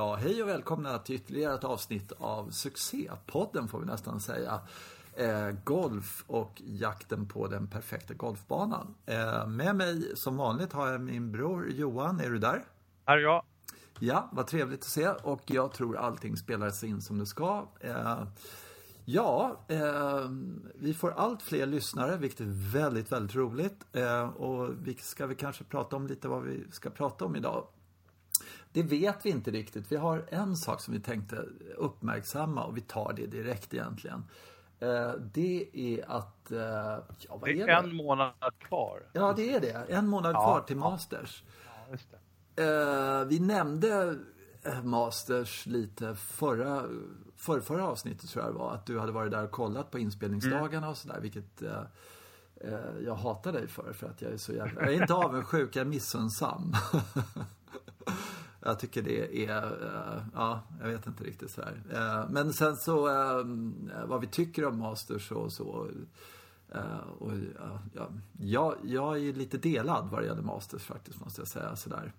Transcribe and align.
Ja, 0.00 0.14
hej 0.14 0.42
och 0.42 0.48
välkomna 0.48 0.98
till 0.98 1.14
ytterligare 1.14 1.54
ett 1.54 1.64
avsnitt 1.64 2.12
av 2.18 2.50
Succépodden 2.50 3.68
får 3.68 3.80
vi 3.80 3.86
nästan 3.86 4.20
säga. 4.20 4.60
Eh, 5.16 5.50
golf 5.64 6.24
och 6.26 6.62
jakten 6.64 7.28
på 7.28 7.46
den 7.46 7.66
perfekta 7.66 8.14
golfbanan. 8.14 8.94
Eh, 9.06 9.46
med 9.46 9.76
mig 9.76 10.16
som 10.16 10.36
vanligt 10.36 10.72
har 10.72 10.88
jag 10.88 11.00
min 11.00 11.32
bror 11.32 11.70
Johan. 11.70 12.20
Är 12.20 12.30
du 12.30 12.38
där? 12.38 12.64
Här 13.06 13.16
är 13.16 13.20
jag. 13.20 13.44
Ja, 13.98 14.28
vad 14.32 14.46
trevligt 14.46 14.80
att 14.80 14.86
se 14.86 15.08
och 15.08 15.42
jag 15.46 15.72
tror 15.72 15.96
allting 15.96 16.36
spelar 16.36 16.84
in 16.84 17.00
som 17.00 17.18
det 17.18 17.26
ska. 17.26 17.66
Eh, 17.80 18.22
ja, 19.04 19.60
eh, 19.68 20.28
vi 20.74 20.94
får 20.94 21.10
allt 21.10 21.42
fler 21.42 21.66
lyssnare, 21.66 22.16
vilket 22.16 22.40
är 22.40 22.72
väldigt, 22.72 23.12
väldigt 23.12 23.36
roligt. 23.36 23.86
Eh, 23.92 24.28
och 24.28 24.70
vi 24.82 24.94
ska 24.94 25.26
vi 25.26 25.34
kanske 25.34 25.64
prata 25.64 25.96
om 25.96 26.06
lite 26.06 26.28
vad 26.28 26.42
vi 26.42 26.64
ska 26.70 26.90
prata 26.90 27.24
om 27.24 27.36
idag. 27.36 27.66
Det 28.72 28.82
vet 28.82 29.26
vi 29.26 29.30
inte 29.30 29.50
riktigt. 29.50 29.92
Vi 29.92 29.96
har 29.96 30.26
en 30.28 30.56
sak 30.56 30.80
som 30.80 30.94
vi 30.94 31.00
tänkte 31.00 31.44
uppmärksamma 31.76 32.64
och 32.64 32.76
vi 32.76 32.80
tar 32.80 33.12
det 33.12 33.26
direkt 33.26 33.74
egentligen. 33.74 34.24
Eh, 34.80 35.12
det 35.32 35.68
är 35.72 36.10
att... 36.10 36.50
eh, 36.50 36.58
Ja, 36.58 37.02
vad 37.28 37.40
Det 37.44 37.60
är 37.60 37.68
är 37.68 37.82
en 37.82 37.94
månad 37.94 38.32
kvar. 38.58 39.02
Ja, 39.12 39.32
det 39.36 39.54
är 39.54 39.60
det. 39.60 39.86
En 39.88 40.06
månad 40.06 40.34
Ja, 40.34 40.40
kvar 40.40 40.60
till. 40.60 40.76
Masters. 40.76 41.44
Ja, 41.90 41.96
det. 42.54 42.62
Eh, 42.64 43.24
vi 43.24 43.40
nämnde 43.40 44.18
Masters 44.82 45.66
lite 45.66 46.14
förra, 46.14 46.84
förra, 47.36 47.60
förra 47.60 47.88
avsnittet 47.88 48.30
tror 48.30 48.44
jag 48.44 48.54
det 48.54 48.58
var. 48.58 48.74
Att 48.74 48.86
du 48.86 48.98
hade 48.98 49.12
varit 49.12 49.30
där 49.30 49.44
och 49.44 49.50
kollat 49.50 49.90
på 49.90 49.98
inspelningsdagarna 49.98 50.88
och 50.88 50.96
sådär. 50.96 51.20
Vilket 51.20 51.62
jag 53.04 53.14
hatar 53.14 53.52
dig 53.52 53.68
för. 53.68 53.92
För 53.92 54.06
att 54.06 54.22
jag 54.22 54.32
är 54.32 54.36
så 54.36 54.52
jävla... 54.52 54.80
Jag 54.82 54.90
är 54.94 55.00
inte 55.00 55.14
avundsjuk, 55.14 55.76
jag 55.76 55.80
är 55.80 55.88
missunnsam. 55.88 56.72
jag 58.60 58.78
tycker 58.78 59.02
det 59.02 59.46
är... 59.46 59.64
Eh, 59.64 60.22
ja, 60.34 60.62
jag 60.80 60.88
vet 60.88 61.06
inte 61.06 61.24
riktigt 61.24 61.50
sådär. 61.50 61.82
Eh, 61.92 62.30
men 62.30 62.52
sen 62.52 62.76
så 62.76 63.08
eh, 63.08 63.44
vad 64.06 64.20
vi 64.20 64.26
tycker 64.26 64.64
om 64.64 64.78
Masters 64.78 65.32
och 65.32 65.52
så. 65.52 65.88
Eh, 66.74 66.98
och, 67.18 67.32
ja, 67.58 67.80
ja, 67.94 68.08
jag, 68.38 68.76
jag 68.84 69.14
är 69.16 69.20
ju 69.20 69.32
lite 69.32 69.58
delad 69.58 70.08
vad 70.10 70.22
det 70.22 70.26
gäller 70.26 70.42
Masters 70.42 70.82
faktiskt, 70.82 71.20
måste 71.20 71.40
jag 71.40 71.48
säga. 71.48 71.76
Sådär. 71.76 72.12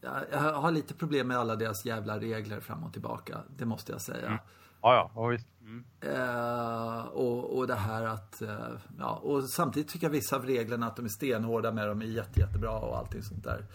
Jag, 0.00 0.24
jag 0.32 0.52
har 0.52 0.70
lite 0.70 0.94
problem 0.94 1.28
med 1.28 1.38
alla 1.38 1.56
deras 1.56 1.84
jävla 1.84 2.18
regler 2.20 2.60
fram 2.60 2.84
och 2.84 2.92
tillbaka. 2.92 3.40
Det 3.56 3.64
måste 3.64 3.92
jag 3.92 4.00
säga. 4.00 4.26
Mm. 4.26 4.38
ja, 4.82 5.10
ja 5.14 5.26
visst. 5.26 5.48
Mm. 5.66 5.84
Eh, 6.00 7.00
och, 7.06 7.58
och 7.58 7.66
det 7.66 7.74
här 7.74 8.06
att, 8.06 8.42
eh, 8.42 8.68
ja, 8.98 9.16
och 9.16 9.44
samtidigt 9.44 9.88
tycker 9.88 10.06
jag 10.06 10.12
vissa 10.12 10.36
av 10.36 10.46
reglerna 10.46 10.86
att 10.86 10.96
de 10.96 11.04
är 11.04 11.08
stenhårda 11.08 11.72
med 11.72 11.88
dem 11.88 12.02
är 12.02 12.06
jätte, 12.06 12.40
jättebra 12.40 12.78
och 12.78 12.98
allting 12.98 13.22
sånt 13.22 13.44
där. 13.44 13.66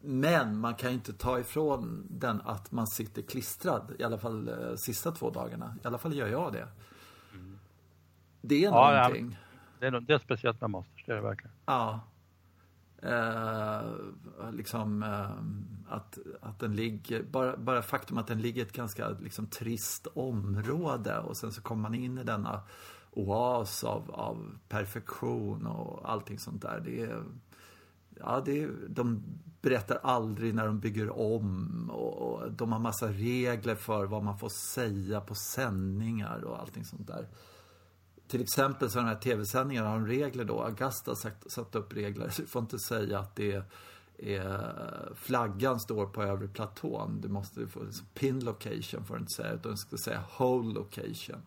Men 0.00 0.58
man 0.58 0.74
kan 0.74 0.90
ju 0.90 0.94
inte 0.94 1.12
ta 1.12 1.38
ifrån 1.38 2.06
den 2.10 2.40
att 2.40 2.72
man 2.72 2.86
sitter 2.86 3.22
klistrad, 3.22 3.92
i 3.98 4.04
alla 4.04 4.18
fall 4.18 4.48
eh, 4.48 4.74
sista 4.76 5.12
två 5.12 5.30
dagarna. 5.30 5.76
I 5.84 5.86
alla 5.86 5.98
fall 5.98 6.14
gör 6.14 6.28
jag 6.28 6.52
det. 6.52 6.68
Det 8.40 8.64
är 8.64 8.70
Ja, 8.70 8.92
någonting. 8.92 9.38
Det, 9.80 9.86
är, 9.86 10.00
det 10.00 10.14
är 10.14 10.18
speciellt 10.18 10.60
med 10.60 10.70
Masters, 10.70 11.04
det 11.06 11.12
är 11.12 11.16
det 11.16 11.22
verkligen. 11.22 11.56
Ja. 11.66 12.00
Eh, 13.02 13.82
liksom 14.52 15.02
eh, 15.02 15.30
att, 15.88 16.18
att 16.40 16.58
den 16.58 16.76
ligger, 16.76 17.22
bara, 17.22 17.56
bara 17.56 17.82
faktum 17.82 18.18
att 18.18 18.26
den 18.26 18.42
ligger 18.42 18.62
i 18.62 18.66
ett 18.66 18.72
ganska 18.72 19.08
liksom, 19.08 19.46
trist 19.46 20.06
område 20.14 21.18
och 21.18 21.36
sen 21.36 21.52
så 21.52 21.62
kommer 21.62 21.82
man 21.82 21.94
in 21.94 22.18
i 22.18 22.24
denna 22.24 22.62
oas 23.10 23.84
av, 23.84 24.10
av 24.10 24.58
perfektion 24.68 25.66
och 25.66 26.10
allting 26.10 26.38
sånt 26.38 26.62
där. 26.62 26.80
Det 26.84 27.00
är, 27.00 27.22
ja, 28.20 28.42
det 28.44 28.62
är, 28.62 28.70
de 28.88 29.22
berättar 29.60 30.00
aldrig 30.02 30.54
när 30.54 30.66
de 30.66 30.80
bygger 30.80 31.18
om 31.18 31.90
och, 31.90 32.12
och 32.12 32.52
de 32.52 32.72
har 32.72 32.78
massa 32.78 33.08
regler 33.08 33.74
för 33.74 34.06
vad 34.06 34.22
man 34.24 34.38
får 34.38 34.48
säga 34.48 35.20
på 35.20 35.34
sändningar 35.34 36.44
och 36.44 36.60
allting 36.60 36.84
sånt 36.84 37.06
där 37.06 37.28
till 38.28 38.42
exempel 38.42 38.90
så 38.90 38.98
de 38.98 39.04
här 39.04 39.14
tv-sändningarna 39.14 39.88
har 39.88 39.98
de 39.98 40.06
regler 40.06 40.44
då. 40.44 40.62
Augusta 40.62 41.10
har 41.10 41.48
satt 41.50 41.74
upp 41.74 41.92
regler. 41.92 42.32
Du 42.36 42.46
får 42.46 42.62
inte 42.62 42.78
säga 42.78 43.18
att 43.18 43.36
det 43.36 43.52
är, 43.52 43.64
är 44.18 45.12
flaggan 45.14 45.80
står 45.80 46.06
på 46.06 46.22
övre 46.22 46.48
platån. 46.48 47.20
Du 47.20 47.28
måste 47.28 47.66
få 47.66 47.80
pin 48.14 48.44
location 48.44 49.04
får 49.04 49.14
du 49.14 49.20
inte 49.20 49.32
säga. 49.32 49.52
Utan 49.52 49.70
du 49.72 49.76
ska 49.76 49.96
säga 49.96 50.20
whole 50.38 50.74
location. 50.74 51.42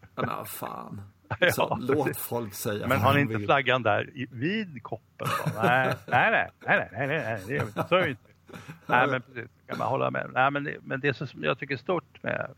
Ja, 0.00 0.06
men 0.22 0.28
vad 0.28 0.48
fan. 0.48 1.02
Så, 1.52 1.66
Ja, 1.70 1.78
låt 1.80 2.06
precis. 2.06 2.22
folk 2.22 2.54
säga 2.54 2.86
Men 2.88 3.00
har 3.00 3.14
ni 3.14 3.20
inte 3.20 3.36
vill. 3.36 3.46
flaggan 3.46 3.82
där 3.82 4.10
vid 4.30 4.82
koppen? 4.82 5.28
Då? 5.44 5.62
Nej, 5.62 5.94
nej, 6.06 6.30
nej, 6.30 6.50
nej, 6.66 6.88
nej, 6.92 7.06
nej, 7.06 7.18
nej, 7.24 7.42
det 7.46 7.56
är, 7.56 7.88
så 7.88 7.94
är 7.94 8.02
det 8.02 8.10
inte. 8.10 8.22
Nej, 8.86 9.06
men 9.10 9.22
precis, 9.22 9.50
kan 9.66 9.78
man 9.78 9.88
hålla 9.88 10.10
med. 10.10 10.30
Nej, 10.34 10.50
men 10.50 10.64
det, 10.64 10.76
men 10.82 11.00
det 11.00 11.14
som 11.14 11.44
jag 11.44 11.58
tycker 11.58 11.74
är 11.74 11.78
stort 11.78 12.22
med, 12.22 12.50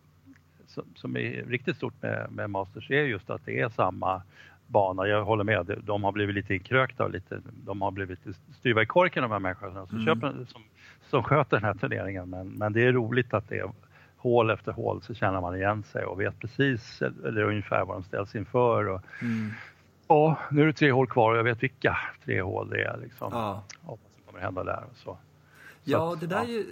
som, 0.67 0.85
som 0.97 1.17
är 1.17 1.45
riktigt 1.45 1.77
stort 1.77 2.03
med, 2.03 2.27
med 2.33 2.51
Masters 2.51 2.91
är 2.91 3.03
just 3.03 3.31
att 3.31 3.45
det 3.45 3.61
är 3.61 3.69
samma 3.69 4.23
bana. 4.67 5.07
Jag 5.07 5.25
håller 5.25 5.45
med, 5.45 5.79
de 5.85 6.05
har 6.05 6.13
blivit 6.13 6.35
lite 6.35 6.55
inkrökta 6.55 7.05
och 7.05 7.11
lite, 7.11 7.41
de 7.65 7.83
har 7.83 7.91
blivit 7.91 8.19
styva 8.59 8.83
i 8.83 8.87
korken 8.87 9.23
de 9.23 9.33
här 9.33 9.39
människorna 9.39 9.87
som, 9.87 9.99
Mm. 9.99 10.07
köper, 10.07 10.45
som, 10.49 10.63
som 11.11 11.23
sköter 11.23 11.57
den 11.57 11.65
här 11.65 11.75
turneringen. 11.75 12.31
Men, 12.31 12.49
men 12.49 12.73
det 12.73 12.85
är 12.87 12.93
roligt 12.93 13.35
att 13.35 13.49
det 13.49 13.59
är 13.59 13.71
hål 14.17 14.51
efter 14.51 14.73
hål 14.73 15.03
så 15.03 15.15
känner 15.15 15.41
man 15.41 15.57
igen 15.57 15.83
sig 15.83 16.05
och 16.05 16.21
vet 16.21 16.39
precis 16.41 17.03
eller 17.03 17.43
ungefär 17.43 17.85
vad 17.85 17.97
de 17.97 18.03
ställs 18.03 18.35
inför. 18.35 18.89
Och, 18.89 19.01
Mm. 19.23 19.51
Ja, 20.09 20.39
nu 20.51 20.63
är 20.63 20.67
det 20.67 20.73
tre 20.73 20.93
hål 20.93 21.07
kvar 21.07 21.33
och 21.33 21.39
jag 21.39 21.45
vet 21.45 21.63
vilka 21.63 21.99
tre 22.25 22.43
hål 22.43 22.71
det 22.71 22.85
är. 22.85 22.97
Liksom. 23.03 23.29
Ja. 23.33 23.63
Och 23.85 23.89
vad 23.89 23.99
som 24.15 24.25
kommer 24.27 24.41
hända 24.41 24.65
där. 24.65 24.85
Och 24.91 24.97
så. 24.97 25.19
Ja, 25.89 26.17
det 26.21 26.27
där 26.27 26.43
är 26.43 26.49
ju 26.49 26.67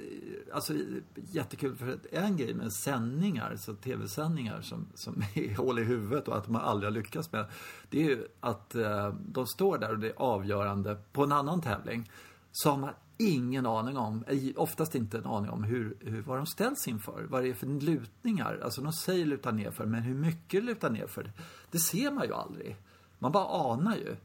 alltså, 0.53 0.75
jättekul. 1.15 1.77
För 1.77 1.89
att 1.89 2.07
en 2.07 2.37
grej 2.37 2.55
med 2.55 2.73
sändningar, 2.73 3.57
så 3.57 3.75
tv-sändningar 3.75 4.61
som, 4.61 4.87
som 4.95 5.23
är 5.35 5.57
hål 5.57 5.79
i 5.79 5.83
huvudet 5.83 6.29
och 6.29 6.37
att 6.37 6.49
man 6.49 6.63
aldrig 6.63 6.93
har 6.93 6.95
lyckats 6.95 7.33
med. 7.33 7.47
Det 7.91 7.99
är 7.99 8.05
ju 8.05 8.27
att 8.41 8.75
eh, 8.75 9.15
de 9.27 9.47
står 9.47 9.79
där 9.79 9.91
och 9.91 9.99
det 9.99 10.09
är 10.09 10.15
avgörande 10.17 10.97
på 11.13 11.25
en 11.25 11.33
annan 11.33 11.61
tävling. 11.61 12.11
Så 12.53 12.71
har 12.71 12.77
man 12.77 12.91
ingen 13.19 13.67
aning 13.67 13.97
om, 13.97 14.25
eh, 14.27 14.39
oftast 14.57 14.95
inte 14.95 15.19
en 15.19 15.27
aning 15.27 15.51
om 15.51 15.65
hur, 15.65 15.97
hur, 16.01 16.23
vad 16.23 16.39
de 16.39 16.47
ställs 16.47 16.89
inför. 16.89 17.27
Vad 17.29 17.43
det 17.43 17.49
är 17.49 17.55
för 17.55 17.67
lutningar. 17.67 18.61
Alltså 18.65 18.81
de 18.81 18.93
säger 18.93 19.27
luta 19.27 19.51
ner 19.51 19.71
för, 19.71 19.87
men 19.87 20.03
hur 20.03 20.15
mycket 20.15 20.65
luta 20.65 20.89
ner 20.89 21.07
för? 21.07 21.33
Det 21.71 21.79
ser 21.79 22.11
man 22.11 22.27
ju 22.27 22.35
aldrig. 22.35 22.77
Man 23.19 23.33
bara 23.33 23.73
anar 23.73 23.97
ju. 23.97 24.17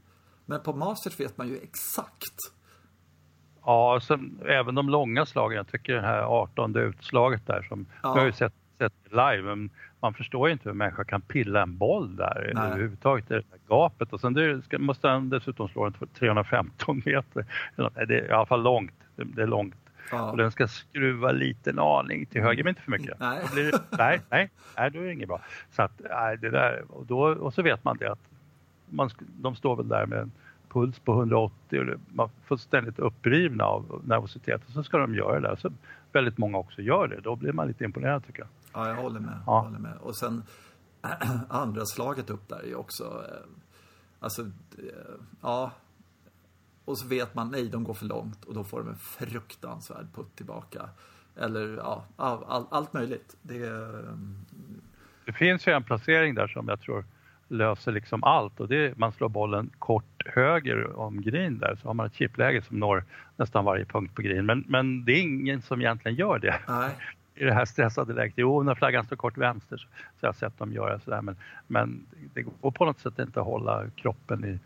Men 0.45 0.61
på 0.61 0.73
Masters 0.73 1.19
vet 1.19 1.37
man 1.37 1.47
ju 1.47 1.57
exakt. 1.57 2.58
Ja, 3.69 3.99
sen, 4.03 4.39
även 4.45 4.75
de 4.75 4.89
långa 4.89 5.25
slagen. 5.25 5.57
Jag 5.57 5.67
tycker 5.67 5.93
det 5.93 6.01
här 6.01 6.21
18 6.21 6.75
utslaget 6.75 7.47
där 7.47 7.61
som 7.69 7.85
Ja. 8.03 8.13
vi 8.13 8.19
har 8.19 8.25
ju 8.25 8.31
sett, 8.31 8.53
sett 8.77 8.93
live. 9.09 9.41
Men 9.41 9.69
man 9.99 10.13
förstår 10.13 10.47
ju 10.47 10.51
inte 10.53 10.63
hur 10.63 10.71
en 10.71 10.77
människa 10.77 11.03
kan 11.03 11.21
pilla 11.21 11.61
en 11.61 11.77
boll 11.77 12.15
där 12.15 12.51
Nej. 12.55 12.67
överhuvudtaget. 12.67 13.27
Det 13.27 13.35
där 13.35 13.43
gapet 13.67 14.13
och 14.13 14.19
sen 14.21 14.33
det, 14.33 14.61
ska, 14.61 14.79
måste 14.79 15.07
han 15.07 15.29
dessutom 15.29 15.69
slå 15.69 15.89
den 15.89 16.07
315 16.19 17.01
meter. 17.05 17.45
Det 17.75 18.17
är 18.17 18.27
i 18.27 18.31
alla 18.31 18.45
fall 18.45 18.61
långt. 18.63 18.93
Det, 19.15 19.23
det 19.23 19.41
är 19.41 19.47
långt. 19.47 19.75
Ja. 20.11 20.31
Och 20.31 20.37
den 20.37 20.51
ska 20.51 20.67
skruva 20.67 21.31
lite 21.31 21.69
en 21.69 21.79
aning 21.79 22.25
till 22.25 22.41
höger, 22.41 22.63
men 22.63 22.71
inte 22.71 22.81
för 22.81 22.91
mycket. 22.91 23.19
Nej. 23.19 23.39
Blir 23.53 23.71
det, 23.71 23.79
nej, 23.97 24.21
nej, 24.29 24.49
nej, 24.77 24.91
då 24.91 24.99
är 24.99 25.03
det 25.03 25.13
inget 25.13 25.27
bra. 25.27 25.41
Så 25.71 25.81
att, 25.81 26.01
nej, 26.09 26.37
det 26.37 26.49
där, 26.49 26.83
och, 26.89 27.05
då, 27.05 27.19
och 27.19 27.53
så 27.53 27.61
vet 27.61 27.83
man 27.83 27.97
det 27.97 28.11
att 28.11 28.29
man, 28.89 29.09
de 29.19 29.55
står 29.55 29.75
väl 29.75 29.87
där 29.87 30.05
med 30.05 30.19
en 30.19 30.31
puls 30.69 30.99
på 30.99 31.11
180 31.11 31.79
och 31.79 31.99
man 32.07 32.29
får 32.45 32.57
ständigt 32.57 32.99
upprivna 32.99 33.63
av 33.63 34.01
nervositet 34.05 34.61
och 34.65 34.71
så 34.71 34.83
ska 34.83 34.97
de 34.97 35.15
göra 35.15 35.39
det 35.39 35.47
där. 35.47 35.55
Så 35.55 35.71
väldigt 36.11 36.37
många 36.37 36.57
också 36.57 36.81
gör 36.81 37.07
det. 37.07 37.21
Då 37.21 37.35
blir 37.35 37.53
man 37.53 37.67
lite 37.67 37.83
imponerad 37.83 38.25
tycker 38.27 38.39
jag. 38.39 38.49
Ja, 38.73 38.87
jag 38.87 38.95
håller 38.95 39.19
med. 39.19 39.39
Ja. 39.45 39.55
Jag 39.55 39.61
håller 39.61 39.79
med. 39.79 39.97
Och 40.01 40.17
sen 40.17 40.43
andra 41.49 41.85
slaget 41.85 42.29
upp 42.29 42.47
där 42.47 42.59
är 42.59 42.67
ju 42.67 42.75
också, 42.75 43.03
eh, 43.03 43.47
alltså, 44.19 44.41
eh, 44.77 45.15
ja. 45.41 45.71
Och 46.85 46.99
så 46.99 47.07
vet 47.07 47.35
man, 47.35 47.51
nej, 47.51 47.69
de 47.69 47.83
går 47.83 47.93
för 47.93 48.05
långt 48.05 48.45
och 48.45 48.53
då 48.53 48.63
får 48.63 48.79
de 48.79 48.89
en 48.89 48.95
fruktansvärd 48.95 50.07
putt 50.15 50.35
tillbaka. 50.35 50.89
Eller 51.35 51.77
ja, 51.77 52.05
all, 52.15 52.43
all, 52.43 52.65
allt 52.71 52.93
möjligt. 52.93 53.35
Det 53.41 53.67
eh, 53.67 54.13
Det 55.25 55.33
finns 55.33 55.67
ju 55.67 55.71
en 55.71 55.83
placering 55.83 56.35
där 56.35 56.47
som 56.47 56.67
jag 56.67 56.81
tror 56.81 57.05
löser 57.49 57.91
liksom 57.91 58.23
allt 58.23 58.59
och 58.59 58.67
det 58.67 58.97
man 58.97 59.11
slår 59.11 59.29
bollen 59.29 59.69
kort 59.79 60.23
höger 60.25 60.99
om 60.99 61.21
green 61.21 61.59
där 61.59 61.75
så 61.81 61.87
har 61.87 61.93
man 61.93 62.05
ett 62.05 62.15
chipläge 62.15 62.61
som 62.61 62.79
når 62.79 63.03
nästan 63.37 63.65
varje 63.65 63.85
punkt 63.85 64.15
på 64.15 64.21
green. 64.21 64.45
Men, 64.45 64.63
men 64.67 65.05
det 65.05 65.11
är 65.11 65.21
ingen 65.21 65.61
som 65.61 65.81
egentligen 65.81 66.17
gör 66.17 66.39
det. 66.39 66.55
nej, 66.67 66.91
i 67.35 67.45
det 67.45 67.53
här 67.53 67.65
stressade 67.65 68.13
läget. 68.13 68.33
Jo, 68.37 68.63
när 68.63 68.75
flaggan 68.75 69.05
står 69.05 69.15
kort 69.15 69.37
vänster 69.37 69.77
så, 69.77 69.87
så 70.19 70.25
har 70.25 70.27
jag 70.27 70.35
sett 70.35 70.57
dem 70.57 70.73
göra 70.73 70.99
sådär. 70.99 71.21
Men, 71.21 71.35
men 71.67 72.05
det 72.33 72.41
går 72.61 72.71
på 72.71 72.85
något 72.85 72.99
sätt 72.99 73.19
inte 73.19 73.39
att 73.39 73.45
hålla 73.45 73.85
kroppen 73.95 74.45
i, 74.45 74.59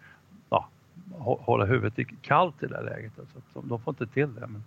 ja, 0.50 0.68
hå- 1.18 1.42
hålla 1.44 1.66
huvudet 1.66 2.00
i, 2.00 2.06
kallt 2.22 2.64
i 2.64 2.68
det 2.68 2.74
där 2.74 2.84
läget. 2.84 3.12
Alltså, 3.20 3.62
de, 3.68 3.80
får 3.82 3.92
inte 3.92 4.08
till 4.08 4.36
det. 4.36 4.48
Men, 4.48 4.64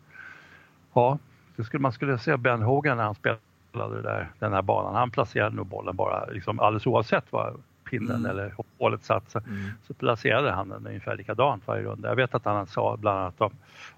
ja, 0.93 1.19
det 1.57 1.65
skulle, 1.65 1.81
man 1.81 1.93
skulle 1.93 2.19
se 2.19 2.37
Ben 2.37 2.62
Hogan 2.62 2.97
när 2.97 3.05
han 3.05 3.15
spelade 3.15 4.03
där, 4.03 4.31
den 4.39 4.53
här 4.53 4.62
banan. 4.62 4.95
Han 4.95 5.11
placerade 5.11 5.57
nog 5.57 5.67
bollen 5.67 5.97
bara 5.97 6.27
liksom, 6.27 6.61
alldeles 6.61 6.87
oavsett 6.87 7.25
vad, 7.31 7.62
pinnen 7.91 8.17
Mm. 8.17 8.31
eller 8.31 8.55
hålet 8.79 9.05
satt 9.05 9.31
så, 9.31 9.38
Mm. 9.38 9.71
så 9.87 9.94
placerade 9.94 10.50
han 10.53 10.69
den 10.69 10.87
ungefär 10.87 11.17
likadant 11.17 11.67
varje 11.67 11.83
runda. 11.83 12.09
Jag 12.09 12.17
vet 12.17 12.35
att 12.35 12.44
han 12.44 12.67
sa 12.67 12.97
bland 12.97 13.19
annat 13.19 13.41
om, 13.41 13.53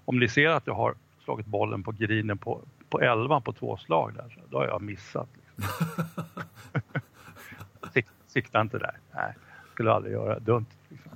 om 0.05 0.19
ni 0.19 0.27
ser 0.29 0.49
att 0.49 0.65
du 0.65 0.71
har 0.71 0.95
slagit 1.23 1.45
bollen 1.45 1.83
på 1.83 1.91
grinen 1.91 2.37
på, 2.37 2.61
på 2.89 3.01
11 3.01 3.41
på 3.41 3.53
två 3.53 3.77
slag 3.77 4.13
där, 4.15 4.29
så 4.29 4.39
då 4.49 4.57
har 4.57 4.65
jag 4.67 4.81
missat. 4.81 5.29
Liksom. 5.35 7.01
Sik, 7.93 8.05
sikta 8.27 8.61
inte 8.61 8.77
där. 8.77 8.97
Nej, 9.15 9.33
skulle 9.73 9.91
aldrig 9.91 10.13
göra. 10.13 10.39
Dumt. 10.39 10.65
Liksom. 10.89 11.11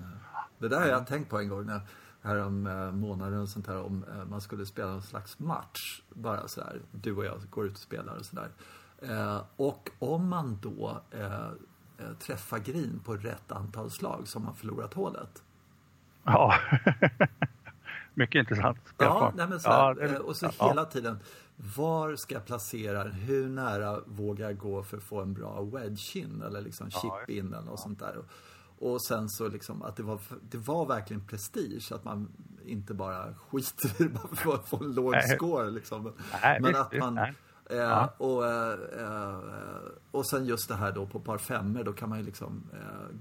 Det 0.58 0.68
där 0.68 0.80
har 0.80 0.88
jag 0.88 1.08
tänkt 1.08 1.30
på 1.30 1.40
en 1.40 1.50
gång 1.50 1.66
när, 1.66 1.82
här 2.22 2.46
om 2.46 2.68
eh, 2.68 2.92
månaden 2.92 3.40
och 3.40 3.50
sånt 3.50 3.68
här 3.68 3.82
om 3.86 4.06
eh, 4.12 4.26
man 4.26 4.42
skulle 4.42 4.66
spela 4.66 4.92
någon 4.92 5.02
slags 5.02 5.40
match. 5.40 6.02
Bara 6.10 6.48
så 6.48 6.62
här, 6.62 6.80
du 6.92 7.16
och 7.16 7.26
jag 7.26 7.40
går 7.50 7.66
ut 7.66 7.72
och 7.72 7.78
spelar 7.78 8.16
och 8.18 8.26
sådär. 8.26 8.48
Eh, 9.02 9.42
och 9.56 9.90
om 10.00 10.30
man 10.30 10.60
då 10.62 11.02
eh, 11.12 11.50
eh, 12.04 12.14
träffar 12.20 12.60
green 12.60 13.00
på 13.06 13.14
rätt 13.16 13.52
antal 13.52 13.92
slag 13.92 14.28
så 14.28 14.40
har 14.40 14.46
man 14.46 14.56
förlorat 14.56 14.94
hålet. 14.94 15.44
Ja. 16.24 16.54
Mycket 18.14 18.40
intressant 18.40 18.78
Ja, 18.98 19.34
nej 19.36 19.60
så 19.60 19.70
här, 19.70 19.78
Ja, 19.80 19.94
det- 19.94 20.06
eh, 20.16 20.16
och 20.16 20.36
så 20.36 20.50
ja. 20.60 20.68
hela 20.68 20.86
tiden. 20.86 21.20
Var 21.78 22.16
ska 22.16 22.34
jag 22.36 22.46
placera? 22.46 23.04
Hur 23.04 23.50
nära 23.50 24.00
vågar 24.06 24.46
jag 24.46 24.58
gå 24.58 24.84
för 24.84 24.98
att 24.98 25.04
få 25.04 25.22
en 25.22 25.34
bra 25.34 25.62
wedge 25.62 26.16
in 26.18 26.42
eller 26.42 26.62
liksom 26.62 26.90
Ja, 26.94 27.00
chip 27.26 27.30
in 27.38 27.54
eller 27.54 27.62
något 27.66 27.80
sånt 27.80 28.00
där. 28.00 28.18
Och, 28.80 29.02
sen 29.02 29.30
så 29.30 29.48
liksom 29.48 29.82
att 29.84 29.96
det 29.96 30.04
var, 30.04 30.20
det 30.50 30.58
var 30.58 30.86
verkligen 30.86 31.26
prestige 31.28 31.92
att 31.92 32.04
man 32.04 32.30
inte 32.66 32.94
bara 32.94 33.34
skiter 33.36 34.08
bara 34.10 34.28
för 34.36 34.54
att 34.56 34.70
få 34.70 34.84
en 34.84 34.94
låg 34.94 35.16
score 35.24 35.70
liksom. 35.70 36.14
Nej, 36.42 36.60
Men 36.62 36.70
visst, 36.72 36.82
att 36.82 36.94
man 37.00 37.16
nej. 37.16 37.34
Eh, 37.70 37.78
Ja. 37.78 38.14
och, 38.18 38.46
eh, 38.48 38.72
eh, 39.00 39.38
och 40.12 40.26
sen 40.26 40.46
just 40.46 40.68
det 40.70 40.76
här 40.76 40.92
då 40.92 41.06
på 41.06 41.20
par 41.20 41.38
femmor, 41.38 41.84
då 41.84 41.94
kan 41.94 42.10
man 42.10 42.18
ju 42.20 42.26
liksom 42.26 42.64
eh, 42.74 43.16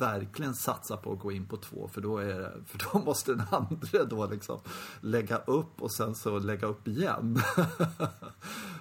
verkligen 0.00 0.54
satsa 0.54 0.96
på 0.96 1.12
att 1.12 1.18
gå 1.18 1.32
in 1.32 1.46
på 1.46 1.56
två 1.56 1.88
för 1.88 2.00
då, 2.00 2.18
är, 2.18 2.52
för 2.66 2.78
då 2.92 2.98
måste 3.06 3.34
den 3.34 3.46
andra 3.50 4.04
då 4.04 4.26
liksom 4.26 4.60
lägga 5.00 5.36
upp 5.36 5.82
och 5.82 5.92
sen 5.92 6.14
så 6.14 6.38
lägga 6.38 6.66
upp 6.66 6.88
igen. 6.88 7.36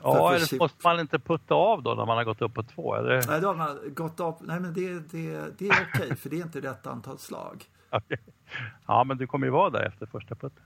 Ja, 0.03 0.33
eller 0.35 0.45
chip- 0.45 0.59
måste 0.59 0.77
man 0.87 0.99
inte 0.99 1.19
putta 1.19 1.53
av 1.55 1.83
då 1.83 1.93
när 1.93 2.05
man 2.05 2.17
har 2.17 2.23
gått 2.23 2.41
upp 2.41 2.53
på 2.53 2.63
två? 2.63 2.95
Eller? 2.95 3.23
Nej, 3.27 3.41
då 3.41 3.47
har 3.47 3.55
man 3.55 3.79
gått 3.95 4.19
av. 4.19 4.35
Nej, 4.41 4.59
men 4.59 4.73
det, 4.73 4.93
det, 4.99 5.57
det 5.57 5.69
är 5.69 5.87
okej 5.93 6.15
för 6.15 6.29
det 6.29 6.39
är 6.39 6.43
inte 6.43 6.61
rätt 6.61 6.87
antal 6.87 7.17
slag. 7.17 7.65
Okej. 7.89 8.19
Ja, 8.87 9.03
men 9.03 9.17
du 9.17 9.27
kommer 9.27 9.47
ju 9.47 9.51
vara 9.51 9.69
där 9.69 9.81
efter 9.83 10.05
första 10.05 10.35
putten. 10.35 10.63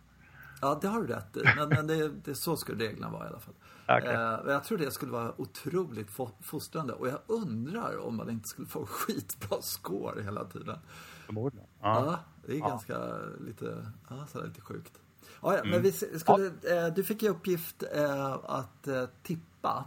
Ja, 0.62 0.80
det 0.82 0.88
har 0.88 1.02
du 1.02 1.08
rätt 1.08 1.38
i. 1.38 1.42
Men, 1.56 1.70
men 1.70 1.88
det, 1.88 2.10
det, 2.10 2.36
så 2.36 2.58
skulle 2.58 2.84
reglerna 2.86 3.10
vara 3.10 3.26
i 3.26 3.28
alla 3.28 3.40
fall. 3.40 3.54
Okej. 3.88 4.10
Eh, 4.14 4.40
jag 4.54 4.64
tror 4.64 4.78
det 4.78 4.92
skulle 4.92 5.12
vara 5.12 5.34
otroligt 5.42 6.10
fo- 6.10 6.42
fostrande. 6.42 6.94
Och 6.94 7.08
jag 7.08 7.20
undrar 7.28 7.98
om 7.98 8.16
man 8.18 8.30
inte 8.30 8.50
skulle 8.50 8.68
få 8.68 8.86
skitbra 8.86 9.62
score 9.62 10.22
hela 10.24 10.46
tiden. 10.46 10.78
Förmodligen. 11.26 11.68
Ja, 11.82 12.06
Ja. 12.06 12.20
det 12.46 12.54
är 12.54 12.60
Ja. 12.60 12.68
ganska 12.68 12.98
lite, 13.40 13.92
ja, 14.10 14.28
sådär 14.28 14.48
lite 14.48 14.62
sjukt. 14.62 14.94
Ja, 15.42 15.56
ja, 15.58 15.64
men 15.64 15.82
vi 15.82 15.92
skulle, 15.92 16.46
eh, 16.48 16.94
du 16.96 17.04
fick 17.04 17.24
i 17.24 17.30
uppgift 17.30 17.84
eh, 17.94 18.32
att 18.44 18.88
eh, 18.88 19.06
tippa 19.24 19.86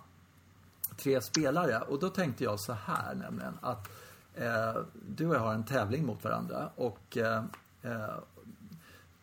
tre 0.97 1.21
spelare 1.21 1.81
och 1.81 1.99
då 1.99 2.09
tänkte 2.09 2.45
jag 2.45 2.61
så 2.61 2.73
här 2.73 3.15
nämligen 3.15 3.59
att 3.63 3.89
eh, 4.35 4.77
du 5.09 5.27
och 5.29 5.35
jag 5.35 5.41
har 5.41 5.55
en 5.55 5.65
tävling 5.65 6.07
mot 6.07 6.25
varandra 6.25 6.71
och 6.77 7.17
eh, 7.17 7.45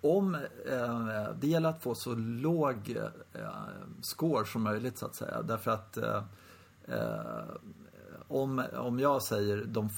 om 0.01 0.36
eh, 0.36 1.30
det 1.39 1.48
gäller 1.48 1.69
att 1.69 1.83
få 1.83 1.95
så 1.95 2.15
låg 2.15 2.98
eh, 3.33 3.50
score 4.01 4.45
som 4.45 4.63
möjligt 4.63 4.98
så 4.98 5.06
att 5.06 5.15
säga 5.15 5.42
därför 5.42 5.71
att 5.71 5.98
eh, 5.98 6.24
eh, 6.88 7.45
om, 8.27 8.63
om 8.74 9.00
jag 9.00 9.24
säger 9.24 9.65
de 9.65 9.89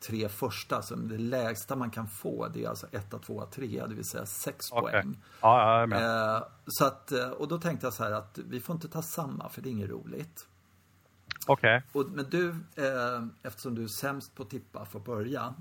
tre 0.00 0.28
första, 0.28 0.82
så 0.82 0.94
det 0.94 1.18
lägsta 1.18 1.76
man 1.76 1.90
kan 1.90 2.08
få 2.08 2.48
det 2.48 2.64
är 2.64 2.68
alltså 2.68 2.86
1, 2.90 3.14
2, 3.22 3.46
3, 3.46 3.86
det 3.88 3.94
vill 3.94 4.04
säga 4.04 4.26
6 4.26 4.72
Okej. 4.72 4.92
poäng. 4.92 5.22
Ja, 5.40 5.86
ja. 5.86 6.36
Eh, 6.36 6.42
så 6.66 6.84
att, 6.84 7.12
eh, 7.12 7.28
och 7.28 7.48
då 7.48 7.58
tänkte 7.58 7.86
jag 7.86 7.94
så 7.94 8.04
här 8.04 8.12
att 8.12 8.38
vi 8.38 8.60
får 8.60 8.74
inte 8.74 8.88
ta 8.88 9.02
samma 9.02 9.48
för 9.48 9.62
det 9.62 9.68
är 9.68 9.70
inget 9.70 9.90
roligt. 9.90 10.46
Okej. 11.46 11.82
Och, 11.92 12.10
men 12.10 12.30
du, 12.30 12.56
eftersom 13.42 13.74
du 13.74 13.82
är 13.82 13.88
sämst 13.88 14.34
på 14.34 14.42
att 14.42 14.50
tippa, 14.50 14.84
får 14.84 15.00
börja 15.00 15.54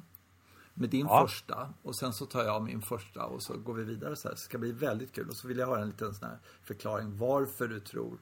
med 0.74 0.90
din 0.90 1.06
Ja. 1.06 1.28
första 1.28 1.70
och 1.84 1.96
sen 1.96 2.14
så 2.14 2.26
tar 2.26 2.44
jag 2.44 2.62
min 2.64 2.82
första 2.82 3.26
och 3.26 3.42
så 3.42 3.58
går 3.58 3.74
vi 3.74 3.84
vidare 3.84 4.16
så 4.16 4.28
här. 4.28 4.36
Det 4.36 4.42
ska 4.42 4.58
bli 4.58 4.72
väldigt 4.72 5.12
kul 5.16 5.30
och 5.30 5.36
så 5.36 5.48
vill 5.48 5.58
jag 5.58 5.68
höra 5.68 5.82
en 5.82 5.88
liten 5.88 6.14
sån 6.14 6.30
här 6.30 6.38
förklaring 6.64 7.18
varför 7.18 7.68
du 7.68 7.80
tror 7.80 8.18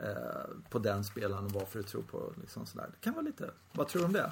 eh, 0.00 0.06
på 0.70 0.78
den 0.78 1.04
spelaren 1.04 1.44
och 1.44 1.52
varför 1.52 1.78
du 1.78 1.82
tror 1.82 2.02
på 2.02 2.32
liksom 2.40 2.66
sådär. 2.66 2.86
Det 2.90 3.04
kan 3.04 3.12
vara 3.14 3.22
lite, 3.22 3.50
vad 3.72 3.88
tror 3.88 4.00
du 4.00 4.06
om 4.06 4.12
det? 4.12 4.30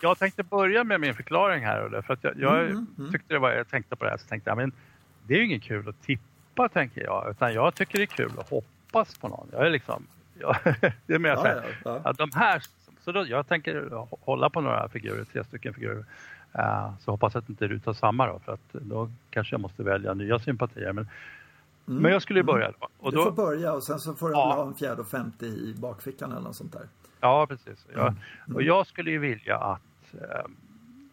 Jag 0.00 0.18
tänkte 0.18 0.42
börja 0.42 0.84
med 0.84 1.00
min 1.00 1.14
förklaring 1.14 1.64
här. 1.64 1.82
och 1.84 1.90
det, 1.90 2.02
För 2.02 2.14
att 2.14 2.24
jag, 2.24 2.38
jag 2.38 2.86
tyckte 3.12 3.34
det 3.34 3.38
var, 3.38 3.50
jag 3.52 3.68
tänkte 3.68 3.96
på 3.96 4.04
det 4.04 4.10
här 4.10 4.18
så 4.18 4.26
tänkte 4.26 4.50
jag, 4.50 4.56
men 4.56 4.72
det 5.26 5.34
är 5.34 5.38
ju 5.38 5.44
ingen 5.44 5.60
kul 5.60 5.88
att 5.88 6.02
tippa 6.02 6.68
tänker 6.68 7.02
jag. 7.04 7.30
Utan 7.30 7.52
jag 7.54 7.74
tycker 7.74 7.98
det 7.98 8.04
är 8.04 8.06
kul 8.06 8.32
att 8.38 8.50
hoppas 8.50 9.18
på 9.18 9.28
någon. 9.28 9.48
Jag 9.52 9.66
är 9.66 9.70
liksom, 9.70 10.06
jag, 10.38 10.56
det 11.06 11.14
är 11.14 11.18
mer 11.18 11.28
Ja, 11.30 11.36
så 11.36 11.42
här, 11.42 11.78
ja. 11.84 12.00
ja, 12.04 12.12
de 12.12 12.30
här, 12.34 12.62
så 13.04 13.12
då, 13.12 13.26
jag 13.26 13.48
tänker 13.48 14.06
hålla 14.24 14.50
på 14.50 14.60
några 14.60 14.88
figurer, 14.88 15.24
tre 15.24 15.44
stycken 15.44 15.74
figurer. 15.74 16.04
Eh, 16.58 16.90
så 17.00 17.10
hoppas 17.10 17.36
att 17.36 17.48
inte 17.48 17.66
du 17.68 17.78
tar 17.78 17.92
samma 17.92 18.26
då, 18.26 18.38
för 18.38 18.52
att 18.52 18.72
då 18.72 19.10
kanske 19.30 19.54
jag 19.54 19.60
måste 19.60 19.82
välja 19.82 20.14
nya 20.14 20.38
sympatier. 20.38 20.92
Men, 20.92 21.08
men 21.84 22.12
jag 22.12 22.22
skulle 22.22 22.38
ju 22.40 22.44
börja 22.44 22.70
då. 22.80 22.88
Och 22.98 23.08
Mm. 23.08 23.10
du 23.10 23.16
då 23.16 23.24
får 23.24 23.32
börja 23.46 23.72
och 23.72 23.82
sen 23.84 23.98
så 23.98 24.14
får 24.14 24.28
du 24.28 24.34
Ja. 24.34 24.54
ha 24.54 24.66
en 24.66 24.74
fjärde 24.74 25.00
och 25.00 25.06
femte 25.08 25.46
i 25.46 25.74
bakfickan 25.78 26.32
eller 26.32 26.40
något 26.40 26.56
sånt 26.56 26.72
där. 26.72 26.88
Ja, 27.20 27.46
precis. 27.46 27.86
Jag, 27.94 28.06
Mm. 28.06 28.16
Och 28.56 28.62
jag 28.62 28.86
skulle 28.86 29.10
ju 29.10 29.18
vilja 29.18 29.56
att... 29.58 30.14
Eh, 30.14 30.46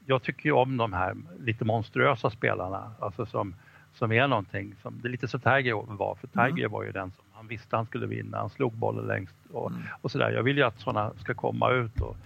jag 0.05 0.23
tycker 0.23 0.45
ju 0.45 0.51
om 0.51 0.77
de 0.77 0.93
här 0.93 1.15
lite 1.39 1.65
monstruösa 1.65 2.29
spelarna. 2.29 2.91
Alltså 2.99 3.25
som, 3.25 3.55
som 3.93 4.11
är 4.11 4.27
någonting 4.27 4.75
som... 4.81 4.99
Det 5.01 5.07
är 5.07 5.11
lite 5.11 5.27
så 5.27 5.39
Tiger 5.39 5.73
var. 5.95 6.15
För 6.15 6.29
Mm. 6.33 6.55
Tiger 6.55 6.67
var 6.67 6.83
ju 6.83 6.91
den 6.91 7.11
som 7.11 7.23
han 7.33 7.47
visste 7.47 7.75
han 7.75 7.85
skulle 7.85 8.07
vinna. 8.07 8.37
Han 8.37 8.49
slog 8.49 8.73
bollen 8.73 9.07
längst 9.07 9.35
och, 9.51 9.69
Mm. 9.71 9.81
och 10.01 10.11
sådär. 10.11 10.31
Jag 10.31 10.43
vill 10.43 10.57
ju 10.57 10.63
att 10.63 10.79
sådana 10.79 11.11
ska 11.19 11.33
komma 11.33 11.71
ut 11.71 12.01
och, 12.01 12.17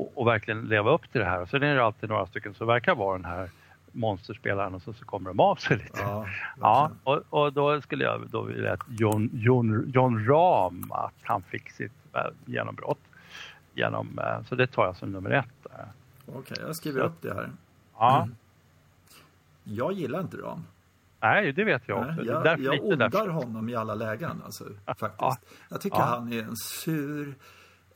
och, 0.00 0.12
och 0.18 0.26
verkligen 0.26 0.60
leva 0.68 0.90
upp 0.90 1.12
till 1.12 1.20
det 1.20 1.26
här. 1.26 1.40
Och 1.40 1.48
sen 1.48 1.62
är 1.62 1.74
det 1.74 1.84
alltid 1.84 2.08
några 2.08 2.26
stycken 2.26 2.54
som 2.54 2.66
verkar 2.66 2.94
vara 2.94 3.16
den 3.16 3.24
här 3.24 3.50
monsterspelaren 3.92 4.74
och 4.74 4.82
så, 4.82 4.92
så 4.92 5.04
kommer 5.04 5.30
de 5.30 5.40
av 5.40 5.56
sig 5.56 5.76
lite. 5.76 6.00
Ja, 6.00 6.26
Ja, 6.60 6.90
och, 7.04 7.22
och 7.30 7.52
då 7.52 7.80
skulle 7.80 8.04
jag 8.04 8.30
då 8.30 8.42
vilja 8.42 8.72
att 8.72 8.80
John, 8.88 9.30
John, 9.32 9.90
John 9.94 10.26
Rahm, 10.26 10.92
att 10.92 11.14
han 11.22 11.42
fick 11.42 11.70
sitt 11.70 11.92
eh, 12.14 12.20
genombrott. 12.44 12.98
Genom, 13.74 14.18
eh, 14.18 14.42
så 14.48 14.54
det 14.54 14.66
tar 14.66 14.84
jag 14.86 14.96
som 14.96 15.12
nummer 15.12 15.30
ett. 15.30 15.46
där. 15.62 15.86
Okej, 16.34 16.56
jag 16.60 16.76
skriver 16.76 17.00
upp 17.00 17.22
det 17.22 17.34
här. 17.34 17.50
Ja, 17.98 18.22
Mm. 18.22 18.36
Jag 19.64 19.92
gillar 19.92 20.20
inte 20.20 20.36
Ram. 20.36 20.64
nej 21.20 21.52
det 21.52 21.64
vet 21.64 21.82
jag 21.88 21.98
också. 21.98 22.10
Nej, 22.16 22.26
jag, 22.26 22.44
därför 22.44 22.64
jag 22.64 22.84
ondar 22.84 23.08
därför. 23.08 23.28
honom 23.28 23.68
i 23.68 23.74
alla 23.76 23.94
lägen 23.94 24.42
alltså, 24.44 24.64
faktiskt. 24.86 25.12
Ja. 25.20 25.36
Jag 25.68 25.80
tycker 25.80 25.98
Ja. 25.98 26.04
han 26.04 26.32
är 26.32 26.42
en 26.42 26.56
sur 26.56 27.34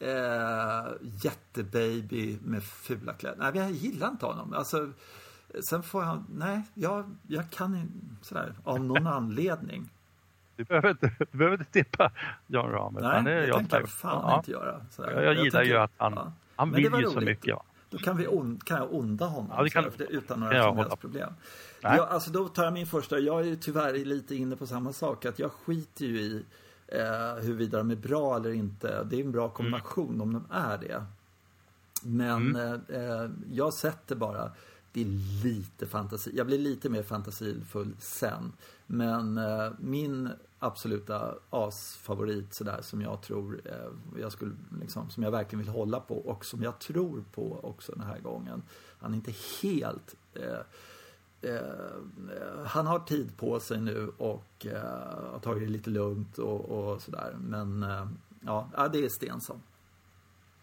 eh, 0.00 0.92
jättebaby 1.02 2.38
med 2.44 2.62
fula 2.62 3.12
kläder. 3.12 3.36
Nej, 3.38 3.62
jag 3.62 3.70
gillar 3.70 4.08
inte 4.08 4.26
honom. 4.26 4.52
Alltså, 4.54 4.92
sen 5.64 5.82
får 5.82 6.04
jag, 6.04 6.24
nej, 6.34 6.62
jag, 6.74 7.16
jag 7.26 7.50
kan 7.50 7.90
sådär, 8.22 8.54
av 8.64 8.80
någon 8.84 9.06
anledning. 9.18 9.88
Du 10.56 10.64
behöver 10.64 10.90
inte, 10.90 11.12
du 11.32 11.38
behöver 11.38 11.58
inte 11.58 11.72
tippa 11.72 12.12
Rahm. 12.48 12.96
utan 12.96 13.24
Nej, 13.24 13.34
det 13.34 13.40
är 13.42 13.46
jag 13.48 13.56
tänker 13.56 13.80
jag 13.80 13.88
fan 13.88 14.22
ja. 14.30 14.36
inte 14.38 14.50
göra. 14.50 14.80
Sådär. 14.90 15.10
Jag, 15.10 15.24
jag 15.24 15.34
gillar 15.44 15.50
tänker- 15.60 15.74
ju 15.74 15.76
att 15.80 15.92
han, 15.96 16.12
ja. 16.16 16.32
han 16.56 16.72
vill 16.72 16.92
ju 17.00 17.10
så 17.10 17.20
mycket. 17.20 17.54
Va? 17.54 17.62
Då 17.90 17.98
kan, 17.98 18.16
vi 18.16 18.26
on, 18.28 18.60
kan 18.64 18.76
jag 18.76 18.94
onda 18.94 19.26
honom 19.26 19.52
Ja, 19.56 19.62
det 19.62 19.70
kan 19.70 19.82
så, 19.84 19.90
du. 19.90 19.96
för 19.96 20.04
det- 20.04 20.10
utan 20.10 20.40
några 20.40 20.56
jag 20.56 20.64
som 20.68 20.76
helst 20.76 21.00
problem. 21.00 21.32
Jag, 21.82 21.98
alltså 21.98 22.30
då 22.30 22.48
tar 22.48 22.64
jag 22.64 22.72
min 22.72 22.86
första. 22.86 23.18
Jag 23.18 23.48
är 23.48 23.56
tyvärr 23.56 23.92
lite 24.04 24.34
inne 24.34 24.56
på 24.56 24.66
samma 24.66 24.92
sak. 24.92 25.24
Att 25.24 25.38
jag 25.38 25.52
skiter 25.52 26.04
ju 26.04 26.20
i 26.20 26.44
eh, 26.90 27.34
huruvida 27.42 27.78
de 27.78 27.90
är 27.90 27.96
bra 27.96 28.36
eller 28.36 28.52
inte. 28.52 29.04
Det 29.10 29.16
är 29.20 29.24
en 29.24 29.32
bra 29.32 29.48
kombination 29.48 30.20
om 30.20 30.32
de 30.32 30.44
är 30.50 30.78
det. 30.78 31.04
Men 32.02 32.56
Mm. 32.56 32.80
eh, 32.88 33.30
jag 33.52 33.74
sätter 33.74 34.16
bara, 34.16 34.52
det 34.92 35.00
är 35.00 35.06
lite 35.44 35.86
fantasi. 35.86 36.30
Jag 36.34 36.46
blir 36.46 36.58
lite 36.58 36.88
mer 36.88 37.02
fantasifull 37.02 37.96
sen. 37.98 38.52
Men 38.86 39.38
eh, 39.38 39.72
min 39.78 40.28
absoluta 40.58 41.34
asfavorit 41.50 42.54
sådär 42.54 42.78
som 42.82 43.02
jag 43.02 43.22
tror 43.22 43.60
eh, 43.64 44.20
jag 44.20 44.32
skulle 44.32 44.52
liksom, 44.80 45.10
som 45.10 45.22
jag 45.22 45.30
verkligen 45.30 45.64
vill 45.64 45.72
hålla 45.74 46.00
på 46.00 46.18
och 46.18 46.44
som 46.44 46.62
jag 46.62 46.78
tror 46.78 47.24
på 47.34 47.60
också 47.62 47.92
den 47.92 48.06
här 48.06 48.18
gången. 48.20 48.62
Han 49.00 49.12
är 49.12 49.16
inte 49.16 49.34
helt 49.62 50.14
eh, 50.34 50.58
Eh, 51.42 52.66
han 52.66 52.86
har 52.86 52.98
tid 52.98 53.36
på 53.36 53.60
sig 53.60 53.80
nu 53.80 54.12
och 54.18 54.66
eh, 54.66 55.32
har 55.32 55.38
tagit 55.42 55.62
det 55.62 55.72
lite 55.72 55.90
lugnt 55.90 56.38
och, 56.38 56.60
och 56.60 57.02
sådär. 57.02 57.34
Men 57.38 57.82
eh, 57.82 58.06
ja, 58.40 58.88
det 58.92 59.04
är 59.04 59.08
Stensson. 59.08 59.62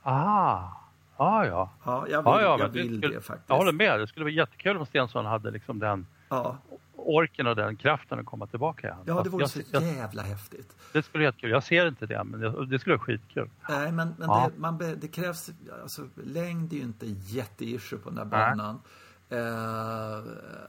Ah, 0.02 0.70
ah 1.18 1.46
ja. 1.46 1.70
Ja, 1.86 2.08
jag 2.10 2.18
vill, 2.18 2.26
Ja, 2.26 2.42
ja, 2.42 2.60
jag 2.60 2.70
vill 2.70 2.98
skulle, 2.98 3.16
det 3.16 3.22
faktiskt. 3.22 3.50
Jag 3.50 3.58
håller 3.58 3.72
med. 3.72 4.00
Det 4.00 4.08
skulle 4.08 4.24
vara 4.24 4.34
jättekul 4.34 4.78
om 4.78 4.86
Stensson 4.86 5.26
hade 5.26 5.52
liksom 5.52 5.80
den 5.80 6.08
Ja, 6.30 6.58
orken 6.96 7.48
och 7.48 7.56
den 7.56 7.76
kraften 7.76 8.20
att 8.20 8.26
komma 8.26 8.48
tillbaka 8.48 8.88
igen. 8.88 9.00
Ja, 9.06 9.24
det 9.24 9.30
vore 9.30 9.48
så 9.48 9.60
jag, 9.72 9.84
jävla 9.84 10.22
häftigt. 10.22 10.76
det 10.94 11.04
skulle 11.04 11.22
vara 11.22 11.30
jättekul. 11.30 11.50
Jag 11.50 11.64
ser 11.64 11.88
inte 11.88 12.06
det, 12.06 12.24
men 12.24 12.40
det, 12.40 12.66
det 12.66 12.80
skulle 12.80 12.96
vara 12.96 13.06
skitkul. 13.06 13.50
Nej, 13.70 13.92
men, 13.92 14.16
men 14.18 14.28
Ja. 14.30 14.50
det, 14.54 14.60
man, 14.60 14.78
det 14.78 15.08
krävs... 15.08 15.50
Alltså, 15.82 16.02
längd 16.16 16.74
är 16.74 16.78
ju 16.78 16.84
inte 16.84 17.06
jätteissue 17.08 18.00
på 18.00 18.10
den 18.10 18.30
där 18.30 18.56
Nej. 18.56 18.76
Eh, 19.30 20.24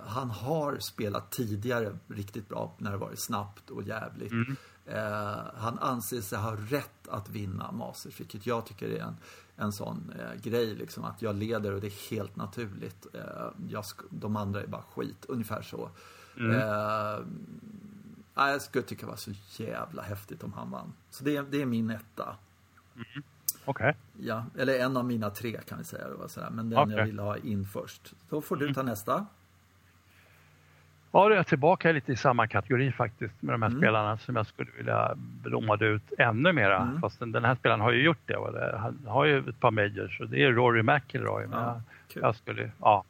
han 0.07 0.31
har 0.31 0.79
spelat 0.79 1.31
tidigare 1.31 1.99
riktigt 2.09 2.49
bra 2.49 2.75
när 2.79 2.91
det 2.91 2.97
varit 2.97 3.21
snabbt 3.21 3.71
och 3.71 3.83
jävligt. 3.83 4.33
Mm. 4.33 4.57
Eh, 4.87 5.43
han 5.57 5.79
anser 5.79 6.21
sig 6.21 6.39
ha 6.39 6.57
rätt 6.57 7.09
att 7.09 7.29
vinna 7.29 7.73
Masters, 7.73 8.21
vilket 8.21 8.47
jag 8.47 8.67
tycker 8.67 8.89
är 8.89 9.01
en, 9.01 9.17
en 9.57 9.73
sån 9.73 10.13
eh, 10.19 10.41
grej. 10.43 10.75
Liksom, 10.75 11.05
att 11.05 11.23
jag 11.23 11.37
leder 11.37 11.73
och 11.73 11.81
det 11.81 11.87
är 11.87 12.11
helt 12.11 12.37
naturligt. 12.37 13.07
Eh, 13.15 13.51
jag 13.69 13.85
de 14.11 14.37
andra 14.37 14.63
är 14.63 14.67
bara 14.67 14.83
skit, 14.83 15.25
ungefär 15.29 15.63
så. 15.63 15.91
Mm. 16.37 16.51
Eh, 16.51 17.21
jag 18.35 18.63
skulle 18.63 18.85
tycka 18.85 19.07
det 19.07 19.11
var 19.11 19.17
så 19.17 19.33
jävla 19.57 20.03
häftigt 20.03 20.45
om 20.45 20.53
han 20.53 20.71
vann. 20.71 20.93
Så 21.11 21.25
det, 21.25 21.41
det 21.41 21.63
är 21.63 21.67
min 21.67 21.91
etta. 21.91 22.37
Okej. 23.65 23.95
Ja, 24.19 24.45
eller 24.59 24.79
en 24.79 24.97
av 24.97 25.05
mina 25.05 25.31
tre 25.31 25.57
kan 25.69 25.79
vi 25.79 25.85
säga. 25.85 26.09
Det 26.09 26.15
var 26.15 26.29
sådär. 26.29 26.51
Men 26.51 26.71
den 26.71 26.79
Okej. 26.79 26.97
jag 26.97 27.05
ville 27.07 27.23
ha 27.23 27.37
in 27.37 27.65
först. 27.65 28.13
Då 28.31 28.41
får 28.41 28.57
du 28.57 28.75
ta 28.75 28.83
nästa. 28.83 29.27
Ja, 31.13 31.25
då 31.29 31.33
är 31.33 31.37
jag 31.37 31.47
tillbaka 31.47 31.93
lite 31.93 32.13
i 32.13 32.17
samma 32.17 32.47
kategori 32.47 32.93
faktiskt 32.93 33.43
med 33.43 33.55
de 33.55 33.63
här 33.63 33.69
Mm. 33.69 33.81
spelarna 33.81 34.19
som 34.19 34.37
jag 34.37 34.47
skulle 34.47 34.71
vilja 34.77 35.15
blomma 35.17 35.77
ut 35.81 36.13
ännu 36.19 36.53
mera. 36.53 36.77
Mm. 36.83 37.01
Fast 37.01 37.19
den, 37.19 37.33
den 37.33 37.45
här 37.45 37.55
spelaren 37.55 37.81
har 37.81 37.93
ju 37.93 38.03
gjort 38.03 38.19
det. 38.27 38.37
Och 38.37 38.53
det. 38.53 38.79
Han 38.79 38.99
har 39.07 39.25
ju 39.25 39.39
ett 39.49 39.61
par 39.61 39.71
majors 39.71 40.21
och 40.21 40.29
det 40.29 40.43
är 40.45 40.53
Rory 40.53 40.83
McIlroy. 40.83 41.47
Men 41.47 41.59
Ja, 41.59 41.67
jag, 41.67 41.83
kul. 42.09 42.23
jag 42.23 42.37
skulle, 42.37 42.71
ja, 42.81 43.05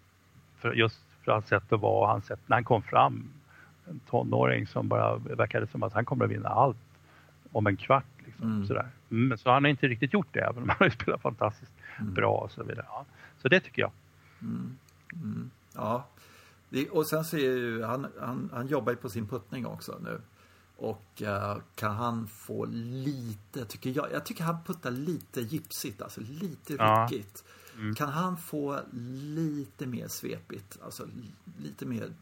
för, 0.58 0.72
just 0.72 1.00
för 1.24 1.32
hans 1.32 1.46
sätt 1.48 1.72
att 1.72 1.80
vara 1.80 2.00
och 2.02 2.08
hans 2.08 2.26
sätt 2.26 2.40
när 2.46 2.56
han 2.56 2.64
kom 2.64 2.82
fram. 2.82 3.28
En 3.88 4.00
tonåring 4.10 4.66
som 4.66 4.88
bara 4.88 5.16
verkade 5.16 5.66
som 5.66 5.82
att 5.82 5.92
han 5.92 6.04
kommer 6.04 6.24
att 6.24 6.30
vinna 6.30 6.48
allt 6.48 6.76
om 7.52 7.66
en 7.66 7.76
kvart. 7.76 8.04
Liksom, 8.26 8.52
Mm. 8.52 8.66
sådär. 8.66 8.86
Mm, 9.10 9.28
Men 9.28 9.38
så 9.38 9.48
har 9.48 9.54
han 9.54 9.66
inte 9.66 9.88
riktigt 9.88 10.12
gjort 10.12 10.28
det, 10.32 10.40
även 10.40 10.62
om 10.62 10.68
han 10.68 10.76
har 10.80 10.90
spelat 10.90 11.22
fantastiskt 11.22 11.72
Mm. 12.00 12.14
bra 12.14 12.32
och 12.36 12.50
så 12.50 12.62
vidare. 12.62 12.86
Ja. 12.88 13.06
Så 13.42 13.48
det 13.48 13.60
tycker 13.60 13.82
jag. 13.82 13.92
Ja. 15.74 16.08
Det, 16.70 16.88
och 16.88 17.06
sen 17.08 17.24
så 17.24 17.36
är 17.36 17.40
ju, 17.40 17.82
han, 17.82 18.06
han, 18.20 18.50
han 18.52 18.66
jobbar 18.66 18.92
ju 18.92 18.96
på 18.96 19.08
sin 19.10 19.28
puttning 19.28 19.66
också 19.66 19.98
nu. 20.04 20.20
Och 20.76 21.22
eh, 21.22 21.56
kan 21.74 21.96
han 21.96 22.26
få 22.28 22.64
lite, 22.70 23.64
tycker 23.64 23.90
jag, 23.96 24.12
jag 24.12 24.26
tycker 24.26 24.44
han 24.44 24.64
puttar 24.64 24.90
lite 24.90 25.40
gipsigt, 25.40 26.02
alltså 26.02 26.20
lite 26.20 26.74
Ja. 26.74 27.08
ryckigt. 27.10 27.44
Kan 27.96 28.08
han 28.08 28.36
få 28.36 28.80
lite 29.22 29.86
mer 29.86 30.08
svepigt, 30.08 30.78
alltså 30.84 31.04
li- 31.06 31.62
lite 31.64 31.86
mer 31.86 32.12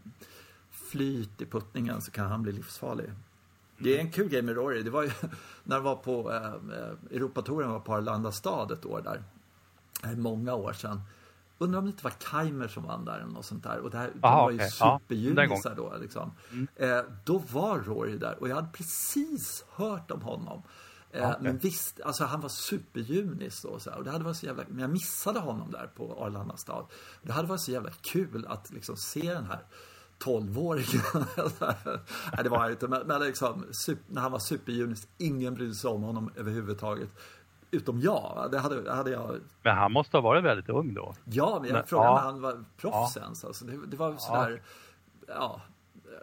flyt 0.70 1.42
i 1.42 1.46
puttningen 1.46 2.00
så 2.02 2.10
kan 2.10 2.26
han 2.30 2.42
bli 2.42 2.52
livsfarlig. 2.52 3.10
Det 3.78 3.96
är 3.96 4.00
en 4.00 4.12
kul 4.12 4.28
grej 4.28 4.42
med 4.42 4.56
Rory. 4.56 4.82
Det 4.82 4.90
var 4.90 5.02
ju 5.02 5.10
när 5.64 5.76
det 5.76 5.82
var 5.82 5.96
på 5.96 6.32
eh, 6.32 6.44
eh, 6.46 7.16
Europatouren 7.16 7.70
var 7.70 7.80
på 7.80 7.94
Arlanda 7.94 8.32
stad 8.32 8.70
ett 8.70 8.86
år 8.86 9.00
där. 9.04 9.22
Det 10.02 10.08
är 10.08 10.16
många 10.16 10.54
år 10.54 10.72
sedan. 10.72 11.00
Undrar 11.58 11.78
om 11.78 11.84
det 11.84 11.90
inte 11.90 12.04
var 12.04 12.12
Keimer 12.30 12.68
som 12.68 12.82
vann 12.82 13.04
där 13.04 13.18
eller 13.18 13.32
något 13.32 13.44
sånt 13.44 13.62
där. 13.62 13.78
Och 13.78 13.90
det 13.90 13.98
här, 13.98 14.10
de 14.14 14.26
Aha, 14.26 14.42
var 14.42 14.50
ju. 14.50 14.56
Ja, 14.56 15.00
den 15.08 15.18
superjunisar 15.18 15.74
då 15.74 15.94
liksom. 16.00 16.32
Mm. 16.52 16.68
Eh, 16.76 17.04
då 17.24 17.38
var 17.38 17.78
Rory 17.78 18.18
där 18.18 18.36
och 18.40 18.48
jag 18.48 18.54
hade 18.54 18.68
precis 18.72 19.64
hört 19.70 20.10
om 20.10 20.22
honom. 20.22 20.62
Eh, 21.10 21.28
Okej. 21.30 21.42
Men 21.42 21.58
visst, 21.58 22.00
alltså 22.00 22.24
han 22.24 22.40
var 22.40 22.48
superjunis 22.48 23.62
då, 23.62 23.78
så 23.78 23.90
här, 23.90 23.98
och 23.98 24.04
det 24.04 24.10
hade 24.10 24.24
varit 24.24 24.36
så 24.36 24.46
jävla, 24.46 24.64
men 24.68 24.78
jag 24.78 24.90
missade 24.90 25.38
honom 25.38 25.70
där 25.70 25.90
på 25.96 26.16
Arlanda 26.18 26.56
stad. 26.56 26.86
Det 27.22 27.32
hade 27.32 27.48
varit 27.48 27.60
så 27.60 27.70
jävla 27.70 27.90
kul 27.90 28.46
att 28.48 28.70
liksom 28.70 28.96
se 28.96 29.32
den 29.32 29.44
här 29.44 29.60
12-åringen. 30.24 31.26
Nej, 32.34 32.44
det 32.44 32.48
var 32.48 32.58
han 32.58 32.70
inte, 32.70 32.88
men, 32.88 33.06
men 33.06 33.20
liksom, 33.20 33.64
när 34.06 34.20
han 34.22 34.32
var 34.32 34.38
superjunis, 34.38 35.08
ingen 35.18 35.54
brydde 35.54 35.74
sig 35.74 35.90
om 35.90 36.02
honom 36.02 36.30
överhuvudtaget. 36.36 37.08
Utom 37.70 38.00
jag. 38.00 38.48
Det 38.50 38.58
hade, 38.58 38.92
hade 38.92 39.10
jag 39.10 39.40
Men 39.62 39.76
han 39.76 39.92
måste 39.92 40.16
ha 40.16 40.22
varit 40.22 40.44
väldigt 40.44 40.68
ung 40.68 40.94
då. 40.94 41.14
Ja, 41.24 41.58
men 41.60 41.68
jag 41.68 41.76
Men- 41.76 41.86
frågade 41.86 42.08
ja. 42.10 42.14
när 42.14 42.22
han 42.22 42.40
var 42.40 42.64
proffs 42.76 43.16
ens. 43.16 43.44
Alltså, 43.44 43.64
det, 43.64 43.86
det 43.86 43.96
var 43.96 44.16
sådär, 44.16 44.62
ja, 45.28 45.60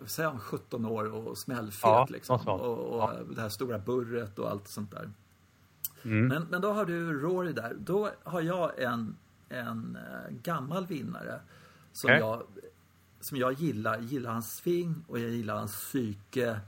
säger 0.05 0.29
han 0.29 0.39
17 0.39 0.85
år 0.85 1.27
och 1.27 1.37
smällfet 1.37 1.81
Ja, 1.83 2.07
liksom. 2.09 2.39
Och, 2.47 2.77
och 2.77 3.09
det 3.35 3.41
här 3.41 3.49
stora 3.49 3.79
burret 3.79 4.39
och 4.39 4.49
allt 4.51 4.67
sånt 4.67 4.91
där. 4.91 5.11
Mm. 6.03 6.27
Men, 6.27 6.47
men 6.49 6.61
då 6.61 6.71
har 6.71 6.85
du 6.85 7.21
Rory 7.21 7.53
där. 7.53 7.73
Då 7.79 8.09
har 8.23 8.41
jag 8.41 8.81
en, 8.81 9.15
en 9.49 9.97
eh, 9.97 10.31
gammal 10.35 10.85
vinnare 10.87 11.39
som, 11.93 12.07
Okej. 12.09 12.19
jag, 12.19 12.43
som 13.23 13.37
jag 13.37 13.53
gillar. 13.53 13.95
Jag 13.95 14.03
gillar 14.03 14.31
hans 14.31 14.55
sving 14.55 15.03
och 15.07 15.19
jag 15.19 15.29
gillar 15.29 15.55
hans 15.55 15.71
psyke. 15.71 16.59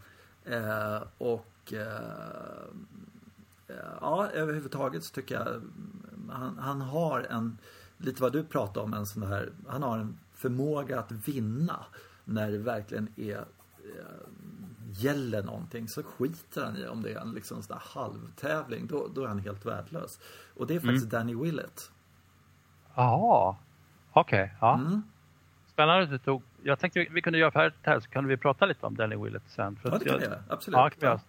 Eh, 0.45 1.01
och 1.17 1.73
eh, 1.73 2.67
eh, 3.67 3.75
ja, 4.01 4.29
överhuvudtaget 4.29 5.03
så 5.03 5.13
tycker 5.13 5.35
jag 5.35 5.47
mm, 5.47 6.29
han, 6.29 6.57
han 6.57 6.81
har 6.81 7.21
en, 7.21 7.57
lite 7.97 8.21
vad 8.21 8.33
du 8.33 8.43
pratade 8.43 8.79
om, 8.79 8.93
en 8.93 9.05
sån 9.05 9.23
här, 9.23 9.51
han 9.67 9.83
har 9.83 9.97
en 9.97 10.17
förmåga 10.33 10.99
att 10.99 11.11
vinna 11.11 11.85
när 12.23 12.51
det 12.51 12.57
verkligen 12.57 13.07
är 13.15 13.37
eh, 13.37 14.27
gäller 14.91 15.43
någonting 15.43 15.87
så 15.87 16.03
skiter 16.03 16.65
han 16.65 16.77
i 16.77 16.87
om 16.87 17.01
det 17.01 17.13
är 17.13 17.19
en 17.19 17.31
liksom 17.31 17.63
sån 17.63 17.77
halvtävling. 17.81 18.87
Då, 18.87 19.07
då 19.15 19.23
är 19.23 19.27
han 19.27 19.39
helt 19.39 19.65
värdelös. 19.65 20.19
Och 20.55 20.67
det 20.67 20.75
är 20.75 20.79
faktiskt 20.79 21.09
Danny 21.09 21.35
Willett. 21.35 21.91
Jaha, 22.95 23.55
okej. 24.13 24.55
ja. 24.61 24.75
Mm. 24.75 25.01
Spännande 25.75 26.03
att 26.03 26.09
du 26.09 26.17
tog... 26.17 26.43
Jag 26.63 26.79
tänkte 26.79 26.99
vi- 26.99 27.09
vi 27.11 27.21
kunde 27.21 27.39
göra 27.39 27.51
färdigt 27.51 27.79
här 27.81 27.99
så 27.99 28.09
kunde 28.09 28.29
vi 28.29 28.37
prata 28.37 28.65
lite 28.65 28.85
om 28.85 28.95
Danny 28.95 29.15
Willett 29.15 29.49
sen. 29.49 29.75
För 29.75 29.89
Ja, 29.91 29.97
det 29.97 30.05
kan 30.05 30.13
jag, 30.13 30.19
vi 30.19 30.25
göra. 30.25 30.43
Absolut. 30.49 30.77
Ja, 30.77 30.89
kan 30.89 31.17
vi. 31.17 31.23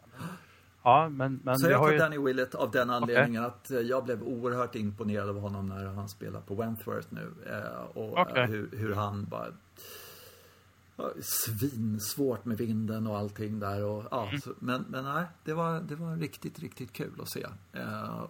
Ja, 0.82 1.08
men, 1.08 1.40
men 1.44 1.58
Så 1.58 1.70
jag 1.70 1.80
tar 1.80 1.90
ju... 1.92 1.98
Danny 1.98 2.18
Willett 2.18 2.54
av 2.54 2.70
den 2.70 2.90
anledningen 2.90 3.44
att 3.44 3.70
eh, 3.70 3.78
jag 3.78 4.04
blev 4.04 4.22
oerhört 4.22 4.74
imponerad 4.74 5.28
av 5.28 5.40
honom 5.40 5.66
när 5.66 5.84
han 5.86 6.08
spelar 6.08 6.40
på 6.40 6.54
Wentworth 6.54 7.06
nu. 7.10 7.32
Eh, 7.46 7.80
Och 7.96 8.36
eh, 8.38 8.46
hur, 8.48 8.70
hur 8.72 8.94
han 8.94 9.24
bara 9.24 9.46
Svinsvårt 11.20 12.44
med 12.44 12.58
vinden 12.58 13.06
och 13.06 13.18
allting 13.18 13.60
där. 13.60 13.84
Och, 13.84 14.04
ja, 14.10 14.26
Mm. 14.28 14.40
så, 14.40 14.50
men, 14.58 14.84
men 14.88 15.04
nej, 15.04 15.24
det 15.44 15.54
var, 15.54 15.80
det 15.80 15.94
var 15.94 16.16
riktigt, 16.16 16.58
riktigt 16.58 16.92
kul 16.92 17.12
att 17.22 17.28
se. 17.30 17.46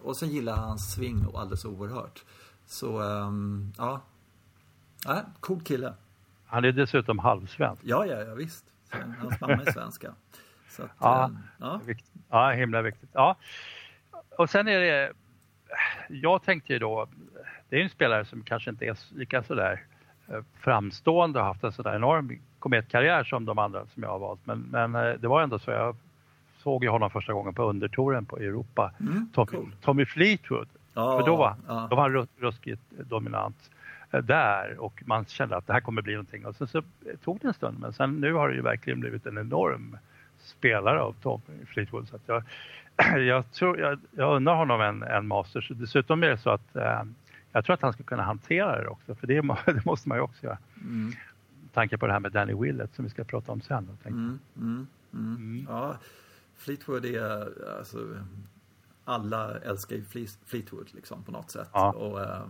Och 0.01 0.17
sen 0.17 0.29
gillar 0.29 0.55
han 0.55 0.77
sving 0.79 1.25
och 1.27 1.39
alldeles 1.39 1.65
oerhört. 1.65 2.23
Så, 2.65 2.99
ehm, 3.01 3.71
ja. 3.77 4.01
Nej, 5.07 5.21
cool 5.39 5.61
kille. 5.61 5.93
Han 6.47 6.65
är 6.65 6.71
dessutom 6.71 7.19
halvsvensk. 7.19 7.81
Ja, 7.85 8.05
ja, 8.05 8.21
ja 8.21 8.33
visst. 8.33 8.65
Hans 9.19 9.41
mamma 9.41 9.53
är 9.53 9.71
svenska. 9.71 10.13
Så 10.69 10.83
att, 10.83 10.89
Ja. 10.99 11.25
ehm, 11.25 11.37
ja. 11.59 11.81
Vikt- 11.85 12.11
Ja, 12.29 12.51
himla 12.51 12.81
viktigt. 12.81 13.09
Ja. 13.13 13.35
Och 14.37 14.49
sen 14.49 14.67
är 14.67 14.79
det... 14.79 15.11
Jag 16.09 16.43
tänkte 16.43 16.73
ju 16.73 16.79
då... 16.79 17.07
Det 17.69 17.79
är 17.79 17.83
en 17.83 17.89
spelare 17.89 18.25
som 18.25 18.43
kanske 18.43 18.69
inte 18.69 18.85
är 18.85 18.97
lika 19.15 19.43
sådär 19.43 19.83
eh, 20.27 20.39
framstående 20.59 21.39
och 21.39 21.45
haft 21.45 21.63
en 21.63 21.71
sådär 21.71 21.95
enorm 21.95 22.39
kometkarriär 22.59 23.23
som 23.23 23.45
de 23.45 23.59
andra 23.59 23.85
som 23.93 24.03
jag 24.03 24.09
har 24.09 24.19
valt. 24.19 24.39
Men, 24.45 24.59
men 24.59 24.95
eh, 24.95 25.13
det 25.13 25.27
var 25.27 25.41
ändå 25.41 25.59
så. 25.59 25.71
Jag 25.71 25.95
såg 26.57 26.83
ju 26.83 26.89
honom 26.89 27.09
första 27.09 27.33
gången 27.33 27.53
på 27.53 27.63
undertouren 27.63 28.25
på 28.25 28.37
Europa. 28.37 28.91
Mm, 28.99 29.29
Tommy, 29.33 29.47
cool. 29.51 29.71
Tommy 29.81 30.05
Fleetwood. 30.05 30.67
Ja, 30.93 31.19
För 31.19 31.25
då 31.27 31.35
var, 31.35 31.55
ja. 31.67 31.87
då 31.89 31.95
var 31.95 32.03
han 32.03 32.13
ru- 32.15 32.27
ruskigt 32.37 32.81
dominant 32.89 33.71
där 34.11 34.79
och 34.79 35.03
man 35.05 35.25
kände 35.25 35.57
att 35.57 35.67
det 35.67 35.73
här 35.73 35.81
kommer 35.81 36.01
bli 36.01 36.13
någonting. 36.13 36.45
Och 36.45 36.55
sen 36.55 36.67
så 36.67 36.83
tog 37.23 37.39
det 37.39 37.47
en 37.47 37.53
stund 37.53 37.79
men 37.79 37.93
sen 37.93 38.19
nu 38.19 38.33
har 38.33 38.49
det 38.49 38.55
ju 38.55 38.61
verkligen 38.61 38.99
blivit 38.99 39.25
en 39.25 39.37
enorm 39.37 39.97
spelare 40.37 41.01
av 41.01 41.15
Tom 41.21 41.41
Fleetwood. 41.65 42.07
Så 42.07 42.15
att 42.15 42.21
jag, 42.25 42.43
jag, 43.27 43.51
tror, 43.51 43.79
jag, 43.79 43.99
jag 44.11 44.35
undrar 44.35 44.55
honom 44.55 44.81
en, 44.81 45.03
en 45.03 45.27
Masters. 45.27 45.71
Dessutom 45.75 46.23
är 46.23 46.27
det 46.27 46.37
så 46.37 46.49
att 46.49 46.75
eh, 46.75 47.03
jag 47.51 47.65
tror 47.65 47.73
att 47.73 47.81
han 47.81 47.93
ska 47.93 48.03
kunna 48.03 48.23
hantera 48.23 48.81
det 48.81 48.87
också 48.87 49.15
för 49.15 49.27
det, 49.27 49.41
det 49.65 49.85
måste 49.85 50.09
man 50.09 50.17
ju 50.17 50.21
också 50.21 50.45
göra. 50.45 50.57
Mm. 50.81 51.11
Tanke 51.73 51.97
på 51.97 52.07
det 52.07 52.13
här 52.13 52.19
med 52.19 52.31
Danny 52.31 52.53
Willett 52.53 52.95
som 52.95 53.05
vi 53.05 53.11
ska 53.11 53.23
prata 53.23 53.51
om 53.51 53.61
sen. 53.61 53.87
Tänkte. 53.87 54.09
Mm, 54.09 54.39
mm, 54.57 54.87
mm. 55.13 55.65
Ja, 55.69 55.97
Fleetwood 56.57 57.05
är 57.05 57.47
alltså 57.79 57.97
alla 59.05 59.57
älskar 59.59 59.95
ju 59.95 60.01
Fle- 60.01 60.37
Fleetwood 60.45 60.87
liksom 60.93 61.23
på 61.23 61.31
något 61.31 61.51
sätt. 61.51 61.69
Ja. 61.73 61.91
Och, 61.91 62.21
eh, 62.21 62.29
eh, 62.29 62.47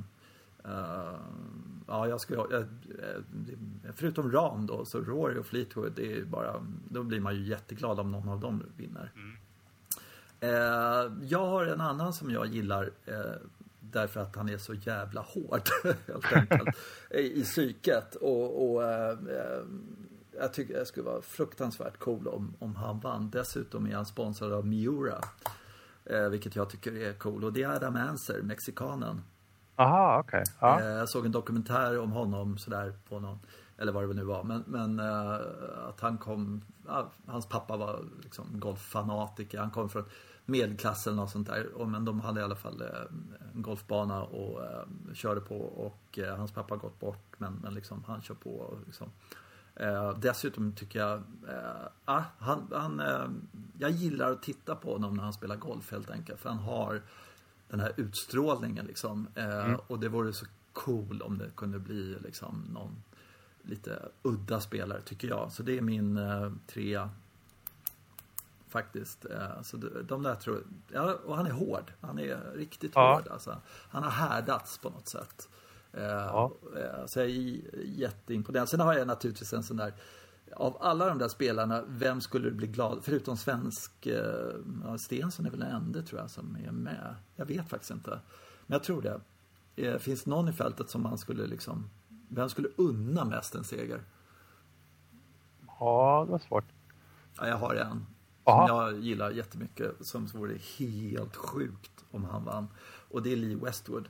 ja, 1.88 2.08
jag 2.08 2.22
skulle, 2.22 2.38
jag, 2.38 2.62
eh, 2.62 3.94
förutom 3.96 4.32
Ram 4.32 4.68
då, 4.68 4.86
så 4.86 5.00
Rory 5.00 5.40
och 5.40 5.46
Fleetwood, 5.46 5.94
det 5.96 6.18
är 6.18 6.26
bara, 6.26 6.66
då 6.90 7.04
blir 7.04 7.20
man 7.20 7.36
ju 7.36 7.42
jätteglad 7.42 8.00
om 8.00 8.12
någon 8.12 8.30
av 8.30 8.40
dem 8.40 8.64
vinner. 8.78 9.12
Eh, 10.40 11.12
jag 11.22 11.46
har 11.46 11.66
en 11.66 11.82
annan 11.82 12.14
som 12.14 12.32
jag 12.32 12.48
gillar 12.48 12.92
eh, 13.06 13.16
därför 13.80 14.20
att 14.20 14.36
han 14.36 14.50
är 14.50 14.58
så 14.58 14.74
jävla 14.74 15.22
hård 15.22 15.62
helt 16.08 16.34
enkelt 16.34 16.78
i, 17.10 17.44
psyket. 17.44 18.16
Och, 18.16 18.72
och 18.72 18.84
eh, 18.84 19.10
eh, 19.10 19.64
jag 20.40 20.54
tycker 20.54 20.74
det 20.74 20.86
skulle 20.86 21.06
vara 21.06 21.22
fruktansvärt 21.22 22.00
cool 22.00 22.28
om, 22.28 22.54
om 22.60 22.76
han 22.76 23.00
vann. 23.00 23.30
Dessutom 23.30 23.88
är 23.88 23.96
han 23.96 24.06
sponsrad 24.06 24.54
av 24.54 24.68
Miura. 24.68 25.22
Eh, 26.06 26.30
vilket 26.30 26.56
jag 26.56 26.70
tycker 26.70 26.96
är 26.96 27.14
cool. 27.14 27.44
Och 27.44 27.54
det 27.54 27.64
är 27.64 27.70
Adam 27.70 27.96
Anser, 27.96 28.42
mexikanen. 28.42 29.22
Aha, 29.80 30.20
okej. 30.20 30.44
Ja. 30.60 30.82
Eh, 30.82 30.88
jag 30.88 31.10
såg 31.10 31.26
en 31.26 31.32
dokumentär 31.32 32.00
om 32.00 32.12
honom 32.12 32.58
sådär 32.58 32.94
på 33.10 33.20
någon 33.20 33.40
Eller 33.78 33.92
vad 33.92 34.08
det 34.08 34.14
nu 34.14 34.24
var. 34.24 34.44
Men, 34.44 34.64
men 34.68 35.00
eh, 35.00 35.34
att 35.90 36.00
han 36.00 36.18
kom, 36.18 36.62
hans 37.26 37.46
pappa 37.46 37.78
var 37.78 38.06
liksom 38.24 38.60
golffanatiker. 38.60 39.60
Han 39.60 39.72
kom 39.72 39.90
från 39.90 40.06
medelklassen 40.46 41.20
och 41.20 41.30
sånt 41.30 41.48
där. 41.48 41.86
Men 41.86 42.06
de 42.06 42.20
hade 42.20 42.40
i 42.40 42.44
alla 42.44 42.56
fall 42.56 42.82
eh, 42.82 42.88
en 43.56 43.62
golfbana 43.62 44.24
och 44.24 44.62
körde 45.14 45.42
på. 45.42 45.58
Och 45.58 46.20
hans 46.38 46.52
pappa 46.52 46.74
har 46.74 46.80
gått 46.80 47.00
bort 47.00 47.36
men, 47.38 47.60
men 47.64 47.74
liksom, 47.74 48.04
han 48.08 48.22
kör 48.22 48.36
på. 48.36 48.50
Och, 48.50 48.80
liksom. 48.86 49.12
dessutom 50.16 50.74
tycker 50.76 51.00
jag, 51.00 51.24
ah, 52.06 52.24
han, 52.40 52.72
han, 52.74 53.02
jag 53.78 53.92
gillar 53.92 54.32
att 54.32 54.44
titta 54.44 54.76
på 54.76 54.94
honom 54.94 55.14
när 55.14 55.24
han 55.24 55.34
spelar 55.34 55.56
golf 55.56 55.92
helt 55.92 56.12
enkelt. 56.12 56.40
För 56.40 56.50
han 56.50 56.60
har 56.60 57.02
den 57.70 57.80
här 57.80 57.94
utstrålningen 57.98 58.86
liksom. 58.86 59.28
Mm. 59.36 59.80
Och 59.88 60.00
det 60.00 60.10
vore 60.10 60.34
så 60.34 60.46
cool 60.74 61.22
om 61.22 61.38
det 61.38 61.50
kunde 61.56 61.80
bli 61.80 62.18
liksom 62.24 62.64
någon 62.74 63.04
lite 63.62 64.10
udda 64.22 64.60
spelare 64.60 65.02
tycker 65.02 65.28
jag. 65.28 65.52
Så 65.52 65.64
det 65.64 65.78
är 65.78 65.82
min 65.82 66.18
eh, 66.18 66.52
trea. 66.68 67.10
Faktiskt. 68.70 69.26
Eh, 69.26 69.62
så 69.62 69.78
de 70.08 70.24
där 70.24 70.36
tror 70.36 70.64
ja, 70.94 71.14
och 71.26 71.36
han 71.36 71.46
är 71.46 71.52
hård. 71.52 71.94
Han 72.02 72.20
är 72.20 72.54
riktigt 72.56 72.92
ja. 72.96 73.16
hård 73.16 73.28
alltså. 73.28 73.62
Han 73.68 74.04
har 74.04 74.12
härdats 74.12 74.78
på 74.78 74.90
något 74.90 75.08
sätt. 75.08 75.50
Eh, 75.94 76.04
ja. 76.04 76.52
Eh, 76.78 77.06
så 77.06 77.20
jag 77.20 77.28
är 77.28 77.62
jätteimponerad. 77.86 78.70
Sen 78.70 78.80
har 78.80 78.94
jag 78.94 79.08
naturligtvis 79.08 79.54
en 79.54 79.64
sån 79.64 79.78
där 79.78 79.94
av 80.56 80.78
alla 80.80 81.08
de 81.08 81.18
där 81.18 81.28
spelarna, 81.28 81.84
vem 81.88 82.22
skulle 82.22 82.50
du 82.50 82.56
bli 82.56 82.68
glad? 82.68 83.00
Förutom 83.04 83.38
svensk, 83.38 84.06
eh, 84.06 84.96
Stensson 84.98 85.46
är 85.46 85.50
väl 85.50 85.60
den 85.60 85.72
enda 85.72 86.02
tror 86.02 86.22
jag 86.22 86.30
som 86.30 86.58
är 86.68 86.72
med. 86.72 87.16
Jag 87.36 87.46
vet 87.46 87.70
faktiskt 87.70 87.92
inte. 87.92 88.10
Men 88.66 88.76
jag 88.76 88.84
tror 88.84 89.02
det. 89.02 89.22
Eh, 89.76 89.98
finns 89.98 90.24
det 90.24 90.30
någon 90.30 90.50
i 90.50 90.54
fältet 90.54 90.90
som 90.90 91.02
man 91.04 91.18
skulle 91.18 91.48
liksom 91.48 91.90
vem 92.30 92.50
skulle 92.50 92.68
unna 92.76 93.26
mest 93.26 93.56
en 93.56 93.64
seger? 93.64 94.02
Ja, 95.80 96.24
det 96.26 96.32
var 96.32 96.40
svårt. 96.40 96.66
Ja, 97.38 97.48
jag 97.48 97.58
har 97.58 97.76
en. 97.76 98.06
Aha. 98.44 98.68
Som 98.68 98.78
jag 98.78 99.00
gillar 99.00 99.32
jättemycket. 99.32 100.06
Som 100.06 100.26
vore 100.26 100.58
helt 100.78 101.36
sjukt 101.36 102.06
om 102.12 102.24
han 102.24 102.44
vann. 102.44 102.68
Och 103.10 103.24
det 103.24 103.32
är 103.32 103.36
Lee 103.36 103.56
Westwood. 103.56 104.10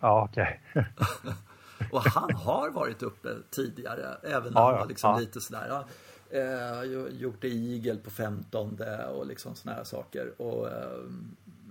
Ja, 0.00 0.24
okej. 0.30 0.62
Okay. 0.70 0.84
och 1.92 2.02
han 2.02 2.34
har 2.34 2.70
varit 2.70 3.02
uppe 3.02 3.28
tidigare. 3.50 4.16
Även 4.22 4.52
när 4.52 4.60
han 4.60 4.74
var 4.74 4.86
liksom 4.86 5.20
lite 5.20 5.40
sådär. 5.40 5.84
Eh, 6.30 6.82
gjort 7.10 7.40
det 7.40 7.48
i 7.48 7.76
Eagle 7.76 8.00
på 8.00 8.10
15 8.10 8.78
och 9.14 9.26
liksom 9.26 9.54
sådana 9.54 9.76
här 9.76 9.84
saker. 9.84 10.42
Och 10.42 10.68
eh, 10.68 11.00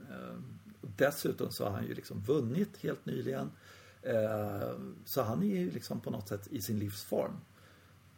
eh, 0.09 0.35
dessutom 0.81 1.51
så 1.51 1.63
har 1.63 1.71
han 1.71 1.85
ju 1.85 1.93
liksom 1.93 2.19
vunnit 2.19 2.83
helt 2.83 3.05
nyligen. 3.05 3.51
Eh, 4.01 4.69
så 5.05 5.23
han 5.23 5.43
är 5.43 5.59
ju 5.59 5.71
liksom 5.71 5.99
på 5.99 6.11
något 6.11 6.27
sätt 6.27 6.47
i 6.47 6.61
sin 6.61 6.79
livsform. 6.79 7.31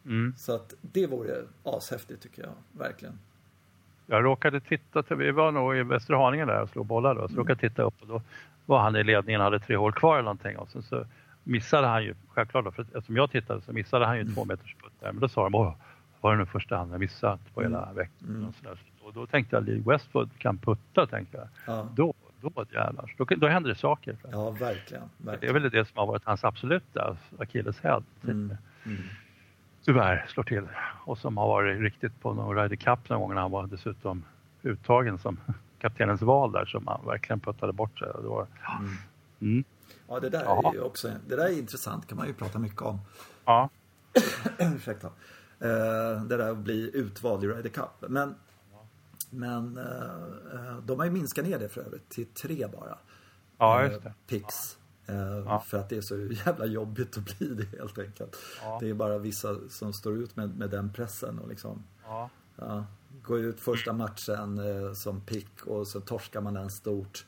Mm. 0.06 0.34
Så 0.38 0.56
att 0.56 0.74
det 0.82 1.08
vore 1.08 1.44
ashäftigt 1.64 2.24
tycker 2.24 2.44
jag, 2.44 2.54
verkligen. 2.72 3.20
Jag 4.06 4.24
råkade 4.24 4.62
titta, 4.62 5.16
vi 5.16 5.32
var 5.32 5.52
nog 5.52 5.78
i 5.78 5.84
Västra 5.84 6.18
Haninge 6.18 6.46
där 6.46 6.62
och 6.62 6.70
slog 6.70 6.86
bollar 6.86 7.16
då, 7.16 7.22
så 7.22 7.34
mm. 7.34 7.38
råkade 7.38 7.60
titta 7.60 7.82
upp 7.82 7.94
och 8.02 8.08
då 8.08 8.22
var 8.66 8.80
han 8.80 8.96
i 8.96 9.04
ledningen, 9.04 9.42
hade 9.42 9.60
tre 9.60 9.76
hål 9.76 9.94
kvar 9.94 10.14
eller 10.14 10.24
någonting 10.24 10.58
och 10.58 10.70
sen 10.70 10.84
så 10.84 11.06
missade 11.44 11.88
han 11.88 12.04
ju, 12.04 12.16
självklart 12.28 12.66
då, 12.66 12.72
för 12.72 12.82
eftersom 12.82 13.16
jag 13.16 13.32
tittade 13.32 13.62
så 13.62 13.74
missade 13.74 14.06
han 14.06 14.16
ju 14.16 14.22
mm. 14.22 14.34
två 14.34 14.46
meters 14.46 14.76
putt 14.76 14.94
där, 15.00 15.12
men 15.12 15.22
då 15.22 15.28
sa 15.28 15.44
de, 15.44 15.56
åh, 15.56 15.74
var 16.22 16.32
det 16.32 16.38
nu 16.38 16.46
första 16.46 16.78
hand 16.78 16.94
jag 16.94 17.00
missat 17.00 17.54
på 17.54 17.62
hela 17.62 17.84
mm. 17.84 17.96
veckan? 17.96 18.30
Mm. 18.30 18.48
Och, 18.48 18.56
så 18.56 18.64
där. 18.64 18.78
och 19.02 19.14
då 19.14 19.26
tänkte 19.26 19.56
jag, 19.56 19.66
Lee 19.66 19.84
Westwood 19.86 20.30
kan 20.38 20.58
putta, 20.58 21.08
tänkte 21.08 21.38
jag. 21.38 21.48
Ja. 21.76 21.88
Då 21.96 22.14
då 22.42 22.66
jävlar, 22.74 23.14
då, 23.18 23.26
då 23.26 23.48
händer 23.48 23.70
det 23.70 23.76
saker. 23.76 24.16
Ja, 24.32 24.50
verkligen, 24.50 25.04
verkligen. 25.18 25.40
Det 25.40 25.48
är 25.48 25.54
väl 25.54 25.72
det 25.72 25.86
som 25.86 25.98
har 25.98 26.06
varit 26.06 26.26
hans 26.26 26.44
absoluta 26.44 27.18
akilleshäl. 27.40 28.04
Mm. 28.24 28.56
Mm. 28.86 29.02
Tyvärr 29.86 30.26
slår 30.28 30.44
till. 30.44 30.64
Och 31.06 31.18
som 31.18 31.38
har 31.38 31.48
varit 31.48 31.82
riktigt 31.82 32.22
på 32.22 32.34
någon 32.34 32.58
Ryder 32.58 32.76
Cup 32.76 33.10
någon 33.10 33.20
gång 33.20 33.34
när 33.34 33.42
han 33.42 33.52
var 33.52 33.68
dessutom 33.68 34.24
uttagen 34.64 35.18
som 35.18 35.38
kaptenens 35.80 36.22
val 36.22 36.52
där 36.52 36.66
som 36.66 36.88
han 36.88 37.06
verkligen 37.06 37.40
puttade 37.40 37.74
bort 37.74 38.00
sig. 38.00 38.08
Det 38.22 38.28
var... 38.28 38.48
mm. 39.42 39.64
Ja, 40.08 40.20
det 40.20 40.30
där 40.30 40.68
är 40.68 40.74
ju 40.74 40.82
också 40.82 41.12
det 41.28 41.36
där 41.36 41.46
är 41.46 41.58
intressant, 41.58 42.08
kan 42.08 42.18
man 42.18 42.28
ju 42.28 42.34
prata 42.34 42.60
mycket 42.60 42.82
om. 42.82 43.00
Ja. 43.46 43.70
Ursäkta. 44.60 45.08
Uh, 45.08 46.24
det 46.24 46.38
där 46.38 46.52
att 46.52 46.58
bli 46.58 46.92
utvald 46.94 47.44
i 47.44 47.48
Ryder 47.48 47.70
Cup. 47.70 48.10
Men 48.10 48.36
men 49.32 49.78
eh, 49.78 50.78
de 50.86 51.00
har 51.00 51.06
ju 51.06 51.12
minskat 51.12 51.46
ner 51.46 51.60
det 51.60 51.70
för 51.70 51.82
övrigt 51.82 52.10
till 52.10 52.26
tre 52.26 52.68
bara. 52.68 52.98
Ja, 53.58 53.84
just 53.84 54.04
det. 54.04 54.14
Pix. 54.28 54.78
Eh, 55.06 55.16
ja. 55.16 55.64
För 55.68 55.78
att 55.78 55.90
det 55.90 55.98
är 55.98 56.02
så 56.02 56.18
jävla 56.18 56.66
jobbigt 56.66 57.18
att 57.18 57.38
bli 57.38 57.48
det 57.48 57.78
helt 57.78 58.00
enkelt. 58.00 58.38
Ja. 58.62 58.78
Det 58.82 58.90
är 58.90 58.94
bara 58.94 59.18
vissa 59.18 59.56
som 59.70 59.94
står 59.94 60.18
ut 60.18 60.36
med, 60.36 60.58
med 60.58 60.70
den 60.70 60.94
pressen 60.94 61.40
och 61.40 61.48
liksom. 61.50 61.84
Ja. 62.04 62.30
Ja, 62.56 62.86
går 63.24 63.40
ut 63.40 63.60
första 63.60 63.94
matchen 63.94 64.58
eh, 64.58 64.94
som 64.94 65.22
pick 65.22 65.68
och 65.68 65.88
så 65.88 66.00
torskar 66.00 66.42
man 66.42 66.54
den 66.54 66.70
stort. 66.70 67.26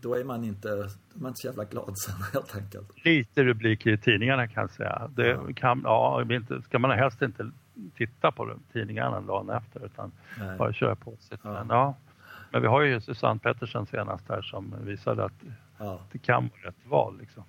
Då 0.00 0.14
är 0.14 0.24
man 0.24 0.44
inte, 0.44 0.68
är 0.68 0.90
man 1.14 1.30
inte 1.30 1.40
så 1.40 1.46
jävla 1.46 1.64
glad 1.64 1.98
sen 1.98 2.22
helt 2.32 2.56
enkelt. 2.56 3.04
Lite 3.04 3.44
rubriker 3.44 3.90
i 3.90 3.98
tidningarna 3.98 4.48
kan 4.48 4.60
jag 4.60 4.70
säga. 4.70 5.10
Det 5.16 5.26
ja. 5.26 5.46
kan, 5.56 5.80
ja, 5.84 6.24
ska 6.64 6.78
man 6.78 6.90
helst 6.90 7.22
inte 7.22 7.50
titta 7.96 8.32
på 8.32 8.58
tidningarna 8.72 9.20
dagen 9.20 9.50
efter 9.50 9.86
utan 9.86 10.12
Nej. 10.38 10.58
bara 10.58 10.72
köra 10.72 10.96
på 10.96 11.16
sig. 11.20 11.38
Ja. 11.42 11.52
Men, 11.52 11.68
ja. 11.68 11.94
men 12.50 12.62
vi 12.62 12.68
har 12.68 12.82
ju 12.82 13.00
Susanne 13.00 13.40
Pettersen 13.40 13.86
senast 13.86 14.28
här 14.28 14.42
som 14.42 14.74
visade 14.84 15.24
att 15.24 15.42
ja. 15.78 16.00
det 16.12 16.18
kan 16.18 16.48
vara 16.48 16.68
rätt 16.68 16.86
val. 16.86 17.18
Liksom. 17.18 17.42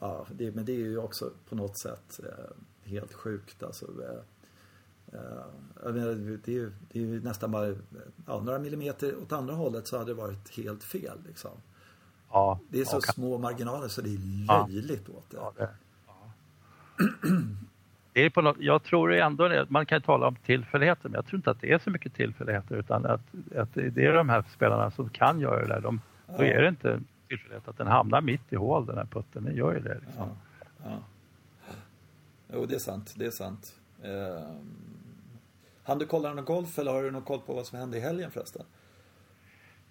Ja, 0.00 0.26
det, 0.30 0.54
men 0.54 0.64
det 0.64 0.72
är 0.72 0.86
ju 0.86 0.98
också 0.98 1.30
på 1.48 1.54
något 1.54 1.78
sätt 1.78 2.20
eh, 2.24 2.90
helt 2.90 3.12
sjukt. 3.12 3.62
Alltså, 3.62 3.86
eh, 3.86 4.20
menar, 5.92 6.38
det, 6.44 6.52
är 6.52 6.54
ju, 6.54 6.72
det 6.92 6.98
är 6.98 7.02
ju 7.02 7.20
nästan 7.20 7.50
bara 7.50 7.74
ja, 8.26 8.40
några 8.40 8.58
millimeter 8.58 9.22
åt 9.22 9.32
andra 9.32 9.54
hållet 9.54 9.86
så 9.86 9.98
hade 9.98 10.10
det 10.10 10.14
varit 10.14 10.56
helt 10.56 10.84
fel. 10.84 11.18
Liksom. 11.26 11.50
Ja, 12.30 12.60
det 12.68 12.80
är 12.80 12.84
så 12.84 12.96
okay. 12.96 13.12
små 13.14 13.38
marginaler 13.38 13.88
så 13.88 14.00
det 14.00 14.08
är 14.08 14.66
löjligt 14.66 15.08
åt 15.08 15.30
det. 15.30 15.36
Ja, 15.36 15.52
det 15.56 15.68
det 18.12 18.24
är 18.24 18.30
på 18.30 18.42
något, 18.42 18.56
jag 18.60 18.82
tror 18.82 19.12
ändå 19.12 19.66
man 19.68 19.86
kan 19.86 20.02
tala 20.02 20.26
om 20.26 20.36
tillfälligheter, 20.36 21.08
men 21.08 21.14
jag 21.14 21.26
tror 21.26 21.38
inte 21.38 21.50
att 21.50 21.60
det 21.60 21.72
är 21.72 21.78
så 21.78 21.90
mycket 21.90 22.14
tillfälligheter 22.14 22.76
utan 22.76 23.06
att, 23.06 23.20
att 23.56 23.74
det 23.74 24.06
är 24.06 24.12
de 24.12 24.28
här 24.28 24.44
spelarna 24.54 24.90
som 24.90 25.08
kan 25.08 25.40
göra 25.40 25.60
det 25.60 25.66
där. 25.66 25.80
De. 25.80 26.00
Då 26.26 26.42
är 26.42 26.62
det 26.62 26.68
inte 26.68 27.00
tillfällighet 27.28 27.68
att 27.68 27.78
den 27.78 27.86
hamnar 27.86 28.20
mitt 28.20 28.52
i 28.52 28.56
hål 28.56 28.86
den 28.86 28.96
här 28.96 29.04
putten, 29.04 29.44
den 29.44 29.56
gör 29.56 29.74
ju 29.74 29.80
det. 29.80 30.00
Liksom. 30.06 30.28
Jo, 32.52 32.66
det 32.66 32.74
är 32.74 32.78
sant, 32.78 33.14
det 33.16 33.26
är 33.26 33.30
sant. 33.30 33.77
Eh, 34.02 34.42
han 35.84 35.98
du 35.98 36.06
kolla 36.06 36.34
någon 36.34 36.44
golf 36.44 36.78
eller 36.78 36.92
har 36.92 37.02
du 37.02 37.10
någon 37.10 37.22
koll 37.22 37.40
på 37.40 37.54
vad 37.54 37.66
som 37.66 37.78
hände 37.78 37.96
i 37.96 38.00
helgen 38.00 38.30
förresten? 38.30 38.62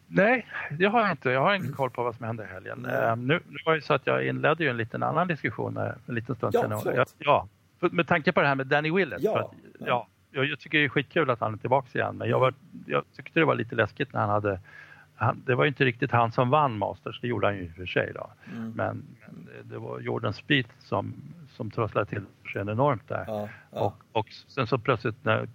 Nej, 0.08 0.48
det 0.72 0.86
har 0.86 1.02
jag 1.02 1.12
inte. 1.12 1.30
Jag 1.30 1.41
har 1.41 1.56
ingen 1.56 1.74
koll 1.74 1.89
på 1.89 2.04
vad 2.04 2.15
som 2.15 2.26
hände 2.26 2.43
i 2.43 2.48
helgen. 2.48 2.86
Eh, 2.86 3.15
nu, 3.15 3.39
nu 3.50 3.58
var 3.65 3.76
det 3.76 3.82
så 3.82 3.93
att 3.93 4.08
jag 4.08 4.28
inledde 4.28 4.63
ju 4.63 4.70
en 4.70 4.78
liten 4.78 5.04
annan 5.04 5.28
diskussion 5.28 5.78
en 5.78 6.15
liten 6.15 6.36
stund 6.36 6.56
ja, 6.56 6.82
sedan. 6.82 6.96
Jag, 6.96 7.08
ja, 7.17 7.48
med 7.80 8.08
tanke 8.08 8.32
på 8.32 8.41
det 8.41 8.48
här 8.48 8.56
med 8.56 8.67
Danny 8.67 8.91
Willett. 8.91 9.24
Ja, 9.24 9.39
att, 9.39 9.52
ja. 9.80 10.08
Jag, 10.32 10.46
jag, 10.46 10.60
tycker 10.60 10.78
det 10.78 10.84
är 10.84 10.89
skitkul 10.89 11.30
att 11.30 11.39
han 11.39 11.54
är 11.54 11.58
tillbaka 11.58 12.00
igen 12.00 12.17
men 12.17 12.30
jag, 12.30 12.39
var, 12.39 12.54
jag 12.86 13.04
tyckte 13.15 13.39
det 13.39 13.46
var 13.46 13.56
lite 13.56 13.76
läskigt 13.76 14.13
när 14.13 14.20
han 14.20 14.30
hade 14.30 14.60
han, 15.17 15.43
det 15.46 15.56
var 15.56 15.65
inte 15.65 15.86
riktigt 15.86 16.12
han 16.12 16.32
som 16.32 16.50
vann 16.50 16.78
Masters, 16.78 17.22
det 17.22 17.28
gjorde 17.28 17.48
han 17.48 17.56
ju 17.56 17.63
i 17.63 17.70
och 17.70 17.76
för 17.76 17.86
sig 17.86 18.12
då. 18.15 18.30
Mm. 18.52 18.72
Men, 18.76 19.04
men, 19.26 19.50
det 19.63 19.78
var 19.78 20.00
Jordan 20.00 20.34
Spieth 20.34 20.70
som, 20.80 21.13
som 21.58 21.72
trasslade 21.72 22.06
till 22.06 22.26
sig 22.54 22.62
enormt 22.62 23.08
där. 23.08 23.24
Ja, 23.28 23.50
ja. 23.72 23.80
Och, 23.80 23.96
och 24.12 24.28
sen 24.48 24.67
så 24.67 24.78
plötsligt 24.78 25.26
när 25.26 25.48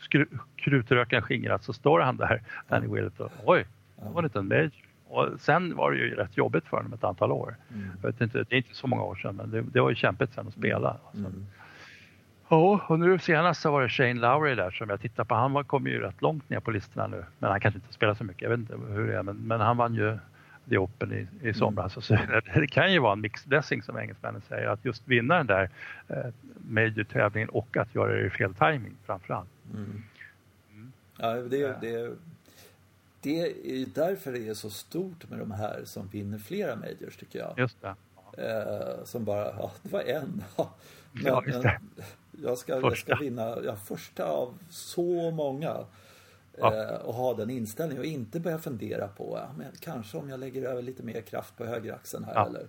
skru, 0.00 0.26
krutröken 0.56 1.22
skingrats 1.22 1.66
så 1.66 1.72
står 1.72 2.00
han 2.00 2.16
där, 2.16 2.42
Danny 2.68 2.86
Willett 2.86 3.20
och 3.20 3.30
oj, 3.44 3.66
det 3.96 4.10
var 4.10 4.18
en 4.18 4.24
liten 4.24 4.48
major. 4.48 4.70
Och 5.08 5.40
sen 5.40 5.76
var 5.76 5.92
det 5.92 5.98
ju 5.98 6.14
rätt 6.14 6.36
jobbigt 6.36 6.64
för 6.64 6.76
honom 6.76 6.92
ett 6.92 7.04
antal 7.04 7.32
år. 7.32 7.56
Mm. 7.74 7.90
Jag 8.02 8.12
vet 8.12 8.20
inte, 8.20 8.38
det 8.38 8.54
är 8.54 8.56
inte 8.56 8.74
så 8.74 8.86
många 8.86 9.02
år 9.02 9.14
sedan 9.14 9.36
men 9.36 9.50
det, 9.50 9.62
det 9.62 9.80
var 9.80 9.90
ju 9.90 9.96
kämpigt 9.96 10.34
sen 10.34 10.46
att 10.48 10.54
spela. 10.54 10.96
Mm. 11.14 11.46
Ja, 12.48 12.80
och 12.88 12.98
nu 12.98 13.18
senast 13.18 13.60
så 13.60 13.70
var 13.70 13.82
det 13.82 13.88
Shane 13.88 14.14
Lowry 14.14 14.54
där 14.54 14.70
som 14.70 14.90
jag 14.90 15.00
tittar 15.00 15.24
på. 15.24 15.34
Han 15.34 15.64
kom 15.64 15.86
ju 15.86 16.00
rätt 16.00 16.22
långt 16.22 16.50
ner 16.50 16.60
på 16.60 16.70
listorna 16.70 17.06
nu. 17.06 17.24
Men 17.38 17.50
han 17.50 17.60
kanske 17.60 17.78
inte 17.78 17.92
spelar 17.92 18.14
så 18.14 18.24
mycket, 18.24 18.42
jag 18.42 18.50
vet 18.50 18.58
inte 18.58 18.76
hur 18.88 19.06
det 19.06 19.18
är. 19.18 19.22
Men, 19.22 19.36
men 19.36 19.60
han 19.60 19.76
vann 19.76 19.94
ju 19.94 20.18
The 20.68 20.78
Open 20.78 21.12
i, 21.12 21.48
i 21.48 21.54
somras. 21.54 22.10
Mm. 22.10 22.26
Så 22.26 22.40
det 22.60 22.66
kan 22.66 22.92
ju 22.92 22.98
vara 22.98 23.12
en 23.12 23.20
mixed 23.20 23.48
blessing 23.48 23.82
som 23.82 23.98
engelsmännen 23.98 24.42
säger. 24.48 24.68
Att 24.68 24.84
just 24.84 25.08
vinna 25.08 25.36
den 25.36 25.46
där 25.46 25.70
eh, 26.08 26.32
major-tävlingen 26.68 27.48
och 27.48 27.76
att 27.76 27.94
göra 27.94 28.12
det 28.12 28.26
i 28.26 28.30
fel 28.30 28.54
timing 28.54 28.94
framförallt. 29.06 29.48
Mm. 29.74 30.02
Mm. 30.70 30.92
Ja, 31.18 31.34
det, 31.34 31.80
det, 31.80 32.16
det 33.20 33.40
är 33.40 33.76
ju 33.76 33.84
därför 33.84 34.32
det 34.32 34.48
är 34.48 34.54
så 34.54 34.70
stort 34.70 35.30
med 35.30 35.38
de 35.38 35.50
här 35.50 35.82
som 35.84 36.08
vinner 36.08 36.38
flera 36.38 36.76
majors 36.76 37.16
tycker 37.16 37.38
jag. 37.38 37.54
Just 37.58 37.76
det. 37.80 37.94
Eh, 38.38 39.04
som 39.04 39.24
bara, 39.24 39.44
ja 39.44 39.72
det 39.82 39.92
var 39.92 40.00
en. 40.00 40.44
men, 41.12 41.24
ja. 41.24 41.42
Jag 42.42 42.58
ska, 42.58 42.80
jag 42.80 42.96
ska 42.96 43.16
vinna 43.16 43.56
ja, 43.64 43.76
första 43.76 44.24
av 44.24 44.54
så 44.70 45.30
många. 45.30 45.76
Ja. 46.58 46.74
Eh, 46.74 46.96
och 46.96 47.14
ha 47.14 47.34
den 47.34 47.50
inställningen 47.50 48.00
och 48.00 48.06
inte 48.06 48.40
börja 48.40 48.58
fundera 48.58 49.08
på, 49.08 49.38
ja, 49.42 49.48
men 49.58 49.66
kanske 49.80 50.18
om 50.18 50.28
jag 50.28 50.40
lägger 50.40 50.62
över 50.62 50.82
lite 50.82 51.02
mer 51.02 51.20
kraft 51.20 51.56
på 51.56 51.64
högeraxeln 51.64 52.24
här 52.24 52.34
ja. 52.34 52.46
eller. 52.46 52.66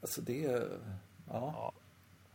Alltså 0.00 0.20
det, 0.20 0.62
ja. 1.28 1.72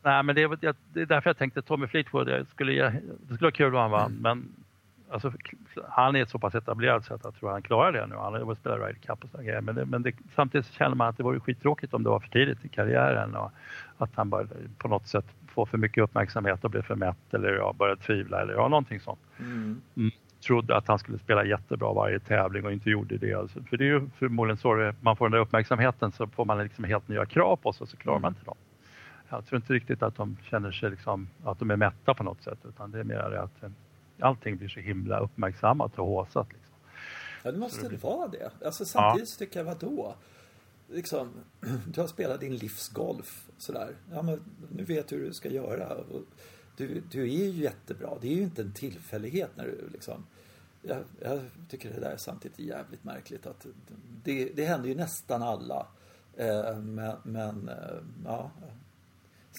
Nej, 0.04 0.24
men 0.24 0.36
det 0.36 0.44
är, 0.44 0.76
det 0.94 1.02
är 1.02 1.06
därför 1.06 1.30
jag 1.30 1.38
tänkte 1.38 1.62
Tommy 1.62 1.88
Fleetwood. 1.88 2.30
Jag 2.30 2.48
skulle, 2.48 2.90
det 3.28 3.36
skulle 3.36 3.42
vara 3.42 3.52
kul 3.52 3.76
om 3.76 3.82
han 3.82 3.92
vann, 3.92 4.12
mm. 4.12 4.22
men 4.22 4.56
alltså, 5.12 5.34
han 5.90 6.16
är 6.16 6.26
så 6.26 6.40
pass 6.40 6.56
etablerad 6.56 7.06
så 7.06 7.14
att 7.14 7.24
jag 7.24 7.36
tror 7.36 7.52
han 7.52 7.62
klarar 7.62 7.92
det 7.92 8.08
nu. 8.08 8.16
Han 8.16 8.34
har 8.34 8.56
spelat 8.56 8.80
Ryder 8.80 8.94
Cup 8.94 9.24
och 9.24 9.30
sådana 9.30 9.44
grejer. 9.44 9.62
Men, 9.62 9.76
det, 9.76 9.86
men 9.86 10.04
det, 10.04 10.16
samtidigt 10.36 10.68
känner 10.68 10.96
man 10.96 11.08
att 11.08 11.18
det 11.18 11.24
vore 11.24 11.40
skittråkigt 11.40 11.94
om 11.94 12.04
det 12.04 12.10
var 12.10 12.20
för 12.20 12.30
tidigt 12.30 12.66
i 12.66 12.68
karriären 12.68 13.36
och 13.36 13.52
att 13.98 14.10
han 14.16 14.30
bara 14.30 14.48
på 14.78 14.88
något 14.88 15.08
sätt 15.08 15.26
får 15.48 15.66
för 15.66 15.78
mycket 15.78 16.04
uppmärksamhet 16.04 16.64
och 16.64 16.70
blir 16.70 16.82
för 16.82 16.96
mätt 16.96 17.34
eller 17.34 17.54
ja, 17.54 17.74
börjar 17.74 17.96
tvivla 17.96 18.42
eller 18.42 18.54
ja, 18.54 18.68
någonting 18.68 19.00
sånt. 19.00 19.20
Mm. 19.40 19.82
Mm. 19.96 20.12
Trodde 20.42 20.78
att 20.78 20.88
han 20.88 21.00
skulle 21.00 21.20
spela 21.20 21.46
jättebra 21.46 21.94
varje 21.94 22.20
tävling 22.20 22.66
och 22.66 22.72
inte 22.72 22.90
gjorde 22.90 23.18
det. 23.18 23.34
Alltså, 23.34 23.64
för 23.64 23.78
det 23.78 23.84
är 23.84 23.88
ju 23.88 24.10
förmodligen 24.20 24.58
så 24.58 24.94
man 25.02 25.18
får 25.18 25.26
den 25.26 25.32
där 25.32 25.40
uppmärksamheten 25.40 26.12
så 26.12 26.28
får 26.28 26.46
man 26.46 26.64
liksom 26.64 26.84
helt 26.84 27.08
nya 27.08 27.26
krav 27.26 27.56
på 27.56 27.74
sig 27.74 27.84
och 27.84 27.90
så 27.90 27.98
klarar 27.98 28.20
man 28.20 28.32
inte 28.32 28.46
dem. 28.46 28.58
Jag 29.30 29.46
tror 29.46 29.62
inte 29.62 29.74
riktigt 29.74 30.04
att 30.04 30.16
de 30.16 30.38
känner 30.44 30.72
sig 30.72 30.90
liksom, 30.90 31.30
att 31.44 31.60
de 31.60 31.72
är 31.72 31.76
mätta 31.76 32.14
på 32.14 32.24
något 32.24 32.44
sätt 32.44 32.60
utan 32.70 32.92
det 32.92 33.00
är 33.00 33.04
mer 33.04 33.18
att 33.18 33.64
allting 34.20 34.58
blir 34.58 34.70
så 34.70 34.80
himla 34.80 35.20
uppmärksammat 35.20 36.00
och 36.00 36.08
håsat. 36.08 36.48
Liksom. 36.54 36.76
Ja, 37.44 37.52
det 37.52 37.58
måste 37.58 37.90
det 37.90 38.04
vara 38.04 38.28
det. 38.28 38.52
Alltså, 38.66 38.86
samtidigt 38.86 39.30
ja. 39.30 39.46
tycker 39.46 39.60
jag, 39.60 39.66
vadå? 39.66 40.16
Liksom, 40.88 41.30
du 41.88 42.02
har 42.02 42.08
spelat 42.08 42.40
din 42.40 42.56
livsgolf 42.56 43.50
sådär. 43.58 43.96
Ja, 44.12 44.22
men 44.22 44.42
nu 44.70 44.84
vet 44.84 45.08
du 45.08 45.16
hur 45.16 45.26
du 45.26 45.34
ska 45.34 45.50
göra. 45.50 45.98
Du, 46.78 47.02
du 47.12 47.22
är 47.22 47.26
ju 47.26 47.64
jättebra. 47.64 48.10
Det 48.22 48.28
är 48.28 48.36
ju 48.36 48.42
inte 48.42 48.62
en 48.62 48.74
tillfällighet 48.74 49.52
när 49.56 49.66
du 49.66 49.90
liksom... 49.92 50.26
Jag, 50.82 50.98
jag 51.22 51.40
tycker 51.70 51.90
det 51.94 52.00
där 52.00 52.12
är 52.12 52.18
samtidigt 52.18 52.60
jävligt 52.60 53.04
märkligt 53.04 53.48
att 53.48 53.66
det, 54.24 54.52
det 54.56 54.66
händer 54.66 54.90
ju 54.90 54.96
nästan 54.96 55.44
alla. 55.44 55.88
Eh, 56.38 56.80
men, 56.80 57.16
men 57.24 57.70
eh, 57.70 57.76
ja, 58.26 58.52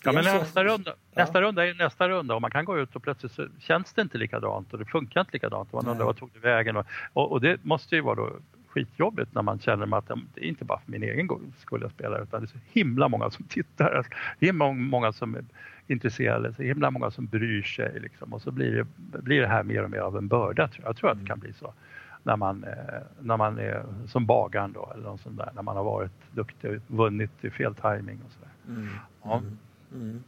Ja, 0.05 0.12
men 0.12 0.25
nästa 0.25 0.64
runda, 0.64 0.94
nästa 1.14 1.42
runda 1.42 1.66
är 1.66 1.75
nästa 1.75 2.09
runda 2.09 2.35
och 2.35 2.42
man 2.42 2.51
kan 2.51 2.64
gå 2.64 2.79
ut 2.79 2.96
och 2.96 3.03
plötsligt 3.03 3.33
så 3.33 3.48
känns 3.59 3.92
det 3.92 4.03
inte 4.03 4.18
likadant 4.18 4.72
och 4.72 4.79
det 4.79 4.85
funkar 4.85 5.20
inte 5.20 5.33
likadant. 5.33 5.72
Man 5.72 5.88
undrar 5.88 6.05
vad 6.05 6.16
tog 6.16 6.31
det 6.33 6.38
vägen? 6.38 6.77
Och, 6.77 6.87
och, 7.12 7.33
och, 7.33 7.40
det 7.40 7.64
måste 7.64 7.96
ju 7.96 8.03
vara 8.03 8.14
då 8.14 8.37
skitjobbigt 8.72 9.35
när 9.35 9.42
man 9.42 9.58
känner 9.58 9.98
att 9.98 10.06
det 10.06 10.44
är 10.44 10.48
inte 10.48 10.64
bara 10.64 10.80
för 10.80 10.90
min 10.90 11.02
egen 11.02 11.52
skull 11.58 11.82
jag 11.82 11.90
spelar 11.90 12.22
utan 12.22 12.40
det 12.40 12.44
är 12.44 12.48
så 12.48 12.58
himla 12.72 13.08
många 13.08 13.30
som 13.30 13.44
tittar. 13.48 14.06
Det 14.38 14.48
är 14.48 14.52
många 14.72 15.12
som 15.12 15.35
är 15.35 15.44
intresserade, 15.87 16.54
så 16.54 16.62
himla 16.62 16.90
många 16.90 17.11
som 17.11 17.26
bryr 17.26 17.62
sig 17.62 18.00
liksom. 18.00 18.32
och 18.32 18.42
så 18.42 18.50
blir 18.50 18.72
det, 18.76 18.87
blir 19.22 19.40
det 19.40 19.46
här 19.46 19.62
mer 19.62 19.85
och 19.85 19.90
mer 19.90 19.98
av 19.98 20.16
en 20.16 20.28
börda. 20.28 20.70
Jag 20.85 20.96
tror 20.96 21.11
att 21.11 21.20
det 21.20 21.26
kan 21.26 21.38
bli 21.38 21.52
så 21.52 21.74
när 22.22 22.37
man, 22.37 22.64
eh, 22.64 23.02
när 23.20 23.37
man 23.37 23.58
är 23.58 23.85
som 24.08 24.26
bagaren 24.26 24.72
då 24.72 24.90
eller 24.94 25.04
något 25.04 25.20
sånt 25.20 25.38
där, 25.38 25.52
när 25.54 25.62
man 25.62 25.76
har 25.76 25.85
varit 25.85 26.12
duktig 26.30 26.70
och 26.70 26.96
vunnit 26.96 27.30
i 27.44 27.50
fel 27.50 27.74
timing 27.74 28.20
och 28.26 28.32
sådär. 28.32 28.50
Mm. 28.68 28.88
Ja. 29.22 29.38
Mm. 29.38 29.58
Mm. 29.94 30.24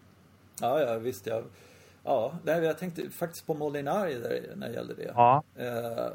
Ja, 0.61 0.81
ja 0.81 0.99
visst. 0.99 1.27
Jag, 1.27 1.45
ja, 2.05 2.35
nej, 2.45 2.65
jag 2.65 2.79
tänkte 2.79 3.11
faktiskt 3.11 3.47
på 3.47 3.55
Molinari 3.55 4.15
där, 4.15 4.57
när 4.57 4.69
det 4.69 4.75
gällde 4.75 4.95
det. 4.95 5.13
Ja. 5.15 5.43
Eh, 5.57 6.13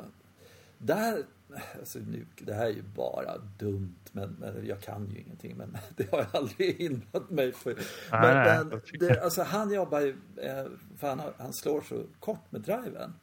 där, 0.78 1.24
alltså 1.80 2.00
nu, 2.00 2.26
det 2.38 2.54
här 2.54 2.66
är 2.66 2.74
ju 2.74 2.82
bara 2.82 3.38
dumt, 3.38 3.96
men, 4.12 4.36
men 4.40 4.66
jag 4.66 4.82
kan 4.82 5.10
ju 5.10 5.20
ingenting. 5.20 5.58
Men 5.58 5.78
det 5.96 6.12
har 6.12 6.18
jag 6.20 6.28
aldrig 6.34 6.78
hindrat 6.78 7.30
mig 7.30 7.52
för. 7.52 7.76
Men, 8.12 8.22
nej, 8.22 8.66
men 8.66 8.82
det, 9.00 9.24
alltså, 9.24 9.44
han 9.44 9.74
jobbar 9.74 10.00
ju, 10.00 10.18
eh, 10.42 10.66
för 10.98 11.08
han, 11.08 11.22
han 11.38 11.54
slår 11.54 11.82
så 11.82 12.04
kort 12.20 12.52
med 12.52 12.62
driven. 12.62 13.14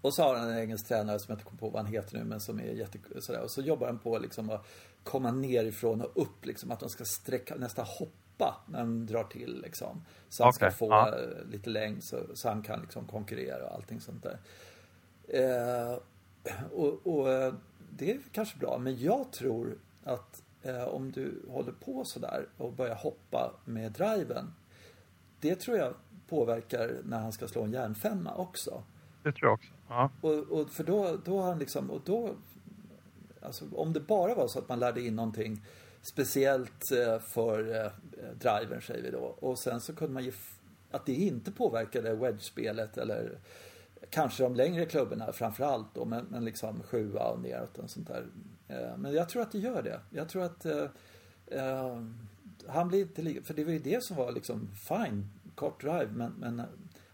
Och 0.00 0.14
så 0.14 0.22
har 0.22 0.36
han 0.36 0.50
en 0.50 0.58
engelsk 0.58 0.88
tränare 0.88 1.18
som 1.18 1.32
jag 1.32 1.36
inte 1.36 1.44
kommer 1.44 1.58
på 1.58 1.70
vad 1.70 1.82
han 1.82 1.92
heter 1.92 2.18
nu 2.18 2.24
men 2.24 2.40
som 2.40 2.60
är 2.60 2.64
jätte 2.64 2.98
sådär. 3.20 3.40
Och 3.40 3.50
så 3.50 3.62
jobbar 3.62 3.86
han 3.86 3.98
på 3.98 4.18
liksom 4.18 4.50
att 4.50 4.66
komma 5.04 5.30
nerifrån 5.30 6.00
och 6.00 6.22
upp 6.22 6.46
liksom. 6.46 6.70
Att 6.70 6.80
de 6.80 6.88
ska 6.88 7.04
sträcka, 7.04 7.54
nästan 7.54 7.86
hoppa 7.88 8.56
när 8.66 8.78
han 8.78 9.06
drar 9.06 9.24
till 9.24 9.60
liksom. 9.62 10.04
Så 10.28 10.42
han 10.42 10.48
okay. 10.48 10.70
ska 10.70 10.78
få 10.78 10.90
ja. 10.90 11.14
lite 11.50 11.70
längd 11.70 12.04
så, 12.04 12.16
så, 12.34 12.48
han 12.48 12.62
kan 12.62 12.80
liksom 12.80 13.06
konkurrera 13.06 13.66
och 13.66 13.74
allting 13.74 14.00
sånt 14.00 14.22
där. 14.22 14.38
Eh, 15.28 15.98
och, 16.72 17.06
och, 17.06 17.32
eh, 17.32 17.54
det 17.90 18.10
är 18.10 18.20
kanske 18.32 18.58
bra, 18.58 18.78
men 18.78 18.98
jag 18.98 19.32
tror 19.32 19.78
att 20.04 20.42
eh, 20.62 20.84
om 20.84 21.12
du 21.12 21.42
håller 21.48 21.72
på 21.72 22.04
sådär 22.04 22.48
och 22.56 22.72
börjar 22.72 22.94
hoppa 22.94 23.52
med 23.64 23.92
driven. 23.92 24.54
Det 25.40 25.54
tror 25.54 25.76
jag 25.76 25.94
påverkar 26.28 26.96
när 27.04 27.18
han 27.18 27.32
ska 27.32 27.48
slå 27.48 27.62
en 27.62 27.72
järnfemma 27.72 28.34
också. 28.34 28.82
Det 29.22 29.32
tror 29.32 29.48
jag 29.48 29.54
också. 29.54 29.70
Ja. 29.88 30.10
Och, 30.20 30.60
och, 30.60 30.70
för 30.70 30.84
då, 30.84 31.16
då 31.24 31.40
har 31.40 31.48
han 31.48 31.58
liksom, 31.58 31.90
och 31.90 32.00
då 32.04 32.34
Alltså 33.42 33.64
om 33.74 33.92
det 33.92 34.00
bara 34.00 34.34
var 34.34 34.48
så 34.48 34.58
att 34.58 34.68
man 34.68 34.78
lärde 34.78 35.00
in 35.00 35.16
någonting 35.16 35.64
speciellt 36.02 36.92
eh, 36.92 37.18
för 37.18 37.84
eh, 37.84 37.90
drivern 38.34 38.82
säger 38.82 39.02
vi 39.02 39.10
då. 39.10 39.18
Och 39.18 39.58
sen 39.58 39.80
så 39.80 39.94
kunde 39.94 40.14
man 40.14 40.24
ju 40.24 40.32
att 40.90 41.06
det 41.06 41.14
inte 41.14 41.52
påverkade 41.52 42.14
wedge-spelet 42.14 42.98
eller 42.98 43.38
kanske 44.10 44.42
de 44.42 44.54
längre 44.54 44.86
klubborna 44.86 45.32
framförallt 45.32 45.94
då, 45.94 46.04
men, 46.04 46.24
men 46.24 46.44
liksom 46.44 46.82
sjua 46.82 47.24
och 47.24 47.40
neråt 47.40 47.78
och 47.78 47.90
sånt 47.90 48.08
där. 48.08 48.26
Eh, 48.68 48.96
men 48.96 49.12
jag 49.12 49.28
tror 49.28 49.42
att 49.42 49.52
det 49.52 49.58
gör 49.58 49.82
det. 49.82 50.00
Jag 50.10 50.28
tror 50.28 50.42
att 50.42 50.64
eh, 50.66 52.02
han 52.68 52.88
blir 52.88 53.00
inte 53.00 53.22
lika, 53.22 53.42
för 53.42 53.54
det 53.54 53.64
var 53.64 53.72
ju 53.72 53.78
det 53.78 54.04
som 54.04 54.16
var 54.16 54.32
liksom 54.32 54.68
fine, 54.74 55.30
kort 55.54 55.80
drive, 55.80 56.08
men, 56.12 56.32
men 56.32 56.58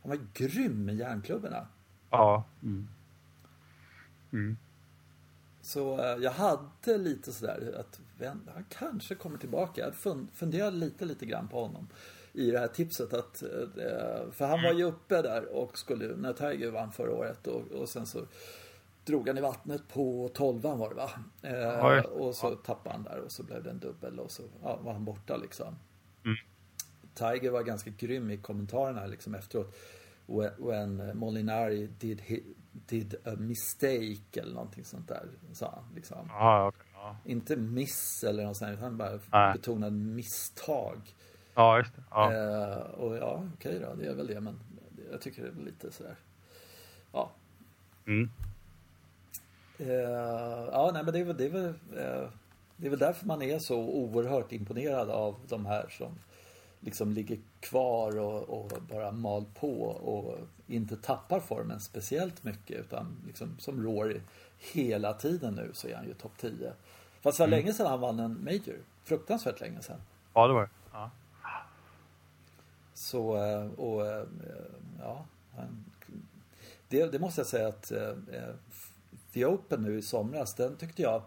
han 0.02 0.11
var 0.11 0.18
grym 0.35 0.85
med 0.85 0.96
järnklubborna. 0.96 1.66
Ja. 2.11 2.44
Mm. 2.62 2.88
Mm. 4.32 4.56
Så 5.61 6.00
eh, 6.00 6.16
jag 6.22 6.30
hade 6.30 6.98
lite 6.98 7.32
sådär 7.32 7.74
att 7.80 8.00
han 8.54 8.64
kanske 8.68 9.14
kommer 9.14 9.38
tillbaka. 9.38 9.80
Jag 9.80 9.94
funderade 10.35 10.76
lite, 10.76 11.04
lite 11.04 11.26
grann 11.26 11.48
på 11.48 11.62
honom 11.62 11.88
i 12.37 12.51
det 12.51 12.59
här 12.59 12.68
tipset 12.68 13.12
att 13.12 13.42
eh, 13.42 14.31
för 14.33 14.46
han 14.46 14.62
var 14.62 14.72
ju 14.72 14.85
uppe 14.85 15.22
där 15.22 15.55
och 15.55 15.79
skulle 15.79 16.16
när 16.16 16.33
Tiger 16.33 16.70
vann 16.70 16.92
förra 16.92 17.12
året 17.12 17.46
och, 17.46 17.62
och 17.62 17.88
sen 17.88 18.07
så 18.07 18.27
drog 19.05 19.29
han 19.29 19.38
i 19.38 19.40
vattnet 19.40 19.88
på 19.88 20.31
tolvan 20.35 20.79
var 20.79 20.88
det 20.88 20.94
va? 20.94 21.11
Eh, 21.42 22.01
och 22.05 22.35
så 22.35 22.51
tappade 22.51 22.94
han 22.94 23.05
där 23.05 23.20
och 23.20 23.33
så 23.33 23.42
blev 23.42 23.62
det 23.62 23.70
en 23.70 23.79
dubbel 23.79 24.20
och 24.20 24.31
så 24.31 24.42
ja, 24.62 24.77
var 24.83 24.92
han 24.92 25.05
borta 25.05 25.37
liksom. 25.37 25.79
Mm. 26.25 26.37
Tiger 27.14 27.51
var 27.51 27.62
ganska 27.62 27.90
grym 27.90 28.31
i 28.31 28.37
kommentarerna 28.37 29.07
liksom 29.07 29.35
efteråt. 29.35 29.77
When 30.59 31.18
Molinari 31.18 31.87
did, 31.87 32.22
did 32.72 33.14
a 33.25 33.35
mistake 33.38 34.40
eller 34.40 34.55
någonting 34.55 34.85
sånt 34.85 35.09
där, 35.09 35.29
sa 35.53 35.70
han. 35.75 35.94
Liksom. 35.94 36.31
Ah, 36.33 36.68
okay. 36.68 36.87
ja. 36.94 37.16
Inte 37.25 37.57
miss 37.57 38.25
eller 38.25 38.44
något 38.44 38.57
sånt, 38.57 38.81
han 38.81 38.96
bara 38.96 39.20
Nej. 39.33 39.53
betonade 39.53 39.96
misstag. 39.96 41.01
Ja, 41.57 41.79
just 41.79 41.97
det. 41.97 42.03
Ja. 42.11 42.33
Eh, 42.33 42.77
och 42.77 43.16
ja, 43.16 43.42
okej 43.55 43.77
okay 43.77 43.88
då, 43.88 43.95
det 43.95 44.07
är 44.07 44.14
väl 44.14 44.27
det, 44.27 44.40
men 44.40 44.61
jag 45.11 45.21
tycker 45.21 45.42
det 45.42 45.49
är 45.49 45.64
lite 45.64 45.92
sådär, 45.92 46.16
ja. 47.12 47.31
Mm. 48.07 48.31
Eh, 49.79 49.88
ja, 50.73 50.90
nej 50.95 51.05
men 51.05 51.12
det 51.12 51.21
är 51.21 51.25
väl, 51.25 51.37
det 51.37 51.45
är 51.45 51.51
väl, 51.51 51.66
eh, 51.97 52.29
det 52.77 52.87
är 52.87 52.90
väl 52.90 52.99
därför 52.99 53.27
man 53.27 53.42
är 53.42 53.59
så 53.59 53.77
oerhört 53.77 54.53
imponerad 54.53 55.11
av 55.11 55.37
de 55.49 55.66
här 55.66 55.88
som 55.88 56.19
liksom 56.81 57.12
ligger 57.12 57.38
kvar 57.61 58.19
och, 58.19 58.42
och, 58.42 58.73
bara 58.90 59.12
mal 59.12 59.45
på 59.61 59.83
och 59.83 60.38
inte 60.66 60.97
tappar 60.97 61.40
formen 61.40 61.81
speciellt 61.81 62.45
mycket 62.45 62.81
utan 62.81 63.16
liksom 63.27 63.57
som 63.59 63.83
Rory 63.83 64.21
hela 64.59 65.12
tiden 65.12 65.55
nu 65.55 65.71
så 65.73 65.88
är 65.88 65.95
han 65.95 66.07
ju 66.07 66.14
topp 66.14 66.33
10. 66.40 66.73
Fast 67.21 67.38
det 67.38 67.42
var 67.42 67.49
mm. 67.49 67.59
länge 67.59 67.73
sedan 67.73 67.87
han 67.87 68.01
vann 68.01 68.21
en 68.21 68.45
Major. 68.45 68.77
Fruktansvärt 69.05 69.61
länge 69.61 69.83
sedan. 69.83 70.01
Ja, 70.35 70.47
det 70.47 70.55
var 70.55 70.61
ja. 70.62 70.69
Så, 72.96 73.37
eh, 73.37 73.66
och 73.66 74.06
eh, 74.06 74.24
ja. 74.98 75.26
Det, 76.88 77.12
det 77.12 77.18
måste 77.18 77.40
jag 77.40 77.46
säga 77.48 77.68
att 77.68 77.92
eh, 77.92 78.14
The 79.32 79.46
Open 79.46 79.82
nu 79.82 79.98
i 79.98 80.02
somras, 80.02 80.54
den 80.54 80.76
tyckte 80.76 81.02
jag 81.02 81.22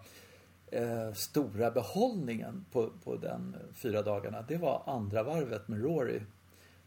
stora 1.16 1.72
behållningen 1.72 2.66
på, 2.72 2.90
på 3.04 3.16
den 3.16 3.56
fyra 3.74 4.02
dagarna, 4.02 4.42
det 4.48 4.58
var 4.58 4.84
andra 4.86 5.24
varvet 5.24 5.68
med 5.68 5.84
Rory. 5.84 6.22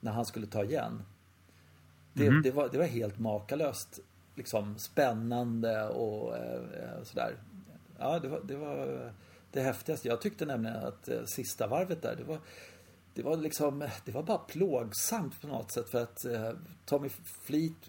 När 0.01 0.13
han 0.13 0.25
skulle 0.25 0.47
ta 0.47 0.65
igen. 0.65 1.03
Det, 2.13 2.27
mm. 2.27 2.43
det, 2.43 2.51
var, 2.51 2.69
det 2.69 2.79
var 2.79 2.85
helt 2.85 3.19
makalöst 3.19 4.01
liksom 4.35 4.79
spännande 4.79 5.89
och 5.89 6.37
eh, 6.37 7.03
sådär. 7.03 7.37
Ja, 7.99 8.19
det 8.19 8.29
var, 8.29 8.41
det 8.45 8.57
var 8.57 9.13
det 9.53 9.61
häftigaste. 9.61 10.09
Jag 10.09 10.21
tyckte 10.21 10.47
nämligen 10.47 10.77
att 10.77 11.09
eh, 11.09 11.25
sista 11.25 11.67
varvet 11.67 12.03
där, 12.03 12.17
det 12.17 12.25
var 12.25 12.39
det 13.15 13.23
var 13.23 13.37
liksom, 13.37 13.89
det 14.05 14.13
var 14.13 14.23
bara 14.23 14.39
plågsamt 14.39 15.41
på 15.41 15.47
något 15.47 15.73
sätt 15.73 15.91
för 15.91 16.03
att 16.03 16.25
eh, 16.25 16.51
Tommy 16.85 17.09
Fleet 17.43 17.89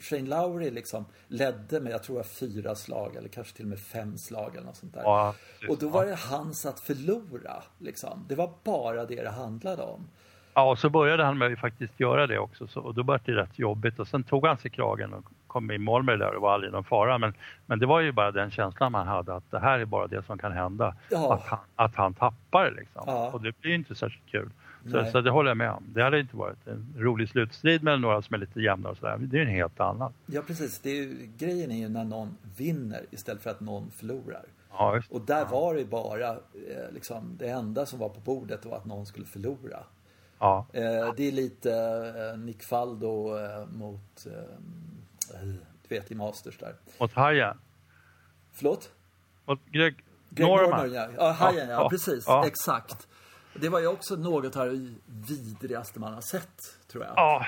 Shane 0.00 0.28
Lowry 0.28 0.70
liksom 0.70 1.04
ledde 1.28 1.80
med, 1.80 1.92
jag 1.92 2.02
tror 2.02 2.18
jag 2.18 2.26
fyra 2.26 2.74
slag 2.74 3.16
eller 3.16 3.28
kanske 3.28 3.56
till 3.56 3.64
och 3.64 3.68
med 3.68 3.78
fem 3.78 4.18
slag 4.18 4.56
eller 4.56 4.66
något 4.66 4.76
sånt 4.76 4.94
där. 4.94 5.02
Ja, 5.02 5.34
och 5.68 5.78
då 5.78 5.88
var 5.88 6.06
det 6.06 6.14
hans 6.14 6.66
att 6.66 6.80
förlora 6.80 7.62
liksom. 7.78 8.24
Det 8.28 8.34
var 8.34 8.52
bara 8.64 9.04
det 9.04 9.22
det 9.22 9.30
handlade 9.30 9.82
om. 9.82 10.08
Ja, 10.54 10.70
och 10.70 10.78
så 10.78 10.90
började 10.90 11.24
han 11.24 11.38
med 11.38 11.52
att 11.52 11.58
faktiskt 11.58 12.00
göra 12.00 12.26
det 12.26 12.38
också 12.38 12.66
så, 12.66 12.80
och 12.80 12.94
då 12.94 13.02
blev 13.02 13.20
det 13.24 13.32
rätt 13.32 13.58
jobbigt 13.58 13.98
och 13.98 14.08
sen 14.08 14.24
tog 14.24 14.46
han 14.46 14.58
sig 14.58 14.70
kragen 14.70 15.12
och 15.12 15.24
kom 15.52 15.70
i 15.70 15.78
mål 15.78 16.02
med 16.02 16.18
det 16.18 16.24
där 16.24 16.34
och 16.34 16.42
var 16.42 16.54
aldrig 16.54 16.72
någon 16.72 16.84
fara. 16.84 17.18
Men, 17.18 17.34
men 17.66 17.78
det 17.78 17.86
var 17.86 18.00
ju 18.00 18.12
bara 18.12 18.30
den 18.30 18.50
känslan 18.50 18.92
man 18.92 19.06
hade 19.06 19.34
att 19.34 19.50
det 19.50 19.58
här 19.58 19.78
är 19.78 19.84
bara 19.84 20.06
det 20.06 20.22
som 20.22 20.38
kan 20.38 20.52
hända. 20.52 20.94
Ja. 21.10 21.34
Att, 21.34 21.42
han, 21.42 21.58
att 21.76 21.94
han 21.94 22.14
tappar 22.14 22.74
liksom. 22.76 23.02
Ja. 23.06 23.30
Och 23.32 23.42
det 23.42 23.60
blir 23.60 23.74
inte 23.74 23.94
särskilt 23.94 24.26
kul. 24.26 24.50
Så, 24.90 25.04
så, 25.12 25.20
det 25.20 25.30
håller 25.30 25.50
jag 25.50 25.56
med 25.56 25.70
om. 25.70 25.84
Det 25.86 26.02
hade 26.02 26.20
inte 26.20 26.36
varit 26.36 26.66
en 26.66 26.94
rolig 26.98 27.28
slutstrid 27.28 27.82
mellan 27.82 28.00
några 28.00 28.22
som 28.22 28.34
är 28.34 28.38
lite 28.38 28.60
jämna 28.60 28.88
och 28.88 28.96
sådär. 28.96 29.16
Det 29.18 29.38
är 29.38 29.42
en 29.42 29.48
helt 29.48 29.80
annan. 29.80 30.12
Ja 30.26 30.42
precis. 30.46 30.78
Det 30.78 30.90
är 30.90 30.94
ju, 30.94 31.30
grejen 31.38 31.70
är 31.70 31.76
ju 31.76 31.88
när 31.88 32.04
någon 32.04 32.36
vinner 32.56 33.00
istället 33.10 33.42
för 33.42 33.50
att 33.50 33.60
någon 33.60 33.90
förlorar. 33.90 34.44
Ja, 34.70 35.02
och 35.10 35.20
där 35.20 35.44
var 35.44 35.74
det 35.74 35.84
bara 35.84 36.28
eh, 36.30 36.92
liksom, 36.92 37.36
det 37.38 37.48
enda 37.48 37.86
som 37.86 37.98
var 37.98 38.08
på 38.08 38.20
bordet 38.20 38.64
var 38.64 38.76
att 38.76 38.84
någon 38.84 39.06
skulle 39.06 39.26
förlora. 39.26 39.78
Ja. 40.38 40.66
Eh, 40.72 41.14
det 41.16 41.28
är 41.28 41.32
lite 41.32 41.72
eh, 42.32 42.38
Nick 42.38 42.62
Faldo 42.62 43.36
mot, 43.72 44.26
du 45.88 45.94
vet 45.94 46.10
i 46.10 46.14
Masters 46.14 46.58
där. 46.58 46.74
Mot 46.98 47.12
Hajen. 47.12 47.58
Förlåt? 48.52 48.90
Mot 49.44 49.60
Greg, 49.64 50.04
Greg 50.30 50.48
Norman. 50.48 50.70
Norman 50.70 50.92
ja. 50.92 51.08
ja, 51.16 51.30
Hajen 51.30 51.68
ja, 51.68 51.82
ja, 51.82 51.88
precis. 51.88 52.26
Exakt. 52.46 53.08
Det 53.54 53.68
var 53.68 53.80
ju 53.80 53.86
också 53.86 54.16
något 54.16 54.56
av 54.56 54.68
det 54.68 54.94
vidrigaste 55.06 56.00
man 56.00 56.14
har 56.14 56.20
sett, 56.20 56.88
tror 56.88 57.04
jag. 57.04 57.12
Ja, 57.16 57.46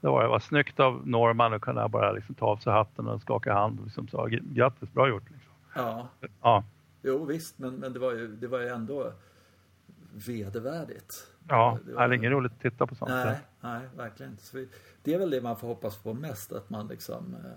det 0.00 0.08
var 0.08 0.22
det. 0.22 0.28
var 0.28 0.40
snyggt 0.40 0.80
av 0.80 1.06
Norman 1.06 1.54
att 1.54 1.60
kunna 1.60 1.88
bara 1.88 2.12
liksom 2.12 2.34
ta 2.34 2.46
av 2.46 2.56
sig 2.56 2.72
hatten 2.72 3.08
och 3.08 3.20
skaka 3.20 3.52
hand 3.52 3.78
och 3.78 3.84
liksom 3.84 4.08
sa 4.08 4.26
grattis, 4.26 4.92
bra 4.92 5.08
gjort. 5.08 5.30
Liksom. 5.30 5.52
Ja. 5.74 6.08
ja. 6.42 6.64
Jo 7.02 7.24
visst, 7.24 7.58
men, 7.58 7.74
men 7.74 7.92
det, 7.92 7.98
var 7.98 8.12
ju, 8.12 8.28
det 8.28 8.46
var 8.46 8.58
ju 8.58 8.68
ändå 8.68 9.12
vedervärdigt. 10.12 11.26
Ja, 11.48 11.78
det, 11.84 11.92
var... 11.92 12.08
det 12.08 12.14
är 12.14 12.18
ingen 12.18 12.30
roligt 12.30 12.52
att 12.52 12.60
titta 12.60 12.86
på 12.86 12.94
sånt. 12.94 13.10
Nej, 13.10 13.36
nej 13.60 13.80
verkligen 13.96 14.32
inte. 14.32 14.42
Vi, 14.52 14.68
det 15.02 15.14
är 15.14 15.18
väl 15.18 15.30
det 15.30 15.40
man 15.40 15.56
får 15.56 15.68
hoppas 15.68 15.96
på 15.96 16.14
mest, 16.14 16.52
att 16.52 16.70
man 16.70 16.86
liksom 16.86 17.36
eh, 17.44 17.50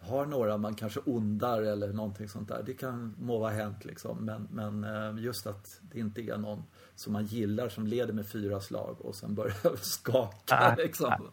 har 0.00 0.26
några 0.26 0.56
man 0.56 0.74
kanske 0.74 1.00
ondar 1.04 1.62
eller 1.62 1.92
någonting 1.92 2.28
sånt 2.28 2.48
där. 2.48 2.62
Det 2.66 2.74
kan 2.74 3.14
må 3.18 3.38
vara 3.38 3.50
hänt 3.50 3.84
liksom. 3.84 4.24
Men, 4.24 4.48
men 4.50 4.84
eh, 4.84 5.24
just 5.24 5.46
att 5.46 5.80
det 5.92 5.98
inte 5.98 6.20
är 6.20 6.38
någon 6.38 6.62
som 6.94 7.12
man 7.12 7.24
gillar 7.24 7.68
som 7.68 7.86
leder 7.86 8.12
med 8.12 8.28
fyra 8.28 8.60
slag 8.60 8.96
och 9.00 9.14
sen 9.14 9.34
börjar 9.34 9.76
skaka 9.80 10.60
nej, 10.60 10.74
liksom. 10.76 11.12
Nej. 11.18 11.28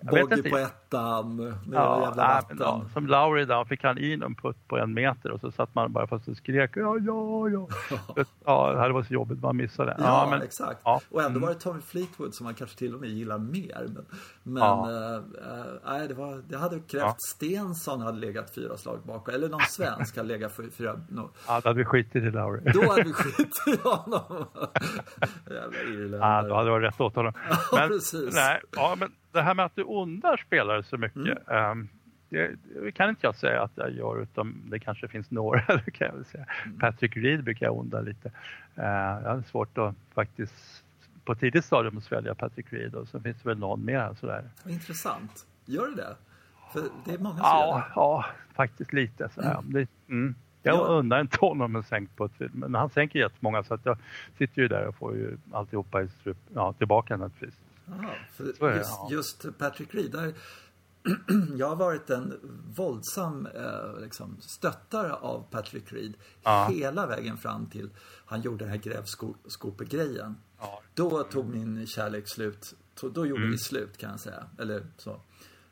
Bogey 0.00 0.50
på 0.50 0.58
ettan, 0.58 1.36
nu 1.36 1.54
ja, 1.72 2.02
jävla 2.02 2.22
vatten. 2.22 2.56
Ja, 2.60 2.84
som 2.92 3.06
Lauri 3.06 3.44
då, 3.44 3.64
fick 3.64 3.84
han 3.84 3.98
in 3.98 4.22
en 4.22 4.34
putt 4.34 4.68
på 4.68 4.78
en 4.78 4.94
meter 4.94 5.30
och 5.30 5.40
så 5.40 5.52
satt 5.52 5.74
man 5.74 5.92
bara 5.92 6.06
fast 6.06 6.28
och 6.28 6.36
skrek 6.36 6.70
ja, 6.74 6.98
ja, 6.98 7.48
ja. 7.48 7.68
ja, 8.44 8.86
det 8.86 8.92
var 8.92 9.02
så 9.02 9.14
jobbigt, 9.14 9.42
man 9.42 9.56
missade. 9.56 9.96
Ja, 9.98 10.04
ja 10.04 10.30
men, 10.30 10.42
exakt. 10.42 10.80
Ja. 10.84 11.00
Och 11.10 11.22
ändå 11.22 11.40
var 11.40 11.48
det 11.48 11.54
Tommy 11.54 11.80
Fleetwood 11.80 12.34
som 12.34 12.44
man 12.44 12.54
kanske 12.54 12.78
till 12.78 12.94
och 12.94 13.00
med 13.00 13.10
gillar 13.10 13.38
mer. 13.38 13.86
Men, 13.88 14.04
men 14.42 14.62
ja. 14.62 15.16
äh, 15.86 16.08
det, 16.08 16.14
var, 16.14 16.42
det 16.48 16.56
hade 16.56 16.80
krävt 16.80 17.02
ja. 17.02 17.16
Stensson 17.18 17.95
hade 18.00 18.18
legat 18.18 18.54
fyra 18.54 18.76
slag 18.76 19.00
bakom, 19.04 19.34
eller 19.34 19.48
någon 19.48 19.60
svensk 19.60 20.16
hade 20.16 20.28
legat 20.28 20.52
fyra. 20.78 21.00
No. 21.08 21.30
Ja, 21.48 21.60
då 21.60 21.68
hade 21.68 21.78
vi 21.78 21.84
skitit 21.84 22.22
i 22.22 22.30
Lauri. 22.30 22.72
Då 22.72 22.90
hade 22.90 23.02
vi 23.02 23.12
skitit 23.12 23.54
i 23.66 23.76
honom. 23.82 24.46
Jävla 25.50 25.78
irländare. 25.80 26.42
Ja, 26.42 26.48
då 26.48 26.54
hade 26.54 26.66
det 26.66 26.70
varit 26.70 26.92
rätt 26.92 27.00
åt 27.00 27.14
honom. 27.14 27.32
Men, 27.48 27.58
ja, 27.72 27.88
precis. 27.88 28.34
Nej, 28.34 28.60
ja, 28.72 28.96
men 28.98 29.12
det 29.32 29.42
här 29.42 29.54
med 29.54 29.64
att 29.64 29.76
du 29.76 29.82
ondar 29.82 30.36
spelare 30.46 30.82
så 30.82 30.96
mycket. 30.96 31.48
Mm. 31.48 31.70
Um, 31.70 31.88
det, 32.28 32.56
det, 32.82 32.92
kan 32.92 33.08
inte 33.10 33.26
jag 33.26 33.36
säga 33.36 33.62
att 33.62 33.72
jag 33.74 33.90
gör 33.90 34.22
utan 34.22 34.62
det 34.70 34.78
kanske 34.78 35.08
finns 35.08 35.30
några. 35.30 35.60
kan 35.94 36.16
jag 36.16 36.26
säga. 36.26 36.46
Mm. 36.64 36.78
Patrick 36.78 37.16
Reed 37.16 37.44
brukar 37.44 37.66
jag 37.66 37.78
onda 37.78 38.00
lite. 38.00 38.28
Uh, 38.78 38.84
jag 39.24 39.34
har 39.34 39.42
svårt 39.42 39.78
att 39.78 39.94
faktiskt 40.14 40.84
på 41.24 41.34
tidigt 41.34 41.64
stadium 41.64 42.00
svälja 42.00 42.34
Patrick 42.34 42.72
Reed 42.72 42.94
och 42.94 43.08
så 43.08 43.20
finns 43.20 43.42
det 43.42 43.48
väl 43.48 43.58
någon 43.58 43.84
mer 43.84 44.16
sådär. 44.20 44.44
Intressant. 44.68 45.46
Gör 45.64 45.86
du 45.86 45.94
det? 45.94 46.16
För 46.72 46.82
det 47.04 47.14
är 47.14 47.18
många 47.18 47.36
som 47.36 47.44
ja, 47.44 47.68
gör 47.68 47.78
det. 47.78 47.92
Ja, 47.94 48.24
faktiskt 48.54 48.92
lite. 48.92 49.28
Så 49.34 49.40
mm. 49.40 49.72
Det, 49.72 49.88
mm. 50.08 50.34
Jag 50.62 50.76
ja. 50.76 50.80
undrar 50.80 51.20
inte 51.20 51.38
honom 51.40 51.76
en 51.76 51.82
sänkt 51.82 52.16
på 52.16 52.28
men 52.52 52.74
han 52.74 52.90
sänker 52.90 53.18
jättemånga 53.18 53.64
så 53.64 53.74
att 53.74 53.86
jag 53.86 53.98
sitter 54.38 54.62
ju 54.62 54.68
där 54.68 54.86
och 54.86 54.94
får 54.94 55.14
ju 55.14 55.38
alltihopa 55.52 56.02
i 56.02 56.08
strup, 56.08 56.36
ja, 56.54 56.72
tillbaka 56.72 57.16
naturligtvis. 57.16 57.60
Aha, 57.88 58.10
för 58.32 58.76
just, 58.76 59.10
just, 59.10 59.58
Patrick 59.58 59.94
Reed, 59.94 60.12
där, 60.12 60.34
jag 61.56 61.68
har 61.68 61.76
varit 61.76 62.10
en 62.10 62.34
våldsam 62.76 63.46
eh, 63.46 64.00
liksom, 64.00 64.36
stöttare 64.40 65.12
av 65.12 65.44
Patrick 65.50 65.92
Reed 65.92 66.14
ja. 66.42 66.68
hela 66.70 67.06
vägen 67.06 67.36
fram 67.36 67.66
till 67.66 67.90
han 68.26 68.40
gjorde 68.40 68.64
den 68.64 68.68
här 68.68 68.78
grävskopegrejen. 68.78 70.36
Ja. 70.60 70.82
Då 70.94 71.22
tog 71.22 71.48
min 71.48 71.86
kärlek 71.86 72.28
slut. 72.28 72.74
Då 73.00 73.26
gjorde 73.26 73.42
mm. 73.42 73.50
vi 73.50 73.58
slut 73.58 73.98
kan 73.98 74.10
jag 74.10 74.20
säga. 74.20 74.44
Eller 74.58 74.86
så. 74.96 75.20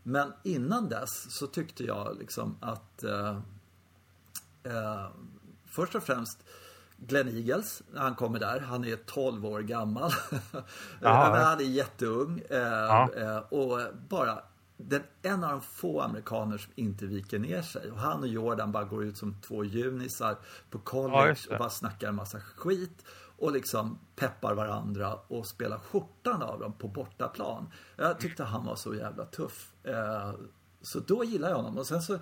Men 0.06 0.32
innan 0.42 0.88
dess 0.88 1.30
så 1.30 1.46
tyckte 1.46 1.84
jag 1.84 2.16
liksom 2.18 2.56
att 2.60 3.04
eh, 3.04 3.38
eh, 4.62 5.06
först 5.66 5.94
och 5.94 6.02
främst 6.02 6.38
Glenn 6.96 7.28
Eagles, 7.28 7.82
han 7.94 8.14
kommer 8.14 8.38
där. 8.38 8.60
Han 8.60 8.84
är 8.84 8.96
12 8.96 9.46
år 9.46 9.60
gammal. 9.60 10.10
han 11.02 11.60
är 11.60 11.64
jätteung. 11.64 12.42
Eh, 12.50 13.02
eh, 13.02 13.38
och 13.38 13.80
bara 14.08 14.42
den, 14.76 15.02
en 15.22 15.44
av 15.44 15.50
de 15.50 15.60
få 15.60 16.00
amerikaner 16.00 16.58
som 16.58 16.72
inte 16.74 17.06
viker 17.06 17.38
ner 17.38 17.62
sig. 17.62 17.90
Och 17.90 17.98
han 17.98 18.20
och 18.20 18.28
Jordan 18.28 18.72
bara 18.72 18.84
går 18.84 19.04
ut 19.04 19.16
som 19.16 19.40
två 19.40 19.64
junisar 19.64 20.36
på 20.70 20.78
college 20.78 21.36
ja, 21.48 21.52
och 21.52 21.58
bara 21.58 21.70
snackar 21.70 22.08
en 22.08 22.14
massa 22.14 22.40
skit. 22.40 23.04
Och 23.44 23.52
liksom 23.52 23.98
peppar 24.16 24.54
varandra 24.54 25.14
och 25.28 25.46
spelar 25.46 25.78
skjortan 25.78 26.42
av 26.42 26.60
dem 26.60 26.72
på 26.72 26.88
bortaplan. 26.88 27.72
Jag 27.96 28.20
tyckte 28.20 28.44
han 28.44 28.64
var 28.64 28.76
så 28.76 28.94
jävla 28.94 29.24
tuff. 29.24 29.72
Eh, 29.82 30.32
så 30.82 31.00
då 31.00 31.24
gillade 31.24 31.52
jag 31.52 31.56
honom. 31.56 31.78
Och 31.78 31.86
sen 31.86 32.02
så 32.02 32.18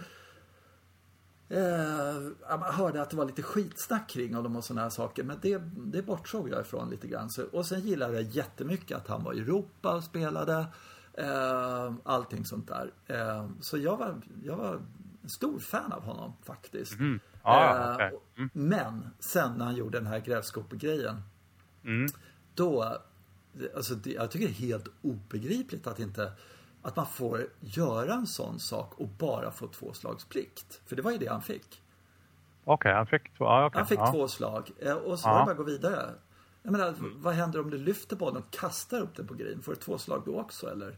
Eh, 1.49 2.59
man 2.59 2.75
hörde 2.75 3.03
att 3.03 3.11
det 3.11 3.17
var 3.17 3.25
lite 3.25 3.43
skitsnack 3.43 4.09
kring 4.09 4.35
honom 4.35 4.57
och 4.57 4.65
sådana 4.65 4.83
här 4.83 4.91
saker. 4.91 5.23
Men 5.23 5.39
det, 5.43 5.63
det 5.77 6.03
bortsåg 6.03 6.49
jag 6.49 6.61
ifrån 6.61 6.91
lite 6.91 7.09
grann. 7.09 7.31
Så, 7.31 7.45
och 7.45 7.67
sen 7.67 7.81
gillade 7.81 8.15
jag 8.15 8.23
jättemycket 8.23 8.97
att 8.97 9.09
han 9.09 9.25
var 9.25 9.33
i 9.33 9.41
Europa 9.41 9.95
och 9.95 10.05
spelade. 10.05 10.67
Eh, 11.15 11.93
allting 12.05 12.45
sånt 12.45 12.69
där. 12.69 12.93
Eh, 13.07 13.49
så 13.61 13.79
jag 13.79 13.97
var, 13.97 14.23
jag 14.45 14.57
var 14.57 14.81
en 15.23 15.29
stor 15.29 15.59
fan 15.59 15.93
av 15.93 16.03
honom 16.03 16.33
faktiskt. 16.43 16.93
Mm. 16.93 17.21
Ah, 17.43 17.95
okay. 17.95 18.11
mm. 18.37 18.51
Men 18.53 19.11
sen 19.19 19.53
när 19.59 19.65
han 19.65 19.77
gjorde 19.77 19.99
den 19.99 20.07
här 20.07 20.19
grävskopegrejen. 20.19 21.23
Mm. 21.85 22.07
Då, 22.55 22.99
alltså 23.77 23.95
det, 23.95 24.11
jag 24.11 24.31
tycker 24.31 24.47
det 24.47 24.53
är 24.53 24.67
helt 24.67 24.89
obegripligt 25.03 25.87
att 25.87 25.99
inte 25.99 26.33
att 26.83 26.97
man 26.97 27.07
får 27.07 27.47
göra 27.61 28.15
en 28.15 28.27
sån 28.27 28.59
sak 28.59 28.95
och 28.95 29.09
bara 29.09 29.51
få 29.51 29.67
två 29.67 29.93
slags 29.93 30.25
plikt. 30.25 30.81
För 30.87 30.97
det 30.97 31.03
var 31.03 31.11
ju 31.11 31.19
det 31.19 31.27
han 31.27 31.43
fick. 31.43 31.83
Okej, 32.65 32.75
okay, 32.75 32.93
han 32.93 33.07
fick 33.07 33.37
två. 33.37 33.47
Ah, 33.47 33.67
okay. 33.67 33.79
Han 33.79 33.87
fick 33.87 33.99
ah. 33.99 34.13
två 34.13 34.29
slag 34.29 34.71
eh, 34.79 34.95
och 34.95 35.19
så 35.19 35.29
var 35.29 35.39
det 35.39 35.45
bara 35.45 35.51
att 35.51 35.57
gå 35.57 35.63
vidare. 35.63 36.11
Jag 36.63 36.73
menar, 36.73 36.89
mm. 36.89 37.23
vad 37.23 37.35
händer 37.35 37.61
om 37.61 37.71
du 37.71 37.79
lyfter 37.79 38.17
bollen 38.17 38.37
och 38.37 38.51
kastar 38.51 39.01
upp 39.01 39.17
den 39.17 39.27
på 39.27 39.35
green? 39.35 39.63
Får 39.63 39.73
du 39.73 39.79
två 39.79 39.99
slag 39.99 40.23
då 40.27 40.41
också 40.41 40.71
eller? 40.71 40.97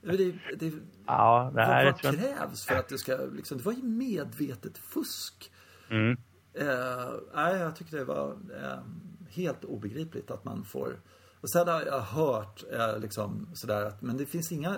Det, 0.00 0.16
det, 0.56 0.72
ja, 1.06 1.52
det 1.54 1.66
vad, 1.66 1.84
vad 1.84 2.00
krävs 2.00 2.64
för 2.64 2.76
att 2.76 2.88
du 2.88 2.98
ska 2.98 3.16
liksom, 3.16 3.58
det 3.58 3.64
var 3.64 3.72
ju 3.72 3.82
medvetet 3.82 4.78
fusk. 4.78 5.52
Mm. 5.90 6.16
Eh, 6.54 7.58
jag 7.58 7.76
tycker 7.76 7.96
det 7.96 8.04
var 8.04 8.36
eh, 8.62 8.78
helt 9.28 9.64
obegripligt 9.64 10.30
att 10.30 10.44
man 10.44 10.64
får 10.64 10.96
och 11.40 11.50
sen 11.50 11.68
har 11.68 11.82
jag 11.82 12.00
hört 12.00 12.64
eh, 12.72 12.98
liksom 12.98 13.48
sådär 13.54 13.84
att, 13.84 14.02
men 14.02 14.16
det 14.16 14.26
finns 14.26 14.52
inga 14.52 14.76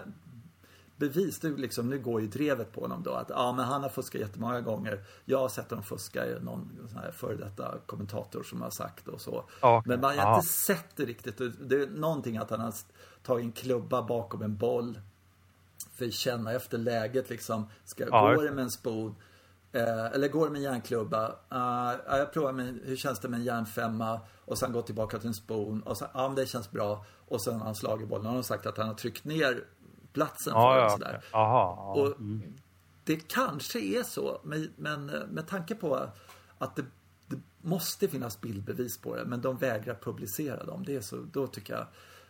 bevis. 0.96 1.40
Det 1.40 1.48
liksom, 1.48 1.90
nu 1.90 1.98
går 1.98 2.20
ju 2.20 2.26
drevet 2.26 2.72
på 2.72 2.80
honom 2.80 3.02
då. 3.02 3.12
Att 3.12 3.30
ja, 3.30 3.52
men 3.52 3.64
han 3.64 3.82
har 3.82 3.88
fuskat 3.88 4.20
jättemånga 4.20 4.60
gånger. 4.60 5.04
Jag 5.24 5.38
har 5.38 5.48
sett 5.48 5.70
honom 5.70 5.84
fuska. 5.84 6.24
Någon 6.40 6.88
sån 6.88 6.98
här 6.98 7.10
före 7.10 7.36
detta 7.36 7.78
kommentator 7.86 8.42
som 8.42 8.62
har 8.62 8.70
sagt 8.70 9.08
och 9.08 9.20
så. 9.20 9.44
Okay. 9.58 9.80
Men 9.84 10.00
man 10.00 10.18
har 10.18 10.36
inte 10.36 10.48
sett 10.48 10.96
det 10.96 11.04
riktigt. 11.04 11.38
Det 11.60 11.82
är 11.82 11.86
någonting 11.86 12.36
att 12.36 12.50
han 12.50 12.60
har 12.60 12.74
tagit 13.22 13.44
en 13.44 13.52
klubba 13.52 14.02
bakom 14.02 14.42
en 14.42 14.56
boll. 14.56 15.00
För 15.94 16.04
att 16.04 16.12
känna 16.12 16.52
efter 16.52 16.78
läget 16.78 17.30
liksom. 17.30 17.68
Ska, 17.84 18.06
ja. 18.06 18.34
Går 18.34 18.44
det 18.44 18.52
med 18.52 18.64
en 18.64 18.70
spod? 18.70 19.14
Eh, 19.72 20.06
eller 20.06 20.28
går 20.28 20.50
med 20.50 20.62
järnklubba? 20.62 21.28
Uh, 21.28 22.18
jag 22.18 22.32
provar 22.32 22.52
med, 22.52 22.80
hur 22.84 22.96
känns 22.96 23.20
det 23.20 23.28
med 23.28 23.40
en 23.40 23.44
järnfemma? 23.44 24.20
Och 24.44 24.58
sen 24.58 24.72
gå 24.72 24.82
tillbaka 24.82 25.18
till 25.18 25.28
en 25.28 25.34
spon. 25.34 25.82
Och 25.82 25.96
sen, 25.96 26.08
ja 26.14 26.28
men 26.28 26.36
det 26.36 26.46
känns 26.46 26.70
bra. 26.70 27.04
Och 27.28 27.42
sen 27.42 27.54
har 27.54 27.64
han 27.64 27.74
slagit 27.74 28.08
bollen. 28.08 28.26
Har 28.26 28.42
sagt 28.42 28.66
att 28.66 28.78
han 28.78 28.88
har 28.88 28.94
tryckt 28.94 29.24
ner 29.24 29.64
platsen 30.12 30.52
ja, 30.56 30.74
för 30.74 30.78
ja, 30.78 30.90
sådär. 30.90 31.24
Aha, 31.32 31.94
och 31.96 32.06
mm. 32.06 32.42
Det 33.04 33.28
kanske 33.28 33.80
är 33.80 34.02
så, 34.02 34.40
men, 34.44 34.72
men 34.76 35.06
med 35.06 35.48
tanke 35.48 35.74
på 35.74 36.08
att 36.58 36.76
det, 36.76 36.84
det, 37.26 37.40
måste 37.62 38.08
finnas 38.08 38.40
bildbevis 38.40 38.98
på 38.98 39.16
det, 39.16 39.24
men 39.24 39.40
de 39.40 39.56
vägrar 39.56 39.94
publicera 39.94 40.64
dem. 40.64 40.84
Det 40.84 40.96
är 40.96 41.00
så, 41.00 41.16
då 41.32 41.46
tycker 41.46 41.74
jag 41.74 41.86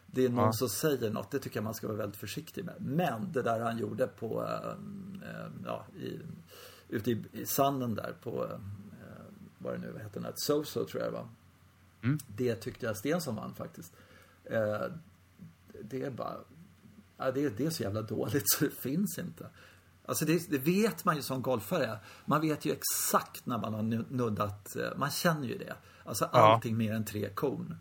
det 0.06 0.24
är 0.24 0.28
någon 0.28 0.44
ja. 0.44 0.52
som 0.52 0.68
säger 0.68 1.10
något, 1.10 1.30
det 1.30 1.38
tycker 1.38 1.56
jag 1.56 1.64
man 1.64 1.74
ska 1.74 1.86
vara 1.86 1.96
väldigt 1.96 2.20
försiktig 2.20 2.64
med. 2.64 2.74
Men 2.78 3.32
det 3.32 3.42
där 3.42 3.60
han 3.60 3.78
gjorde 3.78 4.06
på, 4.06 4.42
äh, 4.42 5.46
ja, 5.66 5.86
i, 5.96 6.20
ute 6.92 7.10
i, 7.10 7.46
sanden 7.46 7.94
där 7.94 8.14
på, 8.22 8.44
äh, 8.44 8.58
vad 9.58 9.74
det 9.74 9.78
nu 9.78 9.98
heter, 10.02 10.28
ett 10.28 10.40
Soso 10.40 10.84
tror 10.84 11.02
jag 11.02 11.12
det 11.12 11.16
var. 11.16 11.28
Mm. 12.02 12.18
Det 12.26 12.54
tyckte 12.54 12.86
jag 12.86 12.96
Stensson 12.96 13.36
vann 13.36 13.54
faktiskt. 13.54 13.92
Äh, 14.44 14.82
det 15.82 16.02
är 16.02 16.10
bara 16.10 16.36
ja, 17.16 17.30
det, 17.32 17.48
det 17.48 17.66
är 17.66 17.70
så 17.70 17.82
jävla 17.82 18.02
dåligt 18.02 18.50
så 18.50 18.64
det 18.64 18.70
finns 18.70 19.18
inte. 19.18 19.46
Alltså 20.04 20.24
det, 20.24 20.50
det, 20.50 20.58
vet 20.58 21.04
man 21.04 21.16
ju 21.16 21.22
som 21.22 21.42
golfare. 21.42 21.98
Man 22.24 22.40
vet 22.40 22.64
ju 22.64 22.72
exakt 22.72 23.46
när 23.46 23.58
man 23.58 23.74
har 23.74 23.82
nuddat, 24.12 24.76
eh, 24.76 24.96
man 24.96 25.10
känner 25.10 25.48
ju 25.48 25.58
det. 25.58 25.76
Alltså 26.04 26.24
allting 26.24 26.72
ja. 26.72 26.78
mer 26.78 26.92
än 26.92 27.04
tre 27.04 27.28
korn. 27.28 27.76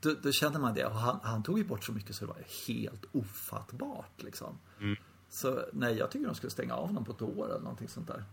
då, 0.00 0.14
då 0.22 0.32
kände 0.32 0.58
man 0.58 0.74
det. 0.74 0.84
Och 0.84 0.94
han, 0.94 1.20
han 1.22 1.42
tog 1.42 1.58
ju 1.58 1.64
bort 1.64 1.84
så 1.84 1.92
mycket 1.92 2.16
så 2.16 2.24
det 2.24 2.32
var 2.32 2.42
helt 2.68 3.04
ofattbart 3.12 4.22
liksom. 4.22 4.58
Mm. 4.80 4.96
Så 5.28 5.64
nej, 5.72 5.94
jag 5.94 6.10
tycker 6.10 6.26
de 6.26 6.34
skulle 6.34 6.50
stänga 6.50 6.74
av 6.74 6.86
honom 6.86 7.04
på 7.04 7.12
ett 7.12 7.22
år 7.22 7.50
eller 7.50 7.60
någonting 7.60 7.88
sånt 7.88 8.06
där. 8.06 8.24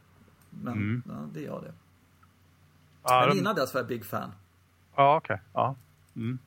Men 0.62 0.74
Mm. 0.74 1.04
ja, 1.08 1.14
det 1.34 1.40
är 1.40 1.46
jag 1.46 1.64
det. 1.64 1.74
Ja, 3.04 3.20
Men 3.20 3.30
de, 3.30 3.40
innan 3.40 3.56
dess 3.56 3.74
var 3.74 3.82
jag 3.82 3.88
big 3.88 4.06
fan. 4.06 4.32
ja 4.96 5.18
okej. 5.18 5.42
Ja. 5.54 5.76
Mm. 6.16 6.40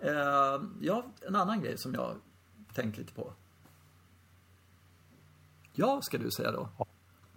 Eh, 0.00 0.60
ja, 0.80 1.04
en 1.26 1.36
annan 1.36 1.60
grej 1.60 1.78
som 1.78 1.94
jag 1.94 2.16
tänkt 2.74 2.98
lite 2.98 3.12
på. 3.12 3.32
Ja, 5.72 6.00
ska 6.02 6.18
du 6.18 6.30
säga 6.30 6.52
då. 6.52 6.68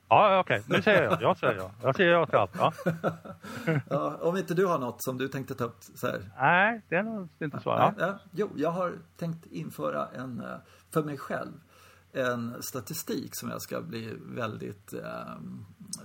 Ja, 0.08 0.39
okej. 0.39 0.63
Nu 0.67 0.81
säger 0.81 1.03
jag. 1.03 1.21
Jag 1.21 1.38
säger 1.38 1.55
ja. 1.55 1.71
Jag 1.84 1.95
säger 1.95 2.12
ja 2.12 2.25
till 2.25 2.36
allt. 2.36 2.51
Ja. 2.58 2.73
Ja, 3.89 4.17
om 4.21 4.38
inte 4.38 4.53
du 4.53 4.65
har 4.65 4.79
något 4.79 5.03
som 5.03 5.17
du 5.17 5.27
tänkte 5.27 5.55
ta 5.55 5.63
upp 5.63 5.77
så 5.95 6.08
här. 6.08 6.31
Nej, 6.38 6.81
det 6.89 6.95
är 6.95 7.03
nog 7.03 7.29
inte 7.39 7.60
så. 7.60 7.69
Ja. 7.69 7.93
Ja, 7.99 8.19
jo, 8.31 8.49
jag 8.55 8.71
har 8.71 8.93
tänkt 9.17 9.45
införa 9.45 10.08
en, 10.08 10.39
eh, 10.41 10.58
för 10.91 11.03
mig 11.03 11.17
själv, 11.17 11.51
en 12.15 12.63
statistik 12.63 13.36
som 13.36 13.49
jag 13.49 13.62
ska 13.62 13.82
bli 13.82 14.17
väldigt, 14.25 14.93
eh, 14.93 15.32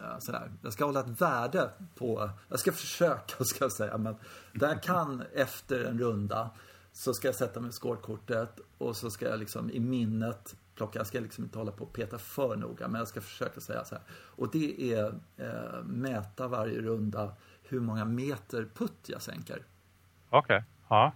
eh, 0.03 0.19
sådär, 0.19 0.53
jag 0.63 0.73
ska 0.73 0.85
hålla 0.85 1.01
ett 1.01 1.21
värde 1.21 1.71
på, 1.95 2.31
jag 2.49 2.61
ska 2.61 2.73
försöka 2.73 3.45
ska 3.45 3.65
jag 3.65 3.73
säga, 3.73 3.99
men 3.99 4.17
där 4.53 4.83
kan 4.83 5.23
efter 5.35 5.85
en 5.85 5.99
runda 5.99 6.51
så 6.93 7.15
ska 7.15 7.29
jag 7.29 7.35
sätta 7.35 7.61
mig 7.61 7.67
med 7.67 7.75
skårkortet 7.75 8.61
och 8.79 8.97
så 8.97 9.11
ska 9.11 9.29
jag 9.29 9.39
liksom 9.39 9.71
i 9.71 9.81
minnet 9.81 10.57
plocka, 10.75 10.99
jag 10.99 11.07
ska 11.07 11.21
liksom 11.21 11.45
inte 11.45 11.59
hålla 11.59 11.73
på 11.73 11.85
och 11.85 11.93
peta 11.93 12.19
för 12.19 12.57
noga, 12.57 12.89
men 12.89 12.99
jag 12.99 13.09
ska 13.09 13.21
försöka 13.21 13.61
säga 13.61 13.85
så 13.85 13.95
här. 13.95 14.05
Och 14.13 14.51
det 14.51 14.95
är 14.95 15.15
eh, 15.37 15.83
mäta 15.85 16.49
varje 16.49 16.81
runda 16.81 17.33
hur 17.63 17.81
många 17.81 18.05
meter 18.05 18.69
putt 18.75 19.07
jag 19.07 19.23
sänker. 19.23 19.65
Okej. 20.31 20.65
Ja. 20.89 21.13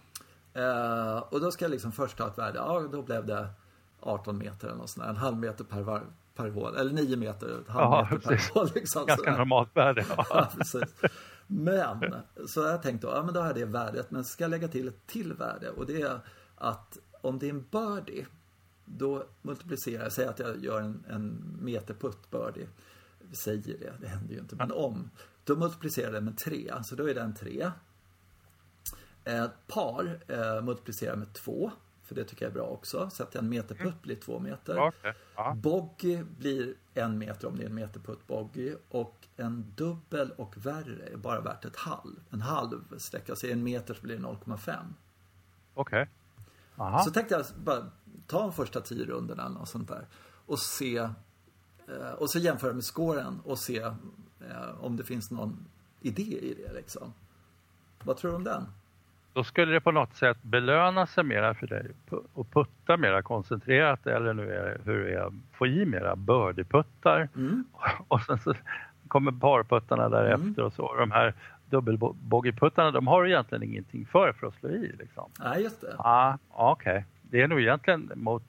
Eh, 0.55 1.19
och 1.19 1.41
då 1.41 1.51
ska 1.51 1.65
jag 1.65 1.71
liksom 1.71 1.93
först 1.93 2.17
ta 2.17 2.27
ett 2.27 2.39
värde. 2.39 2.59
Ja, 2.59 2.89
då 2.93 3.03
blev 3.03 3.27
det 3.27 3.49
18 4.05 4.39
meter 4.39 4.69
eller 4.69 4.77
något 4.79 4.91
sånt 4.91 5.05
där. 5.05 5.11
En 5.11 5.17
halv 5.17 5.37
meter 5.37 5.65
per, 5.65 5.83
var, 5.83 6.03
per 6.35 6.51
hål. 6.51 6.77
Eller 6.77 6.93
9 6.93 7.17
meter, 7.17 7.61
ett 7.61 7.69
halv 7.69 7.83
Ja, 7.93 8.09
meter 8.11 8.29
precis. 8.29 8.51
per 8.53 8.61
hål. 8.61 8.71
Liksom, 8.75 9.07
Ganska 9.07 9.25
sådär. 9.25 9.39
normalt 9.39 9.77
värde. 9.77 10.05
Ja, 10.17 10.27
Ja. 10.31 10.49
precis. 10.59 10.95
Men, 11.47 12.15
så 12.49 12.61
jag 12.61 12.83
tänkte 12.83 13.07
ja 13.07 13.23
men 13.23 13.35
då 13.35 13.41
har 13.41 13.55
det 13.55 13.65
värdet. 13.65 14.11
Men 14.11 14.25
ska 14.25 14.45
jag 14.45 14.51
lägga 14.51 14.69
till 14.69 14.89
ett 14.89 15.07
till 15.07 15.33
värde. 15.33 15.71
Och 15.71 15.87
det 15.87 16.03
är 16.03 16.19
att 16.57 16.99
om 17.21 17.39
det 17.39 17.47
är 17.47 17.51
en 17.51 17.65
birdie, 17.71 18.27
då 18.85 19.25
multiplicerar 19.43 20.03
jag, 20.03 20.13
säg 20.13 20.27
att 20.27 20.39
jag 20.39 20.65
gör 20.65 20.81
en, 20.81 21.05
en 21.09 21.57
meterputt 21.61 22.31
birdie. 22.31 22.67
Vi 23.31 23.37
säger 23.37 23.59
det, 23.63 23.93
det 24.01 24.09
händer 24.09 24.35
ju 24.35 24.41
inte. 24.41 24.57
Men 24.57 24.73
om, 24.73 25.11
då 25.45 25.57
multiplicerar 25.57 26.07
jag 26.07 26.15
det 26.15 26.21
med 26.21 26.39
3. 26.39 26.73
Så 26.85 26.95
då 26.95 27.09
är 27.11 27.15
den 27.15 27.35
3. 27.35 27.71
Ett 29.25 29.67
par 29.67 30.21
eh, 30.29 30.63
multiplicerar 30.63 31.17
med 31.17 31.33
2. 31.33 31.71
För 32.05 32.15
det 32.15 32.25
tycker 32.25 32.45
jag 32.45 32.51
är 32.51 32.55
bra 32.55 32.67
också. 32.67 33.11
Så 33.11 33.23
att 33.23 33.35
en 33.35 33.49
meterputt 33.49 34.03
blir 34.03 34.17
2 34.17 34.39
meter. 34.39 34.79
Okej. 34.79 35.15
Ja. 35.37 35.55
Bogey 35.55 36.23
blir 36.23 36.75
en 36.95 37.19
meter 37.19 37.49
om 37.49 37.57
det 37.57 37.63
är 37.63 37.69
en 37.69 37.75
meterputt 37.75 38.27
bogey. 38.27 38.77
Och 38.89 39.29
en 39.37 39.73
dubbel 39.77 40.31
och 40.31 40.67
värre 40.67 41.07
är 41.07 41.17
bara 41.17 41.41
värt 41.41 41.65
ett 41.65 41.77
halv. 41.77 42.21
En 42.31 42.41
halv 42.41 42.99
sträcka. 42.99 43.37
Så 43.37 43.47
är 43.47 43.53
en 43.53 43.63
meter 43.63 43.95
så 43.95 44.03
blir 44.03 44.17
det 44.17 44.23
0,5. 44.23 44.77
Okej. 45.75 46.11
Aha. 46.77 47.05
Så 47.05 47.11
tänkte 47.11 47.35
jag 47.35 47.45
bara 47.65 47.91
ta 48.27 48.41
de 48.41 48.53
första 48.53 48.81
tio 48.81 49.05
rundorna 49.05 49.47
eller 49.47 49.59
något 49.59 49.69
sånt 49.69 49.89
där. 49.89 50.07
Och 50.47 50.59
se. 50.59 50.97
Eh, 51.89 52.11
och 52.19 52.31
så 52.31 52.39
jämföra 52.39 52.73
med 52.73 52.85
scoren 52.85 53.41
och 53.45 53.59
se 53.59 53.79
eh, 53.79 54.71
om 54.81 54.97
det 54.97 55.05
finns 55.05 55.31
någon 55.31 55.67
idé 56.01 56.39
i 56.43 56.55
det 56.55 56.73
liksom. 56.73 57.13
Vad 58.05 58.17
tror 58.17 58.31
du 58.31 58.37
om 58.37 58.45
den? 58.45 58.67
Då 59.35 59.45
skulle 59.45 59.73
det 59.73 59.81
på 59.81 59.91
något 59.91 60.15
sätt 60.15 60.43
belöna 60.43 61.07
sig 61.07 61.25
mera 61.25 61.55
för 61.55 61.67
dig 61.67 61.91
och 62.33 62.51
putta 62.51 62.97
mera 62.97 63.23
koncentrerat 63.23 64.07
eller 64.07 64.35
nu 64.35 64.53
är 64.53 64.79
hur 64.85 65.07
är 65.07 65.33
få 65.53 65.67
i 65.67 65.87
mera 65.87 66.17
birdie-puttar 66.17 67.29
Mm. 67.37 67.65
och 68.09 68.23
sen 68.23 68.39
så 68.39 68.55
kommer 69.09 69.33
parputtarna 69.33 70.09
därefter 70.09 70.63
och 70.63 70.73
så. 70.73 70.95
De 70.95 71.11
här 71.11 71.35
dubbelbogeyputtarna 71.71 72.91
de 72.91 73.07
har 73.07 73.27
egentligen 73.27 73.63
ingenting 73.63 74.07
för 74.07 74.33
för 74.33 74.47
att 74.47 74.55
slå 74.55 74.69
i 74.71 74.93
liksom. 74.99 75.31
Nej, 75.41 75.63
just 75.63 75.81
det. 75.81 75.95
Ja, 75.99 76.39
okej. 76.51 77.05
Det 77.23 77.43
är 77.43 77.49
nog 77.49 77.61
egentligen 77.61 78.11
mot 78.15 78.43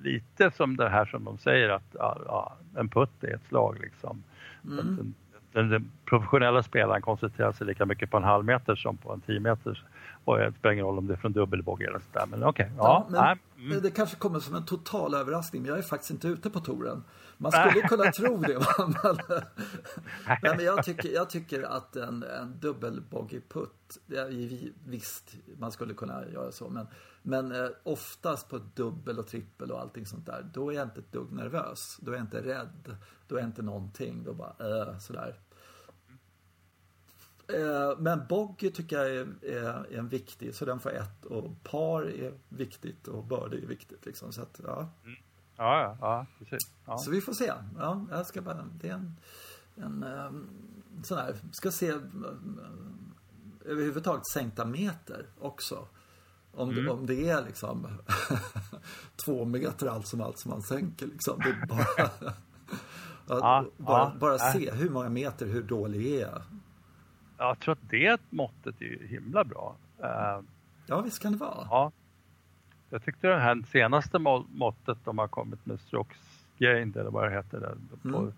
lite 0.00 0.50
som 0.50 0.76
det 0.76 0.88
här 0.88 1.04
som 1.04 1.24
de 1.24 1.38
säger 1.38 1.68
att 1.68 1.96
ja, 1.98 2.56
en 2.76 2.88
putt 2.88 3.24
är 3.24 3.34
ett 3.34 3.46
slag 3.48 3.78
liksom. 3.80 4.22
Mm. 4.64 5.14
Den, 5.52 5.90
professionella 6.04 6.62
spelaren 6.62 7.02
koncentrerar 7.02 7.52
sig 7.52 7.66
lika 7.66 7.86
mycket 7.86 8.10
på 8.10 8.16
en 8.16 8.24
halv 8.24 8.44
meter 8.44 8.76
som 8.76 8.96
på 8.96 9.12
en 9.12 9.20
10 9.20 9.40
meters. 9.40 9.82
Och 10.26 10.38
det 10.38 10.52
spelar 10.58 10.72
ingen 10.72 10.84
roll 10.84 10.98
om 10.98 11.06
det 11.06 11.14
är 11.14 11.16
från 11.16 11.32
dubbelbogey 11.32 11.86
eller 11.86 11.98
sådär. 11.98 12.26
Men 12.26 12.44
okej, 12.44 12.70
ja. 12.76 13.06
men 13.10 13.22
nej, 13.22 13.36
mm. 13.58 13.82
Det 13.82 13.90
kanske 13.90 14.16
kommer 14.16 14.40
som 14.40 14.54
en 14.54 14.64
total 14.64 15.14
överraskning, 15.14 15.62
men 15.62 15.68
jag 15.68 15.78
är 15.78 15.82
faktiskt 15.82 16.10
inte 16.10 16.28
ute 16.28 16.50
på 16.50 16.60
touren. 16.60 17.04
Man 17.38 17.52
skulle 17.52 17.88
kunna 17.88 18.12
tro 18.12 18.36
det. 18.36 18.58
Men, 19.02 19.18
nej, 20.42 20.56
men 20.56 20.64
jag, 20.64 20.84
tycker, 20.84 21.08
jag 21.08 21.30
tycker 21.30 21.62
att 21.62 21.96
en, 21.96 22.22
en 22.22 22.60
dubbel 22.60 23.02
putt 23.48 23.98
det 24.06 24.16
är 24.16 24.28
ju 24.30 24.72
visst, 24.84 25.36
man 25.58 25.72
skulle 25.72 25.94
kunna 25.94 26.28
göra 26.28 26.52
så, 26.52 26.68
men, 26.68 26.86
men 27.22 27.52
eh, 27.52 27.68
oftast 27.82 28.48
på 28.48 28.60
dubbel 28.74 29.18
och 29.18 29.26
trippel 29.26 29.70
och 29.70 29.80
allting 29.80 30.06
sånt 30.06 30.26
där, 30.26 30.46
då 30.52 30.70
är 30.70 30.74
jag 30.74 30.86
inte 30.86 31.00
ett 31.00 31.12
dugg 31.12 31.32
nervös. 31.32 31.98
Då 32.00 32.10
är 32.10 32.16
jag 32.16 32.24
inte 32.24 32.42
rädd. 32.42 32.96
Då 33.28 33.36
är 33.36 33.40
jag 33.40 33.48
inte 33.48 33.62
någonting. 33.62 34.24
Då 34.24 34.34
bara, 34.34 34.54
äh, 34.58 34.98
sådär. 34.98 35.36
Eh, 37.48 37.98
Men 37.98 38.26
bogey 38.28 38.70
tycker 38.70 38.96
jag 38.96 39.10
är, 39.10 39.26
är, 39.42 39.92
är 39.92 39.98
en 39.98 40.08
viktig, 40.08 40.54
så 40.54 40.64
den 40.64 40.80
får 40.80 40.90
ett. 40.90 41.24
Och 41.24 41.62
par 41.62 42.02
är 42.02 42.32
viktigt 42.48 43.08
och 43.08 43.24
birdie 43.24 43.62
är 43.62 43.66
viktigt. 43.66 44.06
Liksom. 44.06 44.32
Så, 44.32 44.42
att, 44.42 44.60
ja. 44.64 44.88
Ja, 45.56 45.80
ja, 45.80 45.96
ja, 46.00 46.26
precis. 46.38 46.70
Ja. 46.86 46.98
så 46.98 47.10
vi 47.10 47.20
får 47.20 47.32
se. 47.32 47.52
Ja, 47.78 48.06
jag 48.10 48.26
ska 48.26 48.42
bara, 48.42 48.68
det 48.80 48.88
är 48.88 48.94
en, 48.94 49.16
en 49.74 50.02
um, 50.02 50.48
sån 51.02 51.18
här, 51.18 51.36
ska 51.52 51.70
se 51.70 51.92
um, 51.92 52.60
överhuvudtaget 53.64 54.28
sänkta 54.32 54.64
meter 54.64 55.26
också. 55.40 55.88
Om, 56.52 56.74
det, 56.74 56.90
om 56.90 57.06
det 57.06 57.28
är 57.28 57.44
liksom 57.44 57.86
två 59.24 59.44
meter 59.44 59.86
allt 59.86 60.06
som 60.06 60.20
allt 60.20 60.38
som 60.38 60.50
man 60.50 60.62
sänker 60.62 61.06
liksom. 61.06 61.42
Bara, 61.68 61.86
Ja, 63.28 63.64
bara, 63.76 63.98
ja, 63.98 64.12
bara 64.20 64.38
se 64.38 64.70
hur 64.70 64.90
många 64.90 65.08
meter, 65.08 65.46
hur 65.46 65.62
dålig 65.62 66.14
är 66.14 66.20
jag? 66.20 66.42
Jag 67.38 67.58
tror 67.58 67.72
att 67.72 67.90
det 67.90 68.20
måttet 68.30 68.82
är 68.82 69.06
himla 69.06 69.44
bra. 69.44 69.74
Eh, 70.02 70.40
Ja, 70.88 71.00
visst 71.00 71.22
kan 71.22 71.32
det 71.32 71.38
vara. 71.38 71.66
ja. 71.70 71.92
Jag 72.90 73.04
tyckte 73.04 73.26
det 73.28 73.38
här 73.38 73.62
senaste 73.72 74.18
må- 74.18 74.46
måttet 74.54 74.98
de 75.04 75.18
har 75.18 75.28
kommit 75.28 75.66
med 75.66 75.80
strokes 75.80 76.18
gained 76.58 76.96
eller 76.96 77.10
vad 77.10 77.24
det 77.24 77.30
heter. 77.36 77.60
Där, 77.60 77.74
på, 78.12 78.18
Mm. 78.18 78.32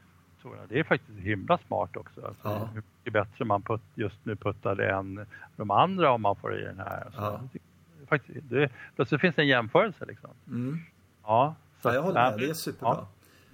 det 0.69 0.79
är 0.79 0.85
faktiskt 0.85 1.19
himla 1.19 1.59
smart 1.59 1.97
också. 1.97 2.27
Alltså, 2.27 2.49
Ja. 2.49 2.69
Hur 2.73 2.83
mycket 2.99 3.13
bättre 3.13 3.45
man 3.45 3.63
putt, 3.63 3.83
just 3.95 4.25
nu 4.25 4.37
puttar 4.37 4.81
än 4.81 5.27
de 5.57 5.71
andra 5.71 6.11
om 6.11 6.23
man 6.23 6.37
får 6.37 6.61
i 6.61 6.65
den 6.65 6.79
här. 6.79 7.03
Alltså, 7.05 7.21
Ja. 7.21 7.61
faktiskt, 8.09 8.39
det, 8.51 8.71
plötsligt 8.97 9.21
finns 9.21 9.35
det 9.37 9.43
en 9.43 9.49
jämförelse 9.49 10.05
liksom. 10.05 10.31
Mm. 10.47 10.79
Ja, 11.23 11.55
så 11.83 11.89
Ja, 11.89 11.95
jag 11.95 12.03
håller 12.03 12.31
med, 12.31 12.39
det 12.39 12.51
är 12.51 12.55
superbra. 12.55 12.89
Ja. 12.99 13.09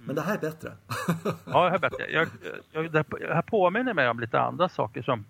Men 0.05 0.15
det 0.15 0.21
här 0.21 0.35
är 0.35 0.39
bättre. 0.41 0.71
Ja, 1.45 1.69
jag, 1.71 1.79
vet. 1.79 1.93
jag, 2.09 2.27
jag, 2.71 2.91
det 2.91 3.05
här 3.33 3.41
påminner 3.41 3.93
mig 3.93 4.09
om 4.09 4.19
lite 4.19 4.39
andra 4.39 4.69
saker 4.69 5.01
som 5.01 5.25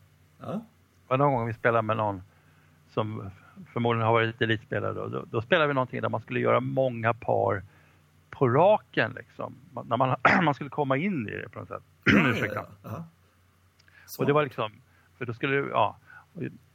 ja. 1.09 1.17
någon 1.17 1.33
gång 1.33 1.47
vi 1.47 1.53
spelade 1.53 1.81
med 1.81 1.97
någon 1.97 2.21
som 2.89 3.29
förmodligen 3.73 4.05
har 4.05 4.13
varit 4.13 4.41
elitspelare 4.41 4.93
då, 4.93 5.07
då, 5.07 5.25
då 5.31 5.41
spelade 5.41 5.67
vi 5.67 5.73
någonting 5.73 6.01
där 6.01 6.09
man 6.09 6.21
skulle 6.21 6.39
göra 6.39 6.59
många 6.59 7.13
par 7.13 7.63
på 8.29 8.49
raken 8.49 9.13
liksom. 9.15 9.55
Man, 9.73 9.87
när 9.87 9.97
man, 9.97 10.15
man 10.43 10.53
skulle 10.53 10.69
komma 10.69 10.97
in 10.97 11.27
i 11.27 11.31
det 11.31 11.49
på 11.49 11.59
något 11.59 11.67
sätt. 11.67 11.83
Ursäkta. 12.05 12.65
Ja, 12.83 12.89
ja. 12.89 13.05
Och 14.19 14.25
det 14.25 14.33
var 14.33 14.43
liksom, 14.43 14.71
för 15.17 15.25
då 15.25 15.33
skulle 15.33 15.55
det, 15.55 15.69
ja, 15.69 15.97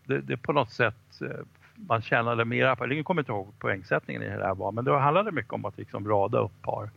det, 0.05 0.21
det 0.21 0.37
på 0.37 0.53
något 0.53 0.73
sätt, 0.73 1.21
eh, 1.21 1.29
man 1.75 2.03
tjänade 2.03 2.45
mera 2.45 2.77
på, 2.77 2.93
jag 2.93 3.05
kommer 3.05 3.23
inte 3.23 3.33
ihåg 3.33 3.59
poängsättningen 3.59 4.23
i 4.23 4.27
det 4.29 4.47
här 4.47 4.55
var, 4.55 4.73
men 4.73 4.85
då 4.85 4.99
handlade 4.99 5.31
det 5.31 5.35
mycket 5.35 5.53
om 5.53 5.65
att 5.65 5.79
liksom 5.79 6.09
rada 6.09 6.39
upp 6.39 6.63
par. 6.63 6.91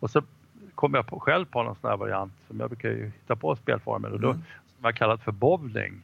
Och 0.00 0.10
så 0.10 0.22
kom 0.74 0.94
jag 0.94 1.06
på, 1.06 1.20
själv 1.20 1.44
på 1.46 1.62
någon 1.62 1.76
sån 1.76 1.90
här 1.90 1.96
variant 1.96 2.32
som 2.48 2.60
jag 2.60 2.70
brukar 2.70 2.90
hitta 2.90 3.36
på 3.36 3.56
spelformer 3.56 4.12
och 4.12 4.20
då, 4.20 4.30
Mm. 4.30 4.42
som 4.66 4.84
jag 4.84 4.96
kallat 4.96 5.22
för 5.22 5.32
bowling. 5.32 6.02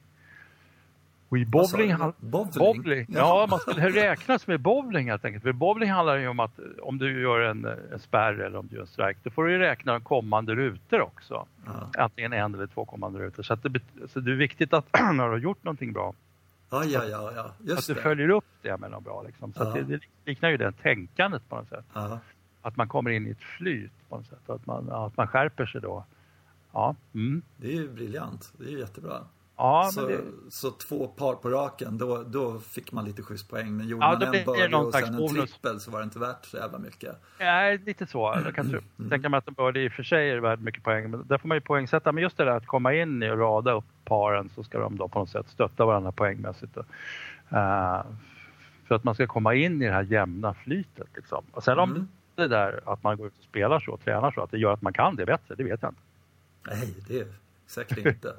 Och 1.30 1.38
i 1.38 1.46
bowling, 1.46 1.96
Bowling? 2.18 2.50
bowling. 2.58 3.06
Ja, 3.08 3.46
man 3.50 3.58
skulle 3.58 3.88
räkna 3.90 4.38
som 4.38 4.52
i 4.52 4.58
bowling 4.58 5.10
helt 5.10 5.24
enkelt. 5.24 5.42
För 5.44 5.52
bowling 5.52 5.90
handlar 5.90 6.16
ju 6.16 6.28
om 6.28 6.40
att 6.40 6.58
om 6.82 6.98
du 6.98 7.22
gör 7.22 7.40
en, 7.40 7.64
en 7.92 7.98
spärr 7.98 8.32
eller 8.34 8.58
om 8.58 8.66
du 8.66 8.74
gör 8.74 8.82
en 8.82 8.88
strike, 8.88 9.20
då 9.22 9.30
får 9.30 9.44
du 9.44 9.58
räkna 9.58 9.92
de 9.92 10.00
kommande 10.02 10.54
rutor 10.54 11.00
också. 11.00 11.46
Ja. 11.66 11.90
Antingen 12.04 12.32
en 12.32 12.54
eller 12.54 12.66
två 12.66 12.84
kommande 12.84 13.18
rutor. 13.18 13.42
Så, 13.42 13.52
att 13.52 13.62
det, 13.62 13.80
så 14.08 14.20
det 14.20 14.30
är 14.32 14.36
viktigt 14.36 14.72
att 14.72 14.86
när 14.92 15.24
du 15.24 15.30
har 15.30 15.38
gjort 15.38 15.64
någonting 15.64 15.92
bra, 15.92 16.14
Ja, 16.70 16.84
ja, 16.84 17.04
ja, 17.04 17.32
ja. 17.36 17.42
att 17.44 17.54
Just 17.68 17.86
du 17.88 17.94
det. 17.94 18.00
följer 18.00 18.28
upp 18.28 18.44
det 18.62 18.76
med 18.76 18.90
något 18.90 19.04
bra. 19.04 19.22
Liksom. 19.22 19.52
Så 19.52 19.62
att 19.62 19.76
Ja. 19.76 19.82
det, 19.82 19.96
det 19.96 20.00
liknar 20.30 20.50
ju 20.50 20.56
det 20.56 20.72
tänkandet 20.72 21.48
på 21.48 21.56
något 21.56 21.68
sätt. 21.68 21.84
Ja. 21.94 22.18
Att 22.62 22.76
man 22.76 22.88
kommer 22.88 23.10
in 23.10 23.26
i 23.26 23.30
ett 23.30 23.42
flyt 23.42 23.92
på 24.08 24.16
något 24.16 24.26
sätt. 24.26 24.50
Att 24.50 24.66
man, 24.66 24.90
att 24.90 25.16
man 25.16 25.26
skärper 25.26 25.66
sig 25.66 25.80
då. 25.80 26.04
Ja, 26.72 26.94
mm. 27.14 27.42
Det 27.56 27.68
är 27.68 27.76
ju 27.76 27.88
briljant. 27.88 28.52
Det 28.58 28.64
är 28.64 28.68
ju 28.70 28.78
jättebra. 28.78 29.18
Ja, 29.62 29.90
så, 29.92 30.06
det... 30.06 30.20
så 30.50 30.70
två 30.70 31.06
par 31.06 31.34
på 31.34 31.50
raken, 31.50 31.98
då, 31.98 32.22
då 32.22 32.58
fick 32.60 32.92
man 32.92 33.04
lite 33.04 33.22
schysst 33.22 33.50
poäng. 33.50 33.76
Men 33.76 33.88
gjorde 33.88 34.04
Ja, 34.06 34.12
man 34.12 34.22
en 34.22 34.30
birdie 34.32 34.76
och 34.76 34.94
sen 34.94 35.04
en 35.04 35.16
bonus. 35.16 35.50
trippel 35.52 35.80
så 35.80 35.90
var 35.90 35.98
det 35.98 36.04
inte 36.04 36.18
värt 36.18 36.44
så 36.44 36.56
jävla 36.56 36.78
mycket. 36.78 37.16
Nej, 37.38 37.78
lite 37.78 38.06
så. 38.06 38.40
Jag 38.44 38.54
kan 38.54 38.70
tro. 38.70 38.80
tänka 39.10 39.28
mig 39.28 39.38
att 39.38 39.48
en 39.48 39.54
birdie 39.54 39.84
i 39.84 39.88
och 39.88 39.92
för 39.92 40.02
sig 40.02 40.30
är 40.30 40.38
värd 40.38 40.60
mycket 40.60 40.82
poäng. 40.82 41.10
Men 41.10 41.26
där 41.26 41.38
får 41.38 41.48
man 41.48 41.56
ju 41.56 41.60
poängsätta. 41.60 42.12
Men 42.12 42.22
just 42.22 42.36
det 42.36 42.44
där 42.44 42.56
att 42.56 42.66
komma 42.66 42.94
in 42.94 43.22
i 43.22 43.30
och 43.30 43.38
rada 43.38 43.72
upp 43.72 43.84
paren 44.04 44.48
så 44.54 44.62
ska 44.64 44.78
de 44.78 44.96
då 44.96 45.08
på 45.08 45.18
något 45.18 45.30
sätt 45.30 45.48
stötta 45.48 45.84
varandra 45.84 46.12
poängmässigt. 46.12 46.76
Eh, 46.76 48.02
för 48.88 48.94
att 48.94 49.04
man 49.04 49.14
ska 49.14 49.26
komma 49.26 49.54
in 49.54 49.82
i 49.82 49.86
det 49.86 49.92
här 49.92 50.02
jämna 50.02 50.54
flytet. 50.54 51.08
Liksom. 51.16 51.44
Och 51.52 51.64
sen 51.64 51.78
om 51.78 51.90
Mm. 51.90 52.08
det 52.34 52.48
där 52.48 52.80
att 52.86 53.02
man 53.02 53.16
går 53.16 53.26
ut 53.26 53.38
och 53.38 53.44
spelar 53.44 53.80
så, 53.80 53.96
tränar 53.96 54.30
så, 54.30 54.40
att 54.42 54.50
det 54.50 54.58
gör 54.58 54.72
att 54.72 54.82
man 54.82 54.92
kan 54.92 55.16
det 55.16 55.26
bättre, 55.26 55.54
det 55.54 55.64
vet 55.64 55.82
jag 55.82 55.90
inte. 55.90 56.00
Nej, 56.66 56.94
det 57.08 57.18
är 57.20 57.26
säkert 57.66 57.98
inte. 58.06 58.34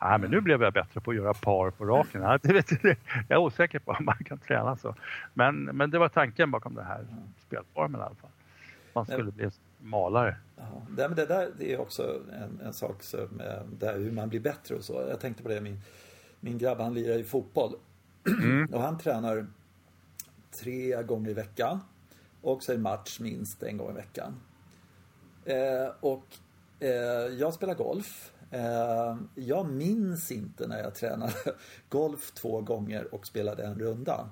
Nej, 0.00 0.18
men 0.18 0.30
nu 0.30 0.40
blev 0.40 0.62
jag 0.62 0.72
bättre 0.72 1.00
på 1.00 1.10
att 1.10 1.16
göra 1.16 1.34
par 1.34 1.70
på 1.70 1.84
raken. 1.84 2.38
Det 2.42 2.52
vet 2.52 2.70
jag, 2.82 2.96
är 3.28 3.36
osäker 3.36 3.78
på 3.78 3.92
om 3.92 4.04
man 4.04 4.24
kan 4.24 4.38
träna 4.38 4.76
så. 4.76 4.94
Men, 5.34 5.64
men 5.64 5.90
det 5.90 5.98
var 5.98 6.08
tanken 6.08 6.50
bakom 6.50 6.74
den 6.74 6.84
här 6.84 7.06
spelformen 7.46 8.00
i 8.00 8.04
alla 8.04 8.14
fall. 8.14 8.30
Man 8.94 9.06
skulle 9.06 9.32
bli 9.32 9.50
malare. 9.78 10.36
Ja, 10.56 10.62
det, 10.90 11.08
men 11.08 11.16
det 11.16 11.26
där 11.26 11.50
det 11.58 11.72
är 11.72 11.80
också 11.80 12.20
en, 12.32 12.66
en 12.66 12.72
sak 12.72 13.02
som, 13.02 13.40
eh, 13.40 13.64
där 13.78 13.98
hur 13.98 14.12
man 14.12 14.28
blir 14.28 14.40
bättre 14.40 14.74
och 14.74 14.84
så. 14.84 15.04
Jag 15.08 15.20
tänkte 15.20 15.42
på 15.42 15.48
det, 15.48 15.60
min, 15.60 15.80
min 16.40 16.58
grabb 16.58 16.78
han 16.78 16.94
lirar 16.94 17.16
ju 17.16 17.24
fotboll. 17.24 17.74
och 18.72 18.80
han 18.80 18.98
tränar 18.98 19.46
tre 20.50 21.02
gånger 21.02 21.30
i 21.30 21.34
veckan. 21.34 21.80
Och 22.40 22.62
så 22.62 22.72
är 22.72 22.76
det 22.76 22.82
match 22.82 23.20
minst 23.20 23.62
en 23.62 23.76
gång 23.76 23.90
i 23.90 23.94
veckan. 23.94 24.40
Eh, 25.44 25.94
och 26.00 26.26
eh, 26.80 26.90
jag 27.38 27.54
spelar 27.54 27.74
golf. 27.74 28.32
Eh, 28.52 29.16
jag 29.34 29.66
minns 29.66 30.32
inte 30.32 30.66
när 30.66 30.82
jag 30.82 30.94
tränade 30.94 31.32
golf 31.88 32.30
två 32.30 32.60
gånger 32.60 33.14
och 33.14 33.26
spelade 33.26 33.64
en 33.64 33.78
runda. 33.78 34.28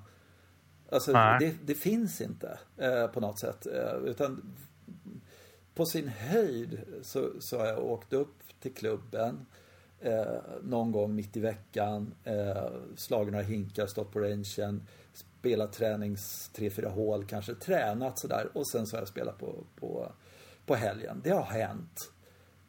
Alltså 0.91 1.13
det, 1.13 1.55
det 1.65 1.75
finns 1.75 2.21
inte 2.21 2.59
eh, 2.77 3.07
på 3.07 3.19
något 3.19 3.39
sätt. 3.39 3.65
Eh, 3.65 3.93
utan 4.05 4.55
på 5.75 5.85
sin 5.85 6.07
höjd 6.07 6.79
så, 7.01 7.29
så 7.39 7.59
har 7.59 7.65
jag 7.65 7.85
åkt 7.85 8.13
upp 8.13 8.37
till 8.59 8.73
klubben 8.73 9.45
eh, 9.99 10.37
någon 10.63 10.91
gång 10.91 11.15
mitt 11.15 11.37
i 11.37 11.39
veckan, 11.39 12.13
eh, 12.23 12.71
slagit 12.95 13.31
några 13.31 13.45
hinkar, 13.45 13.87
stått 13.87 14.11
på 14.11 14.19
rangen, 14.19 14.87
spelat 15.13 15.73
tränings 15.73 16.49
tre, 16.53 16.69
fyra 16.69 16.89
hål, 16.89 17.25
kanske 17.25 17.55
tränat 17.55 18.19
sådär 18.19 18.49
och 18.53 18.67
sen 18.67 18.87
så 18.87 18.95
har 18.95 19.01
jag 19.01 19.07
spelat 19.07 19.37
på, 19.37 19.63
på, 19.75 20.11
på 20.65 20.75
helgen. 20.75 21.21
Det 21.23 21.29
har 21.29 21.43
hänt. 21.43 22.11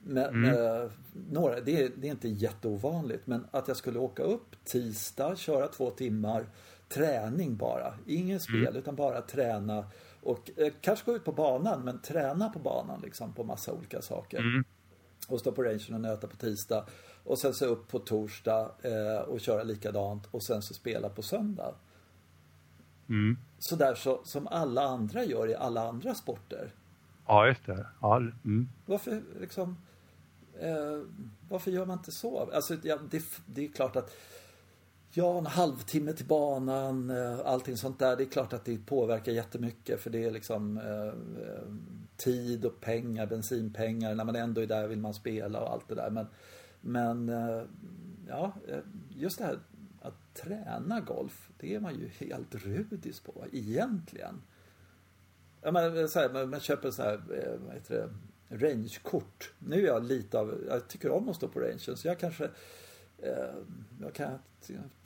Men, 0.04 0.44
eh, 0.44 0.90
några, 1.30 1.60
det, 1.60 1.82
är, 1.82 1.90
det 1.96 2.06
är 2.06 2.10
inte 2.10 2.28
jätteovanligt, 2.28 3.26
men 3.26 3.46
att 3.50 3.68
jag 3.68 3.76
skulle 3.76 3.98
åka 3.98 4.22
upp 4.22 4.64
tisdag, 4.64 5.36
köra 5.36 5.68
två 5.68 5.90
timmar, 5.90 6.46
träning 6.88 7.56
bara. 7.56 7.94
Ingen 8.06 8.40
spel, 8.40 8.76
utan 8.76 8.96
bara 8.96 9.20
träna. 9.20 9.84
Och 10.22 10.50
eh, 10.56 10.72
kanske 10.80 11.10
gå 11.10 11.16
ut 11.16 11.24
på 11.24 11.32
banan, 11.32 11.84
men 11.84 12.00
träna 12.00 12.48
på 12.48 12.58
banan 12.58 13.00
liksom 13.00 13.32
på 13.32 13.44
massa 13.44 13.72
olika 13.72 14.02
saker. 14.02 14.64
Och 15.28 15.40
stå 15.40 15.52
på 15.52 15.62
rangen 15.62 15.94
och 15.94 16.00
nöta 16.00 16.26
på 16.26 16.36
tisdag. 16.36 16.84
Och 17.24 17.38
sen 17.38 17.54
så 17.54 17.66
upp 17.66 17.88
på 17.88 17.98
torsdag 17.98 18.70
eh, 18.82 19.22
och 19.28 19.40
köra 19.40 19.62
likadant 19.62 20.28
och 20.30 20.42
sen 20.42 20.62
så 20.62 20.74
spela 20.74 21.08
på 21.08 21.22
söndag. 21.22 21.74
Mm. 23.08 23.36
Sådär 23.58 23.94
så, 23.94 24.20
som 24.24 24.46
alla 24.46 24.82
andra 24.82 25.24
gör 25.24 25.50
i 25.50 25.54
alla 25.54 25.88
andra 25.88 26.14
sporter. 26.14 26.74
Ja, 27.26 27.46
just 27.46 27.66
det. 27.66 27.86
Ja, 28.00 28.16
mm. 28.16 28.68
Varför 28.86 29.22
liksom 29.40 29.76
eh, 30.62 31.02
Varför 31.48 31.70
gör 31.70 31.86
man 31.86 31.98
inte 31.98 32.12
så? 32.12 32.50
Alltså 32.52 32.76
ja, 32.82 32.98
det, 33.10 33.24
det 33.46 33.64
är 33.64 33.72
klart 33.72 33.96
att 33.96 34.14
Ja, 35.14 35.38
en 35.38 35.46
halvtimme 35.46 36.12
till 36.12 36.26
banan, 36.26 37.10
eh, 37.10 37.40
allting 37.44 37.76
sånt 37.76 37.98
där. 37.98 38.16
Det 38.16 38.24
är 38.24 38.28
klart 38.28 38.52
att 38.52 38.64
det 38.64 38.86
påverkar 38.86 39.32
jättemycket 39.32 40.00
för 40.00 40.10
det 40.10 40.24
är 40.24 40.30
liksom 40.30 40.78
eh, 40.78 41.06
eh, 41.46 41.72
tid 42.16 42.64
och 42.64 42.80
pengar, 42.80 43.26
bensinpengar. 43.26 44.14
När 44.14 44.24
man 44.24 44.36
ändå 44.36 44.60
är 44.60 44.66
där 44.66 44.88
vill 44.88 44.98
man 44.98 45.14
spela 45.14 45.60
och 45.60 45.72
allt 45.72 45.88
det 45.88 45.94
där. 45.94 46.10
Men, 46.10 46.26
men 46.80 47.28
eh, 47.28 47.62
ja, 48.28 48.52
eh, 48.68 48.78
just 49.08 49.38
det 49.38 49.44
här 49.44 49.58
att 50.00 50.34
träna 50.34 51.00
golf, 51.00 51.50
det 51.58 51.74
är 51.74 51.80
man 51.80 51.94
ju 51.94 52.08
helt 52.08 52.54
rudis 52.54 53.20
på 53.20 53.44
egentligen. 53.52 54.42
Ja, 55.62 55.72
men, 55.72 56.08
så 56.08 56.18
här, 56.18 56.32
man, 56.32 56.50
man 56.50 56.60
köper 56.60 56.90
så 56.90 57.02
här, 57.02 57.20
vad 57.66 57.74
heter 57.74 57.94
det, 57.94 58.08
rangekort. 58.52 59.52
Nu 59.58 59.82
är 59.82 59.86
jag 59.86 60.04
lite 60.04 60.38
av, 60.38 60.64
jag 60.68 60.88
tycker 60.88 61.10
om 61.10 61.28
att 61.28 61.36
stå 61.36 61.48
på 61.48 61.60
rangen 61.60 61.78
så 61.78 62.08
jag 62.08 62.18
kanske 62.18 62.44
eh, 63.18 63.54
jag 64.00 64.14
kan 64.14 64.38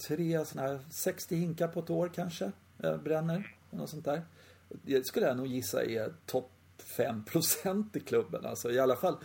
tre 0.09 0.45
sådana 0.45 0.69
här 0.69 0.79
60 0.91 1.37
hinkar 1.37 1.69
på 1.69 1.81
ett 1.81 1.91
år 1.91 2.11
kanske 2.15 2.53
eh, 2.83 2.97
bränner. 2.97 3.55
Något 3.71 3.91
sånt 3.91 4.05
där. 4.05 4.23
Det 4.69 5.07
skulle 5.07 5.27
jag 5.27 5.37
nog 5.37 5.47
gissa 5.47 5.85
är 5.85 6.13
topp 6.27 6.51
5% 6.99 7.97
i 7.97 8.01
klubben. 8.01 8.47
Alltså 8.47 8.71
i 8.71 8.79
alla 8.79 8.97
fall 8.97 9.17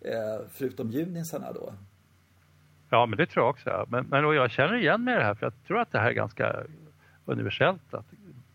eh, 0.00 0.46
förutom 0.50 0.90
junisarna 0.90 1.52
då. 1.52 1.74
Ja, 2.90 3.06
men 3.06 3.16
det 3.16 3.26
tror 3.26 3.44
jag 3.44 3.50
också. 3.50 3.86
Men, 3.88 4.06
men 4.06 4.24
och 4.24 4.34
jag 4.34 4.50
känner 4.50 4.74
igen 4.74 5.04
mig 5.04 5.14
i 5.14 5.18
det 5.18 5.24
här 5.24 5.34
för 5.34 5.46
jag 5.46 5.52
tror 5.66 5.80
att 5.80 5.92
det 5.92 5.98
här 5.98 6.08
är 6.10 6.12
ganska 6.14 6.62
universellt, 7.24 7.94
att, 7.94 8.06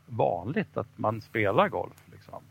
vanligt 0.06 0.78
att 0.78 0.98
man 0.98 1.22
spelar 1.22 1.70
golf. 1.70 2.04
Liksom. 2.12 2.44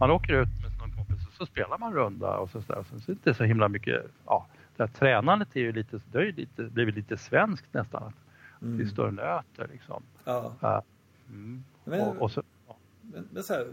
Man 0.00 0.10
åker 0.10 0.32
ut 0.32 0.48
med 0.62 0.78
någon 0.78 0.96
kompis 0.96 1.26
och 1.26 1.29
så 1.40 1.46
spelar 1.46 1.78
man 1.78 1.94
runda 1.94 2.38
och 2.38 2.50
så, 2.50 2.62
så, 2.62 2.72
där. 2.72 2.82
så 2.82 2.94
det 2.96 3.08
är 3.08 3.12
inte 3.12 3.34
så 3.34 3.44
himla 3.44 3.68
mycket, 3.68 4.04
ja, 4.26 4.46
det 4.76 4.82
här 4.82 4.88
tränandet 4.90 5.56
är 5.56 5.60
ju 5.60 5.72
lite, 5.72 6.00
det 6.12 6.18
har 6.18 6.24
ju 6.24 6.32
lite, 6.32 6.62
blivit 6.62 6.94
lite 6.94 7.16
svenskt 7.16 7.74
nästan. 7.74 8.02
Att 8.02 8.14
Vi 8.58 8.86
står 8.88 9.06
och 9.06 9.14
nöter 9.14 9.68
liksom. 9.72 10.02
Ja. 10.24 10.54
Ja. 10.60 10.82
Mm. 11.28 11.64
Men, 11.84 12.00
Och, 12.00 12.16
och 12.22 12.30
så, 12.32 12.42
ja. 12.68 12.76
men, 13.02 13.28
men 13.32 13.42
så 13.42 13.52
här, 13.54 13.68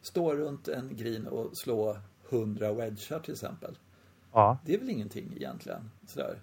stå 0.00 0.34
runt 0.34 0.68
en 0.68 0.96
green 0.96 1.26
och 1.26 1.56
slå 1.56 1.96
100 2.30 2.72
wedgar 2.72 3.18
till 3.18 3.32
exempel. 3.32 3.78
ja. 4.32 4.58
Det 4.64 4.74
är 4.74 4.78
väl 4.78 4.90
ingenting 4.90 5.32
egentligen. 5.36 5.90
Sådär. 6.06 6.38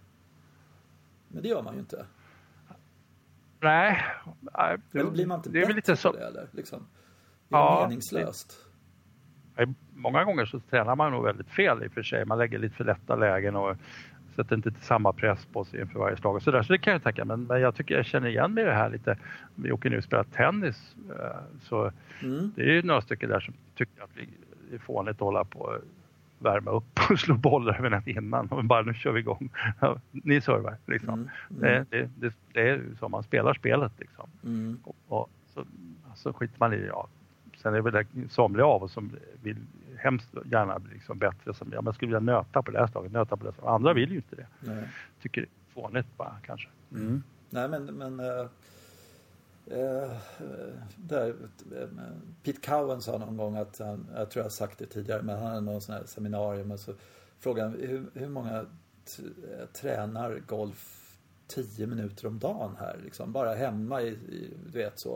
Men 1.27 1.43
det 1.43 1.49
gör 1.49 1.63
man 1.63 1.73
ju 1.73 1.79
inte. 1.79 2.05
Nej, 3.61 4.03
nej, 4.39 4.77
det, 4.91 4.99
Eller 4.99 5.11
blir 5.11 5.25
man 5.25 5.39
inte 5.39 5.49
det 5.49 5.61
är 5.61 5.65
väl 5.65 5.75
bättre 5.75 5.91
lite 5.91 6.01
så. 6.01 6.11
på 6.11 6.17
det 6.17 6.25
eller? 6.27 6.47
Liksom. 6.51 6.79
Det 7.47 7.55
är 7.55 7.59
Ja, 7.59 7.85
meningslöst. 7.87 8.65
Nej, 9.57 9.67
Många 10.01 10.23
gånger 10.23 10.45
så 10.45 10.59
tränar 10.59 10.95
man 10.95 11.11
nog 11.11 11.23
väldigt 11.23 11.49
fel 11.49 11.83
i 11.83 11.87
och 11.87 11.91
för 11.91 12.03
sig. 12.03 12.25
Man 12.25 12.37
lägger 12.37 12.59
lite 12.59 12.75
för 12.75 12.83
lätta 12.83 13.15
lägen 13.15 13.55
och 13.55 13.75
sätter 14.35 14.55
inte 14.55 14.71
samma 14.81 15.13
press 15.13 15.45
på 15.45 15.65
sig 15.65 15.81
inför 15.81 15.99
varje 15.99 16.17
slag 16.17 16.35
och 16.35 16.41
så 16.41 16.51
där. 16.51 16.63
Så 16.63 16.73
det 16.73 16.79
kan 16.79 16.93
jag 16.93 17.03
tänka 17.03 17.25
men, 17.25 17.43
men 17.43 17.61
jag 17.61 17.75
tycker 17.75 17.95
jag 17.95 18.05
känner 18.05 18.27
igen 18.27 18.53
mig 18.53 18.63
i 18.63 18.67
det 18.67 18.73
här 18.73 18.89
lite. 18.89 19.17
Vi 19.55 19.71
åker 19.71 19.89
nu 19.89 19.97
och 19.97 20.03
spelar 20.03 20.23
tennis 20.23 20.95
eh, 21.09 21.37
så 21.61 21.91
Mm. 22.23 22.51
det 22.55 22.61
är 22.61 22.65
ju 22.73 22.83
några 22.83 23.01
stycken 23.01 23.29
där 23.29 23.39
som 23.39 23.53
tycker 23.75 24.03
att 24.03 24.09
vi 24.13 24.29
det 24.69 24.75
är 24.75 24.79
fånigt 24.79 25.15
att 25.15 25.19
hålla 25.19 25.43
på 25.43 25.59
och 25.59 25.75
värma 26.39 26.71
upp 26.71 26.99
och 27.11 27.19
slå 27.19 27.35
bollar 27.35 27.75
även 27.79 27.93
att 27.93 28.07
innan. 28.07 28.47
Och 28.47 28.63
bara 28.65 28.81
nu 28.81 28.93
kör 28.93 29.11
vi 29.11 29.19
igång. 29.19 29.49
Ni 30.11 30.41
servar 30.41 30.77
liksom. 30.85 31.13
Mm, 31.13 31.29
Det, 31.49 31.85
det, 31.89 32.09
det, 32.19 32.33
det 32.53 32.69
är 32.69 32.81
så 32.99 33.09
man 33.09 33.23
spelar 33.23 33.53
spelet 33.53 33.91
liksom. 33.97 34.29
Mm. 34.45 34.79
Och, 34.83 34.95
och 35.07 35.29
så, 35.53 35.63
så 36.15 36.33
skiter 36.33 36.55
man 36.59 36.73
i 36.73 36.77
det. 36.77 36.85
Ja. 36.87 37.07
Sen 37.57 37.73
är 37.73 37.81
det 37.81 37.91
väl 37.91 38.05
somliga 38.29 38.65
av 38.65 38.83
oss 38.83 38.91
som 38.91 39.11
vill 39.43 39.57
hemskt 39.99 40.33
gärna 40.45 40.77
liksom 40.91 41.19
bättre. 41.19 41.53
Som, 41.53 41.71
ja, 41.73 41.81
man 41.81 41.93
skulle 41.93 42.07
vilja 42.17 42.33
nöta 42.35 42.61
på 42.61 42.71
det 42.71 42.79
här 42.79 42.87
slaget, 42.87 43.11
nöta 43.11 43.37
på 43.37 43.45
det 43.45 43.53
slaget. 43.53 43.73
Andra 43.73 43.93
vill 43.93 44.09
ju 44.11 44.15
inte 44.15 44.35
det. 44.35 44.47
Nej. 44.59 44.83
Tycker 45.21 45.41
det 45.41 45.47
är 45.47 45.81
fånigt 45.81 46.17
bara 46.17 46.35
kanske. 46.45 46.69
Nej 47.49 47.67
men, 47.69 47.85
men 47.85 48.19
äh, 48.19 48.45
äh, 49.65 50.11
där, 50.95 51.27
äh, 51.29 51.87
Pete 52.43 52.69
Cowan 52.69 53.01
sa 53.01 53.17
någon 53.17 53.37
gång 53.37 53.55
att 53.57 53.79
han, 53.79 54.07
jag 54.15 54.31
tror 54.31 54.39
jag 54.41 54.45
har 54.45 54.49
sagt 54.49 54.79
det 54.79 54.85
tidigare, 54.85 55.21
men 55.21 55.35
han 55.39 55.47
hade 55.47 55.61
någon 55.61 55.81
sån 55.81 55.95
här 55.95 56.03
seminarium 56.05 56.71
och 56.71 56.79
så 56.79 56.93
frågade 57.39 57.69
han 57.69 57.79
hur, 57.79 58.05
hur 58.13 58.29
många 58.29 58.57
äh, 58.59 59.65
tränar 59.73 60.41
golf 60.47 60.95
10 61.47 61.87
minuter 61.87 62.27
om 62.27 62.39
dagen 62.39 62.75
här 62.79 62.97
liksom, 63.03 63.31
bara 63.31 63.53
hemma 63.55 64.01
i, 64.01 64.07
i 64.07 64.53
du 64.65 64.77
vet 64.79 64.99
så. 64.99 65.13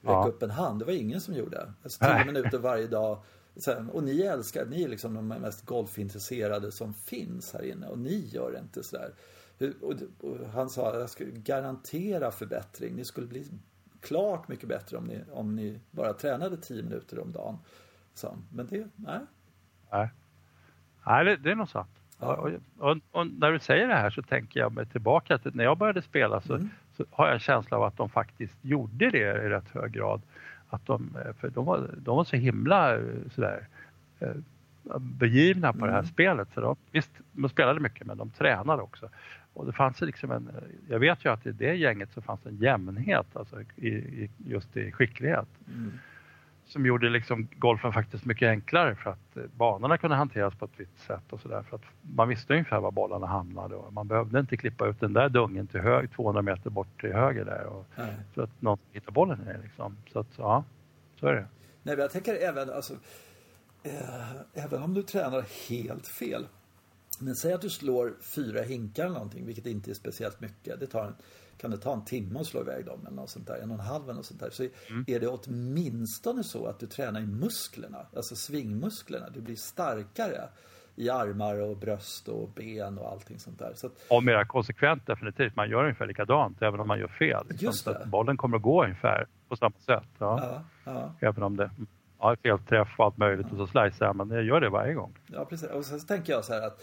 Räcka 0.00 0.12
Ja. 0.12 0.26
upp 0.28 0.42
en 0.42 0.50
hand, 0.50 0.78
det 0.78 0.84
var 0.84 0.92
ingen 0.92 1.20
som 1.20 1.34
gjorde. 1.34 1.72
Alltså 1.82 2.04
10 2.04 2.08
Nej. 2.14 2.26
minuter 2.26 2.58
varje 2.58 2.86
dag. 2.86 3.18
Sen, 3.58 3.90
och 3.90 4.02
ni 4.04 4.20
älskar, 4.20 4.66
ni 4.66 4.82
är 4.82 4.88
liksom 4.88 5.14
de 5.14 5.28
mest 5.28 5.66
golfintresserade 5.66 6.72
som 6.72 6.94
finns 6.94 7.52
här 7.52 7.62
inne 7.64 7.86
och 7.86 7.98
ni 7.98 8.26
gör 8.26 8.58
inte 8.58 8.82
sådär. 8.82 9.10
Och, 9.80 9.94
och 10.20 10.36
han 10.52 10.70
sa, 10.70 10.98
jag 10.98 11.10
skulle 11.10 11.30
garantera 11.30 12.30
förbättring. 12.30 12.94
Ni 12.96 13.04
skulle 13.04 13.26
bli 13.26 13.44
klart 14.00 14.48
mycket 14.48 14.68
bättre 14.68 14.96
om 14.96 15.04
ni, 15.04 15.20
om 15.32 15.56
ni 15.56 15.80
bara 15.90 16.12
tränade 16.12 16.56
10 16.56 16.82
minuter 16.82 17.18
om 17.18 17.32
dagen. 17.32 17.58
Så, 18.14 18.38
men 18.52 18.66
det, 18.66 18.86
nej. 18.96 19.20
Nej, 19.92 20.10
Nej 21.06 21.24
det, 21.24 21.36
det 21.36 21.50
är 21.50 21.54
nog 21.54 21.68
sant. 21.68 21.90
Ja. 22.20 22.36
Och, 22.36 22.50
och, 22.78 22.96
och 23.10 23.26
när 23.26 23.52
du 23.52 23.58
säger 23.58 23.88
det 23.88 23.94
här 23.94 24.10
så 24.10 24.22
tänker 24.22 24.60
jag 24.60 24.72
mig 24.72 24.86
tillbaka 24.86 25.38
till 25.38 25.54
när 25.54 25.64
jag 25.64 25.78
började 25.78 26.02
spela 26.02 26.40
så, 26.40 26.54
Mm. 26.54 26.68
så 26.96 27.04
har 27.10 27.26
jag 27.26 27.34
en 27.34 27.40
känsla 27.40 27.76
av 27.76 27.82
att 27.82 27.96
de 27.96 28.08
faktiskt 28.10 28.54
gjorde 28.62 29.10
det 29.10 29.18
i 29.18 29.48
rätt 29.48 29.68
hög 29.70 29.92
grad. 29.92 30.22
Att 30.70 30.86
de, 30.86 31.16
eh, 31.26 31.32
för 31.40 31.48
de 31.50 31.64
var, 31.64 31.90
de 31.98 32.16
var 32.16 32.24
så 32.24 32.36
himla 32.36 32.96
eh, 32.96 33.02
sådär 33.34 33.66
eh, 34.20 34.32
begivna 34.98 35.72
på 35.72 35.86
det 35.86 35.92
här 35.92 35.98
Mm. 35.98 36.10
spelet. 36.10 36.48
Så 36.54 36.60
de, 36.60 36.76
visst, 36.92 37.10
de 37.32 37.48
spelade 37.48 37.80
mycket 37.80 38.06
men 38.06 38.16
de 38.18 38.30
tränade 38.30 38.82
också. 38.82 39.08
och 39.54 39.66
det 39.66 39.72
fanns 39.72 40.00
liksom 40.00 40.30
en, 40.30 40.50
jag 40.88 40.98
vet 40.98 41.24
ju 41.24 41.32
att 41.32 41.46
i 41.46 41.52
det 41.52 41.74
gänget 41.74 42.12
så 42.14 42.20
fanns 42.20 42.46
en 42.46 42.56
jämnhet 42.56 43.26
alltså 43.36 43.56
i, 43.76 43.88
i 43.88 44.30
just 44.46 44.76
i 44.76 44.92
skicklighet. 44.92 45.48
Mm. 45.74 45.92
Som 46.68 46.86
gjorde 46.86 47.08
liksom 47.08 47.48
golfen 47.56 47.92
faktiskt 47.92 48.24
mycket 48.24 48.48
enklare 48.48 48.94
för 48.94 49.10
att 49.10 49.36
eh, 49.36 49.42
banorna 49.56 49.98
kunde 49.98 50.16
hanteras 50.16 50.54
på 50.54 50.64
ett 50.64 50.70
visst 50.76 50.98
sätt 51.06 51.32
och 51.32 51.40
sådär. 51.40 51.62
För 51.62 51.76
att 51.76 51.82
man 52.02 52.28
visste 52.28 52.52
ungefär 52.52 52.80
var 52.80 52.90
bollarna 52.90 53.26
hamnade 53.26 53.74
och 53.74 53.92
man 53.92 54.08
behövde 54.08 54.40
inte 54.40 54.56
klippa 54.56 54.86
ut 54.86 55.00
den 55.00 55.12
där 55.12 55.28
dungen 55.28 55.66
till 55.66 55.80
hög, 55.80 56.12
200 56.12 56.42
meter 56.42 56.70
bort 56.70 57.00
till 57.00 57.12
höger 57.12 57.44
där. 57.44 57.64
Och, 57.64 57.86
så 58.34 58.42
att 58.42 58.62
någon 58.62 58.78
hittar 58.92 59.12
bollen 59.12 59.40
i 59.40 59.62
liksom. 59.62 59.96
Så 60.12 60.18
att 60.18 60.26
ja, 60.36 60.64
så 61.20 61.26
är 61.26 61.32
det. 61.32 61.46
Nej, 61.82 61.96
men 61.96 61.98
jag 61.98 62.10
tänker 62.10 62.34
även, 62.34 62.70
alltså, 62.70 62.94
eh, 63.82 64.64
även 64.64 64.82
om 64.82 64.94
du 64.94 65.02
tränar 65.02 65.44
helt 65.68 66.06
fel 66.06 66.46
men 67.20 67.34
säg 67.34 67.52
att 67.52 67.60
du 67.60 67.70
slår 67.70 68.16
fyra 68.20 68.62
hinkar 68.62 69.04
eller 69.04 69.14
någonting, 69.14 69.46
vilket 69.46 69.66
inte 69.66 69.90
är 69.90 69.94
speciellt 69.94 70.40
mycket. 70.40 70.80
Det 70.80 70.86
tar 70.86 71.04
en, 71.04 71.14
kan 71.58 71.70
det 71.70 71.76
ta 71.76 71.92
en 71.92 72.04
timme 72.04 72.40
att 72.40 72.46
slå 72.46 72.60
iväg 72.60 72.86
dem 72.86 73.06
eller 73.06 73.16
något 73.16 73.30
sånt 73.30 73.46
där, 73.46 73.56
en 73.62 73.70
och 73.70 73.78
en 73.78 73.84
halv 73.84 74.10
eller 74.10 74.22
sånt 74.22 74.40
där. 74.40 74.50
Så 74.50 74.62
mm. 74.62 75.04
är 75.06 75.20
det 75.20 75.28
åtminstone 75.28 76.44
så 76.44 76.66
att 76.66 76.80
du 76.80 76.86
tränar 76.86 77.20
i 77.20 77.26
musklerna, 77.26 78.06
alltså 78.16 78.36
svingmusklerna. 78.36 79.30
Du 79.30 79.40
blir 79.40 79.56
starkare 79.56 80.48
i 80.96 81.10
armar 81.10 81.60
och 81.60 81.76
bröst 81.76 82.28
och 82.28 82.48
ben 82.48 82.98
och 82.98 83.10
allting 83.10 83.38
sånt 83.38 83.58
där. 83.58 83.72
Så 83.74 83.86
att, 83.86 83.92
och 84.10 84.24
mera 84.24 84.44
konsekvent 84.44 85.06
definitivt. 85.06 85.56
Man 85.56 85.70
gör 85.70 85.82
ungefär 85.82 86.06
likadant 86.06 86.62
även 86.62 86.80
om 86.80 86.88
man 86.88 86.98
gör 86.98 87.08
fel. 87.08 87.46
Liksom. 87.48 87.66
Just 87.66 87.84
det. 87.84 88.00
Så 88.02 88.08
bollen 88.08 88.36
kommer 88.36 88.56
att 88.56 88.62
gå 88.62 88.84
ungefär 88.84 89.26
på 89.48 89.56
samma 89.56 89.78
sätt. 89.78 90.08
Ja. 90.18 90.40
Ja, 90.42 90.64
ja. 90.84 91.28
Även 91.28 91.42
om 91.42 91.56
det 91.56 91.70
ja, 92.18 92.36
felträff 92.42 92.88
och 92.98 93.04
allt 93.04 93.16
möjligt 93.16 93.46
ja. 93.50 93.52
och 93.52 93.68
så 93.68 93.72
slicear 93.72 94.12
man. 94.12 94.30
Jag 94.30 94.44
gör 94.44 94.60
det 94.60 94.70
varje 94.70 94.94
gång. 94.94 95.18
Ja, 95.26 95.44
precis. 95.44 95.70
Och 95.70 95.84
sen 95.84 96.00
så 96.00 96.06
tänker 96.06 96.32
jag 96.32 96.44
så 96.44 96.52
här 96.52 96.66
att 96.66 96.82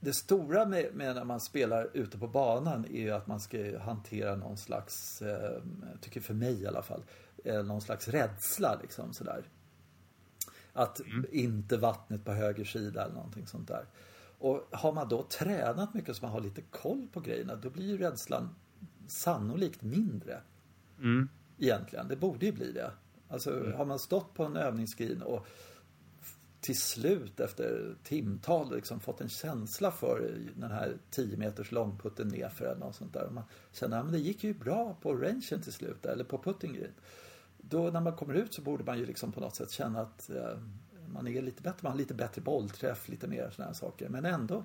det 0.00 0.12
stora 0.12 0.66
med, 0.66 0.94
med, 0.94 1.14
när 1.14 1.24
man 1.24 1.40
spelar 1.40 1.90
ute 1.94 2.18
på 2.18 2.26
banan 2.26 2.84
är 2.84 3.00
ju 3.00 3.10
att 3.10 3.26
man 3.26 3.40
ska 3.40 3.78
hantera 3.78 4.36
någon 4.36 4.56
slags, 4.56 5.22
eh, 5.22 5.62
tycker 6.00 6.20
för 6.20 6.34
mig 6.34 6.62
i 6.62 6.66
alla 6.66 6.82
fall, 6.82 7.04
eh, 7.44 7.62
någon 7.62 7.80
slags 7.80 8.08
rädsla 8.08 8.78
liksom 8.82 9.12
sådär. 9.12 9.42
Att 10.72 11.00
mm. 11.00 11.26
inte 11.32 11.76
vattnet 11.76 12.24
på 12.24 12.32
höger 12.32 12.64
sida 12.64 13.04
eller 13.04 13.14
någonting 13.14 13.46
sånt 13.46 13.68
där. 13.68 13.86
Och 14.38 14.68
har 14.72 14.92
man 14.92 15.08
då 15.08 15.22
tränat 15.22 15.94
mycket 15.94 16.16
så 16.16 16.24
man 16.24 16.32
har 16.32 16.40
lite 16.40 16.62
koll 16.62 17.08
på 17.12 17.20
grejerna 17.20 17.56
då 17.56 17.70
blir 17.70 17.86
ju 17.86 17.98
rädslan 17.98 18.54
sannolikt 19.06 19.82
mindre. 19.82 20.40
Mm. 20.98 21.28
Egentligen, 21.58 22.08
det 22.08 22.16
borde 22.16 22.46
ju 22.46 22.52
bli 22.52 22.72
det. 22.72 22.90
Alltså 23.28 23.56
mm. 23.56 23.72
har 23.72 23.84
man 23.84 23.98
stått 23.98 24.34
på 24.34 24.44
en 24.44 24.56
övningsskrin 24.56 25.22
och 25.22 25.46
till 26.60 26.78
slut 26.78 27.40
efter 27.40 27.94
timtal 28.02 28.74
liksom 28.74 29.00
fått 29.00 29.20
en 29.20 29.28
känsla 29.28 29.90
för 29.90 30.34
den 30.56 30.70
här 30.70 30.96
10 31.10 31.36
meters 31.36 31.72
långputten 31.72 32.28
nerför 32.28 32.64
eller 32.64 32.80
något 32.80 32.96
sånt 32.96 33.12
där. 33.12 33.24
Och 33.24 33.32
man 33.32 33.44
känner 33.72 34.00
att 34.00 34.12
det 34.12 34.18
gick 34.18 34.44
ju 34.44 34.54
bra 34.54 34.96
på 35.02 35.14
rangen 35.14 35.62
till 35.62 35.72
slut, 35.72 36.06
eller 36.06 36.24
på 36.24 36.38
putting 36.38 36.72
green. 36.72 36.92
Då 37.58 37.90
när 37.90 38.00
man 38.00 38.16
kommer 38.16 38.34
ut 38.34 38.54
så 38.54 38.62
borde 38.62 38.84
man 38.84 38.98
ju 38.98 39.06
liksom 39.06 39.32
på 39.32 39.40
något 39.40 39.56
sätt 39.56 39.70
känna 39.70 40.00
att 40.00 40.30
eh, 40.30 40.58
man 41.12 41.28
är 41.28 41.42
lite 41.42 41.62
bättre, 41.62 41.78
man 41.82 41.92
har 41.92 41.98
lite 41.98 42.14
bättre 42.14 42.42
bollträff, 42.42 43.08
lite 43.08 43.26
mer 43.26 43.50
sådana 43.50 43.68
här 43.70 43.74
saker. 43.74 44.08
Men 44.08 44.24
ändå 44.24 44.64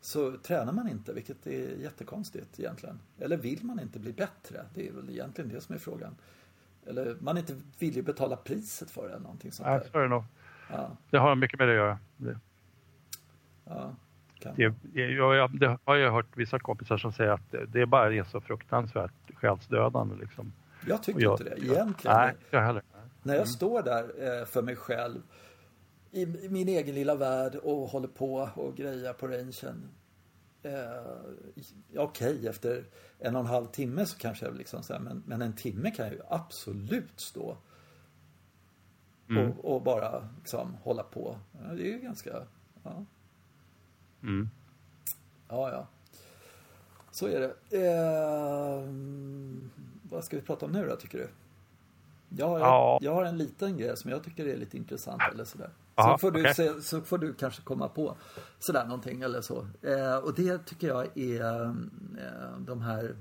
så 0.00 0.36
tränar 0.36 0.72
man 0.72 0.88
inte, 0.88 1.12
vilket 1.12 1.46
är 1.46 1.76
jättekonstigt 1.76 2.60
egentligen. 2.60 3.00
Eller 3.18 3.36
vill 3.36 3.64
man 3.64 3.80
inte 3.80 3.98
bli 3.98 4.12
bättre? 4.12 4.64
Det 4.74 4.88
är 4.88 4.92
väl 4.92 5.10
egentligen 5.10 5.50
det 5.50 5.60
som 5.60 5.74
är 5.74 5.78
frågan. 5.78 6.16
Eller 6.86 7.16
man 7.20 7.38
inte 7.38 7.56
vill 7.78 7.96
ju 7.96 8.02
betala 8.02 8.36
priset 8.36 8.90
för 8.90 9.02
det 9.02 9.08
eller 9.08 9.22
någonting 9.22 9.52
sånt 9.52 9.66
där. 9.66 10.00
Ja, 10.00 10.08
nog. 10.08 10.24
Ja. 10.72 10.96
Det 11.10 11.18
har 11.18 11.34
mycket 11.34 11.58
med 11.58 11.68
det 11.68 11.72
att 11.72 11.76
göra. 11.76 11.98
Det. 12.16 12.38
Ja, 13.64 13.94
det, 14.54 14.74
jag, 14.92 15.60
det 15.60 15.78
har 15.84 15.96
jag 15.96 16.12
hört 16.12 16.36
vissa 16.36 16.58
kompisar 16.58 16.98
som 16.98 17.12
säger 17.12 17.30
att 17.30 17.54
det, 17.68 17.86
bara 17.86 18.14
är 18.14 18.24
så 18.24 18.40
fruktansvärt 18.40 19.12
själsdödande. 19.34 20.16
Liksom. 20.20 20.52
Jag 20.86 21.02
tycker 21.02 21.20
jag, 21.20 21.32
inte 21.32 21.44
det 21.44 21.64
egentligen. 21.64 22.16
Nej, 22.16 22.34
jag 22.50 22.62
heller. 22.62 22.82
När 23.22 23.34
jag 23.34 23.42
mm. 23.42 23.46
står 23.46 23.82
där 23.82 24.02
eh, 24.02 24.46
för 24.46 24.62
mig 24.62 24.76
själv 24.76 25.22
i, 26.10 26.22
i 26.22 26.48
min 26.48 26.68
egen 26.68 26.94
lilla 26.94 27.14
värld 27.14 27.54
och 27.54 27.88
håller 27.88 28.08
på 28.08 28.50
och 28.54 28.76
grejar 28.76 29.12
på 29.12 29.26
rangen. 29.26 29.90
Eh, 30.62 30.72
Okej, 31.96 32.34
okay, 32.34 32.46
efter 32.46 32.84
en 33.18 33.36
och 33.36 33.40
en 33.40 33.46
halv 33.46 33.66
timme 33.66 34.06
så 34.06 34.18
kanske 34.18 34.44
jag 34.46 34.56
liksom 34.56 34.82
så 34.82 34.92
här, 34.92 35.00
men, 35.00 35.22
men 35.26 35.42
en 35.42 35.52
timme 35.52 35.90
kan 35.90 36.06
jag 36.06 36.14
ju 36.14 36.20
absolut 36.28 37.20
stå 37.20 37.56
Mm. 39.30 39.50
Och, 39.50 39.74
och, 39.74 39.82
bara 39.82 40.28
liksom 40.38 40.76
hålla 40.82 41.02
på. 41.02 41.38
Ja, 41.52 41.74
det 41.74 41.82
är 41.82 41.92
ju 41.92 41.98
ganska... 41.98 42.42
Ja. 42.82 43.04
Mm. 44.22 44.50
Ja, 45.48 45.70
ja. 45.70 45.86
Så 47.10 47.26
är 47.26 47.40
det. 47.40 47.76
Eh, 47.86 48.84
vad 50.02 50.24
ska 50.24 50.36
vi 50.36 50.42
prata 50.42 50.66
om 50.66 50.72
nu 50.72 50.86
då, 50.88 50.96
tycker 50.96 51.18
du? 51.18 51.28
Jag 52.36 52.48
har, 52.48 52.58
ja. 52.58 52.98
jag 53.02 53.14
har 53.14 53.24
en 53.24 53.38
liten 53.38 53.76
grej 53.76 53.96
som 53.96 54.10
jag 54.10 54.24
tycker 54.24 54.46
är 54.46 54.56
lite 54.56 54.76
intressant 54.76 55.22
eller 55.32 55.44
sådär. 55.44 55.70
Aha, 55.94 56.12
så, 56.12 56.18
får 56.18 56.30
du 56.30 56.40
okay. 56.40 56.54
se, 56.54 56.82
så 56.82 57.00
får 57.00 57.18
du 57.18 57.34
kanske 57.34 57.62
komma 57.62 57.88
på 57.88 58.16
sådär 58.58 58.84
någonting 58.84 59.22
eller 59.22 59.40
så. 59.40 59.66
Eh, 59.82 60.16
och 60.16 60.34
det 60.34 60.66
tycker 60.66 60.88
jag 60.88 61.18
är 61.18 61.64
eh, 61.64 62.58
de 62.58 62.80
här 62.80 63.16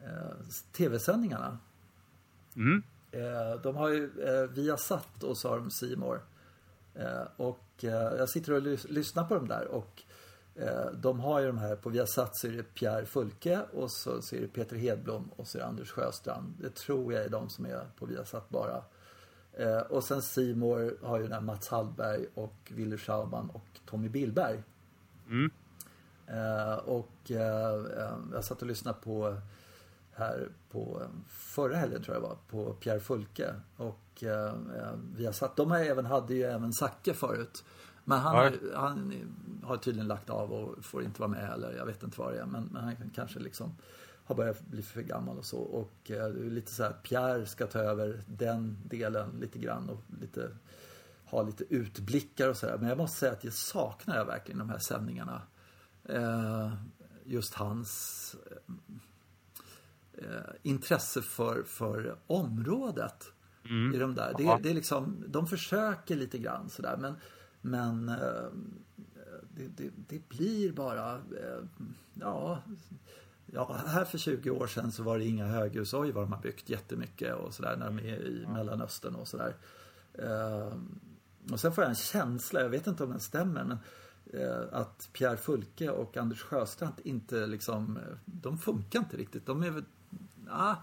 eh, 0.00 0.46
tv-sändningarna. 0.72 1.58
Mm. 2.56 2.82
Eh, 3.14 3.60
de 3.62 3.76
har 3.76 3.88
ju 3.88 4.10
eh, 4.22 4.50
Viasat 4.50 5.22
och 5.22 5.36
så 5.36 5.48
har 5.48 5.58
de 5.58 5.70
Simor. 5.70 6.20
Eh, 6.94 7.22
och 7.36 7.60
jag 7.78 8.28
sitter 8.28 8.52
och 8.52 8.62
lyssnar 8.90 9.24
på 9.24 9.34
dem 9.34 9.48
där 9.48 9.66
och 9.66 10.02
de 10.94 11.20
har 11.20 11.40
ju 11.40 11.46
de 11.46 11.58
här, 11.58 11.76
på 11.76 11.88
Viasat 11.90 12.36
så 12.36 12.46
är 12.46 12.52
det 12.52 12.62
Pierre 12.62 13.06
Fulke 13.06 13.60
och 13.72 13.90
så, 13.90 14.22
så 14.22 14.36
är 14.36 14.40
det 14.40 14.48
Peter 14.48 14.76
Hedblom 14.76 15.30
och 15.36 15.46
så 15.46 15.58
är 15.58 15.62
det 15.62 15.68
Anders 15.68 15.90
Sjöstrand. 15.90 16.54
Det 16.60 16.70
tror 16.70 17.12
jag 17.12 17.24
är 17.24 17.28
de 17.28 17.48
som 17.48 17.66
är 17.66 17.86
på 17.98 18.06
Viasat 18.06 18.48
bara. 18.48 18.82
och 19.88 20.04
sen 20.04 20.22
Simor 20.22 20.98
har 21.02 21.16
ju 21.16 21.22
den 21.22 21.32
här 21.32 21.40
Mats 21.40 21.68
Hallberg 21.68 22.26
och 22.34 22.72
Wille 22.74 22.98
Schauman 22.98 23.50
och 23.50 23.80
Tommy 23.86 24.08
Billberg. 24.08 24.62
Mm. 25.28 25.50
och 26.84 27.30
jag 28.32 28.44
satt 28.44 28.62
och 28.62 28.68
lyssnade 28.68 28.98
på 29.00 29.36
här 30.16 30.48
på 30.70 31.02
förra 31.28 31.76
helgen 31.76 32.02
tror 32.02 32.16
jag 32.16 32.20
var, 32.22 32.36
på 32.48 32.74
Pierre 32.74 33.00
Fulke. 33.00 33.54
Och 33.76 34.22
eh, 34.22 34.48
eh, 34.48 34.94
vi 35.16 35.26
har 35.26 35.32
satt, 35.32 35.56
de 35.56 35.70
har 35.70 35.78
även, 35.78 36.06
hade 36.06 36.34
ju 36.34 36.42
även 36.42 36.72
Zacke 36.72 37.14
förut. 37.14 37.64
Men 38.04 38.18
han, 38.18 38.36
har, 38.36 38.52
han 38.74 39.12
har 39.64 39.76
tydligen 39.76 40.08
lagt 40.08 40.30
av 40.30 40.52
och 40.52 40.84
får 40.84 41.04
inte 41.04 41.20
vara 41.20 41.30
med 41.30 41.52
eller 41.52 41.76
jag 41.76 41.86
vet 41.86 42.02
inte 42.02 42.20
vad 42.20 42.32
det 42.32 42.40
är. 42.40 42.46
Men, 42.46 42.68
men 42.72 42.84
han 42.84 43.10
kanske 43.14 43.38
liksom 43.38 43.76
har 44.24 44.34
börjat 44.34 44.60
bli 44.60 44.82
för 44.82 45.02
gammal 45.02 45.38
och 45.38 45.44
så. 45.44 45.58
Och 45.58 46.10
eh, 46.10 46.34
lite 46.34 46.72
så 46.72 46.82
här, 46.82 46.92
Pierre 46.92 47.46
ska 47.46 47.66
ta 47.66 47.78
över 47.78 48.22
den 48.26 48.78
delen 48.84 49.30
lite 49.40 49.58
grann 49.58 49.88
och 49.88 50.02
lite 50.20 50.50
ha 51.24 51.42
lite 51.42 51.64
utblickar 51.74 52.48
och 52.48 52.56
sådär. 52.56 52.78
Men 52.78 52.88
jag 52.88 52.98
måste 52.98 53.18
säga 53.18 53.32
att 53.32 53.44
jag 53.44 53.52
saknar 53.52 54.16
jag 54.16 54.24
verkligen 54.24 54.58
de 54.58 54.70
här 54.70 54.78
sändningarna. 54.78 55.42
Eh, 56.04 56.72
just 57.24 57.54
hans 57.54 58.36
eh, 58.50 58.74
intresse 60.62 61.22
för, 61.22 61.62
för 61.62 62.16
området. 62.26 63.32
Mm. 63.70 63.94
I 63.94 63.98
de 63.98 64.14
där. 64.14 64.34
Det, 64.38 64.58
det, 64.62 64.70
är 64.70 64.74
liksom, 64.74 65.24
de 65.28 65.46
försöker 65.46 66.16
lite 66.16 66.38
grann 66.38 66.70
sådär 66.70 66.96
men, 66.96 67.14
men 67.60 68.08
eh, 68.08 68.48
det, 69.56 69.68
det, 69.76 69.90
det, 70.08 70.28
blir 70.28 70.72
bara, 70.72 71.14
eh, 71.14 71.64
ja, 72.14 72.62
ja, 73.46 73.80
här 73.86 74.04
för 74.04 74.18
20 74.18 74.50
år 74.50 74.66
sedan 74.66 74.92
så 74.92 75.02
var 75.02 75.18
det 75.18 75.24
inga 75.24 75.46
höghus. 75.46 75.94
Oj 75.94 76.12
vad 76.12 76.24
de 76.24 76.32
har 76.32 76.40
byggt 76.40 76.70
jättemycket 76.70 77.34
och 77.34 77.54
sådär 77.54 77.76
när 77.76 77.86
de 77.86 77.98
är 77.98 78.26
i. 78.26 78.46
Mellanöstern 78.46 79.14
och 79.14 79.28
sådär. 79.28 79.56
Eh, 80.12 80.72
och 81.52 81.60
sen 81.60 81.72
får 81.72 81.84
jag 81.84 81.88
en 81.88 81.96
känsla, 81.96 82.60
jag 82.60 82.68
vet 82.68 82.86
inte 82.86 83.04
om 83.04 83.10
den 83.10 83.20
stämmer, 83.20 83.64
men 83.64 83.78
eh, 84.32 84.64
att 84.72 85.08
Pierre 85.12 85.36
Fulke 85.36 85.90
och 85.90 86.16
Anders 86.16 86.42
Sjöstrand 86.42 86.94
inte 87.04 87.46
liksom, 87.46 87.98
de 88.24 88.58
funkar 88.58 88.98
inte 88.98 89.16
riktigt. 89.16 89.46
De 89.46 89.62
är 89.62 89.84
ah, 90.50 90.76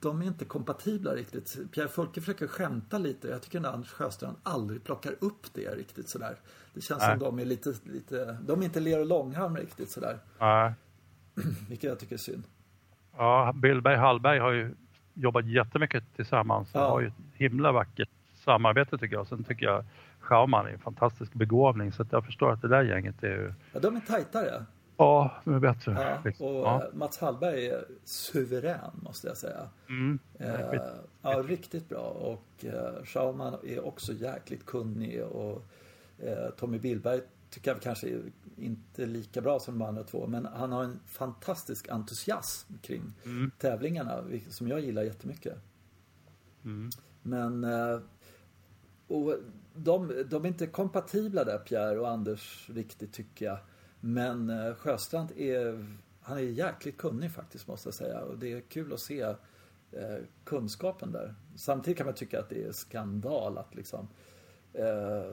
de 0.00 0.22
är 0.22 0.26
inte 0.26 0.44
kompatibla 0.44 1.14
riktigt. 1.14 1.72
Pierre 1.72 1.88
Fulke 1.88 2.20
försöker 2.20 2.46
skämta 2.46 2.98
lite. 2.98 3.28
Jag 3.28 3.42
tycker 3.42 3.60
att 3.60 3.74
Anders 3.74 3.90
Sjöstrand 3.90 4.36
aldrig 4.42 4.84
plockar 4.84 5.14
upp 5.20 5.54
det 5.54 5.74
riktigt 5.74 6.08
sådär. 6.08 6.36
Det 6.74 6.80
känns 6.80 7.00
Nej. 7.00 7.10
som 7.10 7.18
de 7.18 7.38
är 7.38 7.44
lite, 7.44 7.74
lite, 7.84 8.38
de 8.46 8.60
är 8.60 8.64
inte 8.64 8.80
Leo 8.80 9.04
Långhamn 9.04 9.56
riktigt 9.56 9.90
sådär. 9.90 10.18
Nej. 10.40 10.72
Vilket 11.68 11.90
jag 11.90 11.98
tycker 11.98 12.14
är 12.14 12.18
synd. 12.18 12.44
Ja, 13.16 13.52
Billberg 13.54 13.96
Hallberg 13.96 14.38
har 14.38 14.52
ju 14.52 14.74
jobbat 15.14 15.46
jättemycket 15.46 16.04
tillsammans. 16.16 16.70
Ja. 16.72 16.88
har 16.88 17.00
ju 17.00 17.06
ett 17.06 17.14
himla 17.32 17.72
vackert 17.72 18.08
samarbete 18.34 18.98
tycker 18.98 19.16
jag. 19.16 19.26
Sen 19.26 19.44
tycker 19.44 19.66
jag 19.66 19.84
Schauman 20.20 20.66
är 20.66 20.70
en 20.70 20.78
fantastisk 20.78 21.34
begåvning 21.34 21.92
så 21.92 22.02
att 22.02 22.12
jag 22.12 22.24
förstår 22.24 22.52
att 22.52 22.62
det 22.62 22.68
där 22.68 22.82
gänget 22.82 23.22
är 23.22 23.28
ju... 23.28 23.54
Ja, 23.72 23.80
de 23.80 23.96
är 23.96 24.00
tajtare. 24.00 24.64
Ja, 24.96 25.34
är 25.44 25.58
bättre. 25.58 26.20
Ja, 26.24 26.46
och 26.46 26.54
ja. 26.54 26.90
Mats 26.92 27.18
Hallberg 27.18 27.66
är 27.66 27.84
suverän 28.04 28.90
måste 29.02 29.26
jag 29.28 29.36
säga. 29.36 29.68
Mm. 29.88 30.18
Eh, 30.38 30.82
ja, 31.22 31.42
riktigt 31.46 31.88
bra. 31.88 32.02
Och 32.08 32.64
eh, 32.64 33.04
Schauman 33.04 33.54
är 33.64 33.86
också 33.86 34.12
jäkligt 34.12 34.66
kunnig 34.66 35.24
och 35.24 35.62
eh, 36.18 36.50
Tommy 36.56 36.78
Billberg 36.78 37.20
tycker 37.50 37.70
jag 37.70 37.80
kanske 37.82 38.08
är 38.08 38.20
inte 38.56 39.06
lika 39.06 39.40
bra 39.40 39.60
som 39.60 39.78
de 39.78 39.88
andra 39.88 40.02
två. 40.02 40.26
Men 40.26 40.46
han 40.46 40.72
har 40.72 40.84
en 40.84 41.00
fantastisk 41.06 41.88
entusiasm 41.88 42.72
kring 42.82 43.02
Mm. 43.24 43.50
tävlingarna 43.58 44.24
som 44.48 44.68
jag 44.68 44.80
gillar 44.80 45.02
jättemycket. 45.02 45.58
Mm. 46.64 46.90
Men 47.22 47.64
eh, 47.64 47.98
och 49.06 49.34
de, 49.74 50.24
de 50.30 50.44
är 50.44 50.48
inte 50.48 50.66
kompatibla 50.66 51.44
där 51.44 51.58
Pierre 51.58 51.98
och 51.98 52.08
Anders 52.10 52.70
riktigt 52.70 53.12
tycker 53.12 53.46
jag. 53.46 53.58
Men 54.06 54.50
eh, 54.50 54.74
Sjöstrand 54.74 55.32
är, 55.36 55.86
han 56.20 56.36
är 56.38 56.42
jäkligt 56.42 56.96
kunnig 56.96 57.30
faktiskt 57.32 57.68
måste 57.68 57.86
jag 57.86 57.94
säga. 57.94 58.20
Och 58.20 58.38
det 58.38 58.52
är 58.52 58.60
kul 58.60 58.92
att 58.92 59.00
se 59.00 59.20
eh, 59.20 59.36
kunskapen 60.44 61.12
där. 61.12 61.34
Samtidigt 61.56 61.98
kan 61.98 62.06
man 62.06 62.14
tycka 62.14 62.40
att 62.40 62.48
det 62.48 62.64
är 62.64 62.72
skandal 62.72 63.58
att 63.58 63.74
liksom 63.74 64.08
eh, 64.72 65.32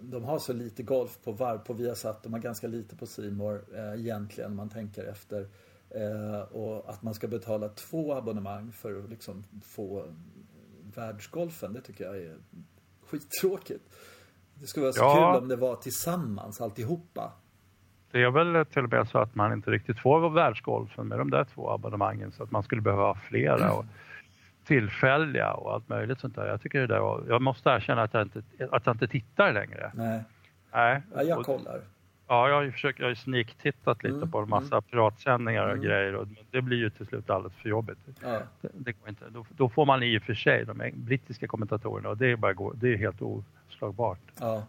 de 0.00 0.24
har 0.24 0.38
så 0.38 0.52
lite 0.52 0.82
golf 0.82 1.18
på 1.24 1.32
varv 1.32 1.58
på 1.58 1.72
Viasat. 1.72 2.22
De 2.22 2.32
har 2.32 2.40
ganska 2.40 2.66
lite 2.66 2.96
på 2.96 3.06
Simor 3.06 3.64
eh, 3.74 4.00
egentligen 4.00 4.50
om 4.50 4.56
man 4.56 4.68
tänker 4.68 5.04
efter. 5.04 5.48
Och 6.50 6.90
att 6.90 7.02
man 7.02 7.14
ska 7.14 7.28
betala 7.28 7.68
två 7.68 8.14
abonnemang 8.14 8.72
för 8.72 8.98
att 8.98 9.10
liksom 9.10 9.44
få 9.64 10.14
världsgolfen, 10.94 11.72
det 11.72 11.80
tycker 11.80 12.04
jag 12.04 12.16
är 12.16 12.36
skittråkigt. 13.06 13.84
Det 14.54 14.66
skulle 14.66 14.82
vara 14.84 14.92
så 14.92 15.00
Ja. 15.00 15.32
kul 15.32 15.42
om 15.42 15.48
det 15.48 15.56
var 15.56 15.76
tillsammans 15.76 16.60
alltihopa. 16.60 17.32
Det 18.16 18.22
är 18.22 18.30
väl 18.30 18.66
till 18.66 18.84
och 18.84 18.90
med 18.90 19.08
så 19.08 19.18
att 19.18 19.34
man 19.34 19.52
inte 19.52 19.70
riktigt 19.70 19.98
får 19.98 20.30
världsgolfen 20.30 21.08
med 21.08 21.18
de 21.18 21.30
där 21.30 21.44
två 21.44 21.70
abonnemangen 21.70 22.32
så 22.32 22.42
att 22.42 22.50
man 22.50 22.62
skulle 22.62 22.80
behöva 22.82 23.02
ha 23.02 23.14
flera 23.14 23.72
och 23.72 23.84
tillfälliga 24.64 25.52
och 25.52 25.72
allt 25.72 25.88
möjligt 25.88 26.20
sånt 26.20 26.34
där. 26.34 26.46
Jag 26.46 26.60
tycker 26.62 26.80
det 26.80 26.86
där 26.86 27.00
var, 27.00 27.22
jag 27.28 27.42
måste 27.42 27.70
erkänna 27.70 28.02
att 28.02 28.14
jag 28.14 28.22
inte, 28.22 28.42
att 28.70 28.86
jag 28.86 28.94
inte 28.94 29.08
tittar 29.08 29.52
längre. 29.52 29.90
Nej, 29.94 30.20
Nej. 30.72 31.02
ja, 31.14 31.22
jag 31.22 31.44
kollar. 31.44 31.80
Ja, 32.28 32.48
jag 32.48 32.54
har 32.54 32.62
ju 32.62 32.72
försökt, 32.72 32.98
jag 32.98 33.06
har 33.06 33.10
lite 34.02 34.16
Mm, 34.16 34.30
på 34.30 34.38
en 34.38 34.48
massa 34.48 34.80
piratsändningar 34.80 35.64
och 35.64 35.70
Mm. 35.72 35.84
grejer 35.84 36.14
och 36.14 36.26
det 36.50 36.62
blir 36.62 36.76
ju 36.78 36.90
till 36.90 37.06
slut 37.06 37.30
alldeles 37.30 37.56
för 37.56 37.68
jobbigt. 37.68 37.98
Ja, 38.22 38.40
Det, 38.60 38.68
det 38.72 38.92
går 38.92 39.08
inte. 39.08 39.24
Då, 39.28 39.46
då 39.56 39.68
får 39.68 39.86
man 39.86 40.02
i 40.02 40.18
och 40.18 40.22
för 40.22 40.34
sig 40.34 40.64
de 40.64 40.90
brittiska 40.94 41.46
kommentatorerna 41.46 42.08
och 42.08 42.16
det 42.16 42.26
är, 42.32 42.36
bara 42.36 42.54
det 42.74 42.92
är 42.92 42.96
helt 42.96 43.22
oslagbart. 43.22 44.18
ja, 44.40 44.62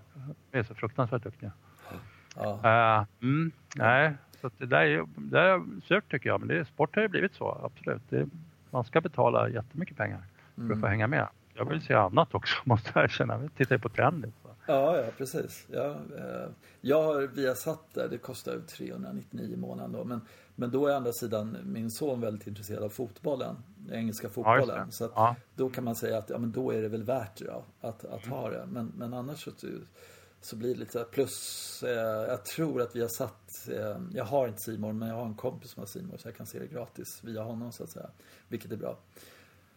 De 0.52 0.58
är 0.60 0.64
så 0.64 0.76
fruktansvärt 0.76 1.24
duktiga. 1.24 1.52
Ja. 2.38 3.06
Uh, 3.22 3.28
mm, 3.30 3.52
nej, 3.76 4.14
så 4.42 4.50
det 4.58 4.66
där 4.66 4.82
är, 4.82 5.06
det 5.16 5.40
är 5.40 5.82
surt 5.88 6.12
tycker 6.12 6.30
jag, 6.30 6.40
men 6.40 6.48
det, 6.50 6.66
sport 6.66 6.96
har 6.96 7.02
ju 7.02 7.08
blivit 7.08 7.34
så, 7.36 7.62
absolut. 7.64 8.02
Det, 8.10 8.30
man 8.72 8.84
ska 8.84 9.02
betala 9.02 9.50
jättemycket 9.50 9.98
pengar 9.98 10.18
för 10.56 10.62
att 10.62 10.66
Mm. 10.70 10.82
få 10.82 10.88
hänga 10.88 11.08
med. 11.08 11.28
Jag 11.54 11.66
vill 11.70 11.82
se 11.82 11.94
annat 11.94 12.36
också, 12.36 12.56
måste 12.66 12.92
jag 12.96 13.04
erkänna. 13.04 13.42
Jag 13.42 13.56
tittar 13.56 13.76
ju 13.76 13.80
på 13.80 13.90
så. 13.90 14.50
Ja, 14.66 14.98
ja 14.98 15.04
precis. 15.18 15.68
Ja, 15.72 15.86
eh, 16.18 16.50
jag 16.82 17.04
har 17.04 17.22
Viasat 17.28 17.94
där, 17.94 18.08
det 18.10 18.18
kostar 18.18 18.54
ju 18.54 18.62
399 18.62 19.54
i 19.54 19.58
månaden 19.58 19.92
då. 19.92 20.04
Men, 20.04 20.22
men 20.56 20.72
då 20.72 20.88
är 20.88 20.94
å 20.94 20.96
andra 20.98 21.12
sidan 21.12 21.58
min 21.66 21.92
son 21.92 22.22
väldigt 22.22 22.48
intresserad 22.48 22.84
av 22.84 22.90
fotbollen. 22.90 23.56
Engelska 23.92 24.28
Ja, 24.28 24.32
fotbollen. 24.34 24.86
det. 24.88 24.92
så 24.92 25.06
att 25.06 25.12
Ja. 25.16 25.36
då 25.56 25.70
kan 25.70 25.84
man 25.84 25.96
säga 25.96 26.18
att 26.18 26.30
ja, 26.30 26.38
men 26.38 26.52
då 26.52 26.72
är 26.72 26.82
det 26.82 26.88
väl 26.90 27.04
värt 27.04 27.38
det 27.38 27.46
då, 27.46 27.64
att, 27.82 28.06
att 28.06 28.26
ha 28.26 28.50
det. 28.50 28.66
Men, 28.68 28.92
men 28.98 29.14
annars 29.14 29.44
så, 29.44 29.52
så 30.42 30.56
blir 30.56 30.74
det 30.74 30.80
lite 30.80 31.04
plus 31.04 31.84
eh, 31.84 32.30
jag 32.30 32.46
tror 32.46 32.82
att 32.82 32.96
vi 32.96 33.02
har 33.02 33.08
satt, 33.08 33.68
eh, 33.72 33.98
jag 34.14 34.26
har 34.26 34.48
inte 34.48 34.62
Simor 34.62 34.94
men 34.94 35.10
jag 35.10 35.16
har 35.16 35.26
en 35.26 35.36
kompis 35.36 35.72
som 35.72 35.80
har 35.82 35.88
Simor 35.88 36.18
så 36.18 36.28
jag 36.28 36.36
kan 36.36 36.46
se 36.46 36.60
det 36.60 36.68
gratis 36.68 37.20
via 37.24 37.42
honom 37.44 37.72
så 37.72 37.84
att 37.84 37.90
säga. 37.90 38.10
Vilket 38.48 38.72
är 38.72 38.78
bra. 38.78 38.98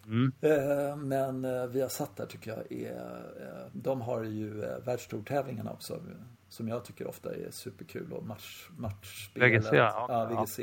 Mm. 0.06 0.32
Eh, 0.40 0.96
Men 0.96 1.44
eh, 1.44 1.66
vi 1.66 1.80
har 1.80 1.88
satt 1.88 2.16
där 2.16 2.26
tycker 2.26 2.50
jag 2.50 2.72
är, 2.72 3.22
eh, 3.40 3.66
de 3.72 4.00
har 4.00 4.22
ju 4.24 4.64
eh, 4.64 4.78
världstourtävlingarna 4.78 5.72
också. 5.72 6.02
Som 6.48 6.68
jag 6.68 6.84
tycker 6.84 7.06
ofta 7.06 7.34
är 7.34 7.50
superkul 7.50 8.12
och 8.12 8.26
match, 8.26 8.68
matchspelet. 8.76 9.64
VGC, 9.64 9.72
ja. 9.72 10.06
ja. 10.08 10.42
VGC. 10.42 10.58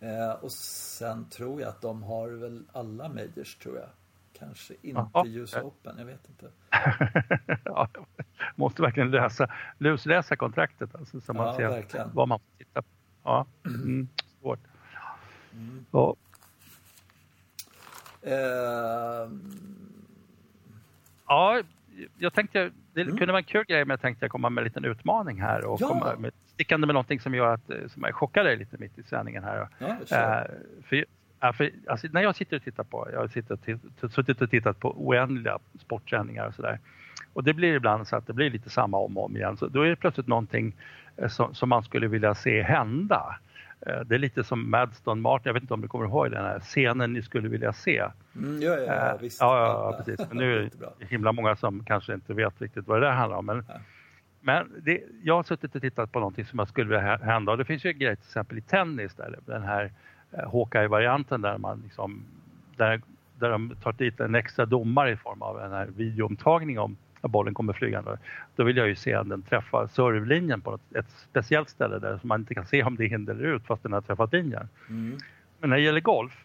Eh, 0.00 0.30
Och 0.40 0.52
sen 0.52 1.28
tror 1.28 1.60
jag 1.60 1.68
att 1.68 1.80
de 1.80 2.02
har 2.02 2.28
väl 2.28 2.64
alla 2.72 3.08
majors 3.08 3.56
tror 3.56 3.76
jag. 3.76 3.88
Kanske 4.32 4.74
inte 4.82 5.06
Jaha, 5.14 5.26
US. 5.26 5.54
Open, 5.54 5.98
jag 5.98 6.04
vet 6.04 6.28
inte. 6.28 6.50
ja, 7.64 7.88
måste 8.54 8.82
verkligen 8.82 9.10
läsa, 9.10 9.48
lusläsa 9.78 10.36
kontraktet 10.36 10.94
alltså, 10.94 11.20
så 11.20 11.32
man 11.32 11.46
Ja, 11.46 11.56
ser 11.56 11.68
verkligen. 11.68 12.10
vad 12.14 12.28
man 12.28 12.38
får 12.38 12.58
titta 12.64 12.82
på. 12.82 12.88
Ja, 13.24 13.46
mm, 13.66 14.08
svårt. 14.40 14.60
Mm. 15.52 15.84
Ja, 15.90 16.16
Eh, 18.22 19.30
ja, 21.26 21.62
jag 22.18 22.32
tänkte, 22.34 22.70
det 22.94 23.00
Mm. 23.02 23.16
kunde 23.16 23.32
vara 23.32 23.38
en 23.38 23.44
kul 23.44 23.64
grej 23.68 23.84
men 23.84 23.90
jag 23.90 24.00
tänkte 24.00 24.28
komma 24.28 24.50
med 24.50 24.62
en 24.62 24.64
liten 24.64 24.84
utmaning 24.84 25.40
här 25.40 25.64
och 25.66 25.80
Ja. 25.80 25.88
komma 25.88 26.16
med, 26.18 26.32
stickande 26.46 26.86
med 26.86 26.94
någonting 26.94 27.20
som 27.20 27.34
gör 27.34 27.54
att, 27.54 27.70
som 27.92 28.02
jag 28.02 28.14
chockar 28.14 28.44
dig 28.44 28.56
lite 28.56 28.76
mitt 28.78 28.98
i 28.98 29.02
sändningen 29.02 29.44
här. 29.44 29.68
ja. 29.78 29.86
Eh, 29.88 30.46
för, 30.84 31.04
ja, 31.40 31.52
för, 31.52 31.70
alltså, 31.86 32.06
när 32.12 32.22
jag 32.22 32.36
sitter 32.36 32.56
och 32.56 32.62
tittar 32.62 32.84
på, 32.84 33.08
jag 33.12 33.20
har 33.20 33.28
suttit 34.08 34.42
och 34.42 34.50
tittat 34.50 34.80
på 34.80 34.92
oändliga 35.06 35.58
sportsändningar 35.80 36.46
och 36.46 36.54
sådär. 36.54 36.78
Och 37.32 37.44
det 37.44 37.54
blir 37.54 37.74
ibland 37.74 38.08
så 38.08 38.16
att 38.16 38.26
det 38.26 38.32
blir 38.32 38.50
lite 38.50 38.70
samma 38.70 38.96
om 38.98 39.18
och 39.18 39.24
om 39.24 39.36
igen. 39.36 39.56
Så 39.56 39.66
då 39.68 39.82
är 39.82 39.88
det 39.88 39.96
plötsligt 39.96 40.26
någonting 40.26 40.74
eh, 41.16 41.28
som, 41.28 41.54
som 41.54 41.68
man 41.68 41.82
skulle 41.82 42.06
vilja 42.08 42.34
se 42.34 42.62
hända. 42.62 43.38
Eh, 43.86 44.00
Det 44.00 44.14
är 44.14 44.18
lite 44.18 44.44
som 44.44 44.70
Madston 44.70 45.20
Martin, 45.20 45.42
jag 45.48 45.54
vet 45.54 45.62
inte 45.62 45.74
om 45.74 45.80
du 45.80 45.88
kommer 45.88 46.04
ihåg 46.04 46.30
den 46.30 46.44
här 46.44 46.60
scenen 46.60 47.12
ni 47.12 47.22
skulle 47.22 47.48
vilja 47.48 47.72
se. 47.72 48.04
Mm, 48.36 48.62
ja, 48.62 48.70
ja, 48.70 48.82
ja, 48.86 49.14
Eh, 49.14 49.20
visst. 49.20 49.40
Ja, 49.40 49.58
ja, 49.58 49.66
ja 49.98 50.04
precis. 50.04 50.28
Men 50.28 50.36
nu 50.42 50.56
är 50.58 50.70
det 50.98 51.06
himla 51.06 51.32
många 51.32 51.56
som 51.56 51.84
kanske 51.84 52.14
inte 52.14 52.34
vet 52.34 52.60
riktigt 52.62 52.86
vad 52.86 53.00
det 53.00 53.06
där 53.06 53.12
handlar 53.14 53.38
om. 53.38 53.46
Men, 53.46 53.64
Ja. 53.68 53.74
men 54.40 54.72
det, 54.82 55.02
jag 55.22 55.34
har 55.36 55.42
suttit 55.42 55.74
och 55.74 55.80
tittat 55.82 56.12
på 56.12 56.18
någonting 56.18 56.44
som 56.44 56.58
jag 56.58 56.68
skulle 56.68 56.88
vilja 56.90 57.16
hä- 57.16 57.24
hända. 57.24 57.52
Och 57.52 57.58
det 57.58 57.64
finns 57.64 57.84
ju 57.84 57.92
grejer 57.92 58.14
till 58.14 58.24
exempel 58.24 58.58
i 58.58 58.60
tennis 58.62 59.14
där, 59.14 59.38
den 59.46 59.62
här 59.62 59.92
Hawkeye-varianten 60.30 61.40
där 61.40 61.58
man 61.58 61.80
liksom, 61.84 62.24
där, 62.76 63.00
där 63.38 63.50
de 63.50 63.76
tar 63.82 63.92
dit 63.92 64.20
en 64.20 64.34
extra 64.34 64.66
domare 64.66 65.10
i 65.10 65.16
form 65.16 65.42
av 65.42 65.60
en 65.60 65.72
här 65.72 65.86
videoomtagning 65.86 66.78
om 66.78 66.96
när 67.22 67.28
bollen 67.28 67.54
kommer 67.54 67.72
flygande. 67.72 68.18
Då 68.56 68.64
vill 68.64 68.76
jag 68.76 68.88
ju 68.88 68.96
se 68.96 69.14
att 69.14 69.28
den 69.28 69.42
träffar 69.42 69.86
servelinjen 69.86 70.60
på 70.60 70.70
något, 70.70 70.94
ett 70.94 71.10
speciellt 71.30 71.68
ställe 71.68 71.98
där 71.98 72.18
så 72.18 72.26
man 72.26 72.40
inte 72.40 72.54
kan 72.54 72.66
se 72.66 72.82
om 72.82 72.96
det 72.96 73.04
är 73.04 73.14
in 73.14 73.28
eller 73.28 73.44
ut 73.44 73.66
fast 73.66 73.82
den 73.82 73.92
har 73.92 74.00
träffat 74.00 74.32
linjen. 74.32 74.68
Mm. 74.88 75.18
Men 75.58 75.70
när 75.70 75.76
det 75.76 75.82
gäller 75.82 76.00
golf 76.00 76.44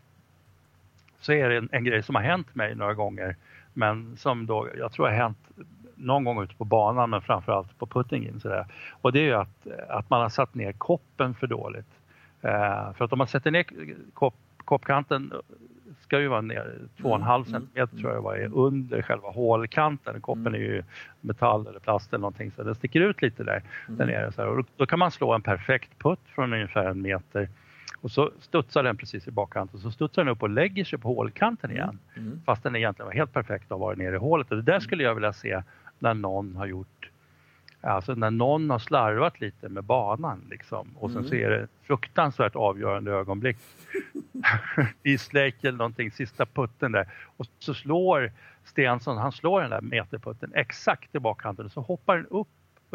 så 1.19 1.33
är 1.33 1.49
det 1.49 1.57
en, 1.57 1.69
en 1.71 1.83
grej 1.83 2.03
som 2.03 2.15
har 2.15 2.21
hänt 2.21 2.55
mig 2.55 2.75
några 2.75 2.93
gånger 2.93 3.35
men 3.73 4.17
som 4.17 4.45
då, 4.45 4.67
jag 4.77 4.91
tror 4.91 5.07
har 5.07 5.15
hänt 5.15 5.37
någon 5.95 6.23
gång 6.23 6.43
ute 6.43 6.55
på 6.55 6.65
banan 6.65 7.09
men 7.09 7.21
framförallt 7.21 7.79
på 7.79 7.85
putting 7.85 8.27
in 8.27 8.39
sådär. 8.39 8.65
Och 9.01 9.11
det 9.11 9.19
är 9.19 9.23
ju 9.23 9.33
att, 9.33 9.67
att 9.89 10.09
man 10.09 10.21
har 10.21 10.29
satt 10.29 10.55
ner 10.55 10.71
koppen 10.71 11.33
för 11.33 11.47
dåligt. 11.47 11.87
Eh, 12.41 12.93
för 12.93 13.05
att 13.05 13.11
om 13.11 13.17
man 13.17 13.27
sätter 13.27 13.51
ner 13.51 13.65
kopp, 14.13 14.35
koppkanten 14.57 15.33
ska 16.01 16.19
ju 16.19 16.27
vara 16.27 16.41
ner 16.41 16.77
2,5 16.97 17.15
Mm, 17.15 17.31
mm, 17.31 17.45
centimeter 17.45 17.97
tror 17.97 18.13
jag 18.13 18.21
var 18.21 18.35
är 18.35 18.53
under 18.53 19.01
själva 19.01 19.29
hålkanten. 19.29 20.21
Koppen 20.21 20.47
Mm. 20.47 20.53
är 20.61 20.65
ju 20.65 20.83
metall 21.21 21.67
eller 21.67 21.79
plast 21.79 22.13
eller 22.13 22.21
någonting 22.21 22.51
så 22.51 22.63
den 22.63 22.75
sticker 22.75 23.01
ut 23.01 23.21
lite 23.21 23.43
där, 23.43 23.63
där 23.87 23.93
Mm. 24.03 24.07
nere. 24.07 24.31
Så 24.31 24.41
här. 24.41 24.49
Och 24.49 24.57
då, 24.57 24.63
då 24.77 24.85
kan 24.85 24.99
man 24.99 25.11
slå 25.11 25.33
en 25.33 25.41
perfekt 25.41 25.99
putt 25.99 26.19
från 26.25 26.53
ungefär 26.53 26.85
en 26.85 27.01
meter 27.01 27.49
och 28.01 28.11
så 28.11 28.31
studsar 28.39 28.83
den 28.83 28.97
precis 28.97 29.27
i 29.27 29.31
bakkanten 29.31 29.79
så 29.79 29.91
studsar 29.91 30.23
den 30.23 30.31
upp 30.31 30.43
och 30.43 30.49
lägger 30.49 30.85
sig 30.85 30.99
på 30.99 31.07
hålkanten 31.15 31.71
igen. 31.71 31.99
Mm. 32.17 32.41
Fast 32.45 32.63
den 32.63 32.75
egentligen 32.75 33.07
var 33.07 33.13
helt 33.13 33.33
perfekt 33.33 33.71
och 33.71 33.79
varit 33.79 33.97
nere 33.97 34.15
i 34.15 34.19
hålet. 34.19 34.51
Och 34.51 34.57
det 34.57 34.63
där 34.63 34.79
skulle 34.79 35.03
jag 35.03 35.13
vilja 35.15 35.33
se 35.33 35.63
när 35.99 36.13
någon 36.13 36.55
har 36.55 36.65
gjort 36.65 37.09
Alltså 37.81 38.15
när 38.15 38.31
någon 38.31 38.69
har 38.69 38.79
slarvat 38.79 39.41
lite 39.41 39.69
med 39.69 39.83
banan 39.83 40.45
liksom. 40.49 40.87
Och 40.99 41.09
sen 41.11 41.17
Mm. 41.19 41.29
så 41.29 41.35
är 41.35 41.49
det 41.49 41.67
fruktansvärt 41.83 42.55
avgörande 42.55 43.11
ögonblick. 43.11 43.57
Islake 45.03 45.67
eller 45.67 45.77
någonting, 45.77 46.11
sista 46.11 46.45
putten 46.45 46.91
där. 46.91 47.07
Och 47.37 47.45
så 47.59 47.73
slår 47.73 48.31
Stensson, 48.65 49.17
han 49.17 49.31
slår 49.31 49.61
den 49.61 49.69
där 49.69 49.81
meterputten 49.81 50.51
exakt 50.55 51.15
i 51.15 51.19
bakkanten 51.19 51.65
och 51.65 51.71
så 51.71 51.81
hoppar 51.81 52.15
den 52.17 52.25
upp 52.25 52.47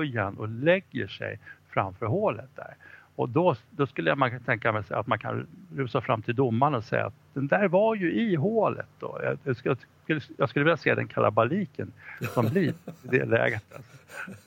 igen 0.02 0.34
och 0.38 0.48
lägger 0.48 1.06
sig 1.06 1.38
framför 1.70 2.06
hålet 2.06 2.48
där. 2.56 2.74
Och 3.16 3.28
då, 3.28 3.56
då 3.70 3.86
skulle 3.86 4.14
man 4.14 4.30
kunna 4.30 4.40
tänka 4.42 4.72
mig 4.72 4.82
att 4.90 5.06
man 5.06 5.18
kan 5.18 5.46
rusa 5.76 6.00
fram 6.00 6.22
till 6.22 6.34
domaren 6.34 6.74
och 6.74 6.84
säga 6.84 7.06
att 7.06 7.14
den 7.34 7.46
där 7.46 7.68
var 7.68 7.94
ju 7.94 8.12
i 8.12 8.34
hålet. 8.34 8.86
Då. 8.98 9.20
Jag, 9.22 9.38
jag, 9.44 9.56
skulle, 9.56 10.20
jag 10.36 10.48
skulle 10.48 10.64
vilja 10.64 10.76
se 10.76 10.94
den 10.94 11.08
kalabaliken 11.08 11.92
som 12.34 12.46
blir 12.46 12.68
i 12.68 12.74
det 13.02 13.24
läget. 13.24 13.64
Alltså. 13.76 13.95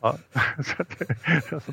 Ja. 0.01 0.17
Så 0.63 0.81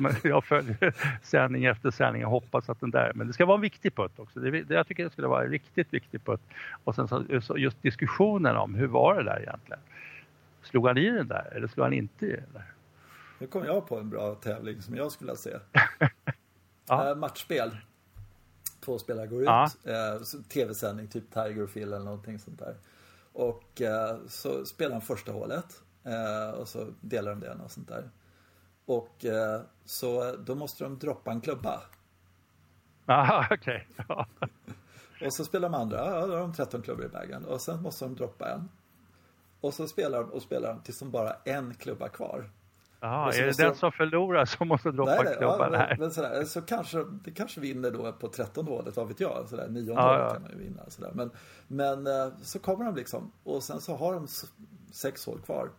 att, 0.07 0.23
jag 0.23 0.43
följer 0.43 0.93
sändning 1.23 1.65
efter 1.65 1.91
sändning 1.91 2.25
och 2.25 2.31
hoppas 2.31 2.69
att 2.69 2.79
den 2.79 2.91
där, 2.91 3.11
men 3.15 3.27
det 3.27 3.33
ska 3.33 3.45
vara 3.45 3.55
en 3.55 3.61
viktig 3.61 3.95
putt 3.95 4.19
också. 4.19 4.39
Det, 4.39 4.51
det, 4.63 4.73
jag 4.73 4.87
tycker 4.87 5.03
det 5.03 5.09
skulle 5.09 5.27
vara 5.27 5.43
en 5.43 5.51
riktigt 5.51 5.93
viktig 5.93 6.25
putt. 6.25 6.41
Och 6.83 6.95
sen 6.95 7.07
så, 7.07 7.41
så 7.41 7.57
just 7.57 7.81
diskussionen 7.81 8.57
om 8.57 8.75
hur 8.75 8.87
var 8.87 9.15
det 9.15 9.23
där 9.23 9.39
egentligen? 9.41 9.79
Slog 10.63 10.87
han 10.87 10.97
i 10.97 11.09
den 11.09 11.27
där 11.27 11.53
eller 11.55 11.67
slog 11.67 11.83
han 11.83 11.93
inte 11.93 12.25
i 12.25 12.31
den 12.31 12.53
där? 12.53 12.73
Nu 13.39 13.47
kom 13.47 13.65
jag 13.65 13.87
på 13.87 13.99
en 13.99 14.09
bra 14.09 14.35
tävling 14.35 14.81
som 14.81 14.95
jag 14.95 15.11
skulle 15.11 15.31
vilja 15.31 15.35
se. 15.35 15.57
Ja. 16.89 17.09
Eh, 17.09 17.15
matchspel. 17.15 17.77
Två 18.79 18.99
spelare 18.99 19.27
går 19.27 19.41
ut. 19.41 19.47
Ja. 19.47 19.69
Så 20.23 20.43
Tv-sändning, 20.43 21.07
typ 21.07 21.33
Tiger 21.33 21.63
och 21.63 21.73
Phil 21.73 21.83
eller 21.83 22.05
någonting 22.05 22.39
sånt 22.39 22.59
där. 22.59 22.75
Och 23.33 23.81
eh, 23.81 24.17
så 24.27 24.65
spelar 24.65 24.91
de 24.91 25.01
första 25.01 25.31
hålet. 25.31 25.81
Eh, 26.07 26.49
och 26.59 26.67
så 26.67 26.93
delar 27.01 27.31
de 27.31 27.39
det 27.39 27.53
och 27.63 27.71
sånt 27.71 27.87
där. 27.87 28.09
Och 28.85 29.25
eh, 29.25 29.61
så 29.85 30.35
då 30.35 30.55
måste 30.55 30.83
de 30.83 30.99
droppa 30.99 31.31
en 31.31 31.41
klubba. 31.41 31.81
Aha, 33.05 33.47
okej. 33.51 33.87
Ja. 34.09 34.27
Och 35.25 35.33
så 35.33 35.45
spelar 35.45 35.69
de 35.69 35.75
andra, 35.81 35.97
ja, 35.97 36.27
då 36.27 36.33
har 36.33 36.39
de 36.39 36.53
13 36.53 36.81
klubbor 36.81 37.05
i 37.05 37.09
bagen. 37.09 37.45
Och 37.45 37.61
sen 37.61 37.81
måste 37.81 38.05
de 38.05 38.15
droppa 38.15 38.49
en. 38.49 38.69
Och 39.61 39.73
så 39.73 39.87
spelar 39.87 40.19
de 40.19 40.29
och 40.31 40.41
spelar 40.41 40.73
de 40.73 40.81
tills 40.81 40.99
de 40.99 41.11
bara 41.11 41.33
en 41.45 41.73
klubba 41.73 42.09
kvar. 42.09 42.49
Jaha, 42.99 43.33
är 43.33 43.45
det 43.45 43.57
den 43.57 43.69
de- 43.69 43.75
som 43.75 43.91
förlorar 43.91 44.45
som 44.45 44.67
måste 44.67 44.91
droppa 44.91 45.11
Nej, 45.11 45.21
nej, 45.25 45.37
klubban? 45.37 45.59
ja, 45.59 45.69
men, 45.69 45.79
Nej. 45.79 45.95
men 45.99 46.11
sådär, 46.11 46.43
så 46.45 46.61
kanske, 46.61 47.03
det 47.23 47.31
kanske 47.31 47.59
vinner 47.61 47.91
då 47.91 48.11
på 48.13 48.27
13 48.27 48.67
hålet, 48.67 48.95
vad 48.97 49.07
vet 49.07 49.19
jag. 49.19 49.49
Sådär, 49.49 49.67
nionde 49.67 49.91
Ja, 49.93 50.17
hålet 50.17 50.33
kan 50.33 50.41
man 50.41 50.51
ju 50.51 50.57
vinna. 50.57 50.81
Sådär. 50.87 51.11
Men, 51.13 51.31
men 51.67 52.07
eh, 52.07 52.33
så 52.41 52.59
kommer 52.59 52.85
de 52.85 52.95
liksom 52.95 53.31
och 53.43 53.63
sen 53.63 53.81
så 53.81 53.95
har 53.95 54.13
de 54.13 54.27
sex 54.91 55.25
hål 55.25 55.39
kvar. 55.41 55.69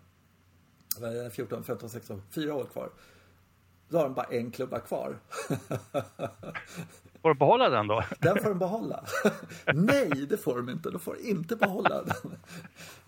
Vad 1.00 1.16
är 1.16 1.24
det, 1.24 1.30
14, 1.30 1.64
15, 1.64 1.88
16, 1.90 2.22
fyra 2.30 2.52
hål 2.52 2.66
kvar. 2.66 2.90
Då 3.88 3.96
har 3.98 4.04
de 4.04 4.14
bara 4.14 4.26
en 4.26 4.50
klubba 4.50 4.80
kvar. 4.80 5.16
Får 7.22 7.28
du 7.28 7.34
behålla 7.34 7.68
den 7.68 7.86
då? 7.86 8.04
Den 8.18 8.38
får 8.42 8.48
de 8.48 8.58
behålla. 8.58 9.04
Nej, 9.74 10.08
det 10.30 10.36
får 10.36 10.56
de 10.56 10.68
inte. 10.70 10.90
De 10.90 11.00
får 11.00 11.18
inte 11.18 11.56
behålla 11.56 12.02
den. 12.02 12.38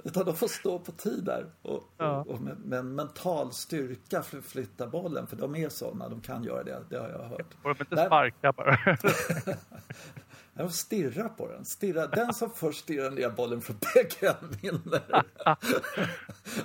Utan 0.04 0.24
de 0.24 0.36
får 0.36 0.48
stå 0.48 0.78
på 0.78 0.92
tid 0.92 1.24
där 1.24 1.46
och, 1.62 1.82
Ja. 1.96 2.24
och, 2.28 2.40
med, 2.40 2.58
med 2.58 2.78
en 2.78 2.94
mental 2.94 3.52
styrka 3.52 4.22
fly- 4.22 4.42
flytta 4.42 4.86
bollen. 4.86 5.26
För 5.26 5.36
de 5.36 5.54
är 5.56 5.68
sådana, 5.68 6.08
de 6.08 6.20
kan 6.20 6.44
göra 6.44 6.62
det. 6.62 6.80
Det 6.90 6.98
har 6.98 7.08
jag 7.08 7.18
hört. 7.24 7.54
Får 7.62 7.74
de 7.74 7.80
inte 7.80 8.06
sparka 8.06 8.52
bara? 8.52 8.78
Nej, 10.60 10.68
De 10.68 10.72
stirrar 10.72 11.28
på 11.28 11.48
den. 11.48 11.64
Stirrar. 11.64 12.08
Den 12.08 12.34
som 12.34 12.50
först 12.50 12.80
stirrar 12.80 13.10
ner 13.10 13.30
bollen 13.30 13.60
från 13.60 13.76
bäcken 13.94 14.34
vinner. 14.62 15.02
ja, 15.44 15.56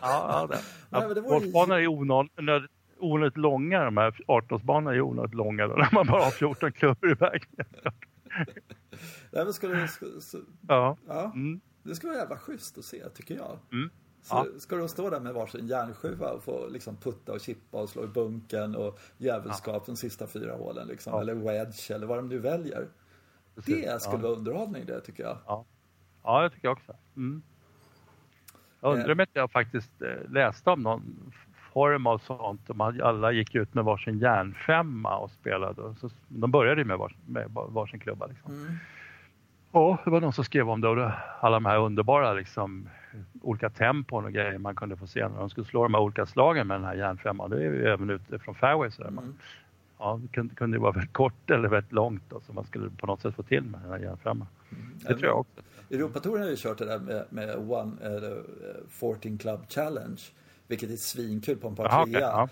ja, 0.02 0.48
det. 0.52 0.60
Nej, 0.90 1.16
det 1.16 1.22
Golfbanor 1.22 1.76
är 1.78 1.88
onödigt, 1.88 2.72
onödigt 3.00 3.38
långa, 3.38 3.84
de 3.84 3.98
här 3.98 4.12
18-årsbanorna 4.28 4.92
är 4.94 5.02
onödigt 5.02 5.34
långa 5.34 5.68
då, 5.68 5.76
när 5.76 5.90
man 5.94 6.08
bara 6.08 6.24
har 6.24 6.32
14 6.32 6.72
klubbor 6.72 7.12
i 7.12 7.14
vägen. 7.14 7.50
Nej, 9.32 9.44
men 9.46 9.54
skulle, 9.54 9.88
så, 10.22 10.38
Ja. 10.68 10.98
ja, 11.08 11.32
Mm. 11.36 11.62
det 11.84 11.96
skulle 11.96 12.12
vara 12.12 12.22
jävla 12.22 12.38
schysst 12.38 12.78
att 12.78 12.86
se, 12.86 13.10
tycker 13.10 13.36
jag. 13.36 13.58
Mm. 13.72 13.90
Så 14.22 14.36
Ja. 14.36 14.60
Ska 14.60 14.76
de 14.76 14.88
stå 14.90 15.10
där 15.10 15.20
med 15.20 15.34
varsin 15.34 15.68
järnsjuva 15.68 16.32
och 16.32 16.44
få 16.44 16.68
liksom 16.70 16.96
putta 16.98 17.32
och 17.34 17.40
chippa 17.40 17.78
och 17.82 17.90
slå 17.90 18.04
i 18.04 18.08
bunken 18.08 18.76
och 18.76 19.00
djävulskap 19.18 19.86
de 19.86 19.96
sista 19.96 20.28
fyra 20.28 20.56
hålen 20.56 20.88
liksom. 20.88 21.14
Ja. 21.14 21.22
Eller 21.22 21.34
wedge 21.36 21.92
eller 21.92 22.08
vad 22.08 22.18
de 22.18 22.30
nu 22.30 22.40
väljer. 22.40 22.88
Precis. 23.56 23.86
Det 23.86 24.00
skulle 24.00 24.24
ja. 24.24 24.28
vara 24.28 24.38
underhållning 24.38 24.86
det 24.86 25.02
tycker 25.02 25.24
jag. 25.24 25.38
Ja. 25.48 25.66
ja, 26.24 26.42
det 26.42 26.50
tycker 26.50 26.68
jag 26.68 26.78
också. 26.78 26.94
Mm. 27.18 27.42
Jag 28.82 28.94
undrar 28.94 29.12
om 29.12 29.20
inte 29.20 29.40
jag 29.40 29.52
faktiskt 29.52 30.02
eh, 30.02 30.32
läste 30.32 30.70
om 30.70 30.84
någon 30.84 31.32
form 31.74 32.08
av 32.08 32.18
sånt. 32.18 32.62
De 32.68 32.82
alla 32.82 33.32
gick 33.32 33.56
ut 33.56 33.74
med 33.74 33.84
varsin 33.84 34.20
järnfemma 34.20 35.18
och 35.18 35.32
spelade. 35.32 35.82
Och 35.82 35.98
Så, 35.98 36.10
de 36.28 36.52
började 36.52 36.86
med, 36.86 36.98
vars, 36.98 37.16
med 37.26 37.50
varsin 37.52 38.00
klubba. 38.00 38.26
Liksom. 38.26 38.54
Mm. 38.54 38.74
Ja, 39.72 39.98
det 40.04 40.10
var 40.10 40.22
någon 40.22 40.34
som 40.34 40.44
skrev 40.44 40.70
om 40.70 40.82
det 40.82 40.88
och 40.88 41.12
alla 41.40 41.56
de 41.56 41.66
här 41.66 41.78
underbara 41.78 42.34
liksom, 42.34 42.90
olika 43.42 43.70
tempon 43.70 44.26
och 44.26 44.32
grejer 44.32 44.58
man 44.58 44.76
kunde 44.76 44.98
få 44.98 45.08
se 45.08 45.28
när 45.28 45.40
de 45.40 45.50
skulle 45.50 45.68
slå 45.68 45.84
de 45.84 45.94
här 45.94 46.02
olika 46.02 46.26
slagen 46.26 46.68
med 46.68 46.78
den 46.78 46.86
här 46.86 46.96
järnfemman. 46.96 47.50
Det 47.50 47.56
är 47.58 47.62
ju 47.62 47.88
även 47.88 48.10
ute 48.10 48.40
från 48.40 48.56
fairway. 48.56 48.92
Så. 48.92 49.02
Mm. 49.02 49.16
Man, 49.16 49.36
ja, 50.00 50.20
det 50.22 50.28
kunde, 50.28 50.56
kunde 50.56 50.78
ju 50.78 50.82
vara 50.82 50.92
väldigt 50.92 51.14
kort 51.14 51.50
eller 51.50 51.68
väldigt 51.70 51.92
långt 51.92 52.24
då, 52.30 52.40
som 52.42 52.56
man 52.56 52.66
skulle 52.66 52.90
på 52.90 53.06
något 53.08 53.22
sätt 53.22 53.36
få 53.36 53.44
till 53.44 53.64
med 53.64 53.82
den 53.82 53.90
här 53.92 54.00
järnfemman. 54.00 54.48
Det 55.02 55.08
tror 55.08 55.26
jag 55.26 55.40
också. 55.40 55.62
Europatouren 55.90 56.44
har 56.44 56.50
ju 56.50 56.56
kört 56.58 56.78
det 56.78 56.86
där 56.86 57.00
med, 57.00 57.26
med 57.30 57.56
one, 57.72 57.92
eller, 58.02 58.32
eh, 58.38 58.88
14 58.90 59.38
Club 59.38 59.60
Challenge. 59.70 60.22
Vilket 60.68 60.90
är 60.92 60.96
svinkul 60.96 61.58
på 61.58 61.68
en 61.68 61.76
par 61.76 62.02
okej, 62.02 62.14
trea. 62.14 62.22
ja. 62.22 62.50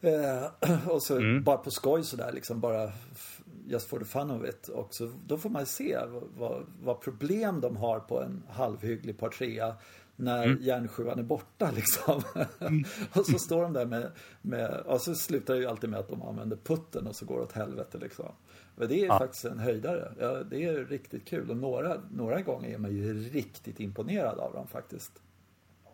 Eh, 0.00 0.88
och 0.88 1.02
så 1.02 1.16
Mm. 1.18 1.42
bara 1.42 1.56
på 1.56 1.70
skoj 1.70 2.02
sådär 2.04 2.32
liksom 2.32 2.60
bara 2.60 2.90
just 3.66 3.88
for 3.88 3.98
the 3.98 4.04
fun 4.04 4.30
of 4.30 4.44
it. 4.48 4.68
Och 4.68 4.94
så, 4.94 5.12
då 5.26 5.38
får 5.38 5.50
man 5.50 5.66
se 5.66 5.98
vad, 6.08 6.22
vad, 6.36 6.62
vad 6.82 7.00
problem 7.00 7.60
de 7.60 7.76
har 7.76 8.00
på 8.00 8.22
en 8.22 8.42
halvhygglig 8.50 9.18
par 9.18 9.28
trea 9.28 9.74
när 10.16 10.44
Mm. 10.44 10.58
järnsjuan 10.62 11.18
är 11.18 11.22
borta 11.22 11.70
liksom. 11.74 12.22
och 13.12 13.26
så 13.26 13.38
står 13.38 13.62
de 13.62 13.72
där 13.72 13.86
med, 13.86 14.10
med, 14.42 14.70
och 14.80 15.00
så 15.00 15.14
slutar 15.14 15.54
det 15.54 15.60
ju 15.60 15.66
alltid 15.66 15.90
med 15.90 16.00
att 16.00 16.08
de 16.08 16.22
använder 16.22 16.56
putten 16.56 17.06
och 17.06 17.16
så 17.16 17.24
går 17.26 17.36
det 17.36 17.42
åt 17.42 17.52
helvete 17.52 17.98
liksom. 17.98 18.32
Men 18.76 18.88
det 18.88 19.00
är 19.00 19.06
Ja. 19.06 19.18
faktiskt 19.18 19.44
en 19.44 19.58
höjdare. 19.58 20.12
Ja, 20.20 20.42
det 20.42 20.64
är 20.64 20.84
riktigt 20.84 21.24
kul 21.28 21.50
och 21.50 21.56
några, 21.56 22.00
några 22.10 22.40
gånger 22.42 22.68
är 22.74 22.78
man 22.78 22.92
ju 22.96 23.14
riktigt 23.30 23.80
imponerad 23.80 24.38
av 24.38 24.52
dem 24.52 24.66
faktiskt. 24.66 25.12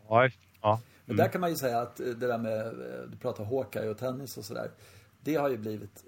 Ja, 0.09 0.29
ja. 0.63 0.81
Men 1.05 1.17
där 1.17 1.29
kan 1.29 1.41
man 1.41 1.51
ju 1.51 1.57
säga 1.57 1.81
att 1.81 1.97
det 1.97 2.15
där 2.15 2.39
med, 2.39 2.67
eh, 2.67 3.03
du 3.11 3.17
pratar 3.17 3.45
Hawkeye 3.45 3.89
och 3.91 3.99
tennis 3.99 4.37
och 4.39 4.45
sådär. 4.45 4.71
Det 5.21 5.35
har 5.35 5.51
ju 5.51 5.57
blivit 5.57 6.05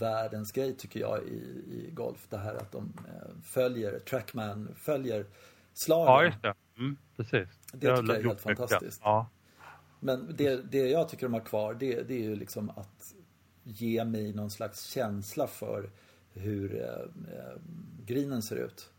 världens 0.00 0.52
grej 0.52 0.76
tycker 0.76 1.00
jag 1.00 1.22
i, 1.22 1.36
i 1.70 1.90
golf. 1.92 2.26
Det 2.30 2.36
här 2.36 2.54
att 2.54 2.72
de 2.72 2.92
eh, 3.08 3.42
följer, 3.44 3.98
Trackman 3.98 4.68
följer 4.76 5.26
slagen. 5.74 6.06
ja, 6.14 6.24
just 6.24 6.42
det. 6.42 6.54
Mm, 6.78 6.96
precis. 7.16 7.48
Det 7.72 7.78
tycker 7.78 7.88
jag 7.88 8.10
är 8.10 8.22
helt 8.22 8.40
fantastiskt. 8.40 9.00
Ja, 9.04 9.30
Men 10.00 10.34
det, 10.36 10.70
det 10.72 10.88
jag 10.88 11.08
tycker 11.08 11.26
de 11.26 11.32
har 11.32 11.40
kvar 11.40 11.74
det, 11.74 12.02
det 12.02 12.14
är 12.14 12.22
ju 12.22 12.36
liksom 12.36 12.70
att 12.70 13.14
ge 13.62 14.04
mig 14.04 14.32
någon 14.34 14.50
slags 14.50 14.84
känsla 14.84 15.46
för 15.46 15.90
hur 16.32 16.74
eh, 16.76 17.34
eh, 17.38 17.60
greenen 18.06 18.42
ser 18.42 18.56
ut. 18.56 18.90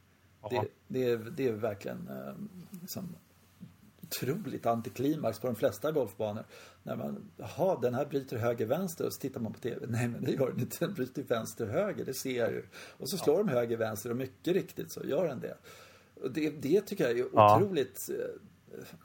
Ja. 0.42 0.50
Det, 0.50 0.68
det, 0.88 1.10
är, 1.10 1.18
det 1.18 1.48
är 1.48 1.52
verkligen 1.54 2.08
eh, 2.10 2.34
liksom, 2.82 3.16
otroligt 4.02 4.66
antiklimax 4.66 5.40
på 5.40 5.48
de 5.48 5.56
flesta 5.56 5.92
golfbanor. 5.92 6.44
När 6.84 6.96
man, 6.96 7.32
jaha, 7.38 7.80
den 7.82 7.94
här 7.94 8.06
bryter 8.06 8.38
höger-vänster 8.38 9.06
och 9.06 9.14
så 9.14 9.20
tittar 9.20 9.40
man 9.40 9.54
på 9.54 9.60
TV. 9.60 9.86
Nej, 9.90 10.08
men 10.08 10.24
det 10.24 10.32
gör 10.32 10.52
den 10.52 10.60
inte. 10.60 10.86
Den 10.86 10.94
bryter 10.94 11.24
vänster-höger, 11.24 12.06
det 12.06 12.14
ser 12.14 12.38
jag 12.38 12.52
ju. 12.52 12.64
Och 12.98 13.10
så 13.10 13.18
slår 13.18 13.38
de 13.38 13.48
höger-vänster 13.48 14.10
och 14.10 14.18
mycket 14.18 14.54
riktigt 14.54 14.92
så 14.92 15.04
gör 15.04 15.28
den 15.28 15.40
det. 15.40 15.58
Och 16.22 16.32
det, 16.32 16.50
det 16.50 16.82
tycker 16.82 17.04
jag 17.04 17.20
är 17.20 17.26
Ja. 17.34 17.58
otroligt 17.58 18.10
eh, 18.10 18.16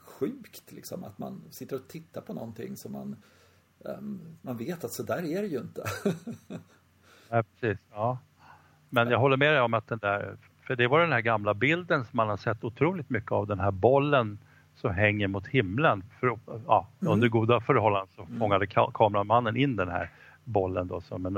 sjukt 0.05 0.71
liksom. 0.71 1.03
Att 1.03 1.17
man 1.17 1.41
sitter 1.51 1.75
och 1.75 1.87
tittar 1.87 2.21
på 2.21 2.33
någonting 2.33 2.75
som 2.77 2.91
man, 2.91 3.15
ehm, 3.85 4.19
man 4.41 4.57
vet 4.57 4.83
att 4.83 4.91
så 4.91 5.03
där 5.03 5.17
är 5.25 5.41
det 5.41 5.47
ju 5.47 5.57
inte. 5.59 5.83
ja, 7.29 7.43
precis. 7.43 7.79
Ja. 7.91 8.17
Men 8.89 9.07
jag 9.09 9.19
håller 9.19 9.37
med 9.37 9.53
dig 9.53 9.61
om 9.61 9.73
att 9.73 9.87
den 9.87 9.99
där, 9.99 10.37
för 10.61 10.75
det 10.75 10.87
var 10.87 10.99
den 10.99 11.11
här 11.11 11.21
gamla 11.21 11.53
bilden 11.53 12.05
som 12.05 12.17
man 12.17 12.29
har 12.29 12.37
sett 12.37 12.63
otroligt 12.63 13.09
mycket 13.09 13.31
av, 13.31 13.47
den 13.47 13.59
här 13.59 13.71
bollen 13.71 14.39
som 14.75 14.93
hänger 14.93 15.27
mot 15.27 15.47
himlen. 15.47 16.03
För, 16.19 16.39
ja, 16.67 16.87
Mm. 17.01 17.13
Under 17.13 17.27
goda 17.27 17.61
förhållanden 17.61 18.07
så 18.15 18.27
fångade 18.39 18.65
ka- 18.65 18.91
kameramannen 18.93 19.57
in 19.57 19.75
den 19.75 19.89
här 19.89 20.11
bollen 20.43 20.87
då 20.87 21.01
som 21.01 21.25
en 21.25 21.37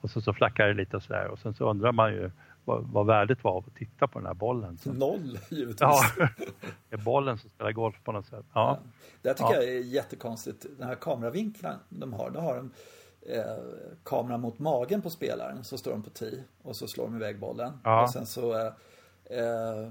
och 0.00 0.10
så, 0.10 0.20
så 0.20 0.32
flackade 0.32 0.68
det 0.68 0.74
lite 0.74 0.96
och 0.96 1.02
sådär 1.02 1.26
och 1.28 1.38
sen 1.38 1.54
så 1.54 1.70
undrar 1.70 1.92
man 1.92 2.12
ju 2.12 2.30
vad, 2.64 2.84
vad 2.84 3.06
värdet 3.06 3.44
var 3.44 3.52
av 3.52 3.64
att 3.68 3.74
titta 3.74 4.06
på 4.08 4.18
den 4.18 4.26
här 4.26 4.34
bollen. 4.34 4.78
Så, 4.78 4.92
Noll 4.92 5.38
givetvis. 5.50 5.80
ja, 5.80 6.00
det 6.88 6.96
är 6.96 7.04
bollen 7.04 7.38
som 7.38 7.50
spelar 7.50 7.72
golf 7.72 7.96
på 8.04 8.12
något 8.12 8.26
sätt. 8.26 8.44
Ja, 8.54 8.78
Det 9.22 9.28
här 9.28 9.34
tycker 9.34 9.50
Ja. 9.50 9.62
jag 9.62 9.64
är 9.64 9.80
jättekonstigt. 9.80 10.66
Den 10.78 10.88
här 10.88 10.94
kameravinkeln 10.94 11.74
de 11.88 12.12
har, 12.12 12.30
då 12.30 12.40
har 12.40 12.56
de 12.56 12.70
eh, 13.32 13.44
kameran 14.04 14.40
mot 14.40 14.58
magen 14.58 15.02
på 15.02 15.10
spelaren. 15.10 15.64
Så 15.64 15.78
står 15.78 15.90
de 15.90 16.02
på 16.02 16.10
tee 16.10 16.44
och 16.62 16.76
så 16.76 16.88
slår 16.88 17.04
de 17.04 17.16
iväg 17.16 17.38
bollen. 17.40 17.72
Ja. 17.84 18.02
Och 18.02 18.10
sen 18.10 18.26
så 18.26 18.52
eh, 18.54 18.72
eh, 19.24 19.82
eh, 19.82 19.88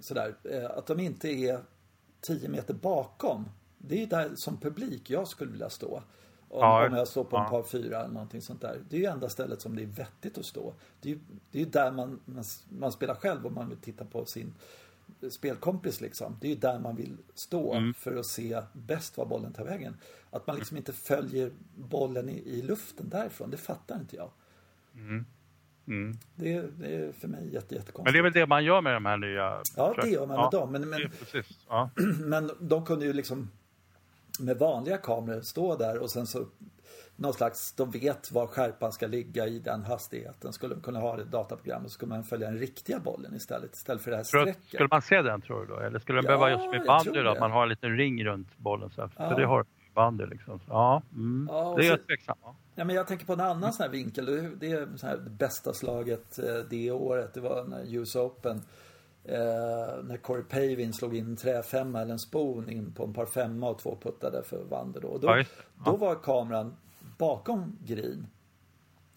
sådär, 0.00 0.34
eh, 0.50 0.70
att 0.70 0.86
de 0.86 1.00
inte 1.00 1.28
är 1.28 1.58
10 2.20 2.48
meter 2.48 2.74
bakom. 2.74 3.48
Det 3.78 4.02
är 4.02 4.06
där 4.06 4.30
som 4.34 4.56
publik 4.56 5.10
jag 5.10 5.28
skulle 5.28 5.50
vilja 5.52 5.70
stå. 5.70 6.02
Om, 6.54 6.60
Ja, 6.60 6.86
om 6.86 6.94
jag 6.94 7.08
står 7.08 7.24
på 7.24 7.36
en 7.36 7.42
ja. 7.42 7.48
par 7.50 7.62
fyra 7.62 8.00
eller 8.00 8.14
någonting 8.14 8.42
sånt 8.42 8.60
där. 8.60 8.80
Det 8.88 8.96
är 8.96 9.00
ju 9.00 9.06
enda 9.06 9.28
stället 9.28 9.60
som 9.60 9.76
det 9.76 9.82
är 9.82 9.86
vettigt 9.86 10.38
att 10.38 10.44
stå. 10.46 10.74
Det 11.00 11.08
är 11.08 11.12
ju 11.14 11.18
det 11.50 11.62
är 11.62 11.66
där 11.66 11.92
man, 11.92 12.20
man, 12.24 12.44
man 12.68 12.92
spelar 12.92 13.14
själv 13.14 13.46
om 13.46 13.54
man 13.54 13.68
vill 13.68 13.78
titta 13.78 14.04
på 14.04 14.24
sin 14.24 14.54
spelkompis 15.30 16.00
liksom. 16.00 16.36
Det 16.40 16.46
är 16.46 16.50
ju 16.50 16.56
där 16.56 16.78
man 16.78 16.96
vill 16.96 17.16
stå 17.34 17.74
Mm. 17.74 17.94
för 17.94 18.16
att 18.16 18.26
se 18.26 18.60
bäst 18.72 19.16
var 19.16 19.26
bollen 19.26 19.52
tar 19.52 19.64
vägen. 19.64 19.96
Att 20.30 20.46
man 20.46 20.56
liksom 20.56 20.76
inte 20.76 20.92
följer 20.92 21.50
bollen 21.76 22.28
i, 22.28 22.38
i 22.38 22.62
luften 22.62 23.08
därifrån, 23.08 23.50
det 23.50 23.56
fattar 23.56 23.96
inte 24.00 24.16
jag. 24.16 24.30
mm. 24.96 25.24
Det, 26.34 26.52
är- 26.54 26.68
det 26.78 26.94
är 26.94 27.12
för 27.12 27.28
mig 27.28 27.44
jätte, 27.52 27.66
Men 27.70 27.78
jättekonstigt. 27.78 28.12
det 28.14 28.18
är 28.18 28.22
väl 28.22 28.32
det 28.32 28.46
man 28.46 28.64
gör 28.64 28.80
med 28.80 28.94
de 28.94 29.06
här 29.06 29.16
nya... 29.16 29.62
Ja, 29.76 29.94
det 30.02 30.08
gör 30.08 30.26
man 30.26 30.36
med 30.36 30.44
ja, 30.44 30.50
dem. 30.50 30.72
Men, 30.72 30.80
det 30.80 30.86
men. 30.86 31.10
Ja. 31.68 31.90
men 32.18 32.50
de 32.60 32.84
kunde 32.86 33.06
ju 33.06 33.12
liksom 33.12 33.50
med 34.40 34.58
vanliga 34.58 34.96
kameror 34.98 35.40
stå 35.40 35.76
där 35.76 35.98
och 35.98 36.10
sen 36.10 36.26
så 36.26 36.46
någon 37.16 37.32
slags, 37.34 37.72
de 37.72 37.90
vet 37.90 38.32
var 38.32 38.46
skärpan 38.46 38.92
ska 38.92 39.06
ligga 39.06 39.46
i 39.46 39.58
den 39.58 39.84
hastigheten. 39.84 40.52
Skulle 40.52 40.74
de 40.74 40.80
kunna 40.80 41.00
ha 41.00 41.16
det 41.16 41.24
dataprogrammet 41.24 41.90
så 41.90 41.94
skulle 41.94 42.08
man 42.08 42.24
följa 42.24 42.50
den 42.50 42.58
riktiga 42.58 42.98
bollen 43.00 43.34
istället, 43.34 43.74
istället 43.74 44.02
för 44.02 44.10
det 44.10 44.16
här 44.16 44.24
strecket. 44.24 44.56
skulle 44.66 44.88
man 44.90 45.02
se 45.02 45.22
den 45.22 45.40
tror 45.40 45.60
du 45.60 45.66
då? 45.66 45.80
Eller 45.80 45.98
skulle 45.98 46.18
den 46.18 46.24
Ja, 46.30 46.38
behöva 46.38 46.50
just 46.50 46.74
i 46.74 46.76
jag 46.76 46.86
bandy 46.86 47.20
då? 47.22 47.30
Att 47.30 47.40
man 47.40 47.50
har 47.50 47.62
en 47.62 47.68
liten 47.68 47.96
ring 47.96 48.24
runt 48.24 48.58
bollen 48.58 48.90
så 48.90 49.00
här. 49.00 49.10
Ja. 49.16 49.28
För 49.30 49.40
det 49.40 49.46
har 49.46 49.64
bandy 49.94 50.26
liksom. 50.26 50.60
Ja, 50.68 51.02
mm. 51.12 51.48
Ja, 51.52 51.68
och 51.68 51.78
det 51.78 51.86
är 51.86 51.90
jag 51.90 52.06
tveksam. 52.06 52.36
Ja. 52.42 52.54
Men 52.84 52.90
jag 52.90 53.06
tänker 53.06 53.26
på 53.26 53.32
en 53.32 53.40
annan 53.40 53.72
sån 53.72 53.84
här 53.84 53.90
vinkel. 53.90 54.26
Det- 54.26 54.50
Det 54.56 54.70
är 54.72 54.88
så 54.96 55.06
här, 55.06 55.16
det 55.16 55.30
bästa 55.30 55.72
slaget 55.72 56.38
eh, 56.38 56.44
det 56.70 56.90
året. 56.90 57.34
Det 57.34 57.40
var 57.40 57.64
när 57.64 57.94
US 57.96 58.16
Open 58.16 58.62
Eh, 59.24 60.04
när 60.04 60.16
Corey 60.16 60.42
Pavin 60.42 60.92
slog 60.92 61.16
in 61.16 61.26
en 61.26 61.36
träfemma 61.36 62.00
eller 62.00 62.12
en 62.12 62.18
spon 62.18 62.68
in 62.68 62.92
på 62.92 63.04
en 63.04 63.12
par 63.12 63.26
femma 63.26 63.68
och 63.68 63.78
två 63.78 63.98
puttade 64.02 64.42
för 64.42 64.64
Wander 64.64 65.00
då. 65.00 65.18
Då, 65.18 65.28
Ja, 65.28 65.44
då 65.84 65.96
var 65.96 66.14
kameran 66.14 66.76
bakom 67.18 67.78
green. 67.84 68.26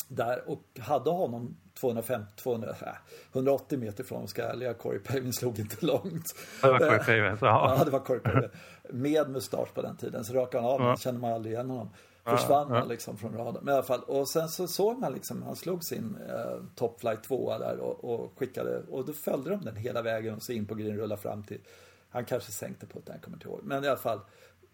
Där 0.08 0.50
och 0.50 0.64
hade 0.80 1.10
honom 1.10 1.58
250, 1.80 2.32
200, 2.36 2.70
äh, 2.82 2.88
180 3.34 3.80
meter 3.80 4.04
från 4.04 4.28
ska 4.28 4.42
jag 4.42 4.52
ärliga. 4.52 4.74
Corey 4.74 5.00
Pavin 5.00 5.34
slog 5.34 5.60
inte 5.60 5.86
långt. 5.86 6.36
Det 6.62 6.72
var 6.72 6.80
Corey 6.80 7.00
Pavin, 7.00 7.38
så 7.38 7.46
ja. 7.46 7.82
Det 7.86 7.92
var 7.92 8.00
Corey 8.00 8.22
Pavin. 8.22 8.50
Med 8.90 9.30
mustasch 9.30 9.74
på 9.74 9.82
den 9.82 9.98
tiden. 9.98 10.24
Så 10.24 10.34
rakade 10.34 10.64
han 10.64 10.72
av 10.72 10.82
ja. 10.82 10.98
kände 10.98 11.22
man 11.22 11.34
aldrig 11.34 11.54
igen 11.54 11.70
honom. 11.70 11.90
Försvann 12.30 12.72
han 12.72 12.88
liksom 12.88 13.18
från 13.18 13.34
radarn. 13.34 13.66
Men 13.66 13.74
i 13.74 13.78
alla 13.78 13.86
fall. 13.86 14.04
Och 14.04 14.30
sen 14.30 14.50
så 14.50 14.68
såg 14.68 15.00
man 15.00 15.14
liksom, 15.14 15.44
han 15.44 15.56
slog 15.56 15.84
sin 15.84 16.18
eh, 16.30 16.64
top 16.76 17.00
flight 17.00 17.24
tvåa 17.24 17.60
där 17.60 17.80
och, 17.80 18.04
och 18.04 18.40
skickade. 18.40 18.84
Och 18.90 19.06
då 19.06 19.14
följde 19.14 19.50
de 19.50 19.62
den 19.62 19.76
hela 19.76 20.02
vägen 20.02 20.36
och 20.36 20.44
så 20.44 20.52
in 20.52 20.66
på 20.66 20.76
green 20.76 20.98
rullade 20.98 21.22
fram 21.22 21.44
till. 21.44 21.62
Han 22.10 22.26
kanske 22.26 22.52
sänkte 22.52 22.86
putten, 22.86 23.14
jag 23.14 23.22
kommer 23.22 23.38
inte 23.38 23.48
ihåg. 23.48 23.60
Men 23.64 23.84
i 23.84 23.88
alla 23.88 23.98
fall. 23.98 24.20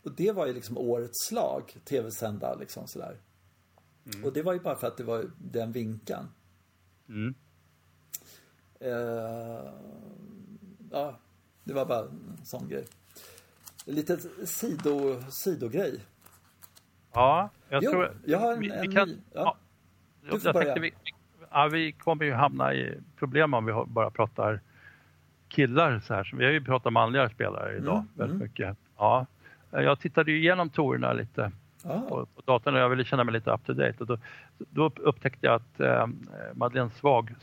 Och 0.04 0.12
det 0.12 0.32
var 0.32 0.48
ju 0.48 0.54
liksom 0.54 0.78
årets 0.78 1.28
slag. 1.28 1.76
Tv-sända 1.86 2.56
liksom 2.56 2.88
sådär. 2.88 3.18
Och 4.24 4.34
det 4.34 4.42
var 4.42 4.54
ju 4.54 4.60
bara 4.60 4.76
för 4.76 4.88
att 4.88 4.98
det 4.98 5.04
var 5.04 5.32
den 5.38 5.72
vinkeln. 5.72 6.28
Mm. 7.10 7.36
Eh, 8.80 9.74
ja, 10.92 11.20
det 11.64 11.74
var 11.74 11.86
bara 11.86 12.06
en 12.06 12.42
sån 12.46 12.70
grej. 12.70 12.86
Lite 13.86 14.18
sido, 14.46 15.22
sidogrej. 15.32 16.00
Ja, 17.14 17.50
jag 17.70 17.84
Jo, 17.84 17.92
tror... 17.92 18.12
jag 18.26 18.40
har 18.40 18.54
en- 18.54 18.60
vi, 18.60 18.68
vi 18.70 18.76
en 18.88 18.92
kan, 18.92 19.08
ny- 19.10 19.18
ja. 19.34 19.42
ja. 19.42 19.58
Du 20.22 20.30
får 20.30 20.40
jag 20.44 20.54
börja. 20.54 20.66
tänkte 20.66 20.82
vi, 20.82 20.94
ja, 21.52 21.68
vi 21.72 21.92
kommer 21.92 22.26
ju 22.26 22.34
hamna 22.34 22.74
i 22.74 22.98
problem 23.20 23.54
om 23.54 23.66
vi 23.66 23.74
bara 23.88 24.10
pratar 24.12 24.60
killar 25.50 26.00
så 26.00 26.14
här. 26.14 26.32
Vi 26.38 26.46
har 26.46 26.52
ju 26.52 26.62
pratat 26.64 26.94
manliga 26.94 27.30
spelare 27.30 27.78
idag 27.78 27.96
Mm, 27.96 28.08
väldigt 28.16 28.36
mm. 28.36 28.44
mycket. 28.48 28.78
Ja, 28.98 29.26
jag 29.72 30.00
tittade 30.00 30.32
ju 30.32 30.38
igenom 30.38 30.70
tourerna 30.70 31.14
lite 31.14 31.52
Ja, 31.86 32.02
på, 32.10 32.26
på 32.26 32.42
datorn 32.46 32.74
och 32.76 32.80
jag 32.82 32.90
ville 32.90 33.04
känna 33.06 33.24
mig 33.24 33.34
lite 33.34 33.52
up 33.52 33.66
to 33.66 33.74
date. 33.74 33.96
Och 34.00 34.06
då, 34.06 34.18
då 34.58 34.92
upptäckte 34.96 35.46
jag 35.48 35.56
att 35.56 35.80
eh, 35.80 36.08
Madeleine 36.54 36.90
Svag, 36.90 37.36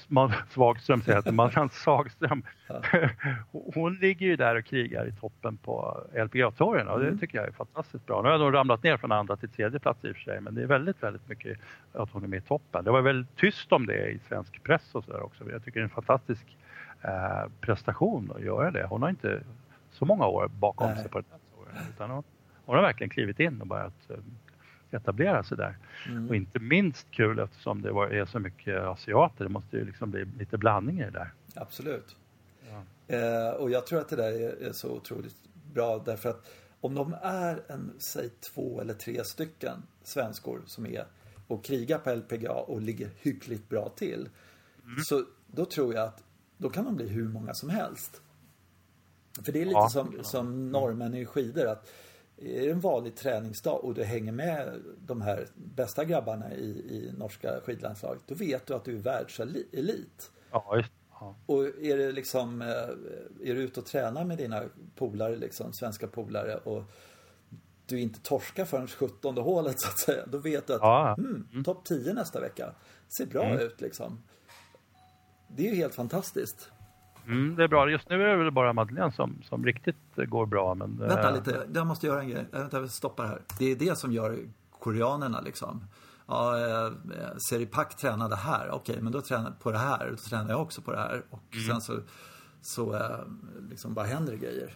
Svagström, 0.49 1.03
säger 1.03 1.23
jag 1.25 1.35
Madeleine 1.35 1.69
Sagström, 1.71 2.43
hon 3.75 3.95
ligger 3.95 4.27
ju 4.27 4.37
där 4.37 4.57
och 4.57 4.65
krigar 4.65 5.07
i 5.09 5.13
toppen 5.13 5.57
på 5.57 6.01
LPGA-touren 6.15 6.89
och 6.89 6.99
det 7.01 7.07
Mm. 7.07 7.19
tycker 7.19 7.39
jag 7.39 7.47
är 7.49 7.53
fantastiskt 7.53 8.07
bra. 8.07 8.23
Nu 8.23 8.29
har 8.29 8.39
de 8.39 8.53
ramlat 8.53 8.83
ner 8.83 8.97
från 8.97 9.13
andra 9.13 9.37
till 9.37 9.49
tredje 9.49 9.79
plats 9.79 10.05
i 10.05 10.11
och 10.13 10.17
för 10.17 10.23
sig, 10.23 10.41
men 10.41 10.55
det 10.55 10.63
är 10.63 10.67
väldigt, 10.67 11.03
väldigt 11.03 11.29
mycket 11.29 11.59
att 11.93 12.11
hon 12.11 12.25
är 12.25 12.29
med 12.29 12.37
i 12.39 12.41
toppen. 12.47 12.85
Det 12.85 12.91
var 12.91 13.01
väldigt 13.01 13.37
tyst 13.37 13.73
om 13.73 13.87
det 13.87 14.11
i 14.11 14.19
svensk 14.29 14.63
press 14.63 14.95
och 14.95 15.05
sådär 15.05 15.23
också. 15.23 15.51
Jag 15.51 15.65
tycker 15.65 15.81
det 15.81 15.85
är 15.85 15.85
en 15.85 15.91
fantastisk 15.91 16.57
eh, 17.03 17.51
prestation 17.61 18.33
att 18.37 18.43
göra 18.43 18.71
det. 18.71 18.87
Hon 18.87 19.03
har 19.03 19.09
inte 19.09 19.41
så 19.91 20.05
många 20.05 20.27
år 20.27 20.49
bakom 20.49 20.91
Nej. 20.91 20.99
sig 21.03 21.11
på 21.11 21.19
den 21.19 21.27
här 21.31 21.39
touren, 21.55 21.87
utan 21.95 22.11
hon, 22.11 22.23
har 22.77 22.83
verkligen 22.83 23.11
klivit 23.11 23.41
in 23.41 23.61
och 23.61 23.67
börjat 23.67 24.11
eh, 24.11 24.17
etablera 24.91 25.43
sig 25.43 25.57
där. 25.57 25.77
Mm. 26.09 26.29
Och 26.29 26.37
inte 26.37 26.59
minst 26.59 27.11
kul 27.11 27.39
eftersom 27.39 27.83
det 27.83 27.93
var, 27.93 28.07
är 28.07 28.25
så 28.25 28.39
mycket 28.39 28.81
asiater. 28.83 29.45
Det 29.45 29.51
måste 29.51 29.77
ju 29.77 29.85
liksom 29.85 30.11
bli 30.11 30.25
lite 30.39 30.59
blandning 30.59 31.01
i 31.01 31.05
det 31.05 31.11
där. 31.11 31.33
absolut. 31.55 32.17
Ja. 32.71 32.83
Eh, 33.17 33.51
och 33.55 33.71
jag 33.71 33.87
tror 33.87 34.01
att 34.01 34.09
det 34.09 34.17
där 34.17 34.33
är, 34.33 34.69
är 34.69 34.73
så 34.73 34.91
otroligt 34.91 35.37
bra 35.75 36.03
därför 36.05 36.29
att 36.29 36.51
om 36.81 36.95
de 36.95 37.15
är 37.23 37.63
en, 37.69 37.93
säg 37.99 38.29
två 38.29 38.81
eller 38.81 38.95
tre 38.95 39.25
stycken 39.25 39.83
svenskor 40.03 40.63
som 40.67 40.87
är 40.87 41.05
och 41.47 41.65
krigar 41.65 41.99
på 41.99 42.15
LPGA 42.15 42.53
och 42.53 42.81
ligger 42.83 43.09
hyggligt 43.21 43.69
bra 43.69 43.89
till. 43.89 44.29
Så 45.07 45.25
då 45.47 45.65
tror 45.65 45.95
jag 45.95 46.05
att 46.05 46.25
då 46.57 46.71
kan 46.71 46.85
de 46.85 46.97
bli 46.97 47.09
hur 47.09 47.29
många 47.29 47.55
som 47.55 47.71
helst. 47.71 48.23
För 49.45 49.53
det 49.53 49.61
är 49.61 49.65
lite 49.65 49.77
Ja. 49.77 49.89
som, 49.89 50.19
som 50.23 50.73
norrmän 50.73 51.15
i 51.15 51.27
skidor 51.27 51.67
att 51.67 51.91
är 52.41 52.61
det 52.67 52.71
en 52.71 52.81
vanlig 52.81 53.17
träningsdag 53.17 53.85
och 53.85 53.95
du 53.95 54.05
hänger 54.05 54.33
med 54.33 54.81
de 55.07 55.21
här 55.21 55.47
bästa 55.55 56.05
grabbarna 56.05 56.55
i, 56.55 56.65
i 56.71 57.13
norska 57.19 57.61
skidlandslaget 57.65 58.23
då 58.27 58.35
vet 58.35 58.67
du 58.67 58.75
att 58.75 58.85
du 58.85 58.95
är 58.95 59.01
världselit. 59.03 60.31
Ja, 60.51 60.77
just 60.77 60.93
ja. 61.21 61.35
Och 61.47 61.65
är 61.65 61.97
det 61.97 62.13
liksom, 62.13 62.63
eh, 62.63 62.69
är 62.69 63.55
du 63.55 63.63
ute 63.63 63.81
och 63.81 63.87
tränar 63.87 64.25
med 64.25 64.39
dina 64.39 64.63
polare, 64.97 65.37
liksom, 65.37 65.73
svenska 65.73 66.07
polare 66.07 66.57
och 66.57 66.83
du 67.87 68.01
inte 68.01 68.21
torskar 68.21 68.65
förrän 68.65 68.87
17 68.89 69.39
hålet 69.39 69.81
så 69.81 69.89
att 69.89 69.99
säga, 69.99 70.27
då 70.27 70.39
vet 70.39 70.67
du 70.67 70.73
att 70.75 70.81
Ja. 70.83 71.15
mm, 71.19 71.65
topp 71.65 71.85
10 71.85 72.13
nästa 72.13 72.41
vecka 72.41 72.75
ser 73.19 73.27
bra 73.27 73.45
Mm. 73.45 73.59
ut 73.67 73.81
liksom. 73.81 74.23
Det 75.49 75.67
är 75.67 75.71
ju 75.71 75.77
helt 75.77 75.95
fantastiskt. 75.95 76.71
Mm, 77.27 77.57
det 77.57 77.65
är 77.65 77.69
bra. 77.69 77.91
Just 77.91 78.09
nu 78.11 78.23
är 78.23 78.29
det 78.29 78.37
väl 78.37 78.51
bara 78.51 78.73
Madeleine 78.73 79.13
som, 79.13 79.35
som 79.43 79.65
riktigt 79.65 79.97
går 80.17 80.47
bra. 80.47 80.75
Men, 80.75 80.97
Vänta 80.99 81.29
eh, 81.29 81.35
lite, 81.35 81.67
jag 81.75 81.87
måste 81.87 82.07
göra 82.07 82.21
en 82.23 82.29
grej. 82.29 82.47
Vänta, 82.53 82.81
jag 82.81 82.91
stoppar 82.91 83.27
här. 83.27 83.39
Det 83.59 83.65
är 83.73 83.77
det 83.77 83.99
som 83.99 84.13
gör 84.13 84.39
koreanerna 84.79 85.41
liksom. 85.41 85.85
Ja, 86.27 86.59
eh, 86.59 86.93
Seripak 87.37 87.97
tränade 87.97 88.37
här, 88.37 88.71
okej, 88.71 88.99
men 89.03 89.13
då 89.13 89.21
tränar 89.21 89.51
på 89.51 89.73
det 89.73 89.79
här, 89.79 90.11
då 90.11 90.17
tränar 90.17 90.51
jag 90.51 90.61
också 90.63 90.83
på 90.83 90.93
det 90.93 90.99
här. 90.99 91.23
Och 91.31 91.43
Mm. 91.53 91.65
sen 91.67 91.81
så, 91.81 91.93
så 92.61 92.95
eh, 92.95 93.19
liksom 93.71 93.95
bara 93.95 94.07
händer 94.07 94.33
det 94.33 94.39
grejer. 94.39 94.75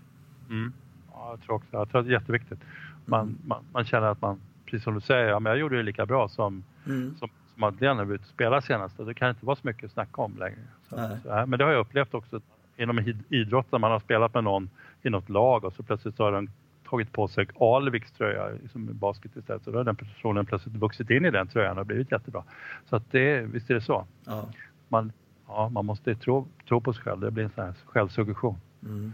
Mm. 0.50 0.72
Ja, 1.12 1.30
jag 1.30 1.40
tror 1.40 1.54
också 1.56 1.68
jag 1.70 1.90
tror 1.90 2.02
det 2.02 2.08
är 2.08 2.12
jätteviktigt. 2.12 2.60
Man, 3.04 3.38
man, 3.44 3.64
man 3.72 3.84
känner 3.84 4.06
att 4.06 4.20
man, 4.22 4.40
precis 4.64 4.84
som 4.84 4.94
du 4.94 5.00
säger, 5.00 5.26
ja, 5.28 5.40
men 5.40 5.50
jag 5.50 5.58
gjorde 5.60 5.76
det 5.76 5.82
lika 5.82 6.06
bra 6.06 6.28
som, 6.28 6.64
Mm. 6.86 7.08
som, 7.18 7.28
som 7.28 7.30
Madeleine 7.54 7.94
när 7.94 8.04
vi 8.04 8.18
spelade 8.18 8.62
senast. 8.62 8.96
Det 8.96 9.14
kan 9.14 9.30
inte 9.30 9.46
vara 9.46 9.56
så 9.56 9.66
mycket 9.66 9.84
att 9.84 9.92
snacka 9.92 10.22
om 10.22 10.36
längre. 10.38 10.58
Nej. 10.96 11.46
men 11.46 11.58
det 11.58 11.64
har 11.64 11.72
jag 11.72 11.80
upplevt 11.80 12.14
också 12.14 12.40
inom 12.76 12.98
id- 13.00 13.22
idrotten. 13.28 13.80
Man 13.80 13.90
har 13.90 14.00
spelat 14.00 14.34
med 14.34 14.44
någon 14.44 14.70
i 15.02 15.10
något 15.10 15.28
lag 15.28 15.64
och 15.64 15.72
så 15.72 15.82
plötsligt 15.82 16.16
så 16.16 16.24
har 16.24 16.32
den 16.32 16.50
tagit 16.88 17.12
på 17.12 17.28
sig 17.28 17.48
Alviks 17.60 18.12
tröja 18.12 18.50
i 18.52 18.58
basket 18.78 19.36
istället. 19.36 19.64
Så 19.64 19.70
då 19.70 19.78
har 19.78 19.84
den 19.84 19.96
personen 19.96 20.46
plötsligt 20.46 20.74
vuxit 20.76 21.10
in 21.10 21.24
i 21.24 21.30
den 21.30 21.46
tröjan 21.48 21.78
och 21.78 21.86
blivit 21.86 22.12
jättebra. 22.12 22.44
Så 22.88 22.96
att 22.96 23.10
det, 23.10 23.40
visst 23.40 23.70
är 23.70 23.74
det 23.74 23.80
så. 23.80 24.06
Ja. 24.24 24.48
Man, 24.88 25.12
ja, 25.48 25.68
man 25.68 25.86
måste 25.86 26.14
tro, 26.14 26.48
tro 26.68 26.80
på 26.80 26.92
sig 26.92 27.02
själv. 27.02 27.20
Det 27.20 27.30
blir 27.30 27.44
en 27.44 27.50
sån 27.50 27.64
här 27.64 27.74
självsuggestion. 27.86 28.56
Mm. 28.82 29.12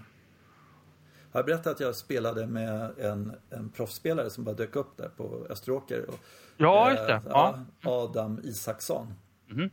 Jag 1.32 1.44
berättade 1.44 1.70
att 1.74 1.80
jag 1.80 1.94
spelade 1.94 2.46
med 2.46 2.90
en, 2.98 3.32
en 3.50 3.68
proffsspelare 3.68 4.30
som 4.30 4.44
bara 4.44 4.54
dök 4.54 4.76
upp 4.76 4.96
där 4.96 5.08
på 5.16 5.46
Österåker. 5.50 6.04
Och, 6.08 6.14
Ja, 6.56 6.90
just 6.90 7.06
det. 7.06 7.14
eh, 7.14 7.20
Ja. 7.28 7.58
Adam 7.84 8.38
Isaksson. 8.44 9.06
Mhm. 9.46 9.70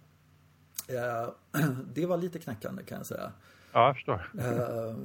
Eh, 0.87 1.29
det 1.93 2.05
var 2.05 2.17
lite 2.17 2.39
knäckande 2.39 2.83
kan 2.83 2.97
jag 2.97 3.05
säga. 3.05 3.31
Ja, 3.71 3.85
jag 3.87 3.95
förstår. 3.95 4.29
Eh, 4.39 4.95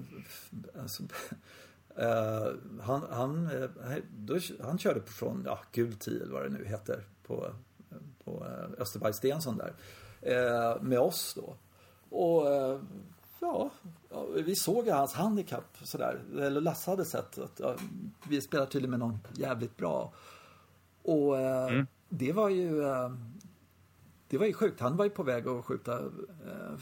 alltså, 0.82 1.02
eh, 1.96 2.52
han, 2.82 3.02
han, 3.10 3.50
då, 4.16 4.38
han 4.62 4.78
körde 4.78 5.00
på 5.00 5.12
från 5.12 5.42
ja, 5.46 5.58
gul 5.72 5.94
10 5.94 6.22
eller 6.22 6.32
vad 6.32 6.42
det 6.42 6.48
nu 6.48 6.64
heter 6.64 7.04
på, 7.26 7.46
på 8.24 8.46
Österberg 8.78 9.12
Stensson 9.12 9.56
där. 9.58 9.72
Med 10.80 10.98
oss 10.98 11.34
då. 11.36 11.56
Och 12.16 12.46
ja, 13.40 13.70
vi 14.44 14.56
såg 14.56 14.88
hans 14.88 15.14
handikapp 15.14 15.78
sådär. 15.82 16.20
Eller 16.32 16.60
Lasse 16.60 16.90
hade 16.90 17.04
sett 17.04 17.38
att 17.38 17.60
ja, 17.60 17.74
vi 18.28 18.40
spelar 18.40 18.66
tydligen 18.66 18.90
med 18.90 18.98
någon 18.98 19.18
jävligt 19.32 19.76
bra. 19.76 20.12
Och 21.02 21.36
Mm. 21.38 21.86
det 22.08 22.32
var 22.32 22.48
ju 22.48 22.82
det 24.32 24.38
var 24.38 24.46
ju 24.46 24.52
sjukt. 24.52 24.80
Han 24.80 24.96
var 24.96 25.04
ju 25.04 25.10
på 25.10 25.22
väg 25.22 25.48
att 25.48 25.64
skjuta 25.64 25.98
eh, 25.98 26.76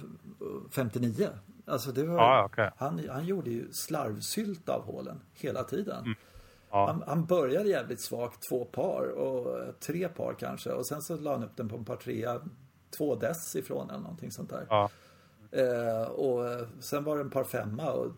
59. 0.71 1.29
Alltså 1.67 1.93
det 1.93 2.05
var, 2.05 2.17
Ja, 2.17 2.45
okej. 2.45 2.71
han, 2.77 3.01
han 3.09 3.27
gjorde 3.27 3.51
ju 3.51 3.73
slarvsylt 3.73 4.69
av 4.69 4.83
hålen 4.83 5.21
hela 5.33 5.65
tiden. 5.65 6.05
Mm. 6.05 6.15
Ja. 6.71 6.87
Han, 6.87 7.03
han 7.07 7.25
började 7.27 7.69
jävligt 7.69 8.01
svagt, 8.01 8.49
två 8.49 8.65
par 8.65 9.07
och 9.11 9.59
eh, 9.59 9.73
tre 9.81 10.09
par 10.09 10.35
kanske. 10.35 10.73
Och 10.73 10.87
sen 10.87 11.03
så 11.03 11.17
la 11.17 11.33
han 11.33 11.45
upp 11.45 11.57
den 11.57 11.69
på 11.69 11.77
en 11.77 11.85
par 11.85 11.97
trea, 11.97 12.41
två 12.97 13.15
dess 13.15 13.57
ifrån 13.57 13.91
eller 13.91 14.01
någonting 14.01 14.31
sånt 14.31 14.51
där. 14.51 14.67
Ja. 14.69 14.91
Eh, 15.51 16.03
och 16.11 16.49
eh, 16.51 16.67
sen 16.81 17.05
var 17.05 17.17
det 17.17 17.23
en 17.23 17.31
par 17.31 17.45
femma 17.45 17.93
och 17.93 18.13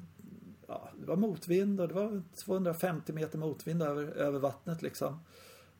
ja, 0.68 0.88
det 1.00 1.06
var 1.06 1.16
motvind 1.16 1.80
och 1.80 1.88
det 1.88 1.94
var 1.94 2.22
250 2.36 3.12
meter 3.12 3.38
motvind 3.38 3.82
över, 3.82 4.02
över 4.04 4.38
vattnet 4.38 4.82
liksom. 4.82 5.20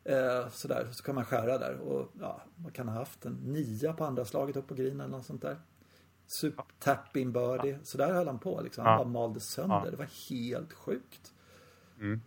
Eh, 0.05 0.48
sådär, 0.48 0.88
så 0.92 1.03
kan 1.03 1.14
man 1.14 1.24
skära 1.24 1.59
där 1.59 1.78
och 1.78 2.12
ja, 2.20 2.40
man 2.57 2.72
kan 2.72 2.88
ha 2.88 2.94
haft 2.94 3.24
en 3.24 3.34
nia 3.34 3.92
på 3.92 4.05
andra 4.05 4.24
slaget 4.24 4.57
upp 4.57 4.68
på 4.68 4.74
green 4.74 5.00
eller 5.00 5.11
något 5.11 5.26
sånt 5.26 5.42
där. 5.42 5.61
Super 6.26 6.64
tap 6.78 7.16
in 7.16 7.32
birdie. 7.32 7.78
Så 7.82 7.98
där 7.98 8.14
höll 8.14 8.26
han 8.26 8.38
på 8.38 8.61
liksom. 8.61 8.86
Han 8.86 8.98
bara 8.98 9.09
malde 9.09 9.40
sönder. 9.40 9.90
Det 9.90 9.96
var 9.96 10.30
helt 10.30 10.72
sjukt. 10.72 11.32
Mm. 12.00 12.20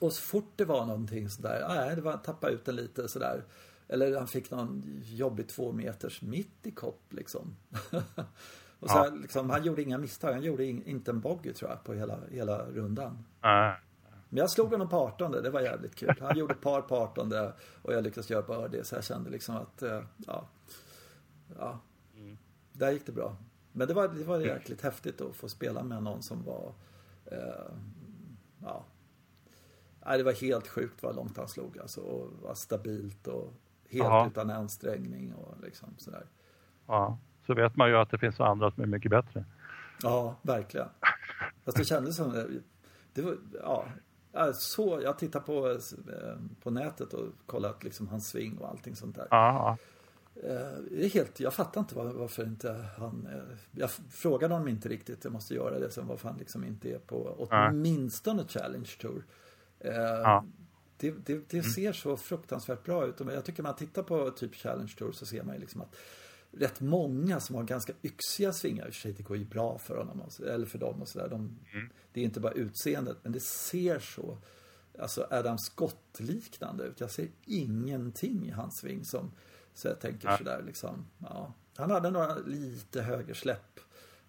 Och 0.00 0.12
så 0.12 0.22
fort 0.22 0.52
det 0.56 0.64
var 0.64 0.86
någonting 0.86 1.28
sådär, 1.28 1.66
nej 1.68 1.96
det 1.96 2.02
var 2.02 2.16
tappa 2.16 2.48
ut 2.48 2.64
den 2.64 2.76
lite 2.76 3.08
sådär. 3.08 3.44
Eller 3.88 4.18
han 4.18 4.26
fick 4.26 4.50
någon 4.50 5.00
jobbig 5.04 5.48
två 5.48 5.72
meters 5.72 6.22
mitt 6.22 6.66
i 6.66 6.70
kopp 6.70 7.02
liksom. 7.10 7.56
och 8.80 8.90
så 8.90 8.98
här, 8.98 9.10
liksom, 9.10 9.50
han 9.50 9.64
gjorde 9.64 9.82
inga 9.82 9.98
misstag, 9.98 10.32
han 10.32 10.42
gjorde 10.42 10.64
in, 10.64 10.82
inte 10.82 11.10
en 11.10 11.20
bogey 11.20 11.52
tror 11.52 11.70
jag 11.70 11.84
på 11.84 11.94
hela, 11.94 12.18
hela 12.30 12.64
rundan. 12.64 13.24
Nej. 13.42 13.76
Men 14.32 14.38
jag 14.38 14.50
slog 14.50 14.70
honom 14.70 14.88
på 14.88 14.96
18 14.96 15.32
det 15.32 15.50
var 15.50 15.60
jävligt 15.60 15.94
kul. 15.94 16.14
Han 16.20 16.38
gjorde 16.38 16.54
par 16.54 16.80
på 16.80 16.96
18 16.96 17.32
och 17.82 17.92
jag 17.92 18.04
lyckades 18.04 18.30
göra 18.30 18.42
birdie 18.42 18.84
så 18.84 18.94
jag 18.94 19.04
kände 19.04 19.30
liksom 19.30 19.56
att, 19.56 19.82
eh, 19.82 20.02
ja. 20.26 20.48
Ja. 21.58 21.78
Där 22.72 22.90
gick 22.90 23.06
det 23.06 23.12
bra. 23.12 23.36
men 23.72 23.88
det 23.88 23.94
var, 23.94 24.08
det 24.08 24.24
var 24.24 24.40
jäkligt 24.40 24.82
häftigt 24.82 25.20
att 25.20 25.36
få 25.36 25.48
spela 25.48 25.82
med 25.82 26.02
någon 26.02 26.22
som 26.22 26.44
var 26.44 26.72
eh, 27.24 27.72
ja, 28.62 28.84
Nej, 30.06 30.18
det 30.18 30.24
var 30.24 30.32
helt 30.32 30.68
sjukt 30.68 31.02
vad 31.02 31.16
långt 31.16 31.36
han 31.36 31.48
slog 31.48 31.78
alltså. 31.78 32.00
Och 32.00 32.30
var 32.42 32.54
stabilt 32.54 33.26
och 33.26 33.52
helt 33.88 34.04
Aha. 34.04 34.26
utan 34.26 34.50
ansträngning 34.50 35.34
och 35.34 35.60
liksom 35.62 35.94
sådär. 35.98 36.26
Ja, 36.86 37.18
så 37.46 37.54
vet 37.54 37.76
man 37.76 37.88
ju 37.88 37.96
att 37.96 38.10
det 38.10 38.18
finns 38.18 38.40
andra 38.40 38.70
som 38.70 38.82
är 38.82 38.86
mycket 38.86 39.10
bättre. 39.10 39.44
Ja, 40.02 40.36
verkligen. 40.42 40.88
Fast 41.64 41.76
det 41.76 41.84
kändes 41.84 42.16
som, 42.16 42.60
det 43.14 43.22
var, 43.22 43.36
ja, 43.62 43.86
så, 44.54 45.00
jag 45.02 45.18
tittade 45.18 45.44
på, 45.44 45.68
eh, 45.70 46.36
på 46.62 46.70
nätet 46.70 47.14
och 47.14 47.26
kollat 47.46 47.84
liksom 47.84 48.08
hans 48.08 48.28
sving 48.28 48.58
och 48.58 48.68
allting 48.68 48.96
sånt 48.96 49.16
där. 49.16 49.26
Ja. 49.30 49.76
Eh, 50.36 50.50
det 50.90 51.04
är 51.04 51.08
helt, 51.08 51.40
jag 51.40 51.54
fattar 51.54 51.80
inte 51.80 51.94
varför 51.94 52.44
inte 52.44 52.86
han... 52.98 53.28
Eh, 53.32 53.56
jag 53.70 53.90
frågade 53.90 54.54
honom 54.54 54.68
inte 54.68 54.88
riktigt, 54.88 55.24
jag 55.24 55.32
måste 55.32 55.54
göra 55.54 55.78
det 55.78 55.90
sen 55.90 56.06
varför 56.06 56.28
han 56.28 56.38
liksom 56.38 56.64
inte 56.64 56.90
är 56.90 56.98
på 56.98 57.48
åtminstone 57.50 58.44
Challenge 58.48 58.90
Tour. 59.00 59.24
Ja. 59.78 60.44
Det, 60.96 61.10
det, 61.10 61.48
det 61.48 61.58
mm. 61.58 61.70
ser 61.70 61.92
så 61.92 62.16
fruktansvärt 62.16 62.84
bra 62.84 63.06
ut. 63.06 63.20
Jag 63.20 63.44
tycker 63.44 63.62
man 63.62 63.76
tittar 63.76 64.02
på 64.02 64.30
typ 64.30 64.54
Challenge 64.54 64.92
Tour 64.98 65.12
så 65.12 65.26
ser 65.26 65.42
man 65.42 65.54
ju 65.54 65.60
liksom 65.60 65.80
att 65.80 65.96
rätt 66.52 66.80
många 66.80 67.40
som 67.40 67.56
har 67.56 67.62
ganska 67.62 67.92
yxiga 68.02 68.52
svingar. 68.52 68.86
I 68.86 68.90
och 68.90 68.94
för 68.94 69.00
sig, 69.00 69.12
det 69.12 69.22
går 69.22 69.36
ju 69.36 69.44
bra 69.44 69.78
för 69.78 69.96
honom, 69.96 70.22
eller 70.46 70.66
för 70.66 70.78
dem 70.78 71.02
och 71.02 71.08
sådär. 71.08 71.28
De, 71.28 71.58
mm. 71.72 71.88
Det 72.12 72.20
är 72.20 72.24
inte 72.24 72.40
bara 72.40 72.52
utseendet, 72.52 73.16
men 73.22 73.32
det 73.32 73.40
ser 73.40 73.98
så 73.98 74.38
alltså 74.98 75.26
Adam 75.30 75.58
Scott-liknande 75.58 76.84
ut. 76.84 77.00
Jag 77.00 77.10
ser 77.10 77.28
ingenting 77.44 78.46
i 78.46 78.50
hans 78.50 78.78
sving 78.78 79.04
som, 79.04 79.32
så 79.74 79.88
jag 79.88 80.00
tänker 80.00 80.28
ja. 80.28 80.38
sådär 80.38 80.62
liksom, 80.66 81.04
ja. 81.18 81.52
Han 81.76 81.90
hade 81.90 82.10
några 82.10 82.34
lite 82.38 83.02
högre 83.02 83.34
släpp 83.34 83.80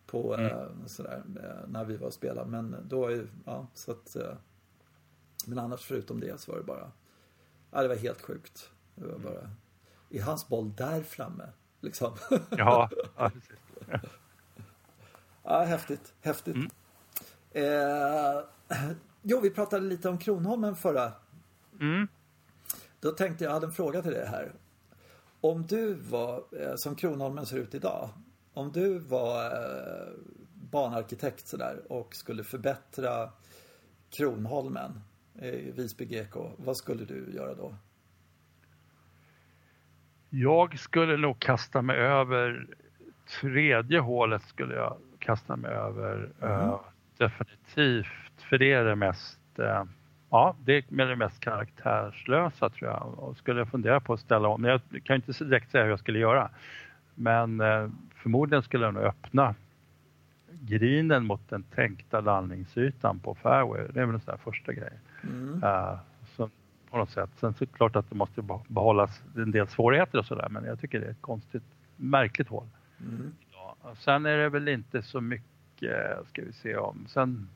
på 0.06 0.34
mm. 0.34 0.46
eh, 0.46 0.86
sådär, 0.88 1.24
eh, 1.44 1.70
när 1.70 1.86
vi 1.86 1.98
var 1.98 2.08
och 2.08 2.14
spelade, 2.14 2.50
men 2.50 2.76
då, 2.88 3.24
ja, 3.46 3.68
så 3.74 3.92
att 3.92 4.16
eh, 4.16 4.34
men 5.46 5.60
annars 5.60 5.86
förutom 5.86 6.20
det 6.20 6.42
så 6.42 6.52
var 6.52 6.60
det 6.60 6.66
bara, 6.66 6.92
ja 7.72 7.82
det 7.82 7.88
var 7.88 7.96
helt 7.96 8.22
sjukt. 8.22 8.70
Det 8.96 9.06
var 9.06 9.20
bara, 9.20 9.50
i 10.10 10.20
hans 10.20 10.48
boll 10.48 10.76
där 10.76 11.04
framme 11.04 11.50
Liksom. 11.84 12.14
Ja, 12.50 12.90
ja, 13.18 13.32
ja 15.44 15.64
häftigt, 15.64 16.14
häftigt. 16.22 16.56
Mm. 16.56 16.70
Eh, 17.52 18.44
jo, 19.22 19.40
vi 19.40 19.50
pratade 19.50 19.86
lite 19.86 20.10
om 20.10 20.18
Kronholmen 20.18 20.76
förra. 20.76 21.12
Mm. 21.80 22.08
Då 23.00 23.12
tänkte 23.12 23.44
jag, 23.44 23.50
jag 23.50 23.54
hade 23.54 23.66
en 23.66 23.74
fråga 23.74 24.02
till 24.02 24.12
dig 24.12 24.26
här. 24.26 24.52
Om 25.42 25.66
du 25.66 25.94
var, 25.94 26.44
eh, 26.60 26.76
som 26.76 26.96
Kronholmen 26.96 27.46
ser 27.46 27.58
ut 27.58 27.76
idag, 27.76 28.10
om 28.54 28.72
du 28.72 29.00
var 29.00 29.46
eh, 29.46 30.14
banarkitekt 30.54 31.48
sådär 31.48 31.82
och 31.90 32.16
skulle 32.16 32.44
förbättra 32.44 33.32
Kronholmen 34.10 35.02
i 35.42 35.72
Visby 35.72 36.06
GK, 36.06 36.52
vad 36.58 36.78
skulle 36.78 37.06
du 37.06 37.34
göra 37.34 37.54
då? 37.54 37.76
Jag 40.36 40.80
skulle 40.80 41.18
nog 41.18 41.40
kasta 41.40 41.82
mig 41.82 41.98
över 41.98 42.66
tredje 43.42 44.00
hålet 44.00 44.42
skulle 44.42 44.76
jag 44.76 44.98
kasta 45.20 45.56
mig 45.56 45.72
över 45.72 46.30
mm. 46.42 46.60
uh, 46.60 46.80
definitivt 47.18 48.42
för 48.50 48.58
det 48.58 48.74
är 48.74 48.84
det 48.84 48.96
mest 48.96 49.40
uh, 49.60 49.84
ja 50.30 50.56
det 50.66 50.78
är 50.78 51.06
det 51.06 51.16
mest 51.16 51.40
karaktärslösa 51.40 52.70
tror 52.70 52.92
jag 52.92 53.20
och 53.20 53.38
skulle 53.38 53.60
jag 53.60 53.68
fundera 53.68 54.00
på 54.00 54.14
att 54.14 54.20
ställa 54.20 54.48
om, 54.48 54.62
men 54.62 54.72
jag 54.72 55.04
kan 55.04 55.16
inte 55.16 55.44
direkt 55.44 55.72
säga 55.72 55.84
hur 55.84 55.90
jag 55.90 56.00
skulle 56.00 56.20
göra 56.20 56.50
men 57.16 57.62
uh, 57.62 57.90
förmodligen 58.16 58.64
skulle 58.64 58.86
jag 58.86 58.94
nog 58.94 59.04
öppna 59.04 59.56
grinen 60.62 61.26
mot 61.26 61.50
den 61.50 61.64
tänkta 61.64 62.22
landningsytan 62.22 63.20
på 63.20 63.36
fairway. 63.36 63.88
Det 63.94 64.02
är 64.02 64.06
väl 64.06 64.16
en 64.16 64.22
sån 64.22 64.32
där 64.32 64.42
första 64.44 64.74
grej. 64.74 64.94
Mm. 65.24 65.64
På 66.94 67.00
något 67.00 67.12
sätt. 67.12 67.30
Sen 67.40 67.54
så 67.54 67.64
är 67.64 67.66
det 67.66 67.74
klart 67.74 67.96
att 67.96 68.10
det 68.10 68.16
måste 68.16 68.42
behållas 68.68 69.22
en 69.36 69.52
del 69.52 69.68
svårigheter 69.68 70.18
och 70.18 70.26
sådär 70.26 70.50
men 70.50 70.66
jag 70.66 70.80
tycker 70.80 71.00
det 71.00 71.06
är 71.06 71.12
ett 71.12 71.22
konstigt, 71.22 71.64
märkligt 71.96 72.48
hål. 72.48 72.68
Mm. 73.00 73.34
Ja, 73.52 73.76
sen 74.00 74.26
är 74.26 74.38
det 74.38 74.50
väl 74.50 74.68
inte 74.68 75.02
så 75.02 75.22
mycket, 75.22 76.28
ska 76.28 76.42
vi 76.42 76.54
se 76.54 76.76
om, 76.78 77.06
sen 77.08 77.50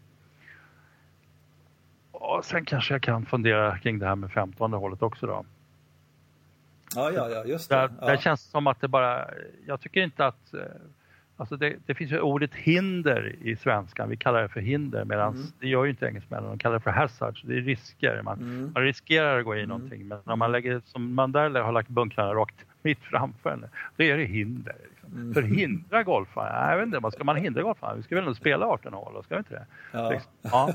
Ja, 2.14 2.42
sen 2.44 2.66
kanske 2.66 2.94
jag 2.94 3.02
kan 3.02 3.26
fundera 3.26 3.78
kring 3.78 4.00
det 4.00 4.06
här 4.06 4.16
med 4.16 4.32
15 4.32 4.74
hålet 4.74 5.02
också 5.02 5.28
då. 5.28 5.46
Ja, 6.96 7.12
ja, 7.12 7.30
ja, 7.30 7.46
just 7.46 7.70
det. 7.70 7.76
Där, 7.76 7.92
ja. 8.00 8.08
där 8.08 8.18
känns 8.18 8.46
det 8.46 8.52
som 8.52 8.68
att 8.68 8.82
det 8.82 8.88
bara, 8.88 9.30
jag 9.66 9.82
tycker 9.82 10.02
inte 10.02 10.26
att 10.26 10.54
eh, 10.54 10.62
Alltså 11.40 11.58
det, 11.58 11.76
det, 11.86 11.96
finns 11.96 12.12
ju 12.12 12.20
ordet 12.20 12.56
hinder 12.56 13.36
i 13.42 13.56
svenskan, 13.56 14.10
vi 14.10 14.18
kallar 14.18 14.42
det 14.42 14.50
för 14.50 14.60
hinder 14.60 15.06
medan 15.06 15.34
mm. 15.34 15.48
det 15.60 15.68
gör 15.68 15.84
ju 15.84 15.90
inte 15.90 16.06
engelsmännen, 16.06 16.50
de 16.50 16.58
kallar 16.58 16.76
det 16.76 16.80
för 16.80 16.92
hazards, 16.92 17.42
det 17.42 17.58
är 17.58 17.62
risker. 17.62 18.22
Man, 18.24 18.40
mm. 18.40 18.72
man 18.74 18.84
riskerar 18.84 19.40
att 19.40 19.46
gå 19.46 19.56
i 19.56 19.64
mm. 19.64 19.70
någonting 19.70 20.08
men 20.08 20.20
om 20.24 20.40
man 20.40 20.52
lägger, 20.52 20.82
som 20.86 21.14
man 21.14 21.32
där 21.32 21.62
har 21.62 21.72
lagt 21.72 21.90
bunkrarna 21.90 22.34
rakt 22.34 22.66
mitt 22.82 23.00
framför 23.00 23.50
en, 23.50 23.66
då 23.98 24.04
är 24.04 24.18
det 24.18 24.26
hinder. 24.26 24.76
Liksom. 24.90 25.14
Mm. 25.14 25.34
Förhindra 25.34 26.04
golfaren? 26.04 26.70
Jag 26.70 26.86
vet 26.86 26.96
inte, 26.96 27.12
ska 27.12 27.24
man 27.24 27.36
hindra 27.36 27.62
golfaren? 27.62 27.98
Vi 27.98 28.04
ska 28.04 28.16
väl 28.16 28.24
ändå 28.24 28.36
spela 28.36 28.66
18 28.66 28.94
hål, 28.94 29.24
ska 29.24 29.36
vi 29.36 29.40
inte 29.40 29.54
det? 29.54 29.66
Ja. 29.92 30.10
Liksom. 30.10 30.32
Ja. 30.42 30.74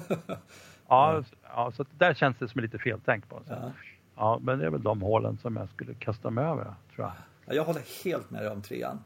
ja, 0.88 1.22
ja, 1.42 1.72
så 1.72 1.84
där 1.98 2.14
känns 2.14 2.36
det 2.38 2.48
som 2.48 2.60
lite 2.60 2.78
feltänk 2.78 3.28
på. 3.28 3.40
Så. 3.46 3.52
Ja. 3.52 3.72
ja, 4.16 4.38
men 4.42 4.58
det 4.58 4.66
är 4.66 4.70
väl 4.70 4.82
de 4.82 5.02
hålen 5.02 5.38
som 5.38 5.56
jag 5.56 5.68
skulle 5.68 5.94
kasta 5.94 6.30
mig 6.30 6.44
över, 6.44 6.74
tror 6.94 7.06
jag. 7.46 7.56
Jag 7.56 7.64
håller 7.64 8.04
helt 8.04 8.30
med 8.30 8.42
dig 8.42 8.50
om 8.50 8.62
trean. 8.62 8.98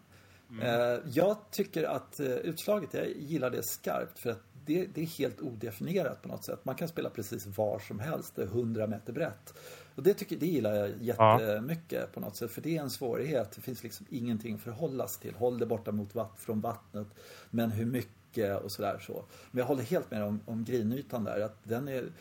Mm. 0.51 1.01
Jag 1.13 1.37
tycker 1.51 1.85
att 1.85 2.21
eh, 2.21 2.27
utslaget, 2.27 2.95
jag 2.95 3.09
gillar 3.17 3.51
det 3.51 3.63
skarpt 3.63 4.19
för 4.19 4.31
att 4.31 4.43
det, 4.67 4.87
det, 4.95 5.03
är 5.03 5.07
helt 5.07 5.41
odefinierat 5.41 6.23
på 6.23 6.29
något 6.29 6.45
sätt. 6.45 6.65
Man 6.65 6.75
kan 6.75 6.89
spela 6.89 7.11
precis 7.11 7.47
var 7.47 7.79
som 7.79 8.01
helst, 8.01 8.37
det 8.37 8.43
är 8.43 8.47
100 8.47 8.87
meter 8.87 9.13
brett. 9.13 9.55
Och 9.95 10.03
det, 10.03 10.15
tycker, 10.15 10.37
det 10.37 10.47
gillar 10.47 10.75
jag 10.75 10.91
jättemycket 11.01 12.01
ja. 12.01 12.07
på 12.15 12.21
något 12.21 12.37
sätt, 12.37 12.51
för 12.51 12.61
det 12.61 12.77
är 12.77 12.83
en 12.83 12.91
svårighet. 12.91 13.53
Det 13.53 13.61
finns 13.61 13.83
liksom 13.83 14.07
ingenting 14.11 14.55
att 14.55 14.61
förhålla 14.61 15.09
sig 15.09 15.23
till. 15.23 15.35
Håll 15.35 15.59
det 15.59 15.67
borta 15.67 15.93
mot 15.93 16.15
vatt, 16.15 16.33
från 16.37 16.61
vattnet, 16.61 17.07
men 17.51 17.71
hur 17.71 17.87
mycket 17.87 18.63
och 18.63 18.73
sådär 18.73 18.99
så. 19.07 19.25
Men 19.51 19.59
jag 19.59 19.67
håller 19.67 19.83
helt 19.83 20.11
med 20.11 20.23
om, 20.23 20.41
om 20.45 20.65
grinytan 20.65 21.25
där, 21.25 21.41
att 21.41 21.59
den 21.63 21.89
är 21.89 22.13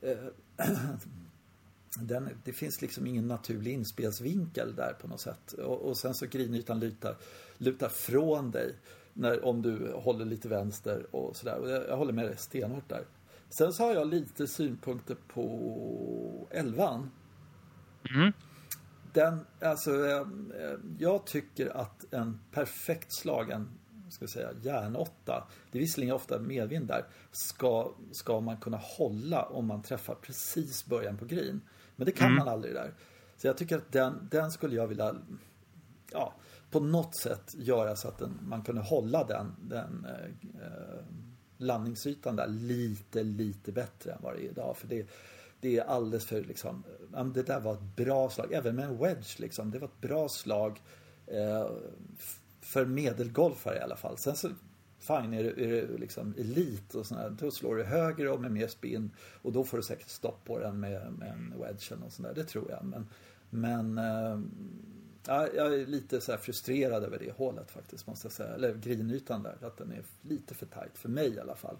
eh, 0.00 0.16
den, 2.00 2.28
det 2.44 2.52
finns 2.52 2.82
liksom 2.82 3.06
ingen 3.06 3.28
naturlig 3.28 3.72
inspelsvinkel 3.72 4.74
där 4.74 4.96
på 5.00 5.08
något 5.08 5.20
sätt. 5.20 5.52
Och, 5.52 5.88
och 5.88 5.98
sen 5.98 6.14
så 6.14 6.26
grinytan 6.26 6.80
lutar, 6.80 7.16
lutar 7.58 7.88
från 7.88 8.50
dig 8.50 8.74
när, 9.12 9.44
om 9.44 9.62
du 9.62 9.92
håller 9.92 10.24
lite 10.24 10.48
vänster 10.48 11.06
och 11.10 11.36
sådär. 11.36 11.68
Jag, 11.68 11.88
jag 11.88 11.96
håller 11.96 12.12
med 12.12 12.24
dig 12.24 12.36
stenhårt 12.36 12.88
där. 12.88 13.04
Sen 13.48 13.72
så 13.72 13.82
har 13.84 13.94
jag 13.94 14.06
lite 14.06 14.46
synpunkter 14.46 15.16
på 15.28 16.48
elvan. 16.50 17.10
Mm. 18.14 18.32
Den, 19.12 19.46
alltså, 19.60 20.06
eh, 20.06 20.26
jag 20.98 21.26
tycker 21.26 21.76
att 21.76 22.12
en 22.12 22.40
perfekt 22.52 23.14
slagen 23.14 23.68
ska 24.10 24.26
säga, 24.26 24.50
järnåtta, 24.62 25.48
det 25.70 25.78
är 25.78 25.80
visserligen 25.80 26.14
ofta 26.14 26.38
medvind 26.38 26.86
där, 26.86 27.04
ska, 27.32 27.92
ska 28.12 28.40
man 28.40 28.56
kunna 28.56 28.76
hålla 28.76 29.42
om 29.42 29.66
man 29.66 29.82
träffar 29.82 30.14
precis 30.14 30.86
början 30.86 31.16
på 31.16 31.24
green. 31.24 31.60
Men 31.96 32.06
det 32.06 32.12
kan 32.12 32.26
mm. 32.26 32.38
man 32.38 32.48
aldrig 32.48 32.74
där. 32.74 32.94
Så 33.36 33.46
jag 33.46 33.56
tycker 33.56 33.76
att 33.76 33.92
den, 33.92 34.28
den 34.30 34.50
skulle 34.50 34.76
jag 34.76 34.86
vilja, 34.86 35.14
ja, 36.12 36.34
på 36.76 36.84
något 36.84 37.16
sätt 37.16 37.54
göra 37.54 37.96
så 37.96 38.08
att 38.08 38.18
den, 38.18 38.38
man 38.42 38.62
kunde 38.62 38.80
hålla 38.80 39.24
den, 39.24 39.54
den 39.60 40.06
eh, 40.08 40.64
eh, 40.66 41.04
landningsytan 41.56 42.36
där 42.36 42.46
lite, 42.46 43.22
lite 43.22 43.72
bättre 43.72 44.12
än 44.12 44.18
vad 44.22 44.34
det 44.34 44.40
är 44.40 44.50
idag. 44.50 44.76
För 44.76 44.88
det, 44.88 45.06
det 45.60 45.78
är 45.78 45.84
alldeles 45.84 46.24
för 46.24 46.44
liksom, 46.44 46.84
det 47.34 47.42
där 47.42 47.60
var 47.60 47.72
ett 47.72 47.96
bra 47.96 48.30
slag, 48.30 48.52
även 48.52 48.76
med 48.76 48.84
en 48.84 48.98
wedge 48.98 49.40
liksom. 49.40 49.70
Det 49.70 49.78
var 49.78 49.88
ett 49.88 50.00
bra 50.00 50.28
slag 50.28 50.80
eh, 51.26 51.66
för 52.60 52.86
medelgolfare 52.86 53.76
i 53.78 53.80
alla 53.80 53.96
fall. 53.96 54.18
Sen 54.18 54.36
så 54.36 54.48
fine, 54.98 55.34
är 55.34 55.42
du, 55.42 55.64
är 55.64 55.86
du 55.86 55.98
liksom 55.98 56.34
elit 56.38 56.94
och 56.94 57.06
sådär, 57.06 57.36
då 57.40 57.50
slår 57.50 57.76
du 57.76 57.84
högre 57.84 58.30
och 58.30 58.40
med 58.40 58.52
mer 58.52 58.68
spin 58.68 59.10
och 59.42 59.52
då 59.52 59.64
får 59.64 59.76
du 59.76 59.82
säkert 59.82 60.08
stopp 60.08 60.44
på 60.44 60.58
den 60.58 60.80
med, 60.80 61.12
med 61.12 61.28
en 61.28 61.54
wedge 61.60 61.92
eller 61.92 62.00
sådär, 62.00 62.10
sånt 62.10 62.28
där, 62.28 62.34
det 62.34 62.44
tror 62.44 62.70
jag. 62.70 62.84
Men, 62.84 63.08
men 63.50 63.98
eh, 63.98 64.40
äh, 65.28 65.56
jag 65.56 65.74
är 65.74 65.86
lite 65.86 66.20
så 66.20 66.36
frustrerad 66.36 67.04
över 67.04 67.18
det 67.18 67.32
hålet 67.32 67.70
faktiskt, 67.70 68.06
måste 68.06 68.26
jag 68.26 68.32
säga. 68.32 68.54
Eller 68.54 68.74
grinytan 68.74 69.42
där, 69.42 69.56
att 69.60 69.76
den 69.78 69.92
är 69.92 70.02
lite 70.22 70.54
för 70.54 70.66
tight, 70.66 70.98
för 70.98 71.08
mig 71.08 71.34
i 71.34 71.40
alla 71.40 71.56
fall. 71.56 71.76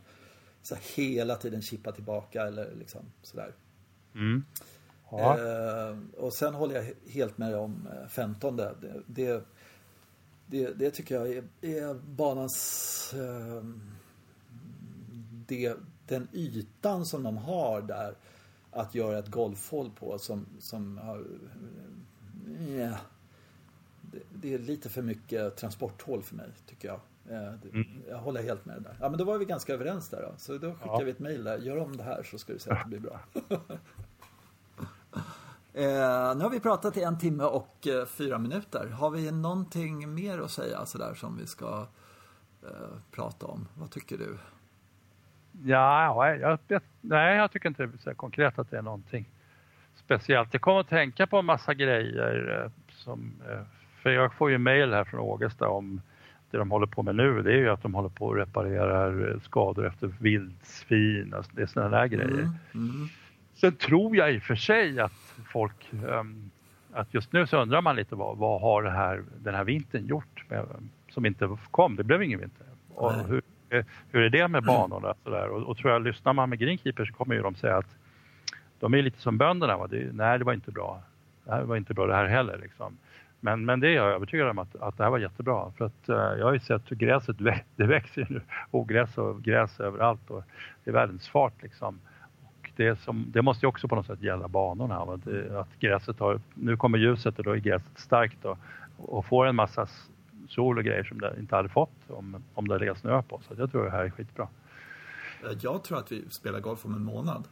Så 0.63 0.77
hela 0.95 1.37
tiden 1.37 1.63
chippa 1.63 1.93
tillbaka 1.93 2.47
eller 2.47 2.75
liksom 2.75 3.01
sådär. 3.23 3.55
Mm. 4.15 4.45
Ja. 5.11 5.39
Eh, 5.39 5.99
och 6.17 6.33
sen 6.33 6.55
håller 6.55 6.75
jag 6.75 7.11
helt 7.11 7.39
med 7.39 7.57
om 7.57 7.89
15. 8.09 8.57
Det, 8.57 8.75
det, 9.07 9.45
det, 10.47 10.71
det 10.71 10.91
tycker 10.91 11.15
jag 11.15 11.29
är, 11.29 11.45
är 11.61 11.95
banans... 11.95 13.15
Eh, 13.15 13.65
det, 15.47 15.77
den 16.07 16.29
ytan 16.33 17.07
som 17.07 17.23
de 17.23 17.37
har 17.37 17.83
där 17.83 18.15
att 18.71 18.95
göra 18.95 19.19
ett 19.19 19.29
golfhål 19.29 19.91
på 19.91 20.19
som, 20.19 20.47
som 20.61 20.99
har... 20.99 21.25
Yeah, 22.69 22.97
det, 24.41 24.55
är 24.55 24.59
lite 24.59 24.89
för 24.89 25.03
mycket 25.03 25.57
transporthål 25.57 26.23
för 26.23 26.37
mig, 26.37 26.49
tycker 26.67 26.89
jag. 26.89 27.01
Mm. 27.29 27.87
Jag 28.09 28.19
håller 28.19 28.43
helt 28.43 28.65
med 28.65 28.83
där. 28.83 28.97
Ja, 29.01 29.09
men 29.09 29.19
då 29.19 29.25
var 29.25 29.39
vi 29.39 29.45
ganska 29.45 29.75
överens 29.75 30.09
där 30.09 30.23
då. 30.23 30.35
Så 30.37 30.59
då 30.59 30.75
skickar 30.75 30.99
ja. 30.99 31.05
vi 31.05 31.11
ett 31.11 31.19
mejl 31.19 31.45
där. 31.45 31.59
Gör 31.59 31.79
om 31.79 31.97
det 31.97 32.03
här 32.03 32.23
så 32.23 32.39
ska 32.39 32.53
du 32.53 32.59
se 32.59 32.71
att 32.71 32.83
det 32.83 32.89
blir 32.89 33.01
bra. 33.01 33.21
eh, 35.73 36.37
nu 36.37 36.43
har 36.43 36.51
vi 36.51 36.61
pratat 36.61 36.97
i 36.97 37.03
en 37.03 37.19
timme 37.19 37.45
och 37.45 37.87
eh, 37.87 38.07
fyra 38.07 38.39
minuter. 38.39 38.89
Har 38.89 39.11
vi 39.11 39.33
någonting 39.33 40.15
mer 40.15 40.39
att 40.39 40.51
säga 40.51 40.87
sådär 40.87 41.15
som 41.15 41.37
vi 41.37 41.47
ska 41.47 41.87
eh, 42.63 42.99
prata 43.11 43.47
om? 43.47 43.69
Vad 43.75 43.91
tycker 43.91 44.19
du? 44.19 44.39
Ja, 45.65 46.37
jag, 46.37 46.59
jag, 46.69 46.83
nej, 47.01 47.37
jag 47.37 47.51
tycker 47.53 47.69
inte 47.69 47.87
det 47.87 48.11
är 48.11 48.15
konkret 48.15 48.59
att 48.59 48.71
det 48.71 48.79
är 48.79 48.83
någonting 48.83 49.29
speciellt. 49.95 50.49
Jag 50.53 50.63
kommer 50.63 50.81
att 50.81 50.89
tänka 50.89 51.27
på 51.27 51.39
en 51.39 51.45
massa 51.45 51.75
grejer 51.75 52.63
eh, 52.65 52.71
som, 52.93 53.43
eh, 53.51 53.63
för 54.07 54.11
jag 54.11 54.35
får 54.35 54.51
ju 54.51 54.59
mejl 54.59 54.93
här 54.93 55.05
från 55.05 55.21
Ågesta 55.21 55.69
om 55.69 56.01
det 56.51 56.59
de 56.59 56.71
håller 56.71 56.87
på 56.87 57.03
med 57.03 57.17
nu. 57.17 57.43
Det 57.43 57.53
är 57.53 57.57
ju 57.57 57.69
att 57.69 57.83
de 57.83 57.95
håller 57.95 58.09
på 58.09 58.27
och 58.27 58.37
reparerar 58.37 59.31
eh, 59.31 59.41
skador 59.41 59.87
efter 59.87 60.07
vildsvin 60.19 61.35
och 61.35 61.45
det 61.53 61.63
är 61.63 61.67
sådana 61.67 61.99
där 61.99 62.07
grejer. 62.07 62.31
Mm, 62.31 62.55
mm. 62.75 63.09
Sen 63.55 63.73
tror 63.73 64.17
jag 64.17 64.35
i 64.35 64.39
och 64.39 64.43
för 64.43 64.55
sig 64.55 65.01
att 65.01 65.35
folk, 65.53 65.93
um, 65.93 66.51
att 66.93 67.15
just 67.15 67.33
nu 67.33 67.47
så 67.47 67.63
undrar 67.63 67.83
man 67.83 67.97
lite 67.97 68.15
vad, 68.15 68.37
vad 68.37 68.61
har 68.61 68.83
det 68.83 68.91
här, 68.91 69.23
den 69.39 69.55
här 69.55 69.65
vintern 69.65 70.07
gjort 70.07 70.45
med, 70.49 70.67
som 71.11 71.27
inte 71.27 71.57
kom, 71.71 71.97
det 71.97 72.05
blev 72.05 72.23
ingen 72.23 72.41
vinter. 72.41 72.67
Och 72.95 73.13
hur, 73.13 73.43
hur 74.11 74.23
är 74.23 74.31
det 74.31 74.49
med 74.49 74.65
banorna? 74.65 75.15
Så 75.25 75.31
där? 75.31 75.49
Och, 75.49 75.63
och 75.63 75.77
tror 75.77 75.93
jag, 75.93 76.03
lyssnar 76.03 76.33
man 76.33 76.51
med 76.51 76.59
Greenkeeper 76.59 77.05
så 77.05 77.13
kommer 77.13 77.35
ju 77.35 77.43
de 77.43 77.55
säga 77.55 77.77
att 77.77 77.97
de 78.81 78.95
är 78.95 79.03
lite 79.03 79.21
som 79.21 79.39
bönderna. 79.39 79.77
Va? 79.77 79.87
Det, 79.87 80.13
nej, 80.13 80.39
det 80.39 80.45
var 80.45 80.53
inte 80.53 80.71
bra. 80.71 81.03
Det 81.45 81.51
här 81.51 81.63
var 81.63 81.77
inte 81.77 81.95
bra 81.95 82.07
det 82.07 82.15
här 82.15 82.27
heller. 82.27 82.59
Liksom. 82.59 82.99
Men, 83.41 83.65
men 83.65 83.81
det 83.81 83.89
är 83.89 83.93
jag 83.93 84.13
övertygad 84.13 84.49
om 84.49 84.59
att, 84.59 84.77
att 84.77 84.97
det 84.97 85.05
här 85.05 85.11
var 85.11 85.19
jättebra. 85.19 85.73
För 85.79 85.85
att 85.85 86.09
uh, 86.09 86.17
jag 86.17 86.45
har 86.45 86.53
ju 86.53 86.61
sett 86.61 86.83
hur 86.89 86.97
gräset 86.97 87.37
det 87.77 87.87
växer 87.87 88.27
nu. 88.31 88.41
Ogräs 88.71 89.19
och 89.19 89.43
gräs 89.43 89.81
överallt 89.81 90.31
och 90.31 90.43
det 90.85 90.91
är 90.91 90.95
världens 90.95 91.29
fart 91.29 91.63
liksom. 91.63 92.01
Och 92.45 92.71
det, 92.77 93.01
som, 93.01 93.25
det 93.29 93.43
måste 93.43 93.67
ju 93.67 93.69
också 93.69 93.89
på 93.89 93.95
något 93.95 94.07
sätt 94.07 94.23
gälla 94.23 94.49
banorna. 94.49 95.17
Det, 95.17 95.61
att 95.61 95.79
gräset 95.81 96.21
har, 96.21 96.41
nu 96.55 96.77
kommer 96.77 96.99
ljuset 96.99 97.39
och 97.39 97.45
då 97.45 97.51
är 97.51 97.57
gräset 97.57 97.99
starkt 97.99 98.45
och, 98.45 98.59
och 98.97 99.27
får 99.27 99.47
en 99.47 99.57
massa 99.57 99.89
sol 100.49 100.79
och 100.79 100.85
grejer 100.85 101.05
som 101.05 101.21
det 101.21 101.35
inte 101.39 101.57
hade 101.57 101.69
fått 101.69 102.11
om, 102.11 102.45
om 102.55 102.69
det 102.69 102.79
legat 102.79 102.99
snö 102.99 103.23
på. 103.23 103.41
Så 103.49 103.55
jag 103.59 103.71
tror 103.71 103.85
det 103.85 103.91
här 103.91 104.05
är 104.05 104.11
skitbra. 104.11 104.49
Jag 105.61 105.85
tror 105.85 105.99
att 105.99 106.13
vi 106.13 106.31
spelar 106.31 106.61
golf 106.61 106.85
om 106.85 106.95
en 106.95 107.05
månad. 107.05 107.49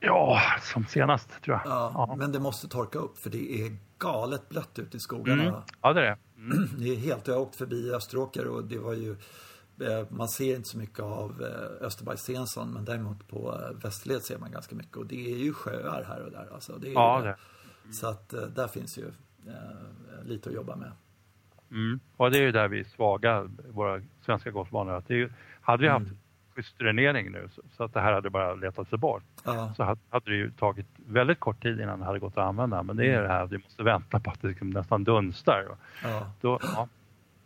Ja, 0.00 0.40
som 0.60 0.84
senast 0.84 1.42
tror 1.42 1.56
jag. 1.56 1.72
Ja, 1.72 2.06
ja. 2.08 2.16
Men 2.16 2.32
det 2.32 2.40
måste 2.40 2.68
torka 2.68 2.98
upp 2.98 3.18
för 3.18 3.30
det 3.30 3.62
är 3.62 3.76
galet 3.98 4.48
blött 4.48 4.78
ute 4.78 4.96
i 4.96 5.00
skogarna. 5.00 5.42
Mm. 5.42 5.60
Ja, 5.82 5.92
det 5.92 6.00
är 6.00 6.04
det. 6.04 6.18
Mm. 6.36 6.68
Det 6.78 6.88
är 6.88 6.96
helt, 6.96 7.26
jag 7.26 7.34
har 7.34 7.42
åkt 7.42 7.56
förbi 7.56 7.92
Österåker 7.92 8.46
och 8.46 8.64
det 8.64 8.78
var 8.78 8.94
ju 8.94 9.10
eh, 9.80 10.06
man 10.10 10.28
ser 10.28 10.56
inte 10.56 10.68
så 10.68 10.78
mycket 10.78 11.00
av 11.00 11.42
eh, 11.42 11.86
Österberg-Stensson 11.86 12.72
men 12.72 12.84
däremot 12.84 13.28
på 13.28 13.60
eh, 13.62 13.82
Västerled 13.82 14.22
ser 14.22 14.38
man 14.38 14.50
ganska 14.50 14.76
mycket 14.76 14.96
och 14.96 15.06
det 15.06 15.32
är 15.32 15.36
ju 15.36 15.52
sjöar 15.52 16.02
här 16.02 16.24
och 16.24 16.30
där. 16.30 16.48
Alltså, 16.54 16.78
det 16.78 16.88
är 16.88 16.92
ja, 16.92 17.20
det. 17.20 17.28
Mm. 17.84 17.92
Så 17.92 18.06
att 18.08 18.28
där 18.28 18.68
finns 18.68 18.98
ju 18.98 19.06
eh, 19.46 20.24
lite 20.24 20.48
att 20.48 20.54
jobba 20.54 20.76
med. 20.76 20.92
Mm. 21.70 22.00
Och 22.16 22.30
det 22.30 22.38
är 22.38 22.42
ju 22.42 22.52
där 22.52 22.68
vi 22.68 22.80
är 22.80 22.84
svaga, 22.84 23.50
våra 23.68 24.02
svenska 24.24 24.50
golfbanor. 24.50 24.92
Att 24.92 25.08
det 25.08 25.14
är 25.14 25.18
ju, 25.18 25.32
hade 25.60 25.82
vi 25.82 25.88
haft 25.88 26.06
mm 26.06 26.18
schysst 26.58 26.78
dränering 26.78 27.32
nu 27.32 27.48
så 27.76 27.84
att 27.84 27.94
det 27.94 28.00
här 28.00 28.12
hade 28.12 28.30
bara 28.30 28.54
letat 28.54 28.88
sig 28.88 28.98
bort. 28.98 29.22
Ja. 29.44 29.72
Så 29.76 29.84
hade 29.84 30.30
det 30.30 30.36
ju 30.36 30.50
tagit 30.50 30.86
väldigt 30.96 31.40
kort 31.40 31.62
tid 31.62 31.80
innan 31.80 31.98
det 31.98 32.04
hade 32.04 32.18
gått 32.18 32.38
att 32.38 32.44
använda. 32.44 32.82
Men 32.82 32.96
det 32.96 33.04
är 33.04 33.18
mm. 33.18 33.22
det 33.22 33.28
här 33.28 33.46
vi 33.46 33.58
måste 33.58 33.82
vänta 33.82 34.20
på 34.20 34.30
att 34.30 34.42
det 34.42 34.48
liksom 34.48 34.70
nästan 34.70 35.04
dunstar. 35.04 35.76
Ja. 36.02 36.32
Då, 36.40 36.58
ja. 36.62 36.88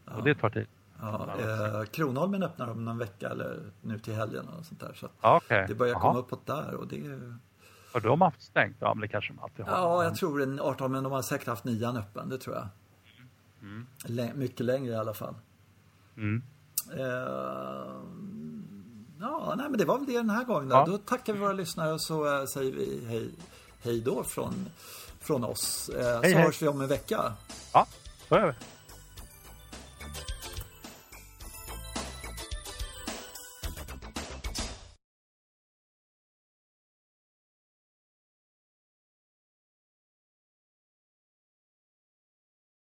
Och 0.04 0.24
det 0.24 0.34
tar 0.34 0.50
tid. 0.50 0.66
Ja, 1.00 1.28
eh, 1.38 1.84
Kronholmen 1.84 2.42
öppnar 2.42 2.70
om 2.70 2.84
någon 2.84 2.98
vecka 2.98 3.28
eller 3.28 3.60
nu 3.80 3.98
till 3.98 4.14
helgen 4.14 4.48
och 4.58 4.64
sånt 4.64 4.80
där. 4.80 4.92
Så 4.94 5.08
okay. 5.36 5.66
det 5.66 5.74
börjar 5.74 5.94
komma 5.94 6.18
uppåt 6.18 6.46
där 6.46 6.74
och 6.74 6.86
det 6.88 7.20
Har 7.92 8.00
de 8.00 8.20
haft 8.20 8.42
stängt? 8.42 8.76
Ja, 8.80 8.94
men 8.94 9.00
det 9.00 9.08
kanske 9.08 9.32
de 9.32 9.38
alltid 9.38 9.64
har. 9.64 9.72
Ja, 9.72 10.04
jag 10.04 10.14
tror 10.14 10.42
en 10.42 10.60
18, 10.60 10.92
men 10.92 11.02
de 11.02 11.12
har 11.12 11.22
säkert 11.22 11.48
haft 11.48 11.64
nian 11.64 11.96
öppen, 11.96 12.28
det 12.28 12.38
tror 12.38 12.56
jag. 12.56 12.68
Mm. 13.62 14.38
mycket 14.38 14.66
längre 14.66 14.92
i 14.92 14.96
alla 14.96 15.14
fall. 15.14 15.34
Mm. 16.16 16.42
Eh, 16.98 18.02
Ja, 19.22 19.54
nej, 19.56 19.66
men 19.68 19.78
det 19.78 19.84
var 19.84 19.98
väl 19.98 20.06
det 20.06 20.16
den 20.16 20.30
här 20.30 20.44
gången. 20.44 20.68
Då, 20.68 20.76
ja. 20.76 20.86
då 20.86 20.98
tackar 20.98 21.32
vi 21.32 21.38
våra 21.38 21.52
lyssnare 21.52 21.92
och 21.92 22.00
så 22.00 22.40
äh, 22.40 22.46
säger 22.46 22.72
vi 22.72 23.04
hej, 23.08 23.30
hej 23.82 24.00
då 24.00 24.24
från, 24.24 24.70
från 25.20 25.44
oss. 25.44 25.88
Äh, 25.88 26.04
hej, 26.04 26.14
så 26.14 26.22
hej. 26.22 26.34
hörs 26.34 26.62
vi 26.62 26.68
om 26.68 26.80
en 26.80 26.88
vecka. 26.88 27.32
Ja, 27.72 27.86
så 28.28 28.34
gör 28.34 28.46
vi. 28.46 28.52